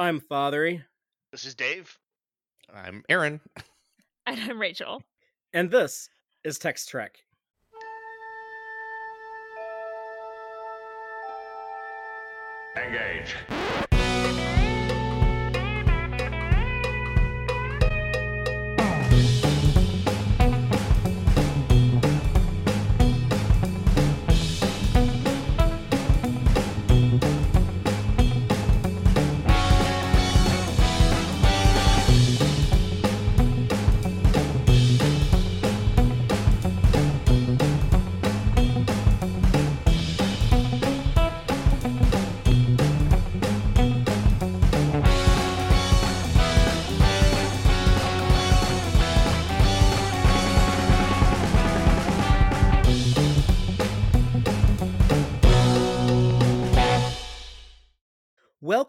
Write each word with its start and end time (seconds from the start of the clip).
I'm 0.00 0.18
Fathery. 0.18 0.82
This 1.30 1.44
is 1.44 1.54
Dave. 1.54 1.98
I'm 2.74 3.04
Aaron. 3.10 3.38
And 4.26 4.40
I'm 4.40 4.58
Rachel. 4.58 5.02
And 5.52 5.70
this 5.70 6.08
is 6.42 6.58
Text 6.58 6.88
Trek. 6.88 7.18
Engage. 12.76 13.34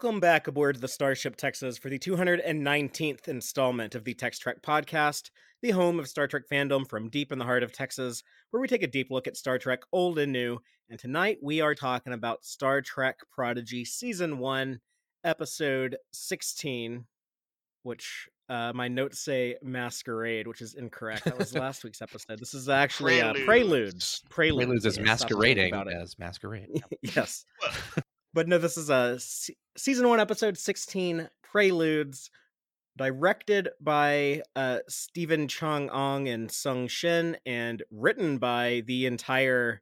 Welcome 0.02 0.20
back 0.20 0.48
aboard 0.48 0.82
the 0.82 0.88
Starship 0.88 1.36
Texas 1.36 1.78
for 1.78 1.88
the 1.88 2.00
219th 2.00 3.28
installment 3.28 3.94
of 3.94 4.04
the 4.04 4.16
Text 4.16 4.42
Trek 4.42 4.64
podcast, 4.64 5.30
the 5.62 5.70
home 5.70 6.00
of 6.00 6.08
Star 6.08 6.26
Trek 6.26 6.46
fandom 6.52 6.90
from 6.90 7.08
deep 7.08 7.32
in 7.32 7.38
the 7.38 7.46
heart 7.46 7.62
of 7.62 7.72
Texas, 7.72 8.24
where 8.50 8.60
we 8.60 8.68
take 8.68 8.82
a 8.82 8.88
deep 8.88 9.12
look 9.12 9.28
at 9.28 9.38
Star 9.38 9.60
Trek 9.60 9.82
old 9.92 10.18
and 10.18 10.32
new. 10.32 10.58
And 10.90 10.98
tonight 10.98 11.38
we 11.44 11.62
are 11.62 11.76
talking 11.76 12.14
about 12.14 12.44
Star 12.44 12.82
Trek 12.82 13.20
Prodigy 13.32 13.86
Season 13.86 14.40
1, 14.40 14.80
Episode 15.24 15.98
16, 16.14 17.06
which 17.84 18.28
uh, 18.50 18.72
my 18.74 18.88
notes 18.88 19.20
say 19.20 19.56
Masquerade, 19.62 20.48
which 20.48 20.62
is 20.62 20.74
incorrect. 20.74 21.26
That 21.26 21.38
was 21.38 21.54
last 21.56 21.84
week's 21.84 22.02
episode. 22.02 22.40
This 22.40 22.56
is 22.56 22.70
actually 22.70 23.22
uh, 23.22 23.34
Preludes. 23.34 23.46
Preludes. 23.46 24.24
Preludes. 24.32 24.66
Preludes 24.66 24.86
is 24.88 24.98
Yes, 24.98 25.20
stop 25.20 25.30
talking 25.30 25.38
masquerading 25.38 26.02
as 26.02 26.18
masquerade. 26.18 26.70
yes. 27.04 27.46
But 28.34 28.48
no, 28.48 28.58
this 28.58 28.78
is 28.78 28.90
a 28.90 29.20
se- 29.20 29.56
season 29.78 30.08
one, 30.08 30.20
episode 30.20 30.58
16, 30.58 31.30
Preludes, 31.44 32.32
directed 32.98 33.70
by 33.82 34.42
uh, 34.56 34.80
Stephen 34.88 35.48
Chung 35.48 35.90
Ong 35.90 36.28
and 36.28 36.50
Sung 36.50 36.88
Shin, 36.88 37.38
and 37.46 37.84
written 37.92 38.38
by 38.38 38.84
the 38.86 39.06
entire 39.06 39.82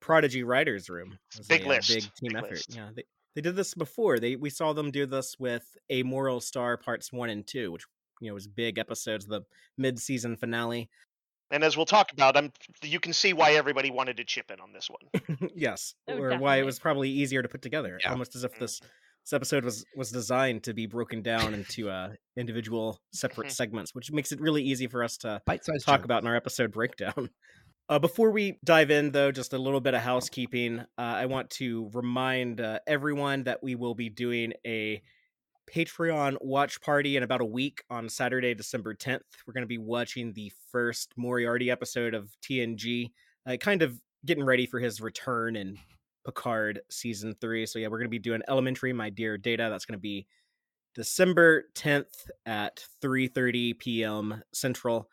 Prodigy 0.00 0.44
Writers 0.44 0.88
Room. 0.88 1.18
Big 1.48 1.62
a, 1.62 1.66
uh, 1.66 1.68
list, 1.68 1.88
Big 1.88 2.02
team 2.02 2.30
big 2.32 2.36
effort. 2.36 2.50
list. 2.50 2.74
Yeah. 2.74 2.90
They, 2.94 3.04
they 3.34 3.42
did 3.42 3.56
this 3.56 3.74
before. 3.74 4.18
They 4.18 4.36
We 4.36 4.50
saw 4.50 4.72
them 4.72 4.90
do 4.90 5.04
this 5.04 5.36
with 5.38 5.76
A 5.90 6.02
Moral 6.02 6.40
Star 6.40 6.76
Parts 6.76 7.12
1 7.12 7.28
and 7.28 7.46
2, 7.46 7.70
which 7.70 7.84
you 8.20 8.28
know 8.28 8.34
was 8.34 8.46
big 8.46 8.78
episodes, 8.78 9.26
the 9.26 9.42
mid 9.76 9.98
season 9.98 10.36
finale. 10.36 10.88
And 11.50 11.62
as 11.62 11.76
we'll 11.76 11.86
talk 11.86 12.12
about, 12.12 12.36
I'm, 12.36 12.52
you 12.82 12.98
can 13.00 13.12
see 13.12 13.32
why 13.32 13.52
everybody 13.52 13.90
wanted 13.90 14.16
to 14.16 14.24
chip 14.24 14.50
in 14.50 14.60
on 14.60 14.72
this 14.72 14.88
one. 14.90 15.50
yes, 15.54 15.94
Oh, 16.08 16.16
or 16.18 16.36
why 16.38 16.56
it 16.56 16.64
was 16.64 16.78
probably 16.78 17.08
easier 17.10 17.42
to 17.42 17.48
put 17.48 17.62
together, 17.62 17.98
Yeah. 18.02 18.10
almost 18.10 18.34
as 18.36 18.44
if 18.44 18.58
this 18.58 18.80
this 19.24 19.32
episode 19.32 19.64
was 19.64 19.84
was 19.96 20.10
designed 20.12 20.62
to 20.64 20.72
be 20.74 20.86
broken 20.86 21.20
down 21.22 21.52
into 21.54 21.90
uh 21.90 22.10
individual 22.36 23.00
separate 23.12 23.48
Mhm. 23.48 23.52
segments, 23.52 23.94
which 23.94 24.10
makes 24.12 24.30
it 24.32 24.40
really 24.40 24.62
easy 24.62 24.86
for 24.86 25.02
us 25.02 25.16
to 25.18 25.40
Bite-sized 25.46 25.84
talk 25.84 25.94
chunks. 26.00 26.04
about 26.04 26.22
in 26.22 26.28
our 26.28 26.36
episode 26.36 26.72
breakdown. 26.72 27.30
Uh, 27.88 28.00
before 28.00 28.32
we 28.32 28.58
dive 28.64 28.90
in, 28.90 29.12
though, 29.12 29.30
just 29.30 29.52
a 29.52 29.58
little 29.58 29.80
bit 29.80 29.94
of 29.94 30.00
housekeeping. 30.00 30.80
Uh, 30.80 30.84
I 30.98 31.26
want 31.26 31.50
to 31.50 31.88
remind 31.94 32.60
uh, 32.60 32.80
everyone 32.84 33.44
that 33.44 33.62
we 33.62 33.76
will 33.76 33.94
be 33.94 34.08
doing 34.08 34.54
a 34.66 35.00
Patreon 35.72 36.36
watch 36.40 36.80
party 36.80 37.16
in 37.16 37.22
about 37.22 37.40
a 37.40 37.46
week 37.46 37.82
on 37.90 38.08
Saturday, 38.08 38.54
December 38.54 38.94
10th. 38.94 39.20
We're 39.46 39.54
going 39.54 39.62
to 39.62 39.68
be 39.68 39.78
watching 39.78 40.32
the 40.32 40.52
first 40.70 41.12
Moriarty 41.16 41.70
episode 41.70 42.14
of 42.14 42.30
TNG, 42.42 43.10
uh, 43.46 43.56
kind 43.56 43.82
of 43.82 44.00
getting 44.24 44.44
ready 44.44 44.66
for 44.66 44.80
his 44.80 45.00
return 45.00 45.56
in 45.56 45.78
Picard 46.24 46.80
season 46.90 47.34
three. 47.40 47.66
So, 47.66 47.78
yeah, 47.78 47.88
we're 47.88 47.98
going 47.98 48.06
to 48.06 48.10
be 48.10 48.18
doing 48.18 48.42
Elementary, 48.48 48.92
My 48.92 49.10
Dear 49.10 49.38
Data. 49.38 49.68
That's 49.70 49.84
going 49.84 49.98
to 49.98 50.02
be 50.02 50.26
December 50.94 51.64
10th 51.74 52.28
at 52.46 52.84
3:30 53.02 53.78
p.m. 53.78 54.42
Central. 54.52 55.08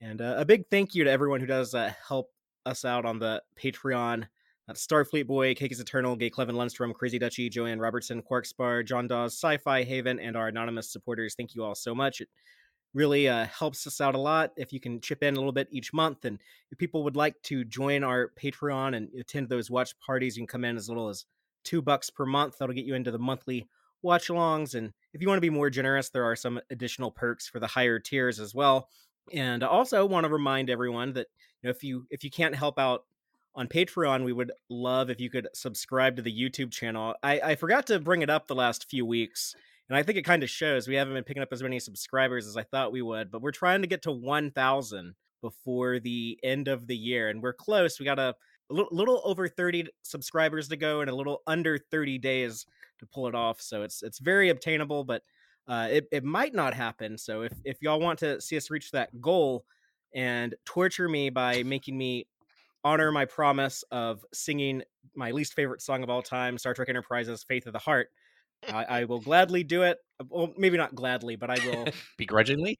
And 0.00 0.20
uh, 0.20 0.36
a 0.38 0.44
big 0.44 0.64
thank 0.70 0.94
you 0.94 1.04
to 1.04 1.10
everyone 1.10 1.40
who 1.40 1.46
does 1.46 1.74
uh, 1.74 1.92
help 2.06 2.30
us 2.64 2.84
out 2.84 3.04
on 3.04 3.18
the 3.18 3.42
Patreon. 3.62 4.26
That's 4.66 4.84
Starfleet 4.84 5.28
Boy, 5.28 5.54
Cake 5.54 5.70
is 5.70 5.78
Eternal, 5.78 6.16
Gay 6.16 6.28
Clevin 6.28 6.54
Lundstrom, 6.54 6.92
Crazy 6.92 7.20
Dutchy, 7.20 7.48
Joanne 7.48 7.78
Robertson, 7.78 8.20
Quarkspar, 8.20 8.84
John 8.84 9.06
Dawes, 9.06 9.34
Sci-Fi 9.34 9.84
Haven, 9.84 10.18
and 10.18 10.36
our 10.36 10.48
anonymous 10.48 10.90
supporters. 10.90 11.34
Thank 11.36 11.54
you 11.54 11.62
all 11.62 11.76
so 11.76 11.94
much. 11.94 12.20
It 12.20 12.28
really 12.92 13.28
uh, 13.28 13.44
helps 13.46 13.86
us 13.86 14.00
out 14.00 14.16
a 14.16 14.20
lot 14.20 14.52
if 14.56 14.72
you 14.72 14.80
can 14.80 15.00
chip 15.00 15.22
in 15.22 15.34
a 15.34 15.36
little 15.36 15.52
bit 15.52 15.68
each 15.70 15.92
month. 15.92 16.24
And 16.24 16.40
if 16.72 16.78
people 16.78 17.04
would 17.04 17.14
like 17.14 17.40
to 17.44 17.64
join 17.64 18.02
our 18.02 18.32
Patreon 18.42 18.96
and 18.96 19.08
attend 19.20 19.48
those 19.48 19.70
watch 19.70 19.96
parties, 20.00 20.36
you 20.36 20.42
can 20.42 20.48
come 20.48 20.64
in 20.64 20.76
as 20.76 20.88
little 20.88 21.08
as 21.08 21.26
two 21.62 21.80
bucks 21.80 22.10
per 22.10 22.26
month. 22.26 22.56
That'll 22.58 22.74
get 22.74 22.86
you 22.86 22.94
into 22.94 23.12
the 23.12 23.18
monthly 23.18 23.68
watch 24.02 24.28
alongs. 24.28 24.74
And 24.74 24.92
if 25.12 25.20
you 25.20 25.28
want 25.28 25.36
to 25.36 25.42
be 25.42 25.50
more 25.50 25.70
generous, 25.70 26.08
there 26.08 26.24
are 26.24 26.36
some 26.36 26.60
additional 26.70 27.12
perks 27.12 27.48
for 27.48 27.60
the 27.60 27.66
higher 27.68 28.00
tiers 28.00 28.40
as 28.40 28.54
well. 28.54 28.88
And 29.32 29.62
I 29.62 29.68
also 29.68 30.04
want 30.06 30.24
to 30.24 30.32
remind 30.32 30.70
everyone 30.70 31.12
that 31.14 31.26
you 31.62 31.68
know 31.68 31.70
if 31.70 31.84
you 31.84 32.06
if 32.10 32.24
you 32.24 32.30
can't 32.30 32.54
help 32.54 32.78
out 32.78 33.04
on 33.56 33.68
Patreon, 33.68 34.22
we 34.22 34.34
would 34.34 34.52
love 34.68 35.08
if 35.08 35.18
you 35.18 35.30
could 35.30 35.48
subscribe 35.54 36.16
to 36.16 36.22
the 36.22 36.32
YouTube 36.32 36.70
channel. 36.70 37.14
I, 37.22 37.40
I 37.40 37.54
forgot 37.56 37.86
to 37.86 37.98
bring 37.98 38.20
it 38.20 38.28
up 38.28 38.46
the 38.46 38.54
last 38.54 38.88
few 38.90 39.06
weeks, 39.06 39.56
and 39.88 39.96
I 39.96 40.02
think 40.02 40.18
it 40.18 40.26
kind 40.26 40.42
of 40.42 40.50
shows. 40.50 40.86
We 40.86 40.94
haven't 40.94 41.14
been 41.14 41.24
picking 41.24 41.42
up 41.42 41.52
as 41.52 41.62
many 41.62 41.80
subscribers 41.80 42.46
as 42.46 42.56
I 42.58 42.64
thought 42.64 42.92
we 42.92 43.00
would, 43.00 43.30
but 43.30 43.40
we're 43.40 43.52
trying 43.52 43.80
to 43.80 43.88
get 43.88 44.02
to 44.02 44.12
1,000 44.12 45.14
before 45.40 45.98
the 45.98 46.38
end 46.42 46.68
of 46.68 46.86
the 46.86 46.96
year, 46.96 47.30
and 47.30 47.42
we're 47.42 47.54
close. 47.54 47.98
We 47.98 48.04
got 48.04 48.18
a, 48.18 48.34
a 48.70 48.74
little, 48.74 49.22
over 49.24 49.48
30 49.48 49.86
subscribers 50.02 50.68
to 50.68 50.76
go, 50.76 51.00
and 51.00 51.08
a 51.08 51.14
little 51.14 51.42
under 51.46 51.78
30 51.78 52.18
days 52.18 52.66
to 52.98 53.06
pull 53.06 53.26
it 53.26 53.34
off. 53.34 53.60
So 53.60 53.82
it's 53.82 54.02
it's 54.02 54.18
very 54.18 54.50
obtainable, 54.50 55.04
but 55.04 55.22
uh, 55.68 55.88
it 55.90 56.08
it 56.12 56.24
might 56.24 56.54
not 56.54 56.74
happen. 56.74 57.16
So 57.16 57.42
if 57.42 57.52
if 57.64 57.78
y'all 57.80 58.00
want 58.00 58.18
to 58.20 58.40
see 58.40 58.56
us 58.56 58.70
reach 58.70 58.90
that 58.90 59.20
goal 59.20 59.64
and 60.14 60.54
torture 60.64 61.08
me 61.08 61.30
by 61.30 61.62
making 61.62 61.96
me 61.96 62.26
honor 62.86 63.10
my 63.10 63.24
promise 63.24 63.82
of 63.90 64.24
singing 64.32 64.82
my 65.16 65.32
least 65.32 65.54
favorite 65.54 65.82
song 65.82 66.04
of 66.04 66.10
all 66.10 66.22
time, 66.22 66.56
Star 66.56 66.72
Trek 66.72 66.88
Enterprise's 66.88 67.42
"Faith 67.42 67.66
of 67.66 67.72
the 67.72 67.80
Heart," 67.80 68.08
I, 68.68 68.84
I 68.84 69.04
will 69.04 69.20
gladly 69.20 69.64
do 69.64 69.82
it. 69.82 69.98
Well, 70.28 70.52
maybe 70.56 70.76
not 70.76 70.94
gladly, 70.94 71.36
but 71.36 71.50
I 71.50 71.58
will. 71.66 71.86
Begrudgingly? 72.16 72.78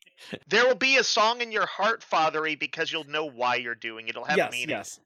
There 0.48 0.64
will 0.64 0.76
be 0.76 0.96
a 0.96 1.04
song 1.04 1.40
in 1.40 1.52
your 1.52 1.66
heart, 1.66 2.02
Fathery, 2.02 2.54
because 2.54 2.90
you'll 2.90 3.04
know 3.04 3.28
why 3.28 3.56
you're 3.56 3.74
doing 3.74 4.06
it. 4.06 4.10
It'll 4.10 4.24
have 4.24 4.38
yes, 4.38 4.52
meaning. 4.52 4.70
yes, 4.70 5.00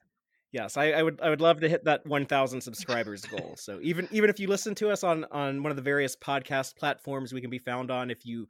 yes. 0.52 0.76
I, 0.76 0.92
I 0.92 1.02
would 1.02 1.20
I 1.20 1.30
would 1.30 1.40
love 1.40 1.60
to 1.60 1.68
hit 1.68 1.84
that 1.84 2.06
1,000 2.06 2.60
subscribers 2.60 3.24
goal. 3.24 3.54
So 3.56 3.78
even 3.82 4.06
even 4.10 4.30
if 4.30 4.38
you 4.38 4.48
listen 4.48 4.74
to 4.76 4.90
us 4.90 5.02
on 5.02 5.24
on 5.30 5.62
one 5.62 5.70
of 5.70 5.76
the 5.76 5.82
various 5.82 6.14
podcast 6.14 6.76
platforms 6.76 7.32
we 7.32 7.40
can 7.40 7.50
be 7.50 7.58
found 7.58 7.90
on, 7.90 8.10
if 8.10 8.24
you 8.24 8.46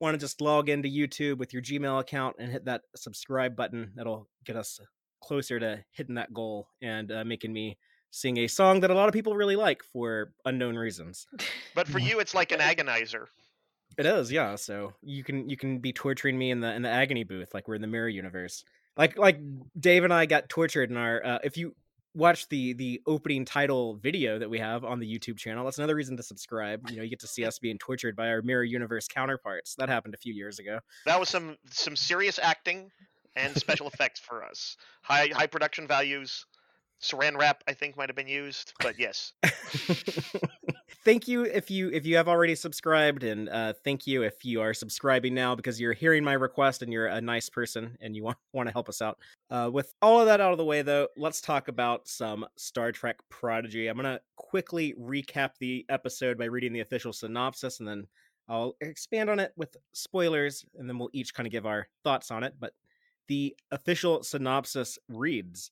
want 0.00 0.14
to 0.14 0.18
just 0.18 0.40
log 0.40 0.68
into 0.68 0.88
YouTube 0.88 1.38
with 1.38 1.52
your 1.52 1.62
Gmail 1.62 2.00
account 2.00 2.36
and 2.38 2.52
hit 2.52 2.66
that 2.66 2.82
subscribe 2.94 3.56
button, 3.56 3.92
that'll 3.96 4.28
get 4.44 4.56
us 4.56 4.78
closer 5.28 5.60
to 5.60 5.84
hitting 5.92 6.14
that 6.14 6.32
goal 6.32 6.68
and 6.80 7.12
uh, 7.12 7.22
making 7.22 7.52
me 7.52 7.76
sing 8.10 8.38
a 8.38 8.46
song 8.46 8.80
that 8.80 8.90
a 8.90 8.94
lot 8.94 9.08
of 9.08 9.12
people 9.12 9.36
really 9.36 9.56
like 9.56 9.82
for 9.82 10.32
unknown 10.46 10.74
reasons. 10.74 11.26
But 11.74 11.86
for 11.86 11.98
you, 12.08 12.18
it's 12.18 12.34
like 12.34 12.50
an 12.50 12.60
agonizer. 12.60 13.26
It 13.98 14.06
is, 14.06 14.32
yeah. 14.32 14.56
So 14.56 14.94
you 15.02 15.22
can 15.22 15.48
you 15.50 15.56
can 15.56 15.80
be 15.80 15.92
torturing 15.92 16.38
me 16.38 16.50
in 16.50 16.60
the 16.60 16.72
in 16.72 16.82
the 16.82 16.88
agony 16.88 17.24
booth, 17.24 17.52
like 17.52 17.68
we're 17.68 17.74
in 17.74 17.82
the 17.82 17.88
mirror 17.88 18.08
universe. 18.08 18.64
Like 18.96 19.18
like 19.18 19.38
Dave 19.78 20.04
and 20.04 20.12
I 20.12 20.24
got 20.26 20.48
tortured 20.48 20.90
in 20.90 20.96
our. 20.96 21.24
Uh, 21.24 21.38
if 21.44 21.56
you 21.56 21.74
watch 22.14 22.48
the 22.48 22.72
the 22.74 23.02
opening 23.06 23.44
title 23.44 23.96
video 23.96 24.38
that 24.38 24.48
we 24.48 24.58
have 24.58 24.84
on 24.84 24.98
the 24.98 25.06
YouTube 25.06 25.36
channel, 25.36 25.64
that's 25.64 25.78
another 25.78 25.96
reason 25.96 26.16
to 26.16 26.22
subscribe. 26.22 26.88
You 26.88 26.98
know, 26.98 27.02
you 27.02 27.10
get 27.10 27.20
to 27.20 27.26
see 27.26 27.44
us 27.44 27.58
being 27.58 27.76
tortured 27.76 28.16
by 28.16 28.28
our 28.28 28.40
mirror 28.40 28.64
universe 28.64 29.08
counterparts. 29.08 29.74
That 29.74 29.88
happened 29.88 30.14
a 30.14 30.18
few 30.18 30.32
years 30.32 30.58
ago. 30.58 30.78
That 31.04 31.20
was 31.20 31.28
some 31.28 31.56
some 31.70 31.96
serious 31.96 32.38
acting 32.40 32.90
and 33.38 33.56
special 33.56 33.88
effects 33.88 34.20
for 34.20 34.44
us. 34.44 34.76
High 35.02 35.28
high 35.32 35.46
production 35.46 35.86
values. 35.86 36.46
Saran 37.00 37.38
wrap, 37.38 37.62
I 37.68 37.74
think, 37.74 37.96
might 37.96 38.08
have 38.08 38.16
been 38.16 38.26
used, 38.26 38.72
but 38.80 38.98
yes. 38.98 39.32
thank 41.04 41.28
you 41.28 41.44
if 41.44 41.70
you 41.70 41.88
if 41.90 42.04
you 42.04 42.16
have 42.16 42.28
already 42.28 42.54
subscribed 42.54 43.22
and 43.22 43.48
uh 43.48 43.72
thank 43.84 44.06
you 44.06 44.22
if 44.22 44.44
you 44.44 44.60
are 44.60 44.74
subscribing 44.74 45.34
now 45.34 45.54
because 45.54 45.80
you're 45.80 45.92
hearing 45.92 46.24
my 46.24 46.32
request 46.32 46.82
and 46.82 46.92
you're 46.92 47.06
a 47.06 47.20
nice 47.20 47.48
person 47.48 47.96
and 48.00 48.16
you 48.16 48.22
want 48.24 48.36
want 48.52 48.68
to 48.68 48.72
help 48.72 48.88
us 48.88 49.00
out 49.00 49.18
uh 49.50 49.70
with 49.72 49.94
all 50.02 50.20
of 50.20 50.26
that 50.26 50.40
out 50.40 50.52
of 50.52 50.58
the 50.58 50.64
way 50.64 50.82
though 50.82 51.08
let's 51.16 51.40
talk 51.40 51.68
about 51.68 52.06
some 52.08 52.44
star 52.56 52.92
trek 52.92 53.16
prodigy 53.30 53.88
i'm 53.88 53.96
gonna 53.96 54.20
quickly 54.36 54.94
recap 55.00 55.50
the 55.60 55.84
episode 55.88 56.36
by 56.36 56.44
reading 56.44 56.72
the 56.72 56.80
official 56.80 57.12
synopsis 57.12 57.78
and 57.78 57.88
then 57.88 58.06
i'll 58.48 58.74
expand 58.80 59.30
on 59.30 59.38
it 59.38 59.52
with 59.56 59.76
spoilers 59.92 60.64
and 60.78 60.88
then 60.88 60.98
we'll 60.98 61.10
each 61.12 61.32
kind 61.32 61.46
of 61.46 61.52
give 61.52 61.66
our 61.66 61.86
thoughts 62.02 62.30
on 62.30 62.42
it 62.42 62.54
but 62.58 62.72
the 63.28 63.56
official 63.70 64.22
synopsis 64.22 64.98
reads 65.08 65.70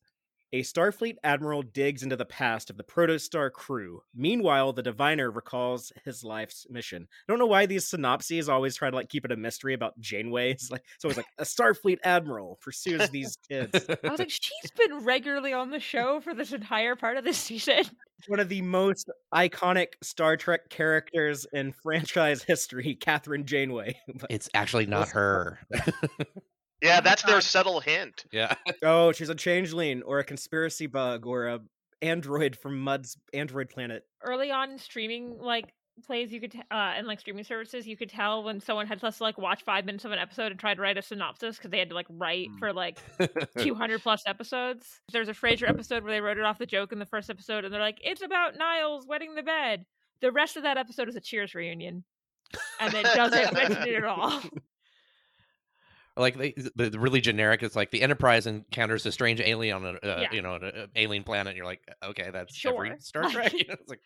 a 0.52 0.62
Starfleet 0.62 1.16
admiral 1.24 1.62
digs 1.62 2.02
into 2.02 2.16
the 2.16 2.24
past 2.24 2.70
of 2.70 2.76
the 2.76 2.84
Protostar 2.84 3.50
crew. 3.50 4.00
Meanwhile, 4.14 4.72
the 4.72 4.82
diviner 4.82 5.30
recalls 5.30 5.92
his 6.04 6.22
life's 6.22 6.66
mission. 6.70 7.08
I 7.10 7.32
don't 7.32 7.38
know 7.38 7.46
why 7.46 7.66
these 7.66 7.86
synopses 7.86 8.48
always 8.48 8.76
try 8.76 8.88
to 8.88 8.96
like 8.96 9.08
keep 9.08 9.24
it 9.24 9.32
a 9.32 9.36
mystery 9.36 9.74
about 9.74 9.98
Janeway. 10.00 10.52
It's 10.52 10.70
like 10.70 10.84
so 10.98 11.08
it's 11.08 11.16
like 11.16 11.26
a 11.38 11.44
Starfleet 11.44 11.98
admiral 12.04 12.58
pursues 12.62 13.10
these 13.10 13.36
kids. 13.50 13.86
I 14.02 14.08
was 14.08 14.20
like, 14.20 14.30
she's 14.30 14.70
been 14.76 15.04
regularly 15.04 15.52
on 15.52 15.70
the 15.70 15.80
show 15.80 16.20
for 16.20 16.32
this 16.32 16.52
entire 16.52 16.94
part 16.94 17.16
of 17.16 17.24
this 17.24 17.38
season. 17.38 17.84
One 18.28 18.40
of 18.40 18.48
the 18.48 18.62
most 18.62 19.10
iconic 19.34 19.88
Star 20.02 20.36
Trek 20.36 20.70
characters 20.70 21.46
in 21.52 21.72
franchise 21.72 22.42
history, 22.42 22.96
Kathryn 22.98 23.44
Janeway. 23.44 23.98
It's 24.30 24.48
actually 24.54 24.86
not 24.86 25.10
her. 25.10 25.60
Yeah, 26.82 27.00
that's 27.00 27.22
their 27.22 27.40
subtle 27.40 27.80
hint. 27.80 28.24
yeah. 28.32 28.54
oh, 28.82 29.12
she's 29.12 29.28
a 29.30 29.34
changeling 29.34 30.02
or 30.02 30.18
a 30.18 30.24
conspiracy 30.24 30.86
bug 30.86 31.26
or 31.26 31.46
a 31.46 31.60
android 32.02 32.56
from 32.56 32.78
Mudd's 32.80 33.16
android 33.32 33.70
planet. 33.70 34.04
Early 34.22 34.50
on 34.50 34.78
streaming, 34.78 35.38
like 35.38 35.72
plays, 36.04 36.30
you 36.30 36.40
could 36.42 36.50
t- 36.52 36.60
uh, 36.70 36.92
and 36.94 37.06
like 37.06 37.18
streaming 37.20 37.42
services, 37.44 37.86
you 37.86 37.96
could 37.96 38.10
tell 38.10 38.42
when 38.44 38.60
someone 38.60 38.86
had 38.86 39.00
just 39.00 39.18
like 39.22 39.38
watch 39.38 39.64
five 39.64 39.86
minutes 39.86 40.04
of 40.04 40.12
an 40.12 40.18
episode 40.18 40.50
and 40.52 40.60
try 40.60 40.74
to 40.74 40.80
write 40.82 40.98
a 40.98 41.02
synopsis 41.02 41.56
because 41.56 41.70
they 41.70 41.78
had 41.78 41.88
to 41.88 41.94
like 41.94 42.06
write 42.10 42.48
Mm. 42.50 42.58
for 42.58 42.72
like 42.74 42.98
200 43.58 44.02
plus 44.02 44.22
episodes. 44.26 45.00
There's 45.10 45.30
a 45.30 45.32
Frasier 45.32 45.70
episode 45.70 46.02
where 46.04 46.12
they 46.12 46.20
wrote 46.20 46.36
it 46.36 46.44
off 46.44 46.58
the 46.58 46.66
joke 46.66 46.92
in 46.92 46.98
the 46.98 47.06
first 47.06 47.30
episode, 47.30 47.64
and 47.64 47.72
they're 47.72 47.80
like, 47.80 47.98
"It's 48.04 48.20
about 48.22 48.56
Niles 48.58 49.06
wetting 49.06 49.34
the 49.34 49.42
bed." 49.42 49.86
The 50.20 50.30
rest 50.32 50.58
of 50.58 50.64
that 50.64 50.76
episode 50.76 51.08
is 51.08 51.16
a 51.16 51.20
Cheers 51.20 51.54
reunion, 51.54 52.04
and 52.80 52.92
it 52.92 53.04
doesn't 53.14 53.54
mention 53.54 53.82
it 53.88 53.94
at 53.94 54.04
all. 54.04 54.42
Or 56.16 56.22
like 56.22 56.36
they, 56.38 56.52
the, 56.74 56.90
the 56.90 56.98
really 56.98 57.20
generic. 57.20 57.62
It's 57.62 57.76
like 57.76 57.90
the 57.90 58.00
Enterprise 58.02 58.46
encounters 58.46 59.04
a 59.06 59.12
strange 59.12 59.40
alien 59.40 59.84
on 59.84 59.98
a 60.02 60.06
uh, 60.06 60.20
Yeah. 60.22 60.32
you 60.32 60.42
know 60.42 60.54
an 60.54 60.64
uh, 60.64 60.86
alien 60.96 61.24
planet. 61.24 61.48
And 61.48 61.56
you're 61.56 61.66
like, 61.66 61.82
okay, 62.02 62.30
that's 62.32 62.54
Sure. 62.54 62.86
every 62.86 63.00
Star 63.00 63.30
Trek. 63.30 63.52
You 63.56 63.64
know, 63.68 63.74
it's 63.80 63.90
like 63.90 64.00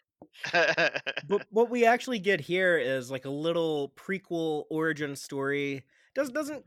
but 1.29 1.47
what 1.51 1.71
we 1.71 1.85
actually 1.85 2.19
get 2.19 2.41
here 2.41 2.77
is 2.79 3.11
like 3.11 3.25
a 3.25 3.31
little 3.31 3.93
prequel 3.97 4.65
origin 4.71 5.17
story. 5.17 5.85
Does 6.15 6.31
doesn't 6.31 6.65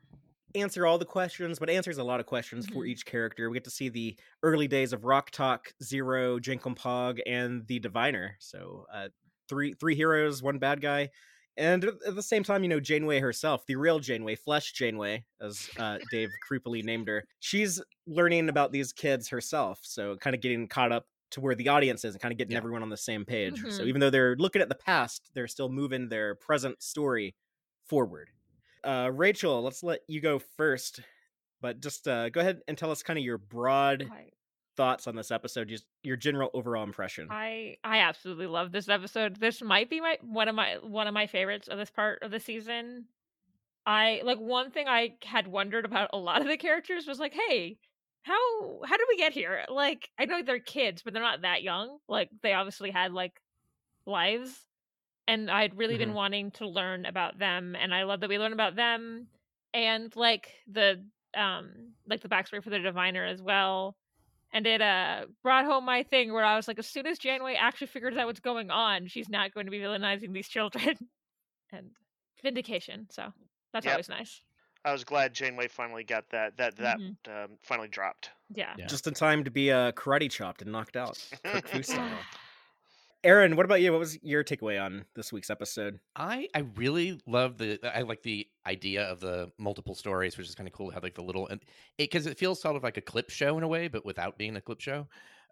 answer 0.55 0.85
all 0.85 0.97
the 0.97 1.05
questions, 1.05 1.59
but 1.59 1.69
answers 1.69 1.97
a 1.97 2.03
lot 2.03 2.19
of 2.19 2.25
questions 2.25 2.67
for 2.67 2.83
Mhm. 2.83 2.89
each 2.89 3.05
character. 3.05 3.49
We 3.49 3.55
get 3.55 3.63
to 3.65 3.69
see 3.71 3.89
the 3.89 4.17
early 4.43 4.67
days 4.67 4.93
of 4.93 5.03
Rok-Tahk, 5.03 5.73
Zero, 5.83 6.39
Jankom 6.39 6.77
Pog, 6.77 7.19
and 7.25 7.65
the 7.67 7.79
Diviner. 7.79 8.35
So 8.39 8.85
uh, 8.93 9.09
three 9.49 9.73
three 9.73 9.95
heroes, 9.95 10.41
one 10.43 10.59
bad 10.59 10.79
guy. 10.81 11.09
And 11.57 11.83
at 11.85 12.15
the 12.15 12.23
same 12.23 12.43
time, 12.43 12.63
you 12.63 12.69
know, 12.69 12.79
Janeway 12.79 13.19
herself, 13.19 13.65
the 13.67 13.75
real 13.75 13.99
Janeway, 13.99 14.35
Flesh 14.35 14.71
Janeway, 14.73 15.25
as 15.39 15.69
uh, 15.77 15.99
Dave 16.07 16.39
creepily 16.39 16.83
named 16.83 17.07
her, 17.07 17.25
she's 17.39 17.81
learning 18.07 18.49
about 18.49 18.71
these 18.71 18.91
kids 18.91 19.29
herself. 19.29 19.79
So 19.83 20.15
kind 20.17 20.35
of 20.35 20.41
getting 20.41 20.67
caught 20.67 20.91
up 20.91 21.07
to 21.31 21.41
where 21.41 21.55
the 21.55 21.69
audience 21.69 22.05
is 22.05 22.15
and 22.15 22.21
kind 22.21 22.31
of 22.31 22.37
getting 22.37 22.53
Yeah. 22.53 22.57
everyone 22.57 22.81
on 22.83 22.89
the 22.89 22.97
same 22.97 23.25
page. 23.25 23.65
So 23.69 23.83
Mhm. 23.83 23.85
even 23.85 24.01
though 24.01 24.09
they're 24.09 24.35
looking 24.35 24.61
at 24.61 24.69
the 24.69 24.75
past, 24.75 25.29
they're 25.33 25.47
still 25.47 25.69
moving 25.69 26.09
their 26.09 26.35
present 26.35 26.81
story 26.81 27.35
forward. 27.85 28.29
Uh, 28.83 29.09
Rachel, 29.13 29.61
let's 29.61 29.83
let 29.83 30.01
you 30.07 30.21
go 30.21 30.39
first, 30.39 31.01
but 31.61 31.81
just 31.81 32.07
uh, 32.07 32.29
go 32.29 32.41
ahead 32.41 32.61
and 32.67 32.77
tell 32.77 32.91
us 32.91 33.03
kind 33.03 33.19
of 33.19 33.25
your 33.25 33.37
broad 33.37 34.11
I, 34.11 34.31
thoughts 34.75 35.07
on 35.07 35.15
this 35.15 35.31
episode, 35.31 35.69
just 35.69 35.85
your 36.03 36.17
general 36.17 36.49
overall 36.53 36.83
impression. 36.83 37.29
I 37.29 37.77
I 37.83 37.99
absolutely 37.99 38.47
love 38.47 38.71
this 38.71 38.89
episode. 38.89 39.37
This 39.37 39.61
might 39.61 39.89
be 39.89 40.01
my 40.01 40.17
one 40.21 40.47
of 40.47 40.55
my 40.55 40.77
one 40.79 41.07
of 41.07 41.13
my 41.13 41.27
favorites 41.27 41.67
of 41.67 41.77
this 41.77 41.89
part 41.89 42.21
of 42.21 42.31
the 42.31 42.39
season. 42.39 43.07
I 43.85 44.21
like 44.25 44.39
one 44.39 44.71
thing 44.71 44.87
I 44.87 45.17
had 45.23 45.47
wondered 45.47 45.85
about 45.85 46.11
a 46.13 46.17
lot 46.19 46.41
of 46.41 46.47
the 46.47 46.57
characters 46.57 47.07
was 47.07 47.19
like, 47.19 47.33
hey, 47.33 47.79
how 48.23 48.81
how 48.85 48.97
did 48.97 49.07
we 49.09 49.17
get 49.17 49.33
here? 49.33 49.65
Like, 49.69 50.11
I 50.19 50.25
know 50.25 50.43
they're 50.43 50.59
kids, 50.59 51.03
but 51.03 51.13
they're 51.13 51.23
not 51.23 51.41
that 51.43 51.63
young. 51.63 51.99
Like, 52.09 52.29
they 52.43 52.53
obviously 52.53 52.91
had 52.91 53.13
like 53.13 53.41
lives, 54.05 54.67
and 55.27 55.51
I'd 55.51 55.77
really 55.77 55.97
been 55.97 56.13
Mhm. 56.13 56.15
wanting 56.15 56.51
to 56.53 56.67
learn 56.67 57.05
about 57.05 57.39
them, 57.39 57.75
and 57.75 57.93
I 57.93 58.03
love 58.03 58.21
that 58.21 58.29
we 58.29 58.39
learn 58.39 58.53
about 58.53 58.75
them 58.75 59.29
and 59.73 60.15
like 60.15 60.53
the 60.67 61.07
um 61.35 61.95
like 62.07 62.21
the 62.21 62.29
backstory 62.29 62.63
for 62.63 62.69
the 62.71 62.79
diviner 62.79 63.25
as 63.25 63.41
well 63.41 63.97
and 64.53 64.65
it 64.65 64.81
uh 64.81 65.25
brought 65.43 65.65
home 65.65 65.83
my 65.85 66.03
thing 66.03 66.31
where 66.31 66.45
I 66.45 66.55
was 66.55 66.67
like, 66.67 66.79
as 66.79 66.87
soon 66.87 67.05
as 67.07 67.19
Janeway 67.19 67.55
actually 67.55 67.87
figures 67.87 68.15
out 68.15 68.27
what's 68.27 68.39
going 68.39 68.71
on, 68.71 69.07
she's 69.07 69.27
not 69.27 69.53
going 69.53 69.65
to 69.65 69.71
be 69.71 69.79
villainizing 69.79 70.31
these 70.33 70.47
children. 70.47 70.95
and 71.73 71.89
vindication, 72.41 73.07
so 73.11 73.33
that's 73.73 73.85
Yep. 73.85 73.93
always 73.93 74.09
nice. 74.09 74.41
I 74.85 74.91
was 74.91 75.03
glad 75.03 75.33
Janeway 75.33 75.69
finally 75.69 76.03
got 76.03 76.29
that 76.29 76.57
that 76.57 76.75
that 76.77 76.99
Mhm. 76.99 77.15
um, 77.27 77.57
finally 77.63 77.87
dropped. 77.87 78.31
Yeah. 78.53 78.75
Yeah. 78.77 78.85
Just 78.85 79.07
in 79.07 79.13
time 79.13 79.43
to 79.45 79.51
be 79.51 79.71
uh, 79.71 79.91
karate 79.93 80.29
chopped 80.29 80.61
and 80.61 80.71
knocked 80.71 80.95
out. 80.97 81.17
Aaron, 83.23 83.55
what 83.55 83.65
about 83.65 83.81
you? 83.81 83.91
What 83.91 83.99
was 83.99 84.21
your 84.23 84.43
takeaway 84.43 84.81
on 84.83 85.05
this 85.15 85.31
week's 85.31 85.49
episode? 85.49 85.99
I 86.15 86.47
I 86.53 86.59
really 86.75 87.19
love 87.25 87.57
the 87.57 87.79
I 87.83 88.01
like 88.03 88.21
the 88.21 88.47
idea 88.67 89.03
of 89.09 89.19
the 89.19 89.51
multiple 89.57 89.95
stories, 89.95 90.37
which 90.37 90.47
is 90.47 90.53
kind 90.55 90.67
of 90.67 90.73
cool 90.73 90.89
to 90.89 90.93
have 90.93 91.03
like 91.03 91.15
the 91.15 91.23
little 91.23 91.47
and 91.47 91.63
because 91.97 92.27
it, 92.27 92.37
feels 92.37 92.61
sort 92.61 92.75
of 92.75 92.83
like 92.83 92.97
a 92.97 93.01
clip 93.01 93.29
show 93.31 93.57
in 93.57 93.63
a 93.63 93.67
way, 93.67 93.87
but 93.87 94.05
without 94.05 94.37
being 94.37 94.55
a 94.55 94.61
clip 94.61 94.79
show. 94.79 95.07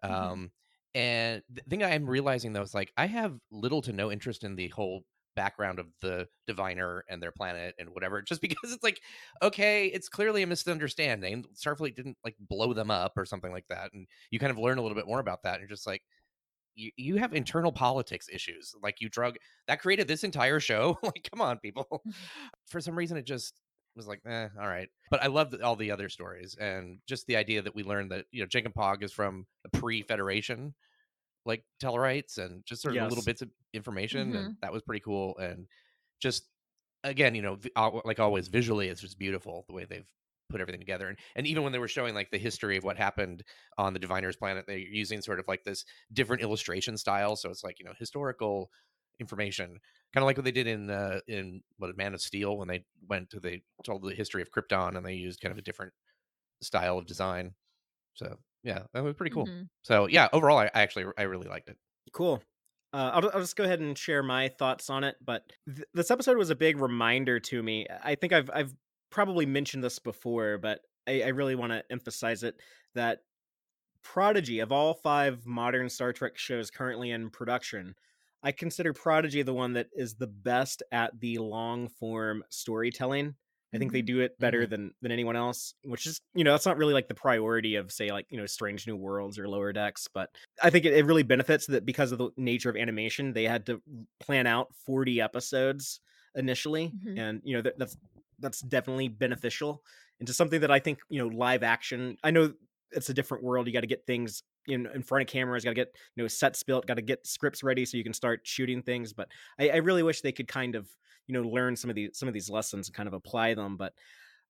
Mhm. 0.08 0.32
Um, 0.32 0.52
and 0.94 1.42
the 1.50 1.62
thing 1.68 1.82
I'm 1.82 2.08
realizing 2.08 2.52
though 2.52 2.62
is 2.62 2.74
like 2.74 2.92
I 2.96 3.06
have 3.06 3.40
little 3.50 3.82
to 3.82 3.92
no 3.92 4.12
interest 4.12 4.44
in 4.44 4.54
the 4.54 4.68
whole 4.68 5.04
background 5.34 5.78
of 5.80 5.88
the 6.02 6.28
diviner 6.46 7.04
and 7.08 7.22
their 7.22 7.32
planet 7.32 7.74
and 7.78 7.88
whatever 7.90 8.20
just 8.22 8.40
because 8.42 8.72
it's 8.72 8.82
like 8.84 9.00
okay 9.42 9.86
it's 9.86 10.08
clearly 10.08 10.42
a 10.42 10.46
misunderstanding 10.46 11.42
starfleet 11.54 11.94
didn't 11.96 12.18
like 12.22 12.36
blow 12.38 12.74
them 12.74 12.90
up 12.90 13.14
or 13.16 13.24
something 13.24 13.50
like 13.50 13.66
that 13.68 13.90
and 13.94 14.06
you 14.30 14.38
kind 14.38 14.50
of 14.52 14.58
learn 14.58 14.76
a 14.78 14.82
little 14.82 14.94
bit 14.94 15.06
more 15.06 15.20
about 15.20 15.42
that 15.42 15.54
and 15.54 15.62
you're 15.62 15.68
just 15.68 15.86
like 15.86 16.02
you, 16.74 16.90
you 16.96 17.16
have 17.16 17.34
internal 17.34 17.72
politics 17.72 18.28
issues 18.32 18.74
like 18.82 19.00
you 19.00 19.08
drug 19.08 19.36
that 19.68 19.80
created 19.80 20.08
this 20.08 20.24
entire 20.24 20.60
show 20.60 20.98
like 21.04 21.28
come 21.30 21.40
on 21.40 21.58
people. 21.58 22.04
For 22.66 22.80
some 22.80 22.96
reason 22.96 23.16
it 23.16 23.26
just 23.26 23.60
was 23.94 24.06
like 24.06 24.20
eh, 24.26 24.48
all 24.58 24.68
right. 24.68 24.88
But 25.10 25.22
i 25.22 25.26
love 25.26 25.54
all 25.62 25.76
the 25.76 25.90
other 25.90 26.08
stories 26.08 26.56
and 26.60 26.98
just 27.06 27.26
the 27.26 27.36
idea 27.36 27.62
that 27.62 27.74
we 27.74 27.82
learned 27.82 28.10
that 28.12 28.26
you 28.32 28.40
know 28.42 28.46
Jankom 28.48 28.72
Pog 28.74 29.02
is 29.02 29.12
from 29.12 29.46
a 29.64 29.78
pre-federation 29.78 30.74
like 31.44 31.64
tellarites 31.82 32.38
and 32.38 32.64
just 32.66 32.82
sort 32.82 32.94
of 32.96 33.02
little 33.02 33.24
bits 33.24 33.42
of 33.42 33.50
information 33.72 34.34
and 34.36 34.52
Mhm. 34.52 34.56
that 34.62 34.72
was 34.72 34.82
pretty 34.82 35.00
cool 35.00 35.36
and 35.38 35.66
just 36.20 36.48
again 37.04 37.34
you 37.34 37.42
know 37.42 37.58
like 38.04 38.20
always 38.20 38.48
visually 38.48 38.88
it's 38.88 39.00
just 39.00 39.18
beautiful 39.18 39.64
the 39.68 39.74
way 39.74 39.84
they've 39.84 40.08
put 40.52 40.60
everything 40.60 40.80
together 40.80 41.08
and 41.08 41.18
and 41.36 41.46
even 41.46 41.62
when 41.62 41.72
they 41.72 41.78
were 41.78 41.88
showing 41.88 42.14
like 42.14 42.30
the 42.30 42.38
history 42.38 42.76
of 42.76 42.84
what 42.84 42.96
happened 42.96 43.42
on 43.78 43.92
the 43.92 43.98
diviner's 43.98 44.36
planet 44.36 44.64
they're 44.66 44.78
using 44.78 45.22
sort 45.22 45.40
of 45.40 45.48
like 45.48 45.64
this 45.64 45.84
different 46.12 46.42
illustration 46.42 46.96
style 46.96 47.36
so 47.36 47.50
it's 47.50 47.64
like 47.64 47.78
you 47.78 47.84
know 47.84 47.94
historical 47.98 48.70
information 49.20 49.78
kind 50.12 50.22
of 50.22 50.26
like 50.26 50.36
what 50.36 50.44
they 50.44 50.52
did 50.52 50.66
in 50.66 50.90
uh 50.90 51.20
in 51.28 51.62
what 51.76 51.96
man 51.96 52.14
of 52.14 52.20
steel 52.20 52.56
when 52.58 52.68
they 52.68 52.84
went 53.08 53.30
to 53.30 53.40
they 53.40 53.62
told 53.84 54.02
the 54.02 54.14
history 54.14 54.42
of 54.42 54.50
krypton 54.50 54.96
and 54.96 55.04
they 55.06 55.14
used 55.14 55.40
kind 55.40 55.52
of 55.52 55.58
a 55.58 55.62
different 55.62 55.92
style 56.62 56.98
of 56.98 57.06
design 57.06 57.54
so 58.14 58.38
yeah 58.64 58.84
that 58.94 59.04
was 59.04 59.14
pretty 59.16 59.30
cool 59.32 59.50
Mhm. 59.50 59.68
so 59.82 60.06
yeah 60.08 60.28
overall 60.32 60.58
i, 60.58 60.66
I 60.66 60.82
actually 60.82 61.06
i 61.18 61.22
really 61.24 61.48
liked 61.48 61.68
it 61.70 61.78
Cool. 62.12 62.42
Uh, 62.92 63.10
I'll, 63.14 63.24
I'll 63.30 63.40
just 63.40 63.56
go 63.56 63.64
ahead 63.64 63.80
and 63.80 63.96
share 63.96 64.22
my 64.22 64.48
thoughts 64.48 64.90
on 64.90 65.02
it. 65.04 65.16
But 65.24 65.52
th- 65.66 65.86
this 65.94 66.10
episode 66.10 66.36
was 66.36 66.50
a 66.50 66.54
big 66.54 66.78
reminder 66.78 67.40
to 67.40 67.62
me. 67.62 67.86
I 68.02 68.14
think 68.16 68.32
I've 68.32 68.50
I've 68.52 68.74
probably 69.12 69.46
mentioned 69.46 69.84
this 69.84 69.98
before, 69.98 70.58
but 70.58 70.80
I, 71.06 71.22
I 71.22 71.28
really 71.28 71.54
want 71.54 71.72
to 71.72 71.84
emphasize 71.92 72.42
it 72.42 72.60
that 72.94 73.20
Prodigy 74.02 74.60
of 74.60 74.72
all 74.72 74.94
five 74.94 75.46
modern 75.46 75.88
Star 75.88 76.12
Trek 76.12 76.36
shows 76.36 76.70
currently 76.70 77.10
in 77.12 77.30
production, 77.30 77.94
I 78.42 78.50
consider 78.52 78.92
Prodigy 78.92 79.42
the 79.42 79.54
one 79.54 79.74
that 79.74 79.88
is 79.92 80.16
the 80.16 80.26
best 80.26 80.82
at 80.90 81.20
the 81.20 81.38
long 81.38 81.88
form 81.88 82.42
storytelling. 82.50 83.36
I 83.74 83.78
think 83.78 83.92
they 83.92 84.02
Mhm. 84.02 84.06
do 84.06 84.20
it 84.20 84.38
better 84.38 84.66
than 84.66 84.92
than 85.00 85.12
anyone 85.12 85.36
else, 85.36 85.74
which 85.84 86.06
is 86.06 86.20
you 86.34 86.44
know 86.44 86.52
that's 86.52 86.66
not 86.66 86.76
really 86.76 86.92
like 86.92 87.08
the 87.08 87.14
priority 87.14 87.76
of 87.76 87.92
say 87.92 88.10
like 88.10 88.26
you 88.30 88.36
know 88.38 88.46
Strange 88.46 88.86
New 88.86 88.96
Worlds 88.96 89.38
or 89.38 89.48
Lower 89.48 89.72
Decks, 89.72 90.08
but 90.12 90.30
I 90.62 90.68
think 90.70 90.84
it, 90.84 90.92
it 90.94 91.06
really 91.06 91.22
benefits 91.22 91.66
that 91.68 91.86
because 91.86 92.12
of 92.12 92.18
the 92.18 92.30
nature 92.36 92.70
of 92.70 92.76
animation, 92.76 93.32
they 93.32 93.44
had 93.44 93.64
to 93.66 93.80
plan 94.20 94.46
out 94.46 94.74
forty 94.74 95.20
episodes 95.20 96.00
initially, 96.34 96.92
Mhm. 96.92 97.16
and 97.16 97.40
you 97.44 97.54
know 97.56 97.62
that, 97.62 97.78
that's 97.78 97.96
that's 98.42 98.60
definitely 98.60 99.08
beneficial 99.08 99.82
into 100.20 100.34
something 100.34 100.60
that 100.60 100.70
I 100.70 100.78
think 100.78 100.98
you 101.08 101.18
know 101.18 101.34
live 101.34 101.62
action. 101.62 102.16
I 102.22 102.30
know 102.30 102.52
it's 102.90 103.08
a 103.08 103.14
different 103.14 103.44
world; 103.44 103.66
you 103.66 103.72
got 103.72 103.80
to 103.80 103.86
get 103.86 104.06
things 104.06 104.42
in, 104.66 104.86
in 104.94 105.02
front 105.02 105.22
of 105.22 105.28
cameras, 105.28 105.64
got 105.64 105.70
to 105.70 105.74
get 105.74 105.94
you 106.16 106.22
know 106.22 106.28
sets 106.28 106.62
built, 106.62 106.86
got 106.86 106.94
to 106.94 107.02
get 107.02 107.26
scripts 107.26 107.62
ready 107.62 107.84
so 107.84 107.96
you 107.96 108.04
can 108.04 108.12
start 108.12 108.40
shooting 108.44 108.82
things. 108.82 109.12
But 109.12 109.28
I, 109.58 109.70
I 109.70 109.76
really 109.76 110.02
wish 110.02 110.20
they 110.20 110.32
could 110.32 110.48
kind 110.48 110.74
of 110.74 110.88
you 111.26 111.34
know 111.34 111.48
learn 111.48 111.76
some 111.76 111.90
of 111.90 111.96
these 111.96 112.10
some 112.12 112.28
of 112.28 112.34
these 112.34 112.50
lessons 112.50 112.88
and 112.88 112.94
kind 112.94 113.06
of 113.06 113.14
apply 113.14 113.54
them. 113.54 113.76
But 113.76 113.94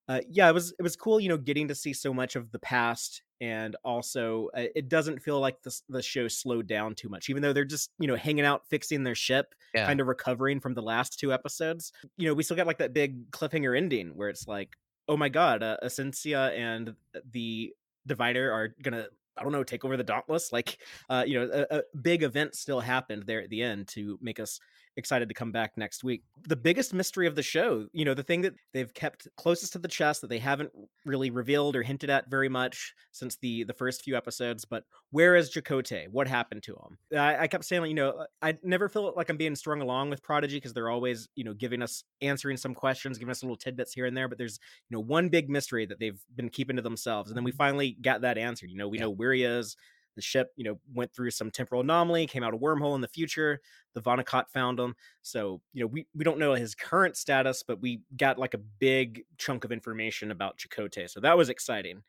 uh, 0.08 0.20
yeah, 0.28 0.48
it 0.48 0.52
was 0.52 0.74
it 0.78 0.82
was 0.82 0.96
cool, 0.96 1.20
you 1.20 1.28
know, 1.28 1.36
getting 1.36 1.68
to 1.68 1.74
see 1.74 1.92
so 1.92 2.12
much 2.12 2.36
of 2.36 2.50
the 2.50 2.58
past, 2.58 3.22
and 3.42 3.74
also 3.84 4.48
uh, 4.56 4.66
it 4.76 4.88
doesn't 4.88 5.18
feel 5.20 5.40
like 5.40 5.60
the 5.62 5.80
the 5.88 6.00
show 6.00 6.28
slowed 6.28 6.66
down 6.68 6.94
too 6.94 7.08
much, 7.08 7.28
even 7.28 7.42
though 7.42 7.52
they're 7.52 7.64
just 7.64 7.90
you 7.98 8.06
know 8.06 8.16
hanging 8.16 8.44
out, 8.44 8.62
fixing 8.70 9.02
their 9.02 9.16
ship, 9.16 9.54
Yeah. 9.74 9.84
kind 9.86 10.00
of 10.00 10.06
recovering 10.06 10.60
from 10.60 10.74
the 10.74 10.82
last 10.82 11.18
two 11.18 11.32
episodes. 11.32 11.92
You 12.16 12.28
know, 12.28 12.34
we 12.34 12.44
still 12.44 12.56
got 12.56 12.66
like 12.68 12.78
that 12.78 12.94
big 12.94 13.30
cliffhanger 13.32 13.76
ending 13.76 14.10
where 14.16 14.28
it's 14.28 14.46
like, 14.46 14.70
oh 15.08 15.16
my 15.16 15.28
god, 15.28 15.62
uh, 15.62 15.76
and 15.82 16.94
the 17.32 17.74
Diviner 18.06 18.50
are 18.50 18.74
gonna. 18.82 19.08
I 19.34 19.42
don't 19.42 19.52
know, 19.52 19.64
take 19.64 19.82
over 19.82 19.96
the 19.96 20.04
Dauntless. 20.04 20.52
Like, 20.52 20.76
uh, 21.08 21.24
you 21.26 21.40
know, 21.40 21.66
a, 21.70 21.78
a 21.78 21.82
big 22.02 22.22
event 22.22 22.54
still 22.54 22.80
happened 22.80 23.22
there 23.26 23.40
at 23.40 23.48
the 23.48 23.62
end 23.62 23.88
to 23.88 24.18
make 24.20 24.38
us 24.38 24.60
excited 24.96 25.28
to 25.28 25.34
come 25.34 25.52
back 25.52 25.72
next 25.76 26.04
week. 26.04 26.22
The 26.46 26.56
biggest 26.56 26.92
mystery 26.92 27.26
of 27.26 27.34
the 27.34 27.42
show, 27.42 27.86
you 27.92 28.04
know, 28.04 28.14
the 28.14 28.22
thing 28.22 28.42
that 28.42 28.54
they've 28.72 28.92
kept 28.92 29.28
closest 29.36 29.72
to 29.72 29.78
the 29.78 29.88
chest 29.88 30.20
that 30.20 30.30
they 30.30 30.38
haven't 30.38 30.70
really 31.04 31.30
revealed 31.30 31.76
or 31.76 31.82
hinted 31.82 32.10
at 32.10 32.30
very 32.30 32.48
much 32.48 32.94
since 33.12 33.36
the 33.36 33.64
the 33.64 33.72
first 33.72 34.02
few 34.02 34.16
episodes, 34.16 34.64
but 34.64 34.84
where 35.10 35.34
is 35.36 35.50
Chakotay? 35.50 36.08
What 36.10 36.28
happened 36.28 36.62
to 36.64 36.72
him? 36.72 37.18
I, 37.18 37.44
I 37.44 37.46
kept 37.46 37.64
saying, 37.64 37.84
you 37.86 37.94
know, 37.94 38.10
uh, 38.10 38.26
I 38.40 38.58
never 38.62 38.88
feel 38.88 39.12
like 39.16 39.28
I'm 39.28 39.36
being 39.36 39.54
strung 39.54 39.80
along 39.80 40.10
with 40.10 40.22
Prodigy 40.22 40.56
because 40.56 40.72
they're 40.72 40.90
always, 40.90 41.28
you 41.34 41.44
know, 41.44 41.54
giving 41.54 41.82
us 41.82 42.04
answering 42.20 42.56
some 42.56 42.74
questions, 42.74 43.18
giving 43.18 43.30
us 43.30 43.42
little 43.42 43.56
tidbits 43.56 43.92
here 43.92 44.06
and 44.06 44.16
there. 44.16 44.28
But 44.28 44.38
there's, 44.38 44.58
you 44.88 44.96
know, 44.96 45.00
one 45.00 45.28
big 45.28 45.48
mystery 45.48 45.86
that 45.86 45.98
they've 46.00 46.20
been 46.34 46.48
keeping 46.48 46.76
to 46.76 46.82
themselves, 46.82 47.30
and 47.30 47.36
then 47.36 47.44
we 47.44 47.50
mm-hmm. 47.50 47.58
finally 47.58 47.96
got 48.00 48.22
that 48.22 48.38
answered. 48.38 48.70
You 48.70 48.78
know, 48.78 48.88
we 48.88 48.98
Yeah. 48.98 49.04
know 49.04 49.10
where 49.10 49.32
he 49.32 49.44
is. 49.44 49.76
The 50.14 50.22
ship, 50.22 50.52
you 50.56 50.64
know, 50.64 50.78
went 50.94 51.14
through 51.14 51.30
some 51.30 51.50
temporal 51.50 51.80
anomaly, 51.80 52.26
came 52.26 52.42
out 52.42 52.54
a 52.54 52.58
wormhole 52.58 52.94
in 52.94 53.00
the 53.00 53.08
future. 53.08 53.60
The 53.94 54.00
Vau 54.00 54.16
N'Akat 54.16 54.48
found 54.50 54.78
him. 54.78 54.94
So, 55.22 55.60
you 55.72 55.82
know, 55.82 55.86
we, 55.86 56.06
we 56.14 56.24
don't 56.24 56.38
know 56.38 56.54
his 56.54 56.74
current 56.74 57.16
status, 57.16 57.62
but 57.62 57.80
we 57.80 58.02
got 58.16 58.38
like 58.38 58.54
a 58.54 58.58
big 58.58 59.24
chunk 59.38 59.64
of 59.64 59.72
information 59.72 60.30
about 60.30 60.58
Chakotay. 60.58 61.08
So 61.08 61.20
that 61.20 61.36
was 61.36 61.48
exciting. 61.48 62.02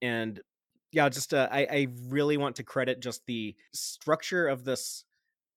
And 0.00 0.40
yeah, 0.92 1.08
just 1.08 1.32
uh, 1.32 1.48
I, 1.50 1.60
I 1.70 1.86
really 2.08 2.36
want 2.36 2.56
to 2.56 2.62
credit 2.62 3.00
just 3.00 3.24
the 3.26 3.56
structure 3.72 4.46
of 4.46 4.64
this 4.64 5.04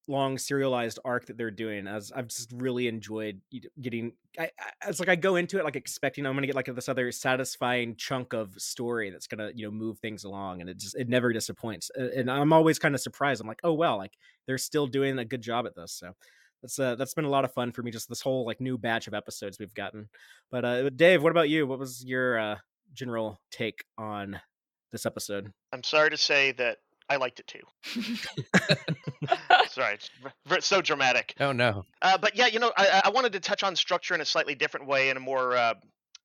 long 0.08 0.38
serialized 0.38 1.00
arc 1.04 1.26
that 1.26 1.38
they're 1.38 1.52
doing 1.52 1.88
as 1.88 2.12
I've 2.16 2.28
just 2.28 2.52
really 2.54 2.88
enjoyed 2.88 3.42
getting 3.82 4.14
I, 4.38 4.44
I 4.60 4.90
it's 4.90 5.00
like 5.00 5.10
I 5.10 5.16
go 5.16 5.36
into 5.36 5.58
it 5.58 5.64
like 5.64 5.76
expecting 5.76 6.26
I'm 6.26 6.36
gonna 6.36 6.48
get 6.48 6.56
like 6.56 6.68
this 6.68 6.90
other 6.90 7.12
satisfying 7.12 7.96
chunk 7.96 8.34
of 8.34 8.54
story 8.58 9.10
that's 9.10 9.28
gonna 9.28 9.52
you 9.56 9.66
know 9.66 9.72
move 9.72 10.00
things 10.00 10.24
along 10.24 10.62
and 10.62 10.70
it 10.70 10.78
just 10.78 10.96
it 10.96 11.10
never 11.10 11.34
disappoints 11.34 11.90
and 11.96 12.30
I'm 12.30 12.54
always 12.54 12.78
kind 12.78 12.94
of 12.94 13.02
surprised. 13.02 13.42
I'm 13.42 13.48
like 13.48 13.62
oh 13.64 13.74
well 13.74 13.98
like 13.98 14.14
they're 14.46 14.58
still 14.58 14.88
doing 14.88 15.18
a 15.18 15.26
good 15.26 15.42
job 15.42 15.66
at 15.66 15.76
this. 15.76 15.94
So 15.94 16.14
that's 16.62 16.78
uh 16.78 16.96
that's 16.96 17.14
been 17.14 17.26
a 17.26 17.30
lot 17.30 17.46
of 17.46 17.54
fun 17.54 17.72
for 17.72 17.82
me 17.82 17.92
just 17.92 18.08
this 18.08 18.22
whole 18.22 18.46
like 18.46 18.62
new 18.62 18.78
batch 18.78 19.08
of 19.08 19.14
episodes 19.14 19.58
we've 19.60 19.74
gotten. 19.74 20.10
But 20.52 20.66
uh 20.66 20.90
Dave 20.90 21.24
what 21.24 21.32
about 21.32 21.50
you? 21.50 21.66
What 21.66 21.80
was 21.80 22.04
your 22.06 22.40
uh 22.40 22.58
general 22.94 23.40
take 23.52 23.84
on 23.98 24.40
this 24.92 25.06
episode? 25.06 25.52
I'm 25.74 25.84
sorry 25.84 26.12
to 26.12 26.18
say 26.18 26.52
that 26.54 26.78
I 27.10 27.18
liked 27.18 27.40
it 27.40 27.48
too. 27.48 27.62
Sorry, 29.76 29.96
it's 29.96 30.10
v- 30.24 30.30
v- 30.56 30.62
so 30.62 30.82
dramatic. 30.82 31.36
Oh 31.40 31.52
no. 31.52 31.86
Uh, 32.02 32.18
but 32.18 32.36
yeah, 32.38 32.48
you 32.48 32.60
know, 32.60 32.72
I, 32.78 33.02
I 33.06 33.10
wanted 33.10 33.34
to 33.34 33.42
touch 33.42 33.62
on 33.62 33.76
structure 33.76 34.16
in 34.16 34.22
a 34.22 34.26
slightly 34.26 34.56
different 34.56 34.88
way, 34.88 35.10
in 35.10 35.18
a 35.18 35.20
more, 35.20 35.54
uh, 35.56 35.74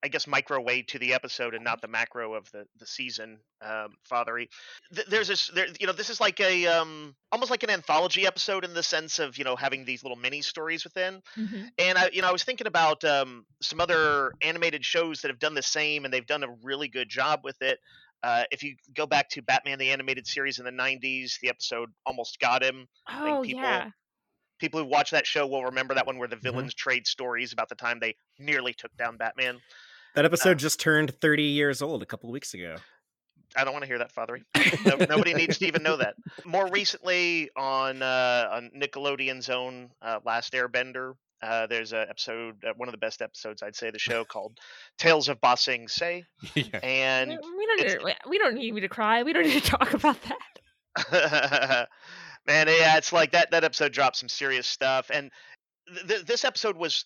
I 0.04 0.08
guess, 0.08 0.26
micro 0.28 0.60
way 0.60 0.82
to 0.82 0.98
the 1.00 1.12
episode, 1.14 1.54
and 1.54 1.64
not 1.64 1.82
the 1.82 1.88
macro 1.88 2.34
of 2.34 2.48
the 2.52 2.64
the 2.78 2.86
season. 2.86 3.38
Um, 3.60 3.96
Fathery, 4.04 4.48
Th- 4.94 5.06
there's 5.08 5.28
this, 5.28 5.48
there, 5.48 5.66
you 5.80 5.86
know, 5.88 5.92
this 5.92 6.10
is 6.10 6.20
like 6.20 6.38
a 6.40 6.66
um, 6.68 7.14
almost 7.32 7.50
like 7.50 7.64
an 7.64 7.70
anthology 7.70 8.24
episode 8.24 8.64
in 8.64 8.72
the 8.72 8.82
sense 8.84 9.18
of 9.18 9.36
you 9.36 9.44
know 9.44 9.56
having 9.56 9.84
these 9.84 10.04
little 10.04 10.16
mini 10.16 10.42
stories 10.42 10.84
within. 10.84 11.20
Mhm. 11.36 11.70
And 11.76 11.98
I, 11.98 12.08
you 12.12 12.22
know, 12.22 12.28
I 12.28 12.32
was 12.32 12.44
thinking 12.44 12.68
about 12.68 13.02
um, 13.04 13.44
some 13.60 13.80
other 13.80 14.32
animated 14.40 14.84
shows 14.84 15.22
that 15.22 15.28
have 15.28 15.40
done 15.40 15.54
the 15.54 15.62
same, 15.62 16.04
and 16.04 16.14
they've 16.14 16.24
done 16.26 16.44
a 16.44 16.54
really 16.62 16.88
good 16.88 17.08
job 17.08 17.40
with 17.42 17.60
it. 17.60 17.80
Uh, 18.22 18.44
if 18.50 18.62
you 18.62 18.76
go 18.94 19.06
back 19.06 19.28
to 19.30 19.42
Batman 19.42 19.78
the 19.78 19.90
Animated 19.90 20.26
Series 20.26 20.58
in 20.58 20.64
the 20.64 20.70
'90s, 20.70 21.38
the 21.40 21.48
episode 21.48 21.90
"Almost 22.06 22.38
Got 22.40 22.62
Him," 22.62 22.86
Oh 23.08 23.42
people- 23.44 23.60
yeah. 23.62 23.90
people 24.58 24.80
who 24.80 24.86
watch 24.86 25.10
that 25.12 25.26
show 25.26 25.46
will 25.46 25.64
remember 25.64 25.94
that 25.94 26.06
one 26.06 26.18
where 26.18 26.28
the 26.28 26.36
Mhm. 26.36 26.42
villains 26.42 26.74
trade 26.74 27.06
stories 27.06 27.52
about 27.54 27.68
the 27.70 27.74
time 27.74 27.98
they 27.98 28.14
nearly 28.38 28.74
took 28.74 28.94
down 28.96 29.16
Batman. 29.16 29.60
that 30.14 30.24
episode 30.24 30.58
just 30.58 30.78
turned 30.80 31.18
30 31.20 31.44
years 31.44 31.80
old 31.80 32.02
a 32.02 32.06
couple 32.06 32.30
weeks 32.30 32.52
ago 32.52 32.76
I 33.56 33.64
don't 33.64 33.72
want 33.72 33.82
to 33.82 33.86
hear 33.88 33.98
that, 33.98 34.12
Fathery. 34.12 34.44
No, 34.86 34.96
nobody 35.08 35.34
needs 35.34 35.58
to 35.58 35.66
even 35.66 35.82
know 35.82 35.96
that. 35.96 36.14
More 36.44 36.68
recently, 36.70 37.50
on 37.56 38.00
uh, 38.02 38.48
on 38.52 38.70
Nickelodeon's 38.76 39.48
own 39.50 39.90
uh, 40.02 40.20
Last 40.24 40.52
Airbender, 40.52 41.14
uh, 41.42 41.66
there's 41.66 41.92
an 41.92 42.06
episode, 42.08 42.64
uh, 42.64 42.72
one 42.76 42.88
of 42.88 42.92
the 42.92 42.98
best 42.98 43.22
episodes 43.22 43.62
I'd 43.62 43.76
say, 43.76 43.90
the 43.90 43.98
show 43.98 44.24
called 44.24 44.58
"Tales 44.98 45.28
of 45.28 45.40
Ba 45.40 45.56
Sing 45.56 45.88
Se," 45.88 46.24
yeah. 46.54 46.78
And 46.82 47.30
we 47.30 47.66
don't 47.66 47.80
need, 47.86 47.98
we- 48.04 48.30
we 48.30 48.38
don't 48.38 48.54
need 48.54 48.74
me 48.74 48.80
to 48.82 48.88
cry. 48.88 49.22
We 49.22 49.32
don't 49.32 49.46
need 49.46 49.62
to 49.62 49.70
talk 49.78 49.94
about 49.94 50.16
that. 50.22 50.36
man, 52.46 52.66
yeah, 52.68 52.96
it's 52.96 53.12
like 53.12 53.32
that. 53.32 53.50
That 53.50 53.64
episode 53.64 53.92
dropped 53.92 54.16
some 54.16 54.28
serious 54.28 54.66
stuff, 54.66 55.10
and 55.12 55.30
th- 55.88 56.06
th- 56.06 56.24
this 56.26 56.44
episode 56.44 56.76
was 56.76 57.04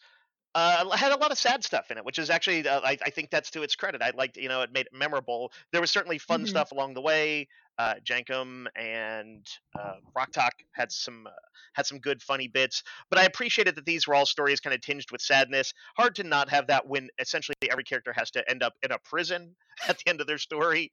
uh, 0.54 0.88
had 0.96 1.12
a 1.12 1.16
lot 1.16 1.32
of 1.32 1.38
sad 1.38 1.64
stuff 1.64 1.90
in 1.90 1.98
it, 1.98 2.04
which 2.04 2.18
is 2.18 2.30
actually 2.30 2.66
uh, 2.66 2.80
I, 2.80 2.96
I 3.04 3.10
think 3.10 3.30
that's 3.30 3.50
to 3.52 3.62
its 3.62 3.74
credit. 3.76 4.02
I 4.02 4.12
liked, 4.16 4.36
you 4.36 4.48
know, 4.48 4.62
it 4.62 4.72
made 4.72 4.86
it 4.86 4.92
memorable. 4.92 5.52
There 5.72 5.80
was 5.80 5.90
certainly 5.90 6.18
fun 6.18 6.42
Mhm. 6.44 6.48
stuff 6.48 6.72
along 6.72 6.94
the 6.94 7.00
way. 7.02 7.48
Uh, 7.78 7.94
Jankom 8.04 8.66
and 8.76 9.46
uh, 9.78 9.94
Rok-Tahk 10.16 10.52
had 10.72 10.92
some 10.92 11.26
uh, 11.26 11.30
had 11.74 11.86
some 11.86 11.98
good 11.98 12.22
funny 12.22 12.46
bits, 12.46 12.82
but 13.10 13.18
I 13.18 13.24
appreciated 13.24 13.74
that 13.76 13.84
these 13.84 14.06
were 14.06 14.14
all 14.14 14.26
stories 14.26 14.60
kind 14.60 14.74
of 14.74 14.80
tinged 14.80 15.10
with 15.10 15.20
sadness. 15.20 15.72
Hard 15.96 16.14
to 16.16 16.24
not 16.24 16.48
have 16.50 16.68
that 16.68 16.86
when 16.86 17.08
essentially 17.18 17.56
every 17.70 17.84
character 17.84 18.12
has 18.16 18.30
to 18.32 18.48
end 18.48 18.62
up 18.62 18.74
in 18.82 18.92
a 18.92 18.98
prison 19.04 19.56
at 19.88 19.98
the 19.98 20.08
end 20.08 20.20
of 20.20 20.26
their 20.26 20.38
story. 20.38 20.92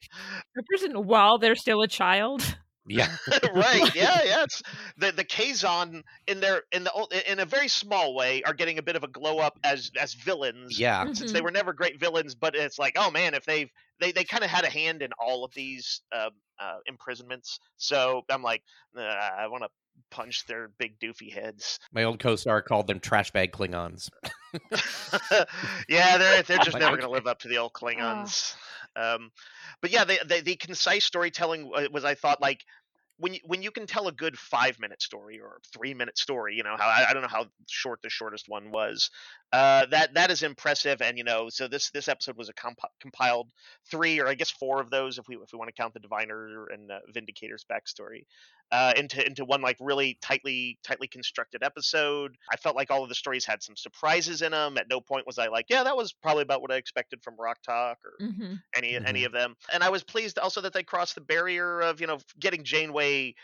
A 0.57 0.63
person 0.63 0.93
while 1.05 1.37
they're 1.37 1.55
still 1.55 1.81
a 1.81 1.87
child. 1.87 2.57
Yeah. 2.87 3.15
right. 3.53 3.93
Yeah. 3.95 4.19
Yeah. 4.23 4.43
It's 4.43 4.61
the 4.97 5.11
the 5.11 5.23
Kazon 5.23 6.03
in 6.27 6.39
their 6.39 6.63
in 6.71 6.83
the 6.83 7.23
in 7.31 7.39
a 7.39 7.45
very 7.45 7.67
small 7.67 8.15
way 8.15 8.41
are 8.43 8.53
getting 8.53 8.79
a 8.79 8.81
bit 8.81 8.95
of 8.95 9.03
a 9.03 9.07
glow 9.07 9.37
up 9.37 9.59
as 9.63 9.91
as 9.99 10.13
villains. 10.15 10.79
Yeah. 10.79 11.05
Since 11.13 11.31
they 11.31 11.39
Mhm. 11.39 11.43
were 11.43 11.51
never 11.51 11.73
great 11.73 11.99
villains, 11.99 12.33
but 12.35 12.55
it's 12.55 12.79
like, 12.79 12.93
oh 12.97 13.11
man, 13.11 13.33
if 13.35 13.45
they've 13.45 13.69
they 13.99 14.11
they 14.11 14.23
kind 14.23 14.43
of 14.43 14.49
had 14.49 14.65
a 14.65 14.69
hand 14.69 15.01
in 15.03 15.11
all 15.19 15.43
of 15.45 15.53
these 15.53 16.01
uh, 16.11 16.31
uh, 16.59 16.77
imprisonments. 16.87 17.59
So 17.77 18.23
I'm 18.29 18.41
like, 18.41 18.63
uh, 18.97 19.01
I 19.01 19.47
want 19.47 19.63
to 19.63 19.69
punch 20.09 20.45
their 20.47 20.69
big 20.79 20.99
doofy 20.99 21.31
heads. 21.31 21.79
My 21.93 22.03
old 22.03 22.19
co-star 22.19 22.61
called 22.63 22.87
them 22.87 22.99
trash 22.99 23.29
bag 23.31 23.51
Klingons. 23.51 24.09
yeah, 25.87 26.17
they're 26.17 26.43
they're 26.43 26.57
just 26.59 26.73
Like, 26.73 26.81
never 26.81 26.93
okay. 26.93 27.01
going 27.01 27.09
to 27.09 27.09
live 27.09 27.27
up 27.27 27.39
to 27.39 27.47
the 27.47 27.57
old 27.57 27.73
Klingons. 27.73 28.55
Um, 28.95 29.31
but 29.81 29.91
yeah, 29.91 30.03
the, 30.03 30.19
the 30.27 30.41
the 30.41 30.55
concise 30.55 31.05
storytelling 31.05 31.69
was, 31.91 32.03
I 32.03 32.15
thought, 32.15 32.41
like 32.41 32.63
when 33.17 33.33
you, 33.33 33.39
when 33.45 33.61
you 33.61 33.71
can 33.71 33.85
tell 33.85 34.07
a 34.07 34.11
good 34.11 34.37
five 34.37 34.79
minute 34.79 35.01
story 35.01 35.39
or 35.39 35.59
three 35.73 35.93
minute 35.93 36.17
story, 36.17 36.55
you 36.55 36.63
know 36.63 36.75
how 36.77 36.87
I, 36.87 37.07
I 37.09 37.13
don't 37.13 37.21
know 37.21 37.27
how 37.27 37.45
short 37.69 38.01
the 38.01 38.09
shortest 38.09 38.45
one 38.47 38.71
was. 38.71 39.09
Uh, 39.51 39.85
that 39.87 40.13
that 40.13 40.31
is 40.31 40.43
impressive, 40.43 41.01
and 41.01 41.17
you 41.17 41.25
know, 41.25 41.49
so 41.49 41.67
this 41.67 41.89
this 41.91 42.07
episode 42.07 42.37
was 42.37 42.47
a 42.47 42.53
comp- 42.53 42.79
compiled 43.01 43.51
three 43.89 44.19
or 44.19 44.27
I 44.27 44.33
guess 44.33 44.49
four 44.49 44.79
of 44.79 44.89
those 44.89 45.17
if 45.17 45.27
we 45.27 45.35
if 45.35 45.51
we 45.51 45.59
want 45.59 45.67
to 45.67 45.73
count 45.73 45.93
the 45.93 45.99
Diviner 45.99 46.67
and 46.67 46.89
uh, 46.89 46.99
Vindicator's 47.13 47.65
backstory 47.65 48.23
uh, 48.71 48.93
into 48.95 49.25
into 49.25 49.43
one 49.43 49.61
like 49.61 49.75
really 49.79 50.17
tightly 50.21 50.79
tightly 50.83 51.07
constructed 51.07 51.63
episode. 51.63 52.37
I 52.51 52.55
felt 52.55 52.77
like 52.77 52.91
all 52.91 53.03
of 53.03 53.09
the 53.09 53.15
stories 53.15 53.45
had 53.45 53.61
some 53.61 53.75
surprises 53.75 54.41
in 54.41 54.53
them. 54.53 54.77
At 54.77 54.87
no 54.89 55.01
point 55.01 55.27
was 55.27 55.37
I 55.37 55.47
like, 55.47 55.65
yeah, 55.69 55.83
that 55.83 55.97
was 55.97 56.13
probably 56.13 56.43
about 56.43 56.61
what 56.61 56.71
I 56.71 56.77
expected 56.77 57.21
from 57.21 57.35
Rok-Tahk 57.37 57.97
or 58.05 58.13
hmm 58.19 58.55
any 58.75 58.97
any 59.05 59.25
of 59.25 59.33
them. 59.33 59.55
And 59.73 59.83
I 59.83 59.89
was 59.89 60.03
pleased 60.03 60.39
also 60.39 60.61
that 60.61 60.73
they 60.73 60.83
crossed 60.83 61.15
the 61.15 61.21
barrier 61.21 61.81
of 61.81 61.99
you 61.99 62.07
know 62.07 62.19
getting 62.39 62.63
Janeway 62.63 63.35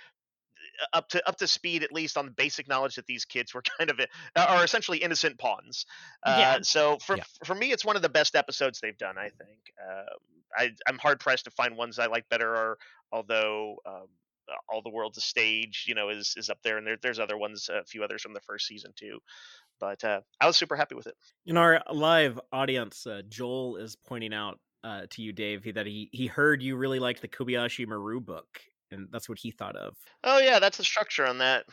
up 0.93 1.09
to 1.09 1.27
up 1.27 1.37
to 1.37 1.47
speed 1.47 1.83
at 1.83 1.91
least 1.91 2.17
on 2.17 2.25
the 2.25 2.31
basic 2.31 2.67
knowledge 2.67 2.95
that 2.95 3.05
these 3.07 3.25
kids 3.25 3.53
were 3.53 3.61
kind 3.77 3.89
of 3.89 3.99
uh, 3.99 4.05
are 4.47 4.63
essentially 4.63 4.99
innocent 4.99 5.37
pawns. 5.37 5.85
Uh, 6.23 6.35
Yeah. 6.39 6.57
So 6.61 6.97
for 6.99 7.17
Yeah. 7.17 7.23
for 7.45 7.55
me, 7.55 7.71
it's 7.71 7.85
one 7.85 7.95
of 7.95 8.01
the 8.01 8.09
best 8.09 8.35
episodes 8.35 8.79
they've 8.79 8.97
done. 8.97 9.17
I 9.17 9.29
think. 9.29 9.59
Um 9.81 10.05
I 10.57 10.71
I'm 10.87 10.97
hard 10.97 11.19
pressed 11.19 11.45
to 11.45 11.51
find 11.51 11.75
ones 11.77 11.99
I 11.99 12.05
like 12.07 12.27
better. 12.29 12.53
Or 12.55 12.77
although. 13.11 13.77
Um, 13.85 14.07
uh, 14.49 14.55
all 14.69 14.81
the 14.81 14.89
world's 14.89 15.17
a 15.17 15.21
stage, 15.21 15.83
you 15.89 15.93
know, 15.93 16.07
is 16.07 16.33
is 16.37 16.49
up 16.49 16.57
there, 16.63 16.77
and 16.77 16.87
there, 16.87 16.95
there's 17.01 17.19
other 17.19 17.37
ones, 17.37 17.67
a 17.69 17.83
few 17.83 18.01
others 18.01 18.21
from 18.21 18.33
the 18.33 18.39
first 18.39 18.65
season 18.65 18.93
too. 18.95 19.19
But 19.77 20.01
uh, 20.05 20.21
I 20.39 20.47
was 20.47 20.55
super 20.55 20.77
happy 20.77 20.95
with 20.95 21.05
it. 21.05 21.15
In 21.45 21.57
our 21.57 21.83
live 21.91 22.39
audience, 22.53 23.05
uh, 23.05 23.23
Joel 23.27 23.75
is 23.75 23.97
pointing 23.97 24.33
out 24.33 24.57
uh, 24.85 25.01
to 25.09 25.21
you, 25.21 25.33
Dave, 25.33 25.65
he- 25.65 25.71
that 25.73 25.85
he 25.85 26.07
he 26.13 26.27
heard 26.27 26.61
you 26.63 26.77
really 26.77 26.99
liked 26.99 27.19
the 27.21 27.27
Kobayashi 27.27 27.85
Maru 27.85 28.21
book, 28.21 28.47
and 28.91 29.07
that's 29.11 29.27
what 29.29 29.37
he 29.37 29.51
thought 29.51 29.75
of. 29.75 29.95
Oh 30.23 30.39
yeah, 30.39 30.59
that's 30.59 30.77
the 30.77 30.83
structure 30.83 31.25
on 31.25 31.37
that. 31.39 31.65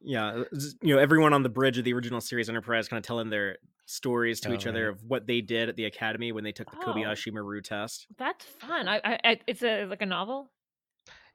Yeah, 0.00 0.44
you 0.82 0.94
know, 0.94 1.00
everyone 1.00 1.32
on 1.32 1.42
the 1.42 1.48
bridge 1.48 1.78
of 1.78 1.84
the 1.84 1.92
original 1.92 2.20
series 2.20 2.48
Enterprise 2.48 2.88
kind 2.88 2.98
of 2.98 3.06
telling 3.06 3.30
their 3.30 3.58
stories 3.86 4.40
to 4.40 4.50
Oh, 4.50 4.54
each 4.54 4.66
other 4.66 4.86
right. 4.88 4.94
of 4.96 5.04
what 5.04 5.26
they 5.26 5.40
did 5.40 5.68
at 5.68 5.76
the 5.76 5.84
academy 5.84 6.32
when 6.32 6.42
they 6.44 6.52
took 6.52 6.70
the 6.70 6.76
Oh. 6.82 6.92
Kobayashi 6.92 7.32
Maru 7.32 7.60
test. 7.60 8.06
That's 8.18 8.44
fun. 8.44 8.88
I, 8.88 8.96
I, 9.04 9.18
I 9.24 9.40
it's 9.46 9.62
a 9.62 9.84
like 9.86 10.02
a 10.02 10.06
novel. 10.06 10.50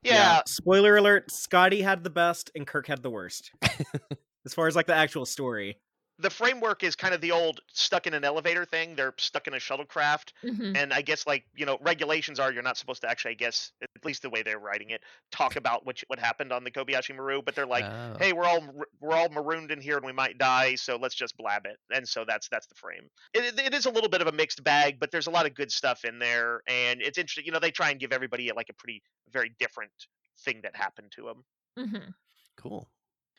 Yeah, 0.03 0.41
Spoiler 0.46 0.98
alert: 0.98 1.32
Scotty 1.32 1.82
had 1.82 2.03
the 2.03 2.10
best, 2.10 2.51
and 2.56 2.67
Kirk 2.67 2.88
had 2.88 3.01
the 3.01 3.10
worst. 3.10 3.51
as 4.46 4.53
far 4.53 4.67
as 4.67 4.75
like 4.75 4.86
the 4.86 4.94
actual 4.96 5.25
story. 5.25 5.79
The 6.19 6.29
framework 6.29 6.83
is 6.83 6.95
kind 6.95 7.13
of 7.13 7.21
the 7.21 7.31
old 7.31 7.59
stuck 7.71 8.07
in 8.07 8.13
an 8.13 8.24
elevator 8.24 8.65
thing. 8.65 8.95
They're 8.95 9.13
stuck 9.17 9.47
in 9.47 9.53
a 9.53 9.57
shuttlecraft, 9.57 10.31
Mhm. 10.43 10.75
and 10.75 10.93
I 10.93 11.01
guess 11.01 11.27
like 11.27 11.45
you 11.55 11.65
know 11.65 11.77
regulations 11.81 12.39
are 12.39 12.51
you're 12.51 12.63
not 12.63 12.77
supposed 12.77 13.01
to 13.01 13.09
actually 13.09 13.31
I 13.31 13.36
guess 13.36 13.71
at 13.81 13.89
least 14.05 14.21
the 14.24 14.29
way 14.29 14.41
they're 14.41 14.59
writing 14.59 14.89
it 14.89 15.01
talk 15.31 15.55
about 15.55 15.86
what 15.86 16.01
what 16.07 16.19
happened 16.19 16.51
on 16.51 16.63
the 16.63 16.71
Kobayashi 16.71 17.15
Maru, 17.15 17.41
but 17.41 17.55
they're 17.55 17.65
like. 17.67 17.86
Oh. 17.86 18.17
Hey, 18.19 18.33
we're 18.33 18.45
all 18.45 18.62
we're 19.00 19.15
all 19.15 19.29
marooned 19.29 19.71
in 19.71 19.79
here 19.81 19.97
and 19.97 20.05
we 20.05 20.12
might 20.12 20.38
die, 20.38 20.75
so 20.75 20.95
let's 20.95 21.15
just 21.15 21.38
blab 21.38 21.65
it. 21.65 21.77
And 21.93 22.07
so 22.07 22.25
that's 22.27 22.47
that's 22.50 22.67
the 22.67 22.75
frame. 22.75 23.09
It, 23.33 23.43
it- 23.45 23.59
it 23.67 23.74
is 23.74 23.86
a 23.86 23.91
little 23.91 24.09
bit 24.09 24.21
of 24.21 24.27
a 24.27 24.31
mixed 24.31 24.63
bag, 24.63 25.00
but 25.00 25.12
there's 25.12 25.27
a 25.27 25.31
lot 25.31 25.45
of 25.45 25.53
good 25.53 25.71
stuff 25.71 26.03
in 26.05 26.19
there, 26.19 26.62
and 26.67 27.01
it's 27.01 27.17
interesting. 27.17 27.45
You 27.45 27.51
know, 27.51 27.59
they 27.59 27.71
try 27.71 27.91
and 27.91 28.00
give 28.00 28.12
everybody 28.13 28.51
like 28.55 28.69
a 28.69 28.74
pretty 28.74 29.03
very 29.31 29.53
different 29.59 29.91
thing 30.39 30.62
that 30.63 30.75
happened 30.75 31.12
to 31.12 31.24
them. 31.24 31.43
Mhm. 31.77 32.13
cool. 32.55 32.89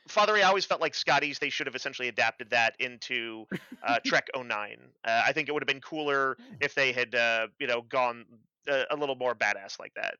Father, 0.09 0.37
I 0.37 0.43
always 0.43 0.65
felt 0.65 0.81
like 0.81 0.95
Scotty's. 0.95 1.39
They 1.39 1.51
should 1.51 1.67
have 1.67 1.75
essentially 1.75 2.09
adapted 2.09 2.51
that 2.51 2.75
into 2.79 3.47
uh, 3.87 3.99
Trek 4.07 4.29
09. 4.37 4.79
Uh, 5.05 5.23
I 5.25 5.33
think 5.33 5.49
it 5.49 5.53
would 5.53 5.63
have 5.63 5.69
been 5.69 5.81
cooler 5.81 6.37
if 6.61 6.75
they 6.75 6.93
had, 6.93 7.15
uh, 7.15 7.49
you 7.59 7.67
know, 7.67 7.83
gone 7.83 8.25
uh, 8.71 8.85
a 8.91 8.97
little 8.97 9.17
more 9.17 9.35
badass 9.35 9.79
like 9.79 9.93
that 9.95 10.15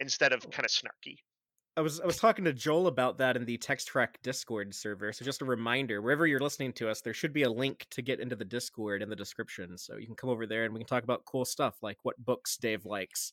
instead 0.00 0.32
of 0.32 0.48
kind 0.50 0.64
of 0.64 0.70
snarky. 0.70 1.18
I 1.76 1.80
was 1.80 2.00
I 2.00 2.06
was 2.06 2.18
talking 2.18 2.44
to 2.44 2.52
Joel 2.52 2.86
about 2.86 3.18
that 3.18 3.36
in 3.36 3.44
the 3.44 3.56
Text 3.56 3.88
Trek 3.88 4.18
Discord 4.22 4.72
server. 4.72 5.12
So 5.12 5.24
just 5.24 5.42
a 5.42 5.44
reminder, 5.44 6.00
wherever 6.00 6.24
you're 6.24 6.38
listening 6.38 6.72
to 6.74 6.88
us, 6.88 7.00
there 7.00 7.14
should 7.14 7.32
be 7.32 7.42
a 7.42 7.50
link 7.50 7.86
to 7.90 8.00
get 8.00 8.20
into 8.20 8.36
the 8.36 8.44
Discord 8.44 9.02
in 9.02 9.10
the 9.10 9.16
description. 9.16 9.76
So 9.76 9.96
you 9.96 10.06
can 10.06 10.14
come 10.14 10.30
over 10.30 10.46
there 10.46 10.64
and 10.64 10.72
we 10.72 10.78
can 10.78 10.86
talk 10.86 11.02
about 11.02 11.24
cool 11.24 11.44
stuff 11.44 11.74
like 11.82 11.98
what 12.04 12.16
books 12.24 12.56
Dave 12.58 12.84
likes 12.84 13.32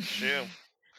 Shoo. 0.00 0.44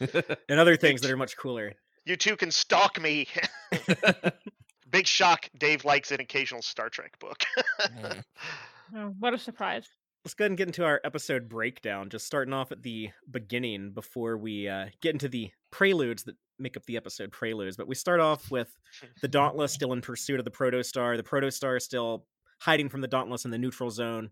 and 0.48 0.58
other 0.58 0.76
things 0.76 1.00
that 1.02 1.10
are 1.12 1.16
much 1.16 1.36
cooler. 1.36 1.72
You 2.04 2.16
two 2.16 2.36
can 2.36 2.50
stalk 2.50 3.00
me. 3.00 3.26
Big 4.90 5.06
shock. 5.06 5.48
Dave 5.58 5.84
likes 5.84 6.12
an 6.12 6.20
occasional 6.20 6.62
Star 6.62 6.88
Trek 6.88 7.18
book. 7.18 7.42
Mm. 7.80 8.22
Oh, 8.94 9.14
what 9.18 9.32
a 9.32 9.38
surprise. 9.38 9.88
Let's 10.24 10.34
go 10.34 10.44
ahead 10.44 10.50
and 10.50 10.58
get 10.58 10.68
into 10.68 10.84
our 10.84 11.00
episode 11.04 11.48
breakdown. 11.48 12.10
Just 12.10 12.26
starting 12.26 12.52
off 12.52 12.70
at 12.70 12.82
the 12.82 13.08
beginning 13.30 13.92
before 13.92 14.36
we 14.36 14.68
uh, 14.68 14.88
get 15.00 15.14
into 15.14 15.26
the 15.26 15.50
preludes 15.70 16.22
that 16.24 16.36
make 16.58 16.76
up 16.76 16.84
the 16.84 16.98
episode 16.98 17.32
preludes. 17.32 17.78
But 17.78 17.88
we 17.88 17.94
start 17.94 18.20
off 18.20 18.50
with 18.50 18.76
the 19.22 19.26
Dauntless 19.26 19.72
still 19.72 19.94
in 19.94 20.02
pursuit 20.02 20.38
of 20.38 20.44
the 20.44 20.50
Protostar. 20.50 21.16
The 21.16 21.22
Protostar 21.22 21.80
still 21.80 22.26
hiding 22.60 22.90
from 22.90 23.00
the 23.00 23.08
Dauntless 23.08 23.46
in 23.46 23.50
the 23.50 23.58
neutral 23.58 23.90
zone. 23.90 24.30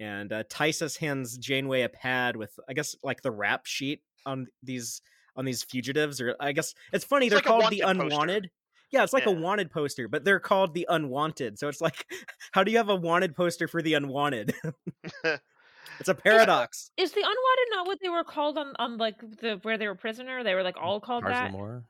And 0.00 0.32
uh, 0.32 0.44
Tysess 0.44 0.96
hands 0.96 1.36
Janeway 1.36 1.82
a 1.82 1.90
pad 1.90 2.34
with, 2.34 2.58
I 2.66 2.72
guess, 2.72 2.96
like 3.04 3.20
the 3.20 3.30
rap 3.30 3.66
sheet 3.66 4.00
on 4.24 4.46
these 4.62 5.02
on 5.36 5.44
these 5.44 5.62
fugitives. 5.62 6.20
Or 6.20 6.34
I 6.40 6.52
guess 6.52 6.74
it's 6.92 7.04
funny 7.04 7.26
It's 7.26 7.30
they're 7.32 7.38
like 7.38 7.44
called 7.46 7.72
the 7.72 7.82
wanted 7.84 7.98
poster. 8.00 8.14
Unwanted. 8.14 8.50
Yeah, 8.90 9.04
it's 9.04 9.14
like 9.14 9.24
a 9.24 9.30
wanted 9.30 9.70
poster, 9.70 10.06
but 10.06 10.22
they're 10.24 10.38
called 10.40 10.74
the 10.74 10.86
unwanted. 10.90 11.58
So 11.58 11.68
it's 11.68 11.80
like, 11.80 12.04
how 12.52 12.62
do 12.62 12.70
you 12.70 12.76
have 12.76 12.90
a 12.90 12.94
wanted 12.96 13.34
poster 13.34 13.66
for 13.66 13.80
the 13.80 13.94
unwanted? 13.94 14.54
it's 16.00 16.08
a 16.08 16.14
paradox. 16.14 16.90
Is 16.96 17.12
the 17.12 17.20
unwanted 17.20 17.68
not 17.70 17.86
what 17.86 17.98
they 18.02 18.08
were 18.10 18.24
called 18.24 18.58
on 18.58 18.74
on 18.78 18.98
like 18.98 19.18
the 19.40 19.58
where 19.62 19.78
they 19.78 19.86
were 19.88 19.94
prisoner? 19.94 20.44
They 20.44 20.54
were 20.54 20.62
like 20.62 20.76
all 20.80 21.00
called 21.00 21.22
Tars 21.22 21.32
that. 21.34 21.52
Lamore? 21.52 21.84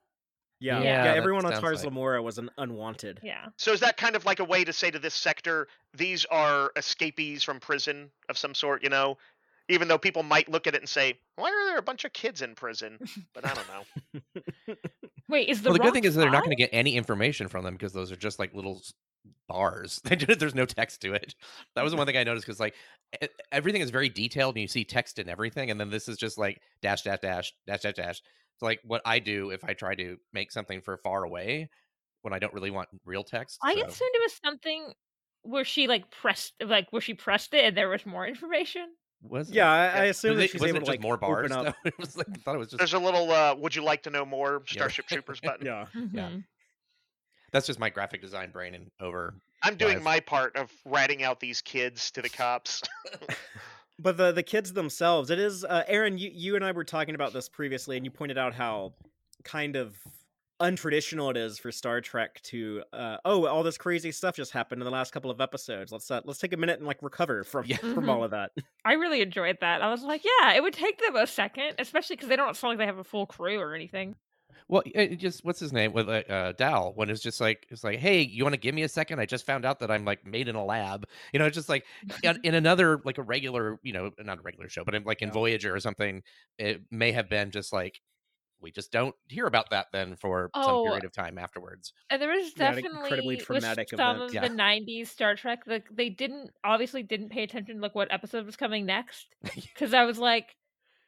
Yeah, 0.60 0.80
Yeah, 0.80 1.04
yeah. 1.06 1.14
everyone 1.14 1.44
on 1.44 1.50
sounds 1.50 1.60
Tars 1.60 1.78
like- 1.78 1.86
Lamora 1.86 2.22
was 2.22 2.38
an 2.38 2.48
unwanted. 2.56 3.18
Yeah. 3.24 3.46
so 3.56 3.72
is 3.72 3.80
that 3.80 3.96
kind 3.96 4.14
of 4.14 4.24
like 4.24 4.38
a 4.38 4.44
way 4.44 4.62
to 4.62 4.72
say 4.72 4.92
to 4.92 4.98
this 5.00 5.14
sector, 5.14 5.66
these 5.92 6.24
are 6.26 6.70
escapees 6.76 7.42
from 7.42 7.58
prison 7.58 8.12
of 8.28 8.38
some 8.38 8.54
sort, 8.54 8.84
you 8.84 8.88
know? 8.90 9.18
Even 9.72 9.88
though 9.88 9.98
people 9.98 10.22
might 10.22 10.48
look 10.48 10.66
at 10.66 10.74
it 10.74 10.80
and 10.80 10.88
say, 10.88 11.18
why 11.36 11.48
are 11.48 11.66
there 11.66 11.78
a 11.78 11.82
bunch 11.82 12.04
of 12.04 12.12
kids 12.12 12.42
in 12.42 12.54
prison? 12.54 12.98
But 13.34 13.46
I 13.46 13.54
don't 13.54 13.68
know. 13.68 14.74
Wait, 15.28 15.48
is 15.48 15.62
the 15.62 15.70
well, 15.70 15.78
the 15.78 15.84
good 15.84 15.94
thing 15.94 16.04
is 16.04 16.14
they're 16.14 16.30
not 16.30 16.44
going 16.44 16.56
to 16.56 16.62
get 16.62 16.70
any 16.72 16.96
information 16.96 17.48
from 17.48 17.64
them 17.64 17.74
because 17.74 17.92
those 17.92 18.12
are 18.12 18.16
just 18.16 18.38
like 18.38 18.54
little 18.54 18.82
bars. 19.48 20.00
There's 20.38 20.54
no 20.54 20.66
text 20.66 21.00
to 21.02 21.14
it. 21.14 21.34
That 21.74 21.82
was 21.82 21.92
the 21.92 21.96
one 21.96 22.06
thing 22.06 22.16
I 22.16 22.24
noticed 22.24 22.46
because 22.46 22.60
like 22.60 22.74
everything 23.50 23.80
is 23.80 23.90
very 23.90 24.08
detailed 24.08 24.56
and 24.56 24.62
you 24.62 24.68
see 24.68 24.84
text 24.84 25.18
and 25.18 25.30
everything, 25.30 25.70
and 25.70 25.80
then 25.80 25.90
this 25.90 26.08
is 26.08 26.16
just 26.16 26.38
like 26.38 26.60
dash 26.82 27.02
dash 27.02 27.20
dash 27.20 27.52
dash 27.66 27.80
dash 27.80 27.94
dash. 27.94 28.22
It's 28.54 28.62
like 28.62 28.80
what 28.84 29.02
I 29.04 29.18
do 29.18 29.50
if 29.50 29.64
I 29.64 29.72
try 29.72 29.94
to 29.94 30.16
make 30.32 30.52
something 30.52 30.80
for 30.80 30.98
far 30.98 31.24
away 31.24 31.70
when 32.22 32.32
I 32.32 32.38
don't 32.38 32.54
really 32.54 32.70
want 32.70 32.88
real 33.04 33.24
text. 33.24 33.58
I 33.62 33.74
so- 33.74 33.86
assumed 33.86 34.10
it 34.14 34.22
was 34.22 34.40
something 34.44 34.92
where 35.42 35.64
she 35.64 35.88
like 35.88 36.10
pressed 36.10 36.54
like 36.64 36.86
where 36.90 37.02
she 37.02 37.14
pressed 37.14 37.52
it 37.54 37.64
and 37.64 37.76
there 37.76 37.88
was 37.88 38.06
more 38.06 38.26
information. 38.26 38.86
Was 39.22 39.50
it? 39.50 39.54
Yeah, 39.54 39.70
I, 39.70 39.86
I 39.86 40.04
assume 40.06 40.30
Was 40.32 40.38
that 40.38 40.44
it- 40.44 40.50
she's 40.50 40.60
wasn't 40.60 40.76
able 40.76 40.76
it 40.76 40.80
to 40.80 40.92
just 40.92 40.98
like 40.98 41.02
more 41.02 41.16
bars. 41.16 41.50
open 41.52 41.66
up. 41.68 41.76
it 41.84 41.98
was 41.98 42.16
like 42.16 42.26
I 42.30 42.38
thought 42.44 42.54
it 42.54 42.58
was 42.58 42.68
just 42.68 42.78
There's 42.78 42.94
a 42.94 42.98
little, 42.98 43.30
uh, 43.30 43.54
would 43.56 43.74
you 43.74 43.82
like 43.82 44.02
to 44.04 44.10
know 44.10 44.24
more 44.24 44.62
Starship 44.66 45.06
Troopers 45.06 45.40
button? 45.44 45.66
Yeah, 45.66 45.86
Yeah. 46.12 46.28
Mhm. 46.30 46.44
that's 47.52 47.66
just 47.66 47.78
my 47.78 47.90
graphic 47.90 48.20
design 48.20 48.50
brain 48.50 48.74
and 48.74 48.90
over. 49.00 49.34
I'm 49.62 49.76
doing 49.76 49.94
Live. 49.96 50.02
my 50.02 50.20
part 50.20 50.56
of 50.56 50.72
ratting 50.84 51.22
out 51.22 51.38
these 51.38 51.60
kids 51.60 52.10
to 52.12 52.22
the 52.22 52.28
cops. 52.28 52.82
but 53.98 54.16
the 54.16 54.32
the 54.32 54.42
kids 54.42 54.72
themselves, 54.72 55.30
it 55.30 55.38
is. 55.38 55.64
Uh, 55.64 55.84
Aaron, 55.86 56.18
you 56.18 56.30
you 56.32 56.56
and 56.56 56.64
I 56.64 56.72
were 56.72 56.82
talking 56.84 57.14
about 57.14 57.32
this 57.32 57.48
previously, 57.48 57.96
and 57.96 58.04
you 58.04 58.10
pointed 58.10 58.38
out 58.38 58.54
how 58.54 58.94
kind 59.44 59.76
of 59.76 59.94
untraditional 60.62 61.30
it 61.30 61.36
is 61.36 61.58
for 61.58 61.70
Star 61.72 62.00
Trek 62.00 62.40
to. 62.44 62.82
Uh, 62.92 63.18
oh, 63.24 63.46
all 63.46 63.62
this 63.62 63.76
crazy 63.76 64.12
stuff 64.12 64.36
just 64.36 64.52
happened 64.52 64.80
in 64.80 64.84
the 64.84 64.90
last 64.90 65.12
couple 65.12 65.30
of 65.30 65.40
episodes. 65.40 65.92
Let's 65.92 66.10
uh, 66.10 66.20
let's 66.24 66.38
take 66.38 66.52
a 66.52 66.56
minute 66.56 66.78
and 66.78 66.86
like 66.86 67.02
recover 67.02 67.44
from 67.44 67.66
Yeah. 67.66 67.76
from 67.94 68.04
Mhm. 68.04 68.08
all 68.08 68.24
of 68.24 68.30
that. 68.30 68.52
I 68.84 68.94
really 68.94 69.20
enjoyed 69.20 69.58
that. 69.60 69.82
I 69.82 69.90
was 69.90 70.02
like, 70.02 70.22
yeah, 70.24 70.52
it 70.54 70.62
would 70.62 70.74
take 70.74 70.98
them 71.00 71.16
a 71.16 71.26
second, 71.26 71.74
especially 71.78 72.16
because 72.16 72.28
they 72.28 72.36
don't 72.36 72.56
sound 72.56 72.70
like 72.72 72.78
they 72.78 72.86
have 72.86 72.98
a 72.98 73.04
full 73.04 73.26
crew 73.26 73.58
or 73.58 73.74
anything. 73.74 74.16
Well, 74.68 74.82
it 74.86 75.12
it 75.12 75.16
just 75.16 75.44
what's 75.44 75.60
his 75.60 75.72
name 75.72 75.92
with 75.92 76.08
uh, 76.08 76.22
uh, 76.28 76.52
Dow 76.52 76.92
when 76.94 77.10
it's 77.10 77.20
just 77.22 77.40
like 77.40 77.66
it's 77.70 77.84
like, 77.84 77.98
hey, 77.98 78.20
you 78.22 78.42
want 78.44 78.54
to 78.54 78.60
give 78.60 78.74
me 78.74 78.82
a 78.82 78.88
second? 78.88 79.18
I 79.20 79.26
just 79.26 79.44
found 79.46 79.64
out 79.64 79.80
that 79.80 79.90
I'm 79.90 80.04
like 80.04 80.24
made 80.26 80.48
in 80.48 80.54
a 80.54 80.64
lab. 80.64 81.06
You 81.32 81.38
know, 81.38 81.46
it's 81.46 81.56
just 81.56 81.68
like 81.68 81.84
in, 82.22 82.38
in 82.44 82.54
another 82.54 83.00
like 83.04 83.18
a 83.18 83.22
regular, 83.22 83.78
you 83.82 83.92
know, 83.92 84.10
not 84.20 84.38
a 84.38 84.42
regular 84.42 84.68
show, 84.68 84.84
but 84.84 84.94
in, 84.94 85.04
like 85.04 85.20
in 85.22 85.28
Yeah. 85.28 85.32
Voyager 85.32 85.74
or 85.74 85.80
something, 85.80 86.22
it 86.58 86.82
may 86.90 87.12
have 87.12 87.28
been 87.28 87.50
just 87.50 87.72
like 87.72 88.00
we 88.62 88.70
just 88.70 88.92
don't 88.92 89.14
hear 89.28 89.46
about 89.46 89.70
that 89.70 89.86
then 89.92 90.16
for 90.16 90.52
some 90.60 90.74
Oh, 90.74 90.82
period 90.82 91.04
of 91.04 91.12
time 91.12 91.38
afterwards. 91.38 91.92
And 92.10 92.20
there 92.20 92.30
was 92.30 92.52
Yeah, 92.56 92.74
definitely 92.74 92.86
incredibly 92.92 93.36
with 93.50 93.64
traumatic 93.64 93.92
some 93.96 94.20
event. 94.20 94.20
of 94.20 94.32
Yeah. 94.32 94.40
the 94.40 94.48
'90s 94.48 95.10
Star 95.10 95.34
Trek, 95.34 95.62
like 95.66 95.88
they 95.90 96.10
didn't 96.10 96.50
obviously 96.64 97.02
didn't 97.02 97.30
pay 97.30 97.42
attention 97.42 97.76
to 97.76 97.82
like 97.82 97.94
what 97.94 98.12
episode 98.12 98.44
was 98.46 98.56
coming 98.56 98.84
next, 98.86 99.34
because 99.74 99.94
I 99.94 100.04
was 100.04 100.18
like, 100.18 100.54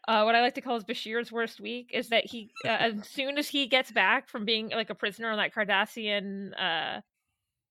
uh, 0.08 0.22
what 0.24 0.34
I 0.34 0.42
like 0.42 0.54
to 0.56 0.62
call 0.62 0.76
is 0.76 0.84
Bashir's 0.84 1.32
worst 1.32 1.60
week 1.60 1.90
is 1.92 2.10
that 2.10 2.26
he, 2.26 2.52
uh, 2.64 2.68
as 2.70 3.08
soon 3.08 3.38
as 3.38 3.48
he 3.48 3.66
gets 3.68 3.92
back 3.92 4.28
from 4.28 4.44
being 4.46 4.70
like 4.70 4.90
a 4.90 4.94
prisoner 4.94 5.30
on 5.30 5.38
that 5.38 5.54
Cardassian 5.54 6.52
uh, 6.60 7.02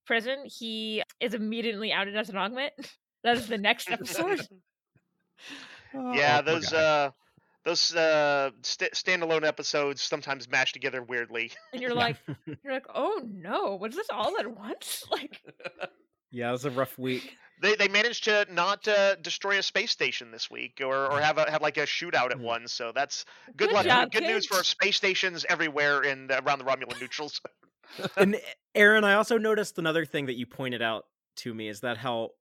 prison, 0.05 0.45
he 0.45 1.03
is 1.19 1.33
immediately 1.35 1.91
outed 1.93 2.15
as 2.17 2.29
an 2.29 2.37
augment. 2.37 2.73
That 3.23 3.37
is 3.37 3.47
the 3.47 3.57
next 3.57 3.91
episode. 3.91 4.47
yeah, 6.11 6.41
Oh, 6.41 6.41
poor 6.47 6.59
those 6.59 6.71
uh, 6.73 7.11
those 7.65 7.95
uh, 7.95 8.51
st- 8.61 8.93
standalone 8.93 9.45
episodes 9.45 10.01
sometimes 10.01 10.49
mash 10.49 10.73
together 10.73 11.01
weirdly. 11.01 11.51
and 11.71 11.81
you're 11.81 11.93
like, 11.93 12.17
you're 12.45 12.73
like, 12.73 12.85
oh 12.93 13.21
no, 13.31 13.75
was 13.75 13.95
this 13.95 14.07
all 14.11 14.37
at 14.39 14.47
once? 14.47 15.03
Like, 15.11 15.41
Yeah, 16.31 16.49
it 16.49 16.53
was 16.53 16.65
a 16.65 16.71
rough 16.71 16.97
week. 16.97 17.37
They 17.61 17.75
they 17.75 17.87
managed 17.87 18.23
to 18.23 18.45
not 18.51 18.87
uh, 18.87 19.15
destroy 19.15 19.59
a 19.59 19.61
space 19.63 19.91
station 19.91 20.31
this 20.31 20.49
week, 20.49 20.81
or, 20.83 21.05
or 21.11 21.21
have 21.21 21.37
a 21.37 21.49
have 21.49 21.61
like 21.61 21.77
a 21.77 21.81
shootout 21.85 22.31
at 22.31 22.37
Mhm. 22.37 22.41
one. 22.41 22.67
So 22.67 22.91
that's 22.93 23.23
good, 23.55 23.69
Good 23.69 23.73
luck. 23.75 23.85
job, 23.85 24.11
good 24.11 24.23
news 24.23 24.47
for 24.47 24.55
kids. 24.55 24.67
space 24.69 24.97
stations 24.97 25.45
everywhere 25.47 26.01
in 26.01 26.25
the, 26.27 26.43
around 26.43 26.57
the 26.59 26.65
Romulan 26.65 26.99
neutrals. 26.99 27.39
and 28.17 28.35
Aaron, 28.73 29.03
I 29.03 29.13
also 29.13 29.37
noticed 29.37 29.77
another 29.77 30.05
thing 30.05 30.25
that 30.25 30.33
you 30.35 30.47
pointed 30.47 30.81
out 30.81 31.05
to 31.37 31.53
me 31.53 31.69
is 31.69 31.81
that 31.81 31.97
how 31.97 32.31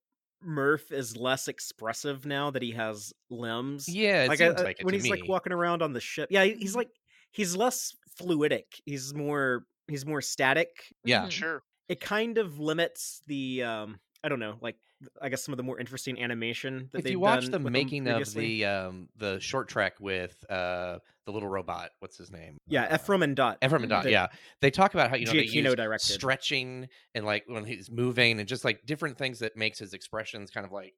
Murf 0.46 0.90
is 0.92 1.16
less 1.16 1.48
expressive 1.48 2.26
now 2.26 2.50
that 2.50 2.62
he 2.62 2.72
has 2.72 3.12
limbs. 3.30 3.88
yeah, 3.88 4.24
it 4.24 4.28
like, 4.28 4.40
I- 4.40 4.48
seems 4.48 4.60
I- 4.60 4.64
like 4.64 4.80
it 4.80 4.84
when 4.84 4.92
to 4.92 4.98
he's 4.98 5.04
me. 5.04 5.10
like 5.10 5.28
walking 5.28 5.52
around 5.52 5.82
on 5.82 5.92
the 5.92 6.00
ship. 6.00 6.28
Yeah, 6.30 6.44
he's 6.44 6.74
like 6.76 6.88
he's 7.30 7.56
less 7.56 7.94
fluidic. 8.20 8.64
He's 8.84 9.14
more 9.14 9.64
he's 9.88 10.04
more 10.06 10.20
static. 10.20 10.68
Yeah. 11.04 11.26
mhm. 11.26 11.30
Sure. 11.30 11.62
It 11.88 12.00
kind 12.00 12.38
of 12.38 12.58
limits 12.58 13.20
the 13.26 13.62
um 13.62 14.00
I 14.24 14.28
don't 14.28 14.38
know, 14.40 14.56
like 14.60 14.76
I 15.20 15.28
guess 15.28 15.42
some 15.44 15.52
of 15.52 15.56
the 15.56 15.62
more 15.62 15.78
interesting 15.80 16.20
animation 16.22 16.88
that 16.92 16.98
if 16.98 17.04
they've 17.04 17.12
you 17.12 17.20
watch 17.20 17.46
the 17.46 17.58
making 17.58 18.08
of 18.08 18.32
the 18.34 18.64
um 18.64 19.08
the 19.16 19.38
short 19.40 19.68
track 19.68 19.94
with 20.00 20.44
uh 20.50 20.98
the 21.26 21.32
little 21.32 21.48
robot, 21.48 21.90
what's 22.00 22.16
his 22.16 22.30
name? 22.30 22.58
yeah, 22.68 22.84
Uh, 22.84 22.94
Ephraim 22.96 23.22
and 23.22 23.36
Dot. 23.36 23.58
Ephraim 23.64 23.82
and 23.82 23.90
Dot, 23.90 24.04
that 24.04 24.10
yeah. 24.10 24.28
They 24.60 24.70
talk 24.70 24.94
about 24.94 25.10
how 25.10 25.16
you 25.16 25.26
know 25.26 25.32
they 25.32 25.44
use 25.44 25.74
stretching 25.98 26.88
and 27.14 27.24
like 27.24 27.44
when 27.46 27.64
he's 27.64 27.90
moving 27.90 28.38
and 28.38 28.48
just 28.48 28.64
like 28.64 28.84
different 28.86 29.18
things 29.18 29.40
that 29.40 29.56
makes 29.56 29.78
his 29.78 29.94
expressions 29.94 30.50
kind 30.50 30.66
of 30.66 30.72
like 30.72 30.94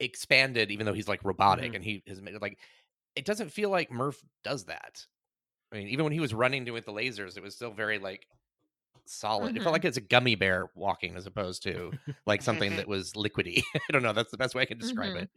expanded, 0.00 0.70
even 0.70 0.86
though 0.86 0.92
he's 0.92 1.08
like 1.08 1.24
robotic 1.24 1.72
Mhm. 1.72 1.76
and 1.76 1.84
he 1.84 2.02
has 2.06 2.20
made 2.20 2.40
like 2.40 2.58
it 3.16 3.24
doesn't 3.24 3.50
feel 3.50 3.70
like 3.70 3.90
Murf 3.90 4.16
does 4.42 4.64
that. 4.64 5.06
I 5.72 5.76
mean, 5.76 5.88
even 5.88 6.04
when 6.04 6.12
he 6.12 6.20
was 6.20 6.34
running 6.34 6.70
with 6.72 6.84
the 6.84 6.92
lasers, 6.92 7.36
it 7.36 7.42
was 7.42 7.54
still 7.54 7.70
very 7.72 7.98
like 7.98 8.26
solid. 9.06 9.56
It 9.56 9.60
Mhm. 9.60 9.62
felt 9.64 9.72
like 9.72 9.84
it's 9.84 9.96
a 9.96 10.00
gummy 10.02 10.34
bear 10.34 10.70
walking 10.74 11.16
as 11.16 11.26
opposed 11.26 11.62
to 11.64 11.92
like 12.26 12.42
something 12.42 12.76
that 12.76 12.88
was 12.88 13.12
liquidy. 13.12 13.62
I 13.74 13.92
don't 13.92 14.02
know. 14.02 14.12
That's 14.12 14.30
the 14.30 14.36
best 14.38 14.54
way 14.54 14.62
I 14.62 14.66
can 14.66 14.78
describe 14.78 15.14
Mhm. 15.14 15.22
it. 15.22 15.30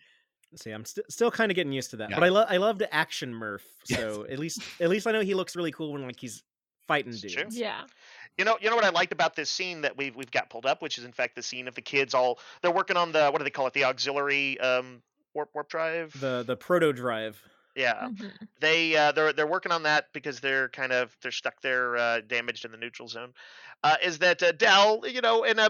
See, 0.55 0.71
I'm 0.71 0.85
st- 0.85 1.11
still 1.11 1.29
kind 1.29 1.51
of 1.51 1.55
getting 1.55 1.73
used 1.73 1.89
to 1.91 1.97
that, 1.97 2.09
Yeah. 2.09 2.15
but 2.17 2.23
I 2.23 2.29
love 2.29 2.47
I 2.49 2.57
loved 2.57 2.81
Action 2.91 3.33
Murf. 3.33 3.61
Yes. 3.89 3.99
So 3.99 4.25
at 4.29 4.39
least 4.39 4.61
at 4.79 4.89
least 4.89 5.05
I 5.05 5.11
know 5.11 5.19
he 5.21 5.33
looks 5.33 5.55
really 5.55 5.71
cool 5.71 5.91
when 5.93 6.03
like 6.07 6.19
he's 6.19 6.43
fighting 6.87 7.11
It's 7.11 7.21
dudes. 7.21 7.33
true. 7.35 7.45
Yeah. 7.51 7.81
You 8.37 8.45
know, 8.45 8.57
you 8.61 8.69
know 8.69 8.75
what 8.77 8.85
I 8.85 8.89
liked 8.89 9.11
about 9.11 9.35
this 9.35 9.49
scene 9.49 9.81
that 9.81 9.97
we've 9.97 10.15
we've 10.15 10.31
got 10.31 10.49
pulled 10.49 10.65
up, 10.65 10.81
which 10.81 10.97
is 10.97 11.03
in 11.03 11.11
fact 11.11 11.35
the 11.35 11.43
scene 11.43 11.67
of 11.67 11.75
the 11.75 11.81
kids 11.81 12.13
all 12.13 12.39
they're 12.61 12.71
working 12.71 12.95
on 12.95 13.11
the 13.11 13.29
what 13.29 13.39
do 13.39 13.43
they 13.43 13.49
call 13.49 13.67
it, 13.67 13.73
the 13.73 13.83
auxiliary 13.83 14.57
um 14.61 15.01
warp 15.33 15.49
warp 15.53 15.67
drive. 15.69 16.17
The 16.19 16.43
the 16.47 16.55
proto 16.55 16.93
drive. 16.93 17.41
Yeah, 17.77 18.09
Mhm. 18.09 18.47
they 18.59 18.95
uh, 18.97 19.11
they're 19.13 19.33
they're 19.33 19.47
working 19.47 19.71
on 19.71 19.83
that 19.83 20.11
because 20.13 20.39
they're 20.41 20.69
kind 20.69 20.91
of 20.91 21.15
they're 21.21 21.31
stuck 21.31 21.61
there 21.61 21.95
uh, 21.97 22.21
damaged 22.21 22.65
in 22.65 22.71
the 22.71 22.77
neutral 22.77 23.07
zone. 23.07 23.33
Uh, 23.83 23.97
is 24.03 24.19
that 24.19 24.43
uh, 24.43 24.51
Dal, 24.51 25.07
you 25.07 25.21
know, 25.21 25.43
in 25.43 25.59
a 25.59 25.69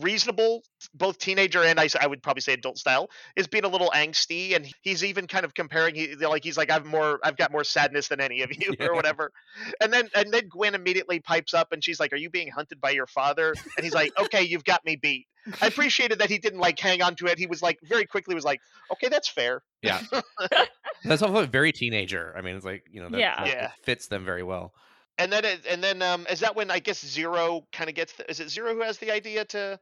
reasonable 0.00 0.62
both 0.94 1.18
teenager 1.18 1.62
and 1.62 1.78
I, 1.78 1.88
I 2.00 2.06
would 2.06 2.22
probably 2.22 2.40
say 2.40 2.52
adult 2.54 2.78
style 2.78 3.10
is 3.36 3.46
being 3.46 3.64
a 3.64 3.68
little 3.68 3.90
angsty 3.94 4.56
and 4.56 4.66
he's 4.82 5.04
even 5.04 5.26
kind 5.26 5.44
of 5.44 5.54
comparing 5.54 5.94
he 5.94 6.14
like 6.16 6.42
he's 6.44 6.56
like 6.56 6.70
I've 6.70 6.86
more 6.86 7.20
I've 7.22 7.36
got 7.36 7.52
more 7.52 7.64
sadness 7.64 8.08
than 8.08 8.20
any 8.20 8.42
of 8.42 8.50
you 8.58 8.74
Yeah. 8.78 8.86
or 8.86 8.94
whatever 8.94 9.32
and 9.80 9.92
then 9.92 10.08
and 10.14 10.32
then 10.32 10.48
Gwyn 10.48 10.74
immediately 10.74 11.20
pipes 11.20 11.54
up 11.54 11.72
and 11.72 11.82
she's 11.84 12.00
like 12.00 12.12
are 12.12 12.16
you 12.16 12.30
being 12.30 12.48
hunted 12.48 12.80
by 12.80 12.90
your 12.90 13.06
father 13.06 13.54
and 13.76 13.84
he's 13.84 13.94
like 13.94 14.12
okay 14.18 14.42
you've 14.42 14.64
got 14.64 14.84
me 14.84 14.96
beat 14.96 15.26
I 15.60 15.66
appreciated 15.66 16.20
that 16.20 16.30
he 16.30 16.38
didn't 16.38 16.60
like 16.60 16.78
hang 16.78 17.02
on 17.02 17.14
to 17.16 17.26
it 17.26 17.38
he 17.38 17.46
was 17.46 17.60
like 17.62 17.78
very 17.82 18.06
quickly 18.06 18.34
was 18.34 18.44
like 18.44 18.60
okay 18.92 19.08
that's 19.08 19.28
fair 19.28 19.62
Yeah, 19.82 20.00
That's 21.04 21.20
also 21.20 21.44
very 21.46 21.72
teenager. 21.72 22.32
I 22.36 22.42
mean, 22.42 22.54
it's 22.54 22.64
like 22.64 22.84
you 22.90 23.02
know, 23.02 23.08
that, 23.08 23.18
Yeah. 23.18 23.36
that- 23.36 23.46
Yeah. 23.48 23.70
fits 23.82 24.06
them 24.06 24.24
very 24.24 24.44
well. 24.44 24.72
And 25.18 25.32
then 25.32 25.44
it, 25.44 25.60
and 25.68 25.82
then 25.82 26.02
um 26.02 26.26
is 26.30 26.40
that 26.40 26.56
when 26.56 26.70
I 26.70 26.78
guess 26.78 27.04
Zero 27.04 27.66
kind 27.72 27.88
of 27.90 27.96
gets 27.96 28.12
the, 28.14 28.28
is 28.30 28.40
it 28.40 28.50
Zero 28.50 28.74
who 28.74 28.82
has 28.82 28.98
the 28.98 29.10
idea 29.10 29.44
to 29.46 29.78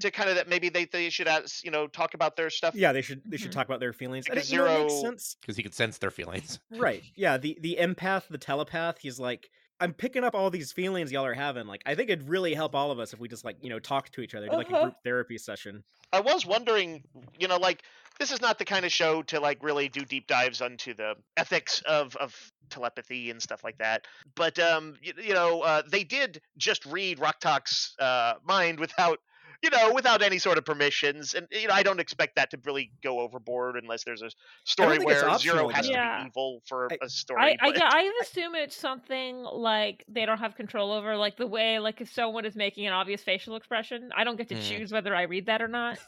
to 0.00 0.10
kind 0.10 0.28
of 0.28 0.36
that 0.36 0.48
maybe 0.48 0.68
they 0.68 0.84
they 0.86 1.08
should 1.10 1.28
ask, 1.28 1.64
you 1.64 1.70
know 1.70 1.86
talk 1.86 2.14
about 2.14 2.36
their 2.36 2.50
stuff 2.50 2.74
Yeah, 2.74 2.92
they 2.92 3.02
should 3.02 3.22
they 3.24 3.36
should 3.36 3.50
Mhm. 3.50 3.54
talk 3.54 3.66
about 3.66 3.80
their 3.80 3.92
feelings. 3.92 4.26
And 4.26 4.34
Because 4.34 4.50
it, 4.50 4.56
you 4.56 4.58
know, 4.62 4.66
it 4.76 4.78
makes 4.82 4.92
Zero- 4.94 5.02
sense. 5.10 5.36
because 5.40 5.56
he 5.56 5.62
could 5.62 5.74
sense 5.74 5.98
their 5.98 6.10
feelings. 6.10 6.58
Right. 6.70 7.02
Yeah, 7.14 7.36
the 7.38 7.56
the 7.60 7.76
empath, 7.80 8.28
the 8.28 8.38
telepath, 8.38 8.98
he's 8.98 9.18
like 9.20 9.50
I'm 9.84 9.92
picking 9.92 10.24
up 10.24 10.34
all 10.34 10.48
these 10.48 10.72
feelings 10.72 11.12
y'all 11.12 11.26
are 11.26 11.34
having. 11.34 11.66
Like 11.66 11.82
I 11.84 11.94
think 11.94 12.08
it'd 12.08 12.26
really 12.26 12.54
help 12.54 12.74
all 12.74 12.90
of 12.90 12.98
us 12.98 13.12
if 13.12 13.20
we 13.20 13.28
just 13.28 13.44
like, 13.44 13.58
you 13.60 13.68
know, 13.68 13.78
talk 13.78 14.08
to 14.12 14.22
each 14.22 14.34
other, 14.34 14.48
do 14.48 14.56
like 14.56 14.70
a 14.70 14.72
Uh-huh. 14.72 14.84
group 14.86 14.94
therapy 15.04 15.36
session. 15.36 15.84
I 16.10 16.20
was 16.20 16.46
wondering, 16.46 17.04
you 17.38 17.48
know, 17.48 17.58
like 17.58 17.82
this 18.18 18.32
is 18.32 18.40
not 18.40 18.58
the 18.58 18.64
kind 18.64 18.86
of 18.86 18.92
show 18.92 19.22
to 19.24 19.40
like 19.40 19.62
really 19.62 19.90
do 19.90 20.00
deep 20.06 20.26
dives 20.26 20.62
onto 20.62 20.94
the 20.94 21.16
ethics 21.36 21.82
of 21.82 22.16
of 22.16 22.34
telepathy 22.70 23.30
and 23.30 23.42
stuff 23.42 23.62
like 23.62 23.76
that. 23.76 24.06
But 24.34 24.58
um, 24.58 24.94
you, 25.02 25.12
you 25.22 25.34
know, 25.34 25.60
uh, 25.60 25.82
they 25.86 26.02
did 26.02 26.40
just 26.56 26.86
read 26.86 27.18
Rok-Tahk's 27.18 27.94
uh, 27.98 28.34
mind 28.42 28.80
without, 28.80 29.18
you 29.64 29.70
know, 29.70 29.92
without 29.94 30.20
any 30.22 30.38
sort 30.38 30.58
of 30.58 30.64
permissions, 30.66 31.32
and 31.34 31.46
you 31.50 31.66
know, 31.68 31.74
I 31.74 31.82
don't 31.82 31.98
expect 31.98 32.36
that 32.36 32.50
to 32.50 32.58
really 32.64 32.90
go 33.02 33.20
overboard 33.20 33.76
unless 33.76 34.04
there's 34.04 34.20
a 34.22 34.30
story 34.64 34.98
where 34.98 35.36
Zero 35.38 35.68
has 35.70 35.86
though. 35.88 35.94
to 35.94 36.18
be 36.22 36.26
evil 36.28 36.60
for 36.68 36.88
I- 36.92 36.98
a 37.02 37.08
story. 37.08 37.40
I, 37.40 37.66
I, 37.66 37.72
yeah, 37.74 37.88
I 37.90 38.12
assume 38.22 38.54
it's 38.54 38.76
something 38.76 39.42
like 39.42 40.04
they 40.06 40.26
don't 40.26 40.38
have 40.38 40.54
control 40.54 40.92
over, 40.92 41.16
like 41.16 41.36
the 41.38 41.46
way, 41.46 41.78
like 41.78 42.00
if 42.02 42.12
someone 42.12 42.44
is 42.44 42.54
making 42.54 42.86
an 42.86 42.92
obvious 42.92 43.22
facial 43.22 43.56
expression, 43.56 44.10
I 44.14 44.22
don't 44.24 44.36
get 44.36 44.48
to 44.50 44.54
Mm. 44.54 44.68
choose 44.68 44.92
whether 44.92 45.14
I 45.14 45.22
read 45.22 45.46
that 45.46 45.62
or 45.62 45.68
not. 45.68 45.98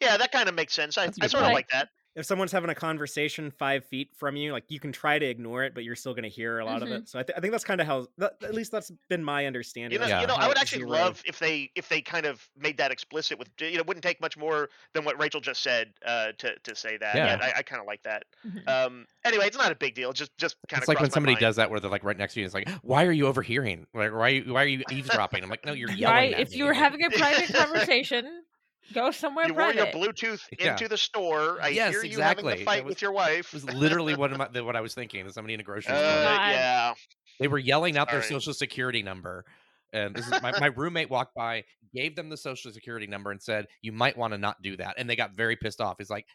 yeah, 0.00 0.16
that 0.16 0.32
kind 0.32 0.48
of 0.48 0.54
makes 0.54 0.72
sense. 0.74 0.96
I, 0.98 1.04
That's 1.06 1.18
a 1.18 1.20
I 1.20 1.24
good 1.26 1.30
sort 1.32 1.44
of 1.44 1.52
like 1.52 1.68
that. 1.68 1.88
If 2.16 2.26
someone's 2.26 2.52
having 2.52 2.70
a 2.70 2.74
conversation 2.76 3.50
five 3.50 3.84
feet 3.84 4.10
from 4.14 4.36
you, 4.36 4.52
like 4.52 4.64
you 4.68 4.78
can 4.78 4.92
try 4.92 5.18
to 5.18 5.26
ignore 5.26 5.64
it, 5.64 5.74
but 5.74 5.82
you're 5.82 5.96
still 5.96 6.12
going 6.12 6.22
to 6.22 6.28
hear 6.28 6.60
a 6.60 6.64
lot 6.64 6.80
Mhm. 6.80 6.84
of 6.84 6.90
it. 6.92 7.08
So 7.08 7.18
I, 7.18 7.24
th- 7.24 7.36
I 7.36 7.40
think 7.40 7.50
that's 7.50 7.64
kind 7.64 7.80
of 7.80 7.88
how, 7.88 8.06
that, 8.18 8.34
at 8.42 8.54
least 8.54 8.70
that's 8.70 8.92
been 9.08 9.24
my 9.24 9.46
understanding. 9.46 9.92
You 9.92 9.98
know, 9.98 10.06
Yeah. 10.06 10.20
you 10.20 10.26
know, 10.28 10.34
I 10.36 10.46
would 10.46 10.56
actually 10.56 10.82
Zero- 10.82 10.90
love 10.90 11.22
if 11.26 11.40
they 11.40 11.72
if 11.74 11.88
they 11.88 12.00
kind 12.00 12.24
of 12.24 12.48
made 12.56 12.76
that 12.76 12.92
explicit 12.92 13.38
with 13.38 13.48
you 13.60 13.72
know, 13.72 13.78
it 13.80 13.86
wouldn't 13.88 14.04
take 14.04 14.20
much 14.20 14.36
more 14.36 14.68
than 14.92 15.04
what 15.04 15.18
Rachel 15.18 15.40
just 15.40 15.62
said 15.62 15.92
uh, 16.06 16.32
to 16.38 16.54
to 16.62 16.76
say 16.76 16.96
that. 16.98 17.16
Yeah. 17.16 17.32
And 17.32 17.42
I, 17.42 17.52
I 17.56 17.62
kind 17.62 17.80
of 17.80 17.86
like 17.86 18.02
that. 18.04 18.24
Mhm. 18.46 18.68
Um, 18.68 19.06
anyway, 19.24 19.46
it's 19.46 19.58
not 19.58 19.72
a 19.72 19.74
big 19.74 19.94
deal. 19.96 20.12
Just 20.12 20.36
just 20.38 20.56
kind 20.68 20.78
of. 20.78 20.82
It's 20.82 20.88
like 20.88 21.00
when 21.00 21.10
somebody 21.10 21.34
does 21.34 21.56
that 21.56 21.68
where 21.70 21.80
they're 21.80 21.90
like 21.90 22.04
right 22.04 22.16
next 22.16 22.34
to 22.34 22.40
you. 22.40 22.46
It's 22.46 22.54
like, 22.54 22.68
why 22.82 23.06
are 23.06 23.12
you 23.12 23.26
overhearing? 23.26 23.86
Like, 23.92 24.12
why 24.12 24.18
are 24.18 24.28
you, 24.28 24.52
why 24.52 24.62
are 24.62 24.66
you 24.68 24.84
eavesdropping? 24.90 25.42
I'm 25.42 25.50
like, 25.50 25.64
no, 25.66 25.72
you're 25.72 25.90
yelling. 25.90 26.14
Right? 26.14 26.34
at 26.34 26.40
If 26.40 26.54
you 26.54 26.64
were 26.64 26.74
having 26.74 27.04
a 27.04 27.10
private 27.18 27.52
conversation, 27.54 28.42
go 28.92 29.10
somewhere 29.10 29.46
You 29.46 29.54
wore 29.54 29.72
your. 29.72 29.86
Bluetooth 29.86 30.40
Yeah. 30.58 30.72
into 30.72 30.88
the 30.88 30.96
store. 30.96 31.58
I 31.62 31.68
Yes, 31.68 31.92
hear 31.92 32.04
you 32.04 32.20
having 32.20 32.44
exactly. 32.44 32.62
a 32.62 32.64
fight 32.64 32.84
was- 32.84 32.92
with 32.92 33.02
your 33.02 33.12
wife. 33.12 33.46
It 33.48 33.52
was 33.54 33.64
literally 33.72 34.14
what, 34.14 34.32
am 34.32 34.40
I, 34.40 34.60
what 34.60 34.76
I 34.76 34.80
was 34.80 34.94
thinking. 34.94 35.28
Somebody 35.30 35.54
in 35.54 35.60
a 35.60 35.62
grocery 35.62 35.94
uh, 35.94 35.96
store. 35.98 36.34
Yeah. 36.50 36.94
They 37.40 37.48
were 37.48 37.58
yelling 37.58 37.96
out 37.96 38.10
their 38.10 38.22
Sorry. 38.22 38.34
social 38.34 38.54
security 38.54 39.02
number. 39.02 39.44
And 39.92 40.14
this 40.14 40.26
is 40.26 40.42
my, 40.42 40.52
my 40.58 40.66
roommate 40.76 41.08
walked 41.08 41.34
by, 41.34 41.62
gave 41.94 42.16
them 42.16 42.28
the 42.28 42.36
social 42.36 42.72
security 42.72 43.06
number, 43.06 43.30
and 43.30 43.40
said, 43.40 43.66
You 43.80 43.92
might 43.92 44.16
want 44.16 44.32
to 44.32 44.38
not 44.38 44.60
do 44.62 44.76
that. 44.76 44.94
And 44.98 45.08
they 45.08 45.14
got 45.16 45.34
very 45.36 45.54
pissed 45.56 45.80
off. 45.80 45.96
He's 45.98 46.10
like, 46.10 46.26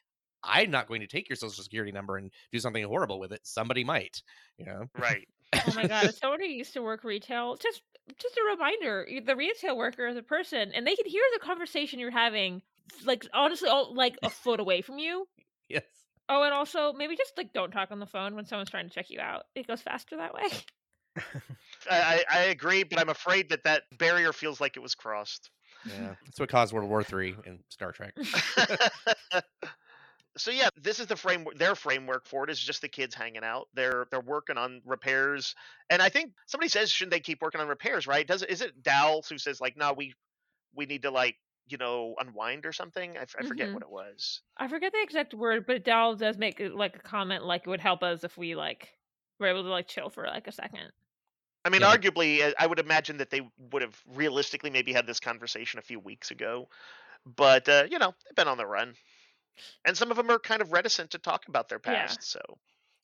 I'm 0.44 0.72
not 0.72 0.88
going 0.88 1.02
to 1.02 1.08
take 1.08 1.30
your 1.30 1.36
social 1.36 1.64
security 1.64 1.92
number 1.92 2.18
and 2.18 2.32
do 2.52 2.60
something 2.60 2.84
horrible 2.84 3.20
with 3.20 3.32
it. 3.32 3.42
Somebody 3.44 3.84
might. 3.84 4.22
You 4.58 4.66
know? 4.66 4.86
Right. 4.98 5.28
Oh 5.52 5.74
my 5.74 5.88
god! 5.88 6.06
As 6.06 6.18
someone 6.18 6.42
who 6.42 6.46
used 6.46 6.74
to 6.74 6.82
work 6.84 7.04
retail, 7.04 7.56
just 7.56 7.82
just 8.22 8.38
a 8.38 8.52
reminder: 8.52 9.08
the 9.26 9.36
retail 9.36 9.76
worker 9.76 10.06
is 10.08 10.16
a 10.16 10.22
person, 10.22 10.72
and 10.76 10.86
they 10.86 10.96
can 10.96 11.08
hear 11.08 11.24
the 11.34 11.40
conversation 11.44 11.98
you're 11.98 12.12
having, 12.12 12.62
like 13.04 13.26
honestly, 13.34 13.68
all, 13.68 13.96
like 13.96 14.16
a 14.22 14.30
foot 14.30 14.60
away 14.60 14.82
from 14.82 15.00
you. 15.00 15.28
Yes. 15.68 15.84
Oh, 16.30 16.44
and 16.44 16.54
also 16.54 16.94
maybe 16.94 17.16
just 17.16 17.36
like 17.36 17.52
don't 17.52 17.72
talk 17.72 17.90
on 17.90 18.00
the 18.00 18.06
phone 18.06 18.36
when 18.36 18.46
someone's 18.46 18.70
trying 18.70 18.88
to 18.88 18.94
check 18.94 19.10
you 19.10 19.20
out. 19.20 19.46
It 19.56 19.66
goes 19.66 19.82
faster 19.82 20.18
that 20.18 20.36
way. 20.36 20.44
I, 21.90 22.00
I 22.00 22.24
I 22.32 22.40
agree, 22.44 22.84
but 22.84 23.00
I'm 23.00 23.10
afraid 23.10 23.50
that 23.50 23.64
that 23.64 23.84
barrier 23.98 24.34
feels 24.34 24.62
like 24.62 24.78
it 24.78 24.82
was 24.82 24.94
crossed. 24.94 25.50
Yeah. 25.86 26.14
That's 26.26 26.40
what 26.40 26.50
caused 26.50 26.74
World 26.74 26.90
War 26.90 27.04
Three 27.04 27.36
in 27.46 27.60
Star 27.70 27.92
Trek. 27.92 28.14
so 30.38 30.52
yeah, 30.52 30.70
this 30.78 31.00
is 31.00 31.08
the 31.08 31.16
framework. 31.16 31.58
Their 31.58 31.76
framework 31.76 32.28
for 32.28 32.44
it 32.44 32.50
is 32.50 32.60
just 32.60 32.82
the 32.82 32.88
kids 32.90 33.16
hanging 33.16 33.44
out. 33.44 33.68
They're 33.74 34.08
they're 34.12 34.22
working 34.22 34.58
on 34.58 34.82
repairs, 34.86 35.56
and 35.90 36.02
I 36.02 36.10
think 36.10 36.32
somebody 36.46 36.70
says, 36.70 36.92
shouldn't 36.92 37.12
they 37.12 37.20
keep 37.20 37.42
working 37.42 37.62
on 37.62 37.68
repairs? 37.68 38.08
Right? 38.08 38.26
Does 38.28 38.44
is 38.44 38.62
it 38.62 38.82
Dal 38.84 39.22
who 39.28 39.38
says 39.38 39.60
like, 39.62 39.76
no, 39.78 39.94
we 39.94 40.14
we 40.74 40.86
need 40.86 41.04
to 41.04 41.12
like 41.12 41.36
you 41.68 41.78
know 41.78 42.16
unwind 42.20 42.66
or 42.66 42.74
something? 42.74 43.18
I, 43.18 43.22
f- 43.24 43.36
I 43.40 43.44
forget 43.44 43.70
Mhm. 43.70 43.74
what 43.74 43.84
it 43.84 43.90
was. 43.90 44.42
I 44.58 44.68
forget 44.68 44.92
the 44.92 45.02
exact 45.02 45.34
word, 45.34 45.66
but 45.66 45.84
Dal 45.84 46.16
does 46.16 46.38
make 46.38 46.60
like 46.60 46.96
a 46.96 47.00
comment 47.00 47.46
like 47.46 47.64
it 47.66 47.70
would 47.70 47.82
help 47.82 48.04
us 48.04 48.24
if 48.24 48.38
we 48.38 48.56
like 48.56 48.90
were 49.40 49.48
able 49.48 49.64
to 49.64 49.70
like 49.70 49.88
chill 49.88 50.10
for 50.10 50.26
like 50.26 50.48
a 50.48 50.52
second. 50.52 50.92
I 51.66 51.70
mean, 51.70 51.82
Yeah. 51.82 51.96
arguably, 51.96 52.42
uh, 52.42 52.54
I 52.58 52.66
would 52.68 52.80
imagine 52.80 53.18
that 53.18 53.30
they 53.30 53.42
would 53.72 53.82
have 53.82 54.02
realistically 54.08 54.70
maybe 54.70 54.94
had 54.94 55.06
this 55.06 55.20
conversation 55.20 55.80
a 55.80 55.84
few 55.84 56.00
weeks 56.00 56.32
ago, 56.32 56.70
but 57.26 57.68
uh, 57.70 57.86
you 57.90 58.00
know, 58.00 58.14
they've 58.26 58.36
been 58.36 58.48
on 58.48 58.58
the 58.58 58.66
run, 58.66 58.96
and 59.86 59.96
some 59.98 60.12
of 60.12 60.18
them 60.18 60.30
are 60.30 60.40
kind 60.40 60.62
of 60.62 60.72
reticent 60.72 61.12
to 61.12 61.18
talk 61.18 61.48
about 61.48 61.70
their 61.70 61.80
Yeah. 61.86 62.02
past. 62.08 62.24
So 62.24 62.40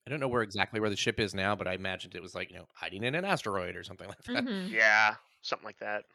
I 0.08 0.12
don't 0.12 0.20
know 0.20 0.28
where 0.28 0.42
exactly 0.44 0.80
where 0.80 0.90
the 0.90 0.96
ship 0.96 1.20
is 1.20 1.34
now, 1.34 1.56
but 1.56 1.68
I 1.68 1.74
imagined 1.74 2.16
it 2.16 2.22
was 2.22 2.36
like, 2.36 2.52
you 2.52 2.58
know, 2.58 2.68
hiding 2.74 3.04
in 3.04 3.16
an 3.16 3.26
asteroid 3.26 3.76
or 3.76 3.84
something 3.84 4.08
like 4.10 4.24
that. 4.24 4.46
Mhm. 4.46 4.70
yeah, 4.72 5.16
something 5.42 5.66
like 5.66 5.80
that. 5.80 6.06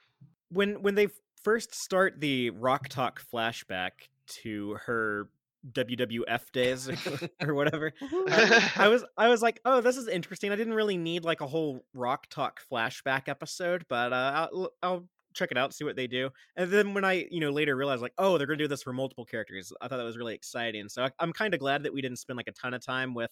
when 0.50 0.82
when 0.82 0.94
they 0.94 1.08
first 1.42 1.74
start 1.74 2.20
the 2.20 2.50
Rok-Tahk 2.50 3.22
flashback 3.32 3.90
to 4.42 4.74
her 4.86 5.28
WWF 5.72 6.50
days 6.52 6.88
or 7.42 7.54
whatever, 7.54 7.92
I, 8.28 8.70
I 8.76 8.88
was 8.88 9.04
I 9.16 9.28
was 9.28 9.42
like, 9.42 9.60
oh, 9.64 9.80
this 9.80 9.96
is 9.96 10.08
interesting. 10.08 10.52
I 10.52 10.56
didn't 10.56 10.74
really 10.74 10.96
need 10.96 11.24
like 11.24 11.40
a 11.40 11.46
whole 11.46 11.84
Rok-Tahk 11.94 12.60
flashback 12.70 13.28
episode, 13.28 13.84
but 13.88 14.12
uh, 14.12 14.48
I'll, 14.52 14.70
I'll 14.82 15.08
check 15.34 15.50
it 15.50 15.58
out, 15.58 15.72
see 15.74 15.84
what 15.84 15.96
they 15.96 16.06
do. 16.06 16.30
And 16.56 16.70
then 16.70 16.94
when 16.94 17.04
I 17.04 17.26
you 17.30 17.40
know 17.40 17.50
later 17.50 17.76
realized 17.76 18.02
like, 18.02 18.14
oh, 18.18 18.38
they're 18.38 18.46
gonna 18.46 18.56
do 18.58 18.68
this 18.68 18.82
for 18.82 18.92
multiple 18.92 19.24
characters, 19.24 19.72
I 19.80 19.88
thought 19.88 19.96
that 19.98 20.04
was 20.04 20.16
really 20.18 20.34
exciting. 20.34 20.88
So 20.88 21.04
I, 21.04 21.10
I'm 21.18 21.32
kind 21.32 21.54
of 21.54 21.60
glad 21.60 21.82
that 21.84 21.92
we 21.92 22.00
didn't 22.02 22.18
spend 22.18 22.36
like 22.36 22.48
a 22.48 22.52
ton 22.52 22.74
of 22.74 22.84
time 22.84 23.14
with 23.14 23.30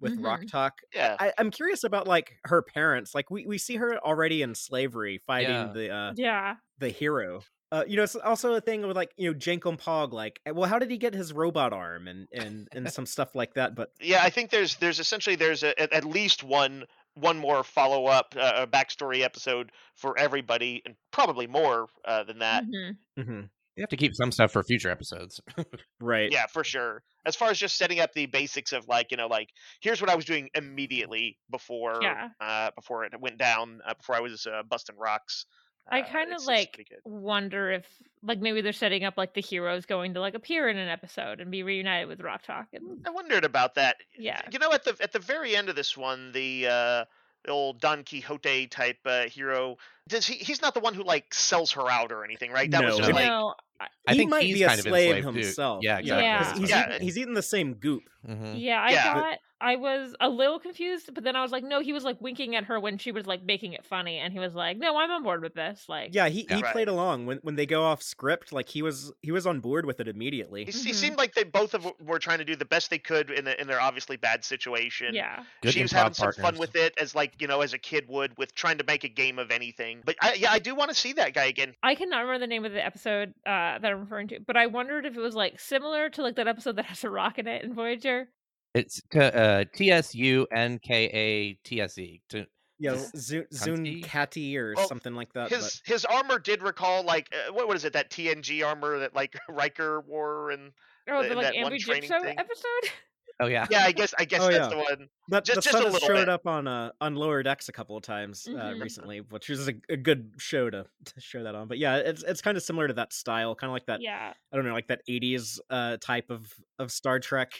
with 0.00 0.16
Rok-Tahk. 0.20 0.74
Yeah. 0.94 1.16
I, 1.18 1.32
I'm 1.38 1.50
curious 1.50 1.82
about 1.82 2.06
like 2.06 2.36
her 2.44 2.62
parents. 2.62 3.16
Like 3.16 3.30
we, 3.32 3.44
we 3.46 3.58
see 3.58 3.74
her 3.76 3.98
already 3.98 4.42
in 4.42 4.54
slavery 4.54 5.20
fighting 5.26 5.50
Yeah. 5.50 5.72
the 5.74 5.90
uh, 5.90 6.12
Yeah. 6.16 6.54
the 6.78 6.88
hero. 6.90 7.40
Uh, 7.72 7.84
you 7.86 7.96
know, 7.96 8.04
it's 8.04 8.14
also 8.14 8.54
a 8.54 8.60
thing 8.60 8.86
with 8.86 8.96
like 8.96 9.10
you 9.16 9.30
know 9.30 9.36
Jankom 9.38 9.78
Pog. 9.78 10.12
Like, 10.12 10.40
well, 10.46 10.68
how 10.70 10.78
did 10.78 10.90
he 10.90 10.98
get 10.98 11.14
his 11.14 11.32
robot 11.32 11.72
arm 11.72 12.06
and 12.08 12.28
and 12.32 12.68
and 12.72 12.90
some 12.92 13.06
stuff 13.06 13.34
like 13.34 13.54
that? 13.54 13.74
But 13.74 13.90
yeah 14.00 14.22
i 14.22 14.30
think 14.30 14.50
there's 14.50 14.76
there's 14.76 15.00
essentially 15.00 15.36
there's 15.36 15.62
a, 15.64 15.78
at 15.92 16.04
least 16.04 16.42
one 16.44 16.84
one 17.14 17.38
more 17.38 17.64
follow 17.64 18.06
up 18.06 18.34
uh, 18.38 18.52
a 18.56 18.66
backstory 18.66 19.22
episode 19.22 19.72
for 19.96 20.18
everybody 20.18 20.82
and 20.86 20.94
probably 21.10 21.46
more 21.46 21.88
uh, 22.04 22.22
than 22.24 22.38
that 22.38 22.64
Mhm. 22.64 22.96
Mhm. 23.18 23.50
You 23.76 23.82
have 23.82 23.90
to 23.90 23.96
keep 23.96 24.12
some 24.14 24.32
stuff 24.32 24.50
for 24.52 24.62
future 24.64 24.90
episodes. 24.90 25.40
right, 26.00 26.30
yeah 26.32 26.46
for 26.46 26.64
sure 26.64 27.02
as 27.26 27.36
far 27.36 27.50
as 27.50 27.58
just 27.58 27.76
setting 27.76 28.00
up 28.00 28.12
the 28.12 28.26
basics 28.26 28.72
of 28.72 28.86
like 28.88 29.10
you 29.10 29.16
know 29.16 29.26
like 29.26 29.50
here's 29.80 30.00
what 30.00 30.08
i 30.08 30.14
was 30.14 30.24
doing 30.24 30.48
immediately 30.54 31.36
before 31.50 31.98
Yeah. 32.02 32.28
uh 32.40 32.70
before 32.76 33.04
it 33.04 33.12
went 33.20 33.38
down 33.38 33.80
uh, 33.86 33.94
before 33.94 34.14
i 34.16 34.20
was 34.20 34.46
uh, 34.46 34.62
busting 34.68 34.96
rocks 34.96 35.44
I 35.90 36.02
kind 36.02 36.32
of 36.32 36.44
like 36.44 36.92
wonder 37.04 37.72
if 37.72 37.84
like 38.22 38.40
maybe 38.40 38.60
they're 38.60 38.72
setting 38.72 39.04
up 39.04 39.16
like 39.16 39.34
the 39.34 39.40
heroes 39.40 39.86
going 39.86 40.14
to 40.14 40.20
like 40.20 40.34
appear 40.34 40.68
in 40.68 40.76
an 40.76 40.88
episode 40.88 41.40
and 41.40 41.50
be 41.50 41.62
reunited 41.62 42.08
with 42.08 42.20
Rok-Tahk 42.20 42.66
and 42.72 43.06
i 43.06 43.10
wondered 43.10 43.44
about 43.44 43.74
that 43.76 43.96
yeah. 44.18 44.40
you 44.50 44.58
know 44.58 44.72
at 44.72 44.84
the 44.84 44.96
at 45.00 45.12
the 45.12 45.18
very 45.18 45.54
end 45.56 45.68
of 45.68 45.76
this 45.76 45.96
one 45.96 46.32
the 46.32 46.66
uh 46.66 47.04
the 47.44 47.50
old 47.50 47.80
don 47.80 48.02
quixote 48.02 48.66
type 48.66 48.98
uh, 49.06 49.24
hero 49.24 49.76
Does 50.08 50.26
he? 50.26 50.34
He's 50.36 50.60
not 50.62 50.74
the 50.74 50.80
one 50.80 50.94
who 50.94 51.04
like 51.04 51.32
sells 51.32 51.72
her 51.72 51.88
out 51.88 52.10
or 52.12 52.24
anything, 52.24 52.50
right? 52.50 52.70
That 52.70 52.84
was 52.84 52.98
No, 52.98 53.04
just 53.04 53.12
like 53.12 53.26
no, 53.26 53.54
I- 53.80 53.86
I 54.08 54.12
he 54.12 54.18
think 54.18 54.30
might 54.30 54.42
he's 54.44 54.54
be 54.56 54.62
a 54.64 54.68
kind 54.68 54.78
of 54.80 54.84
slave 54.86 55.16
enslaved 55.16 55.34
too. 55.36 55.40
himself. 55.44 55.84
Yeah, 55.84 55.98
exactly. 55.98 56.24
Yeah. 56.24 56.42
'cause 56.44 56.58
He's, 56.58 56.70
Yeah. 56.70 56.88
eating, 56.90 57.02
he's 57.02 57.18
eating 57.18 57.34
the 57.34 57.42
same 57.42 57.74
goop. 57.74 58.02
Mhm. 58.26 58.54
yeah, 58.60 58.80
I 58.82 58.90
Yeah. 58.90 59.14
got. 59.14 59.38
I 59.60 59.74
was 59.74 60.14
a 60.20 60.28
little 60.28 60.60
confused, 60.60 61.12
but 61.12 61.24
then 61.24 61.34
I 61.34 61.42
was 61.42 61.50
like, 61.50 61.64
no, 61.64 61.80
he 61.80 61.92
was 61.92 62.04
like 62.04 62.20
winking 62.20 62.54
at 62.54 62.64
her 62.64 62.78
when 62.78 62.96
she 62.96 63.10
was 63.10 63.26
like 63.26 63.42
making 63.42 63.72
it 63.72 63.84
funny, 63.84 64.18
and 64.18 64.32
he 64.32 64.38
was 64.38 64.54
like, 64.54 64.76
no, 64.76 64.96
I'm 64.96 65.10
on 65.10 65.24
board 65.24 65.42
with 65.42 65.54
this. 65.54 65.84
Like, 65.88 66.14
Yeah, 66.14 66.28
he, 66.28 66.46
Yeah. 66.48 66.56
he 66.58 66.62
Right. 66.62 66.72
played 66.72 66.86
along 66.86 67.26
when 67.26 67.38
when 67.38 67.56
they 67.56 67.66
go 67.66 67.82
off 67.82 68.00
script. 68.00 68.52
Like 68.52 68.68
he 68.68 68.82
was 68.82 69.12
he 69.20 69.32
was 69.32 69.48
on 69.48 69.58
board 69.58 69.84
with 69.84 69.98
it 69.98 70.06
immediately. 70.06 70.64
he, 70.64 70.70
he 70.70 70.90
Mhm. 70.90 70.94
seemed 70.94 71.16
like 71.18 71.34
they 71.34 71.42
both 71.42 71.74
of 71.74 71.92
were 72.00 72.20
trying 72.20 72.38
to 72.38 72.44
do 72.44 72.54
the 72.54 72.64
best 72.64 72.88
they 72.90 72.98
could 73.00 73.30
in, 73.32 73.48
a, 73.48 73.52
in 73.60 73.66
their 73.66 73.80
obviously 73.80 74.16
bad 74.16 74.44
situation. 74.44 75.12
yeah, 75.14 75.42
Good 75.60 75.74
she 75.74 75.82
was 75.82 75.92
improv 75.92 75.96
having 75.96 76.14
some 76.14 76.32
fun 76.34 76.56
with 76.58 76.76
it 76.76 76.94
as 76.98 77.16
like 77.16 77.34
you 77.40 77.48
know 77.48 77.60
as 77.60 77.72
a 77.72 77.78
kid 77.78 78.06
would 78.08 78.38
with 78.38 78.54
trying 78.54 78.78
to 78.78 78.84
make 78.84 79.02
a 79.02 79.08
game 79.08 79.40
of 79.40 79.50
anything. 79.50 79.97
But 80.04 80.16
I, 80.20 80.34
yeah, 80.34 80.50
I 80.52 80.58
do 80.58 80.74
want 80.74 80.90
to 80.90 80.94
see 80.96 81.12
that 81.14 81.34
guy 81.34 81.44
again. 81.46 81.74
I 81.82 81.94
cannot 81.94 82.20
remember 82.20 82.38
the 82.40 82.46
name 82.46 82.64
of 82.64 82.72
the 82.72 82.84
episode 82.84 83.30
uh, 83.46 83.78
that 83.78 83.84
I'm 83.86 84.00
referring 84.00 84.28
to, 84.28 84.40
but 84.40 84.56
I 84.56 84.66
wondered 84.66 85.06
if 85.06 85.16
it 85.16 85.20
was 85.20 85.34
like 85.34 85.58
similar 85.60 86.08
to 86.10 86.22
like 86.22 86.36
that 86.36 86.48
episode 86.48 86.76
that 86.76 86.86
has 86.86 87.04
a 87.04 87.10
rock 87.10 87.38
in 87.38 87.46
it 87.46 87.62
in 87.64 87.74
Voyager. 87.74 88.28
It's 88.74 89.00
T 89.10 89.90
S 89.90 90.14
U 90.14 90.46
N 90.52 90.78
K 90.78 91.04
A 91.06 91.58
T 91.64 91.80
S 91.80 91.98
E. 91.98 92.20
uh, 92.24 92.24
T 92.28 92.30
S 92.30 92.38
U 92.38 92.38
N 92.38 92.38
K 92.38 92.38
A 92.38 92.38
T 92.44 92.44
S 92.44 92.44
E. 92.44 92.44
T- 92.44 92.46
Yeah, 92.78 92.92
Zun- 92.92 93.48
Zun 93.52 94.02
Tsunkatse 94.04 94.56
or 94.56 94.74
Well, 94.76 94.88
something 94.88 95.14
like 95.14 95.32
that. 95.32 95.50
His 95.50 95.80
his 95.84 96.04
armor 96.04 96.38
did 96.38 96.62
recall 96.62 97.02
like 97.02 97.28
uh, 97.32 97.52
what 97.52 97.66
what 97.66 97.76
is 97.76 97.84
it 97.84 97.94
that 97.94 98.10
TNG 98.10 98.64
armor 98.66 98.98
that 99.00 99.14
like 99.14 99.36
Riker 99.48 100.00
wore 100.02 100.50
and 100.50 100.72
Oh, 101.10 101.20
Uh, 101.20 101.22
the 101.28 101.34
like 101.34 101.54
that 101.54 101.62
one 101.62 101.78
training 101.78 102.10
Gypso 102.10 102.20
thing. 102.22 102.38
episode. 102.38 102.92
Oh 103.40 103.46
yeah. 103.46 103.66
yeah 103.70 103.84
I 103.84 103.92
guess 103.92 104.14
I 104.18 104.24
guess 104.24 104.40
Oh, 104.42 104.48
that's 104.50 104.56
yeah. 104.56 104.68
the 104.68 104.76
one. 104.76 105.08
but 105.28 105.44
just- 105.44 105.56
the 105.56 105.62
just 105.62 105.66
a 105.66 105.70
stuff 105.70 105.84
that 105.84 105.92
little 105.92 106.08
showed 106.08 106.14
bit. 106.22 106.28
up 106.28 106.46
on 106.46 106.66
uh 106.66 106.90
on 107.00 107.14
Lower 107.14 107.42
Decks 107.42 107.68
a 107.68 107.72
couple 107.72 107.96
of 107.96 108.02
times 108.02 108.46
uh, 108.48 108.52
Mhm. 108.52 108.80
recently, 108.82 109.20
which 109.20 109.48
is 109.50 109.68
a, 109.68 109.74
a 109.88 109.96
good 109.96 110.32
show 110.38 110.68
to, 110.70 110.86
to 111.04 111.20
show 111.20 111.42
that 111.44 111.54
on. 111.54 111.68
But 111.68 111.78
yeah, 111.78 111.96
it's 111.96 112.22
it's 112.24 112.40
kind 112.42 112.56
of 112.56 112.62
similar 112.62 112.88
to 112.88 112.94
that 112.94 113.12
style, 113.12 113.54
kind 113.54 113.70
of 113.70 113.72
like 113.74 113.86
that. 113.86 114.00
Yeah, 114.00 114.32
I 114.52 114.56
don't 114.56 114.64
know, 114.66 114.72
like 114.72 114.88
that 114.88 115.02
'80s 115.08 115.58
uh, 115.70 115.98
type 116.00 116.30
of 116.30 116.52
of 116.78 116.90
Star 116.90 117.20
Trek. 117.20 117.52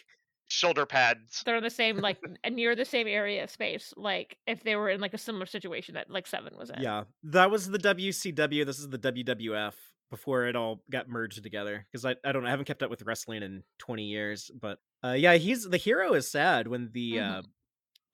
Shoulder 0.50 0.86
pads. 0.86 1.42
they're 1.44 1.56
in 1.58 1.62
the 1.62 1.68
same 1.68 1.98
like 1.98 2.16
near 2.50 2.74
the 2.74 2.86
same 2.86 3.06
area 3.06 3.44
of 3.44 3.50
space. 3.50 3.92
Like 3.98 4.38
if 4.46 4.62
they 4.64 4.76
were 4.76 4.88
in 4.88 4.98
like 4.98 5.12
a 5.12 5.18
similar 5.18 5.44
situation 5.44 5.94
that 5.96 6.08
like 6.10 6.26
Seven 6.26 6.56
was 6.56 6.70
in. 6.70 6.80
Yeah, 6.80 7.04
that 7.24 7.50
was 7.50 7.68
the 7.70 7.78
WCW. 7.78 8.64
This 8.64 8.78
is 8.78 8.88
the 8.88 8.98
WWF 8.98 9.74
before 10.10 10.46
it 10.46 10.56
all 10.56 10.82
got 10.90 11.08
merged 11.08 11.42
together. 11.42 11.86
Because 11.90 12.04
I, 12.04 12.16
I 12.24 12.32
don't 12.32 12.42
know, 12.42 12.48
I 12.48 12.50
haven't 12.50 12.66
kept 12.66 12.82
up 12.82 12.90
with 12.90 13.02
wrestling 13.02 13.42
in 13.42 13.62
20 13.78 14.04
years. 14.04 14.50
But 14.60 14.78
uh, 15.04 15.12
yeah, 15.12 15.34
he's 15.34 15.64
the 15.68 15.76
hero 15.76 16.14
is 16.14 16.30
sad 16.30 16.66
when 16.68 16.90
the 16.92 17.12
Mhm. 17.14 17.38
uh, 17.38 17.42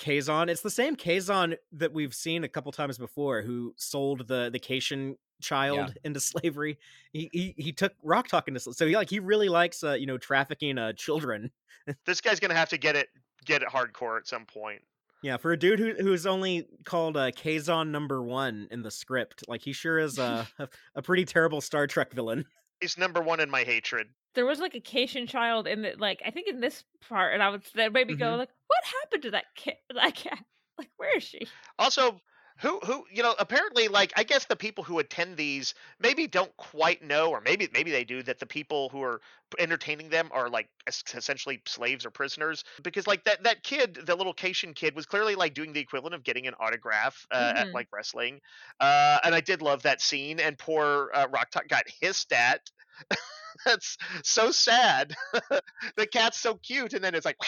Kazon. 0.00 0.48
It's 0.48 0.60
the 0.62 0.70
same 0.70 0.96
Kazon 0.96 1.56
that 1.72 1.92
we've 1.92 2.14
seen 2.14 2.44
a 2.44 2.48
couple 2.48 2.72
times 2.72 2.98
before, 2.98 3.42
who 3.42 3.72
sold 3.76 4.26
the 4.26 4.50
the 4.52 4.58
Caitian 4.58 5.16
child 5.40 5.94
into 6.04 6.20
slavery. 6.20 6.78
He, 7.12 7.30
he 7.32 7.54
he 7.56 7.72
took 7.72 7.92
Rok-Tahk 8.02 8.48
into 8.48 8.60
so 8.60 8.86
he 8.86 8.96
like 8.96 9.08
he 9.10 9.20
really 9.20 9.48
likes 9.48 9.82
uh, 9.84 9.92
you 9.92 10.06
know 10.06 10.18
trafficking 10.18 10.78
uh, 10.78 10.92
children. 10.94 11.50
This 12.06 12.20
guy's 12.22 12.40
gonna 12.40 12.54
have 12.54 12.70
to 12.70 12.78
get 12.78 12.96
it 12.96 13.08
get 13.44 13.62
it 13.62 13.68
hardcore 13.68 14.16
at 14.18 14.26
some 14.26 14.46
point. 14.46 14.82
Yeah, 15.24 15.38
for 15.38 15.52
a 15.52 15.56
dude 15.56 15.78
who 15.78 15.94
who's 15.94 16.26
only 16.26 16.68
called 16.84 17.16
uh, 17.16 17.30
Kazon 17.30 17.90
number 17.90 18.22
one 18.22 18.68
in 18.70 18.82
the 18.82 18.90
script, 18.90 19.42
like 19.48 19.62
he 19.62 19.72
sure 19.72 19.98
is 19.98 20.18
uh, 20.18 20.44
a 20.58 20.68
a 20.96 21.00
pretty 21.00 21.24
terrible 21.24 21.62
Star 21.62 21.86
Trek 21.86 22.12
villain. 22.12 22.44
He's 22.82 22.98
number 22.98 23.22
one 23.22 23.40
in 23.40 23.48
my 23.48 23.64
hatred. 23.64 24.08
There 24.34 24.44
was 24.44 24.58
like 24.58 24.74
a 24.74 24.80
Caitian 24.82 25.26
child 25.26 25.66
in 25.66 25.80
the 25.80 25.94
like 25.96 26.20
I 26.26 26.30
think 26.30 26.46
in 26.48 26.60
this 26.60 26.84
part, 27.08 27.32
and 27.32 27.42
I 27.42 27.48
would 27.48 27.62
that 27.74 27.94
made 27.94 28.08
me 28.08 28.16
go 28.16 28.26
Mhm. 28.34 28.36
like, 28.36 28.50
what 28.66 28.84
happened 29.00 29.22
to 29.22 29.30
that 29.30 29.46
kid? 29.56 29.76
That 29.94 30.14
cat? 30.14 30.44
Like, 30.76 30.90
where 30.98 31.16
is 31.16 31.22
she? 31.22 31.48
Also, 31.78 32.20
who 32.58 32.78
who 32.80 33.04
you 33.10 33.22
know 33.22 33.34
apparently 33.38 33.88
like 33.88 34.12
I 34.16 34.22
guess 34.22 34.44
the 34.46 34.56
people 34.56 34.84
who 34.84 34.98
attend 34.98 35.36
these 35.36 35.74
maybe 35.98 36.26
don't 36.26 36.56
quite 36.56 37.02
know, 37.02 37.30
or 37.30 37.40
maybe 37.40 37.68
maybe 37.72 37.90
they 37.90 38.04
do 38.04 38.22
that 38.22 38.38
the 38.38 38.46
people 38.46 38.88
who 38.90 39.02
are 39.02 39.20
entertaining 39.58 40.08
them 40.08 40.28
are 40.32 40.48
like 40.48 40.68
essentially 40.88 41.62
slaves 41.66 42.06
or 42.06 42.10
prisoners 42.10 42.64
because 42.82 43.06
like 43.06 43.24
that 43.24 43.42
that 43.44 43.62
kid, 43.64 43.94
the 44.06 44.14
little 44.14 44.34
Caitian 44.34 44.74
kid, 44.74 44.94
was 44.94 45.06
clearly 45.06 45.34
like 45.34 45.54
doing 45.54 45.72
the 45.72 45.80
equivalent 45.80 46.14
of 46.14 46.22
getting 46.22 46.46
an 46.46 46.54
autograph 46.60 47.26
uh, 47.32 47.52
at 47.56 47.68
Mhm. 47.68 47.74
like 47.74 47.88
wrestling, 47.92 48.40
uh, 48.80 49.18
and 49.24 49.34
I 49.34 49.40
did 49.40 49.60
love 49.62 49.82
that 49.82 50.00
scene. 50.00 50.38
And 50.40 50.56
poor 50.58 51.10
uh, 51.12 51.26
Rok-Tahk 51.30 51.68
got 51.68 51.84
hissed 52.00 52.32
at. 52.32 52.70
That's 53.64 53.96
so 54.22 54.50
sad. 54.50 55.14
the 55.96 56.06
cat's 56.06 56.38
so 56.40 56.54
cute, 56.56 56.92
and 56.94 57.02
then 57.02 57.14
it's 57.14 57.26
like. 57.26 57.36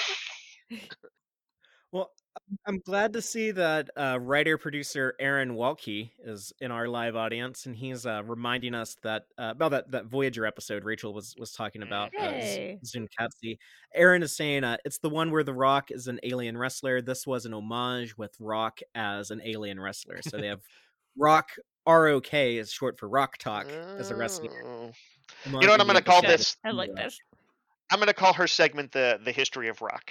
Well, 1.92 2.12
I'm- 2.36 2.58
I'm 2.66 2.78
glad 2.80 3.12
to 3.14 3.22
see 3.22 3.50
that 3.52 3.90
uh, 3.96 4.18
writer 4.20 4.58
producer 4.58 5.14
Aaron 5.18 5.54
Waltke 5.54 6.10
is 6.24 6.52
in 6.60 6.70
our 6.70 6.86
live 6.88 7.16
audience, 7.16 7.66
and 7.66 7.74
he's 7.74 8.04
uh, 8.06 8.22
reminding 8.24 8.74
us 8.74 8.96
that 9.02 9.24
uh, 9.38 9.50
about 9.52 9.70
that, 9.72 9.90
that 9.92 10.06
Voyager 10.06 10.44
episode 10.46 10.84
Rachel 10.84 11.12
was 11.14 11.34
was 11.38 11.52
talking 11.52 11.82
about. 11.82 12.12
Uh, 12.18 12.32
Tsunkatse. 12.84 13.58
Aaron 13.94 14.22
is 14.22 14.36
saying 14.36 14.64
uh, 14.64 14.76
it's 14.84 14.98
the 14.98 15.08
one 15.10 15.30
where 15.30 15.44
the 15.44 15.54
Rock 15.54 15.90
is 15.90 16.06
an 16.08 16.20
alien 16.22 16.56
wrestler. 16.58 17.00
This 17.00 17.26
was 17.26 17.46
an 17.46 17.54
homage 17.54 18.16
with 18.18 18.34
Rock 18.38 18.80
as 18.94 19.30
an 19.30 19.40
alien 19.44 19.80
wrestler. 19.80 20.20
So 20.22 20.36
they 20.36 20.46
have 20.48 20.60
Rock 21.16 21.50
ROK 21.88 22.34
is 22.34 22.70
short 22.70 22.98
for 22.98 23.08
Rok-Tahk 23.08 23.68
as 23.98 24.10
a 24.10 24.16
wrestler. 24.16 24.62
Oh. 24.64 24.92
homage 25.44 25.62
You 25.62 25.66
know 25.66 25.72
what 25.72 25.80
I'm 25.80 25.86
gonna 25.86 26.02
call 26.02 26.22
this? 26.22 26.56
I 26.64 26.70
like 26.70 26.94
this. 26.94 27.18
I'm 27.90 27.98
gonna 27.98 28.12
call 28.12 28.32
her 28.34 28.46
segment 28.46 28.92
the 28.92 29.18
the 29.24 29.32
history 29.32 29.68
of 29.68 29.80
rock. 29.80 30.10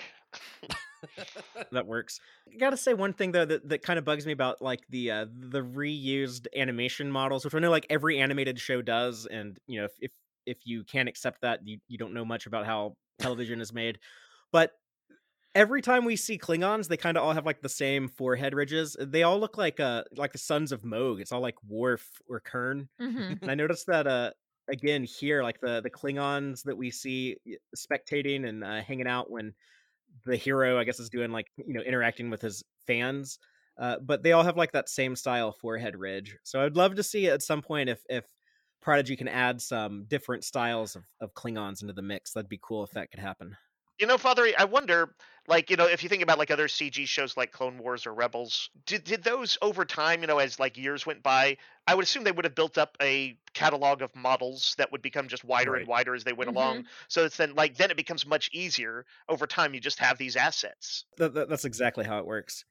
that 1.71 1.85
works. 1.87 2.19
Gotta 2.57 2.77
say 2.77 2.93
one 2.93 3.13
thing 3.13 3.31
though 3.31 3.45
that, 3.45 3.67
that 3.69 3.83
kind 3.83 3.99
of 3.99 4.05
bugs 4.05 4.25
me 4.25 4.31
about 4.31 4.61
like 4.61 4.81
the 4.89 5.11
uh, 5.11 5.25
the 5.31 5.61
reused 5.61 6.47
animation 6.55 7.11
models, 7.11 7.45
which 7.45 7.53
I 7.55 7.59
know 7.59 7.71
like 7.71 7.87
every 7.89 8.19
animated 8.19 8.59
show 8.59 8.81
does, 8.81 9.25
and 9.25 9.57
you 9.67 9.79
know 9.79 9.85
if 9.85 9.93
if, 9.99 10.11
if 10.45 10.57
you 10.65 10.83
can't 10.83 11.09
accept 11.09 11.41
that, 11.41 11.67
you, 11.67 11.79
you 11.87 11.97
don't 11.97 12.13
know 12.13 12.25
much 12.25 12.45
about 12.45 12.65
how 12.65 12.95
television 13.19 13.61
is 13.61 13.73
made. 13.73 13.99
But 14.51 14.73
every 15.53 15.81
time 15.81 16.05
we 16.05 16.15
see 16.15 16.37
Klingons, 16.37 16.87
they 16.87 16.97
kind 16.97 17.17
of 17.17 17.23
all 17.23 17.33
have 17.33 17.45
like 17.45 17.61
the 17.61 17.69
same 17.69 18.07
forehead 18.07 18.53
ridges. 18.53 18.95
They 18.99 19.23
all 19.23 19.39
look 19.39 19.57
like 19.57 19.79
uh 19.79 20.03
like 20.15 20.31
the 20.31 20.37
sons 20.37 20.71
of 20.71 20.83
Mogh. 20.83 21.19
It's 21.19 21.31
all 21.31 21.41
like 21.41 21.61
Worf 21.67 22.21
or 22.29 22.39
Kurn. 22.39 22.89
hmm 22.99 23.33
And 23.41 23.51
I 23.51 23.55
noticed 23.55 23.87
that 23.87 24.07
uh 24.07 24.31
again 24.69 25.03
here, 25.03 25.43
like 25.43 25.59
the 25.61 25.81
the 25.81 25.89
Klingons 25.89 26.63
that 26.63 26.77
we 26.77 26.91
see 26.91 27.37
spectating 27.75 28.47
and 28.47 28.63
uh, 28.63 28.81
hanging 28.81 29.07
out 29.07 29.29
when 29.31 29.53
the 30.25 30.35
hero, 30.35 30.79
I 30.79 30.83
guess, 30.83 30.99
is 30.99 31.09
doing 31.09 31.31
like 31.31 31.47
you 31.57 31.73
know 31.73 31.81
interacting 31.81 32.29
with 32.29 32.41
his 32.41 32.63
fans. 32.87 33.39
Uh, 33.77 33.97
but 34.01 34.23
they 34.23 34.31
all 34.31 34.43
have 34.43 34.55
like 34.55 34.71
that 34.71 34.87
same 34.87 35.15
style 35.15 35.51
forehead 35.51 35.97
ridge. 35.97 36.37
So 36.43 36.61
I'd 36.61 36.77
love 36.77 36.95
to 36.95 37.03
see 37.03 37.27
at 37.27 37.41
some 37.41 37.61
point 37.61 37.89
if 37.89 38.01
if 38.09 38.25
Prodigy 38.81 39.15
can 39.15 39.27
add 39.27 39.61
some 39.61 40.05
different 40.07 40.43
styles 40.43 40.95
of, 40.95 41.03
of 41.19 41.33
Klingons 41.33 41.81
into 41.81 41.93
the 41.93 42.01
mix. 42.01 42.33
That'd 42.33 42.47
be 42.47 42.59
cool 42.61 42.83
if 42.83 42.91
that 42.91 43.09
could 43.09 43.19
happen. 43.19 43.57
You 43.99 44.07
know, 44.07 44.17
Father, 44.17 44.51
I 44.57 44.65
wonder, 44.65 45.15
like, 45.47 45.69
you 45.69 45.77
know, 45.77 45.85
if 45.87 46.03
you 46.03 46.09
think 46.09 46.21
about 46.21 46.37
like 46.37 46.51
other 46.51 46.67
CG 46.67 47.05
shows 47.07 47.37
like 47.37 47.51
Clone 47.53 47.77
Wars 47.77 48.05
or 48.05 48.13
Rebels, 48.13 48.69
did 48.85 49.03
did 49.05 49.23
those 49.23 49.57
over 49.61 49.85
time, 49.85 50.21
you 50.21 50.27
know, 50.27 50.39
as 50.39 50.59
like 50.59 50.77
years 50.77 51.05
went 51.05 51.23
by, 51.23 51.57
I 51.87 51.95
would 51.95 52.03
assume 52.03 52.23
they 52.25 52.31
would 52.33 52.45
have 52.45 52.55
built 52.55 52.77
up 52.77 52.97
a 53.01 53.39
catalog 53.53 54.01
of 54.01 54.13
models 54.15 54.75
that 54.77 54.91
would 54.91 55.01
become 55.01 55.27
just 55.29 55.45
wider 55.45 55.71
Right. 55.71 55.79
and 55.79 55.87
wider 55.87 56.13
as 56.13 56.25
they 56.25 56.33
went 56.33 56.49
Mhm. 56.49 56.55
along. 56.55 56.85
So 57.07 57.23
it's 57.23 57.37
then 57.37 57.55
like 57.55 57.77
then 57.77 57.89
it 57.91 57.95
becomes 57.97 58.25
much 58.25 58.49
easier 58.51 59.05
over 59.29 59.47
time. 59.47 59.73
You 59.73 59.79
just 59.79 59.99
have 59.99 60.17
these 60.17 60.35
assets. 60.35 61.05
That, 61.17 61.33
that- 61.33 61.47
that's 61.49 61.65
exactly 61.65 62.03
how 62.05 62.19
it 62.19 62.25
works. 62.25 62.65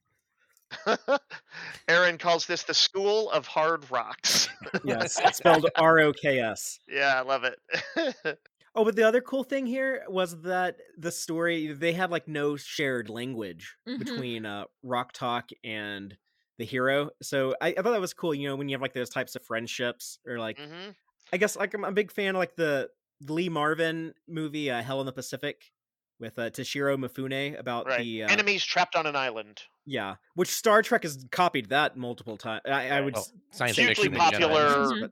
Aaron 1.88 2.18
calls 2.18 2.46
this 2.46 2.64
the 2.64 2.74
school 2.74 3.30
of 3.30 3.46
hard 3.46 3.90
rocks. 3.90 4.48
Yes, 4.82 5.20
it's 5.20 5.38
spelled 5.38 5.66
R 5.76 6.00
O 6.00 6.12
K 6.12 6.40
S. 6.40 6.80
yeah, 6.88 7.14
I 7.16 7.20
love 7.22 7.44
it. 7.44 8.38
Oh, 8.74 8.84
but 8.84 8.96
the 8.96 9.04
other 9.04 9.20
cool 9.20 9.44
thing 9.44 9.66
here 9.66 10.04
was 10.08 10.40
that 10.42 10.78
the 10.98 11.12
story 11.12 11.72
they 11.72 11.92
had 11.92 12.10
like 12.10 12.26
no 12.26 12.56
shared 12.56 13.08
language 13.08 13.76
Mhm. 13.86 13.98
between 13.98 14.44
uh, 14.44 14.64
Rock 14.82 15.12
Talk 15.12 15.50
and 15.62 16.16
the 16.58 16.64
hero. 16.64 17.10
So 17.22 17.54
I, 17.60 17.68
I 17.68 17.74
thought 17.82 17.92
that 17.92 18.00
was 18.00 18.14
cool. 18.14 18.34
You 18.34 18.48
know, 18.48 18.56
when 18.56 18.68
you 18.68 18.74
have 18.74 18.82
like 18.82 18.92
those 18.92 19.10
types 19.10 19.36
of 19.36 19.44
friendships, 19.44 20.18
or 20.26 20.38
like 20.38 20.58
hmm 20.58 20.94
I 21.32 21.38
guess 21.38 21.56
like 21.56 21.74
I'm 21.74 21.84
a 21.84 21.92
big 21.92 22.12
fan 22.12 22.36
of 22.36 22.40
like 22.40 22.56
the 22.56 22.90
Lee 23.22 23.48
Marvin 23.48 24.14
movie 24.28 24.70
uh, 24.70 24.82
Hell 24.82 25.00
in 25.00 25.06
the 25.06 25.12
Pacific 25.12 25.72
with 26.20 26.38
uh, 26.38 26.50
Toshiro 26.50 26.96
Mifune 26.98 27.58
about 27.58 27.86
Right. 27.86 27.96
the 27.96 28.24
uh, 28.24 28.28
Enemies 28.32 28.64
trapped 28.64 28.96
on 28.96 29.06
an 29.06 29.14
island. 29.16 29.62
yeah, 29.86 30.16
which 30.34 30.48
Star 30.48 30.82
Trek 30.82 31.02
has 31.02 31.26
copied 31.30 31.68
that 31.68 31.96
multiple 31.96 32.36
times. 32.38 32.62
I, 32.66 32.88
I 32.90 33.00
would 33.00 33.14
Well, 33.14 33.22
s- 33.22 33.32
science 33.52 33.76
Hugely 33.76 34.08
fiction 34.08 34.12
popular 34.18 34.94
but 34.98 35.10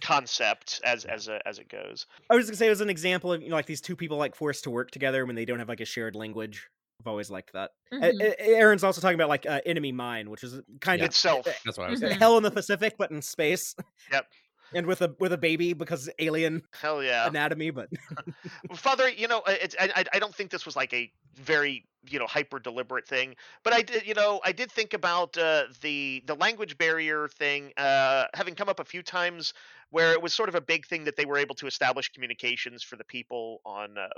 concept 0.00 0.80
as 0.84 1.04
as 1.04 1.28
a, 1.28 1.40
as 1.46 1.58
it 1.58 1.68
goes. 1.68 2.06
I 2.30 2.34
was 2.34 2.46
gonna 2.46 2.56
say 2.56 2.66
it 2.66 2.70
was 2.70 2.80
an 2.80 2.90
example 2.90 3.32
of 3.32 3.42
you 3.42 3.48
know 3.50 3.56
like 3.56 3.66
these 3.66 3.80
two 3.80 3.96
people 3.96 4.16
like 4.16 4.34
forced 4.34 4.64
to 4.64 4.70
work 4.70 4.90
together 4.90 5.24
when 5.26 5.36
they 5.36 5.44
don't 5.44 5.58
have 5.58 5.68
like 5.68 5.80
a 5.80 5.84
shared 5.84 6.14
language. 6.16 6.68
I've 7.00 7.06
always 7.08 7.30
liked 7.30 7.52
that. 7.54 7.70
A- 7.92 7.96
Mhm. 7.96 8.20
A- 8.22 8.40
Aaron's 8.40 8.84
also 8.84 9.00
talking 9.00 9.16
about 9.16 9.28
like 9.28 9.46
uh, 9.46 9.60
enemy 9.66 9.92
mine, 9.92 10.30
which 10.30 10.44
is 10.44 10.60
kind 10.80 11.00
Yeah. 11.00 11.06
of 11.06 11.10
Itself. 11.10 11.44
That's 11.64 11.76
what 11.76 11.88
I 11.88 11.90
was 11.90 12.00
saying. 12.00 12.18
hell 12.18 12.36
in 12.36 12.42
the 12.42 12.50
Pacific, 12.50 12.94
but 12.98 13.10
in 13.10 13.20
space. 13.22 13.74
And 14.72 14.86
with 14.86 15.02
a 15.02 15.14
with 15.18 15.32
a 15.32 15.38
baby 15.38 15.72
because 15.72 16.08
alien 16.18 16.62
Hell 16.80 17.02
yeah. 17.02 17.26
anatomy. 17.26 17.70
But 17.70 17.88
Father, 18.74 19.08
you 19.08 19.28
know, 19.28 19.40
uh, 19.40 19.54
it's 19.60 19.76
I, 19.78 20.04
I- 20.12 20.18
don't 20.18 20.34
think 20.34 20.50
this 20.50 20.64
was 20.64 20.76
like 20.76 20.92
a 20.94 21.10
very 21.34 21.84
you 22.08 22.18
know 22.18 22.26
hyper 22.26 22.58
deliberate 22.58 23.06
thing, 23.06 23.34
but 23.62 23.72
I 23.72 23.82
did 23.82 24.06
you 24.06 24.14
know 24.14 24.40
I 24.44 24.52
did 24.52 24.70
think 24.70 24.94
about 24.94 25.36
uh, 25.36 25.64
the 25.80 26.22
the 26.26 26.34
language 26.34 26.78
barrier 26.78 27.28
thing 27.28 27.72
uh, 27.76 28.24
having 28.34 28.54
come 28.54 28.68
up 28.68 28.80
a 28.80 28.84
few 28.84 29.02
times 29.02 29.52
where 29.90 30.12
it 30.12 30.22
was 30.22 30.34
sort 30.34 30.48
of 30.48 30.54
a 30.54 30.60
big 30.60 30.86
thing 30.86 31.04
that 31.04 31.16
they 31.16 31.24
were 31.24 31.38
able 31.38 31.54
to 31.56 31.66
establish 31.66 32.08
communications 32.12 32.82
for 32.82 32.96
the 32.96 33.04
people 33.04 33.60
on. 33.64 33.98
Um, 33.98 34.08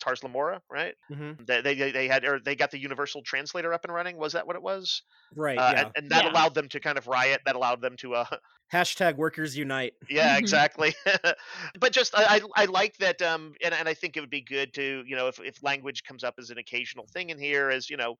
Tars 0.00 0.22
Lamora, 0.22 0.62
right? 0.70 0.94
Mm-hmm. 1.10 1.44
They, 1.44 1.60
they 1.60 1.90
they 1.92 2.08
had 2.08 2.24
or 2.24 2.40
they 2.40 2.56
got 2.56 2.70
the 2.70 2.78
universal 2.78 3.22
translator 3.22 3.72
up 3.72 3.84
and 3.84 3.92
running. 3.94 4.16
Was 4.16 4.32
that 4.32 4.46
what 4.46 4.56
it 4.56 4.62
was? 4.62 5.02
right, 5.34 5.58
Uh, 5.58 5.72
yeah. 5.74 5.80
and, 5.82 5.92
and 5.96 6.10
that 6.10 6.24
Yeah. 6.24 6.32
allowed 6.32 6.54
them 6.54 6.68
to 6.70 6.80
kind 6.80 6.98
of 6.98 7.06
riot. 7.06 7.42
That 7.44 7.54
allowed 7.56 7.80
them 7.80 7.96
to 7.98 8.14
uh, 8.14 8.24
Hashtag 8.72 9.16
workers 9.16 9.56
unite. 9.56 9.94
yeah 10.08 10.36
exactly 10.42 10.94
but 11.80 11.92
just 11.92 12.14
I, 12.16 12.36
I 12.36 12.40
i 12.62 12.64
like 12.66 12.96
that 12.98 13.20
um 13.20 13.54
and, 13.64 13.74
and 13.74 13.88
i 13.88 13.94
think 13.94 14.16
it 14.16 14.20
would 14.20 14.30
be 14.30 14.42
good 14.42 14.72
to 14.74 15.02
you 15.06 15.16
know 15.16 15.26
if, 15.26 15.40
if 15.40 15.60
language 15.62 16.04
comes 16.04 16.22
up 16.22 16.34
as 16.38 16.50
an 16.50 16.58
occasional 16.58 17.06
thing 17.12 17.30
in 17.30 17.38
here 17.38 17.70
as 17.70 17.90
you 17.90 17.96
know 17.96 18.16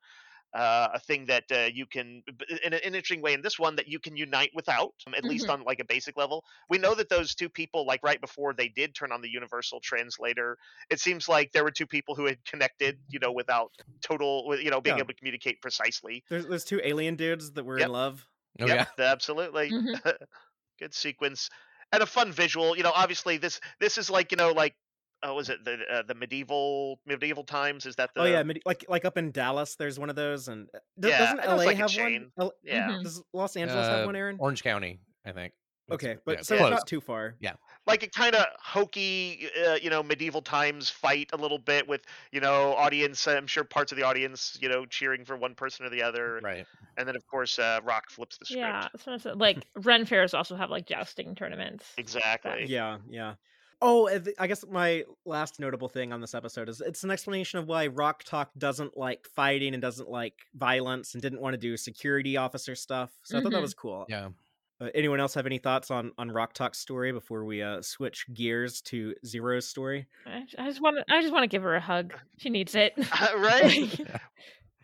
uh, 0.52 0.88
a 0.94 0.98
thing 1.00 1.26
that 1.26 1.44
uh, 1.52 1.68
you 1.72 1.86
can 1.86 2.22
in 2.64 2.72
an 2.72 2.80
interesting 2.82 3.22
way 3.22 3.32
in 3.32 3.42
this 3.42 3.58
one 3.58 3.76
that 3.76 3.86
you 3.88 4.00
can 4.00 4.16
unite 4.16 4.50
without 4.54 4.94
um, 5.06 5.14
at 5.14 5.24
least 5.24 5.48
on 5.48 5.62
like 5.62 5.78
a 5.80 5.84
basic 5.84 6.16
level 6.16 6.44
we 6.68 6.78
know 6.78 6.94
that 6.94 7.08
those 7.08 7.34
two 7.34 7.48
people 7.48 7.86
like 7.86 8.00
right 8.02 8.20
before 8.20 8.52
they 8.52 8.68
did 8.68 8.94
turn 8.94 9.12
on 9.12 9.20
the 9.20 9.30
universal 9.30 9.80
translator 9.80 10.56
it 10.90 10.98
seems 11.00 11.28
like 11.28 11.52
there 11.52 11.62
were 11.64 11.70
two 11.70 11.86
people 11.86 12.14
who 12.14 12.26
had 12.26 12.44
connected 12.44 13.00
you 13.10 13.18
know 13.20 13.32
without 13.32 13.70
total 14.02 14.56
you 14.60 14.70
know 14.70 14.80
being 14.80 14.96
Yeah. 14.96 14.98
able 14.98 15.08
to 15.08 15.14
communicate 15.14 15.60
precisely 15.60 16.24
There's 16.28 16.46
there's 16.46 16.64
two 16.64 16.80
alien 16.82 17.16
dudes 17.16 17.52
that 17.52 17.64
were 17.64 17.78
Yep. 17.78 17.88
in 17.88 17.92
love. 17.92 18.28
Oh 18.60 18.66
Yep, 18.66 18.78
yeah. 18.78 18.86
absolutely. 18.98 19.76
Mhm. 19.76 20.00
Good 20.78 20.94
sequence 20.94 21.50
and 21.92 22.02
a 22.02 22.06
fun 22.06 22.32
visual. 22.32 22.76
You 22.76 22.82
know, 22.84 22.92
obviously 22.94 23.38
this 23.38 23.60
this 23.80 23.98
is 23.98 24.10
like 24.10 24.32
you 24.32 24.36
know 24.36 24.52
like 24.52 24.76
oh 25.22 25.35
was 25.35 25.48
it 25.48 25.64
the 25.64 25.78
uh, 25.90 26.02
the 26.02 26.14
medieval 26.14 27.00
medieval 27.06 27.44
times? 27.44 27.87
Is 27.87 27.96
that 27.96 28.11
the 28.14 28.22
oh 28.22 28.24
yeah, 28.26 28.42
medi- 28.42 28.62
like 28.66 28.85
like 28.88 29.04
up 29.04 29.18
in 29.18 29.30
Dallas, 29.30 29.76
there's 29.76 29.98
one 29.98 30.11
of 30.11 30.16
those, 30.16 30.48
and 30.48 30.68
uh, 30.74 30.78
do- 30.98 31.09
Yeah, 31.09 31.18
doesn't 31.18 31.40
I 31.40 31.46
know 31.46 31.52
it's 31.54 31.59
LA 31.61 31.64
like 31.66 31.76
have 31.76 31.94
one? 31.96 32.33
L- 32.38 32.52
yeah 32.62 32.88
Mhm. 32.90 33.02
Does 33.02 33.22
Los 33.33 33.56
Angeles 33.56 33.87
have 33.88 34.00
Uh, 34.00 34.06
one, 34.06 34.16
Aaron? 34.16 34.37
Orange 34.38 34.62
County, 34.62 35.00
I 35.24 35.33
think. 35.33 35.52
Okay, 35.90 36.18
but 36.24 36.38
it's 36.38 36.48
so 36.48 36.56
close. 36.56 36.70
not 36.70 36.87
too 36.87 37.00
far. 37.00 37.37
Yeah 37.40 37.54
like 37.87 38.02
a 38.02 38.09
kind 38.09 38.35
of 38.37 38.44
hokey 38.62 39.48
uh, 39.66 39.74
you 39.83 39.90
know 39.90 40.02
medieval 40.02 40.42
times 40.42 40.88
fight 40.88 41.30
a 41.33 41.37
little 41.37 41.59
bit 41.59 41.88
with 41.88 42.02
you 42.30 42.40
know 42.40 42.74
audience 42.74 43.26
I'm 43.26 43.46
sure 43.46 43.64
parts 43.64 43.90
of 43.90 43.98
the 43.98 44.04
audience 44.04 44.56
you 44.61 44.68
know 44.68 44.87
cheering 44.87 45.24
for 45.24 45.37
one 45.37 45.54
person 45.54 45.85
or 45.87 45.90
the 45.90 46.02
other 46.02 46.40
Right. 46.42 46.66
and 46.96 47.09
then 47.09 47.16
of 47.16 47.26
course 47.26 47.59
uh, 47.59 47.80
Rok 47.83 48.11
flips 48.11 48.38
the 48.38 48.44
script 48.44 48.61
Yeah, 48.61 48.88
so 48.98 49.14
it's, 49.14 49.26
uh, 49.26 49.35
like 49.35 49.66
Ren 49.74 50.04
fairs 50.04 50.35
also 50.35 50.54
have 50.56 50.70
like 50.70 50.87
jousting 50.87 51.35
tournaments. 51.35 51.87
exactly 51.96 52.66
Yeah, 52.66 52.98
yeah. 53.09 53.35
Oh, 53.82 54.08
uh, 54.08 54.20
I 54.38 54.46
guess 54.46 54.64
my 54.70 55.04
last 55.24 55.58
notable 55.58 55.88
thing 55.88 56.12
on 56.12 56.20
this 56.20 56.34
episode 56.34 56.68
is 56.68 56.80
it's 56.80 57.02
an 57.02 57.10
explanation 57.10 57.58
of 57.58 57.66
why 57.66 57.86
Rok-Tahk 57.86 58.50
doesn't 58.58 58.96
like 58.96 59.26
fighting 59.34 59.72
and 59.74 59.80
doesn't 59.80 60.10
like 60.10 60.34
violence 60.54 61.14
and 61.14 61.22
didn't 61.22 61.40
want 61.40 61.54
to 61.54 61.58
do 61.58 61.76
security 61.76 62.36
officer 62.36 62.74
stuff. 62.74 63.10
So 63.22 63.38
I 63.38 63.40
thought 63.42 63.52
that 63.52 63.58
Mhm. 63.58 63.62
was 63.62 63.74
cool. 63.74 64.04
Yeah. 64.08 64.28
Uh, 64.82 64.88
anyone 64.94 65.20
else 65.20 65.34
have 65.34 65.44
any 65.46 65.58
thoughts 65.58 65.90
on 65.90 66.12
on 66.18 66.30
Rok-Tahk's 66.30 66.78
story 66.78 67.12
before 67.12 67.44
we 67.44 67.62
uh, 67.62 67.82
switch 67.82 68.26
gears 68.32 68.80
to 68.82 69.14
Zero's 69.26 69.66
story? 69.66 70.06
I, 70.26 70.44
I 70.58 70.68
just 70.68 70.80
want 70.80 70.96
to. 70.96 71.14
I 71.14 71.20
just 71.20 71.32
want 71.34 71.42
to 71.44 71.48
give 71.48 71.62
her 71.62 71.74
a 71.74 71.80
hug. 71.80 72.14
She 72.38 72.48
needs 72.50 72.74
it. 72.74 72.94
right 73.36 74.00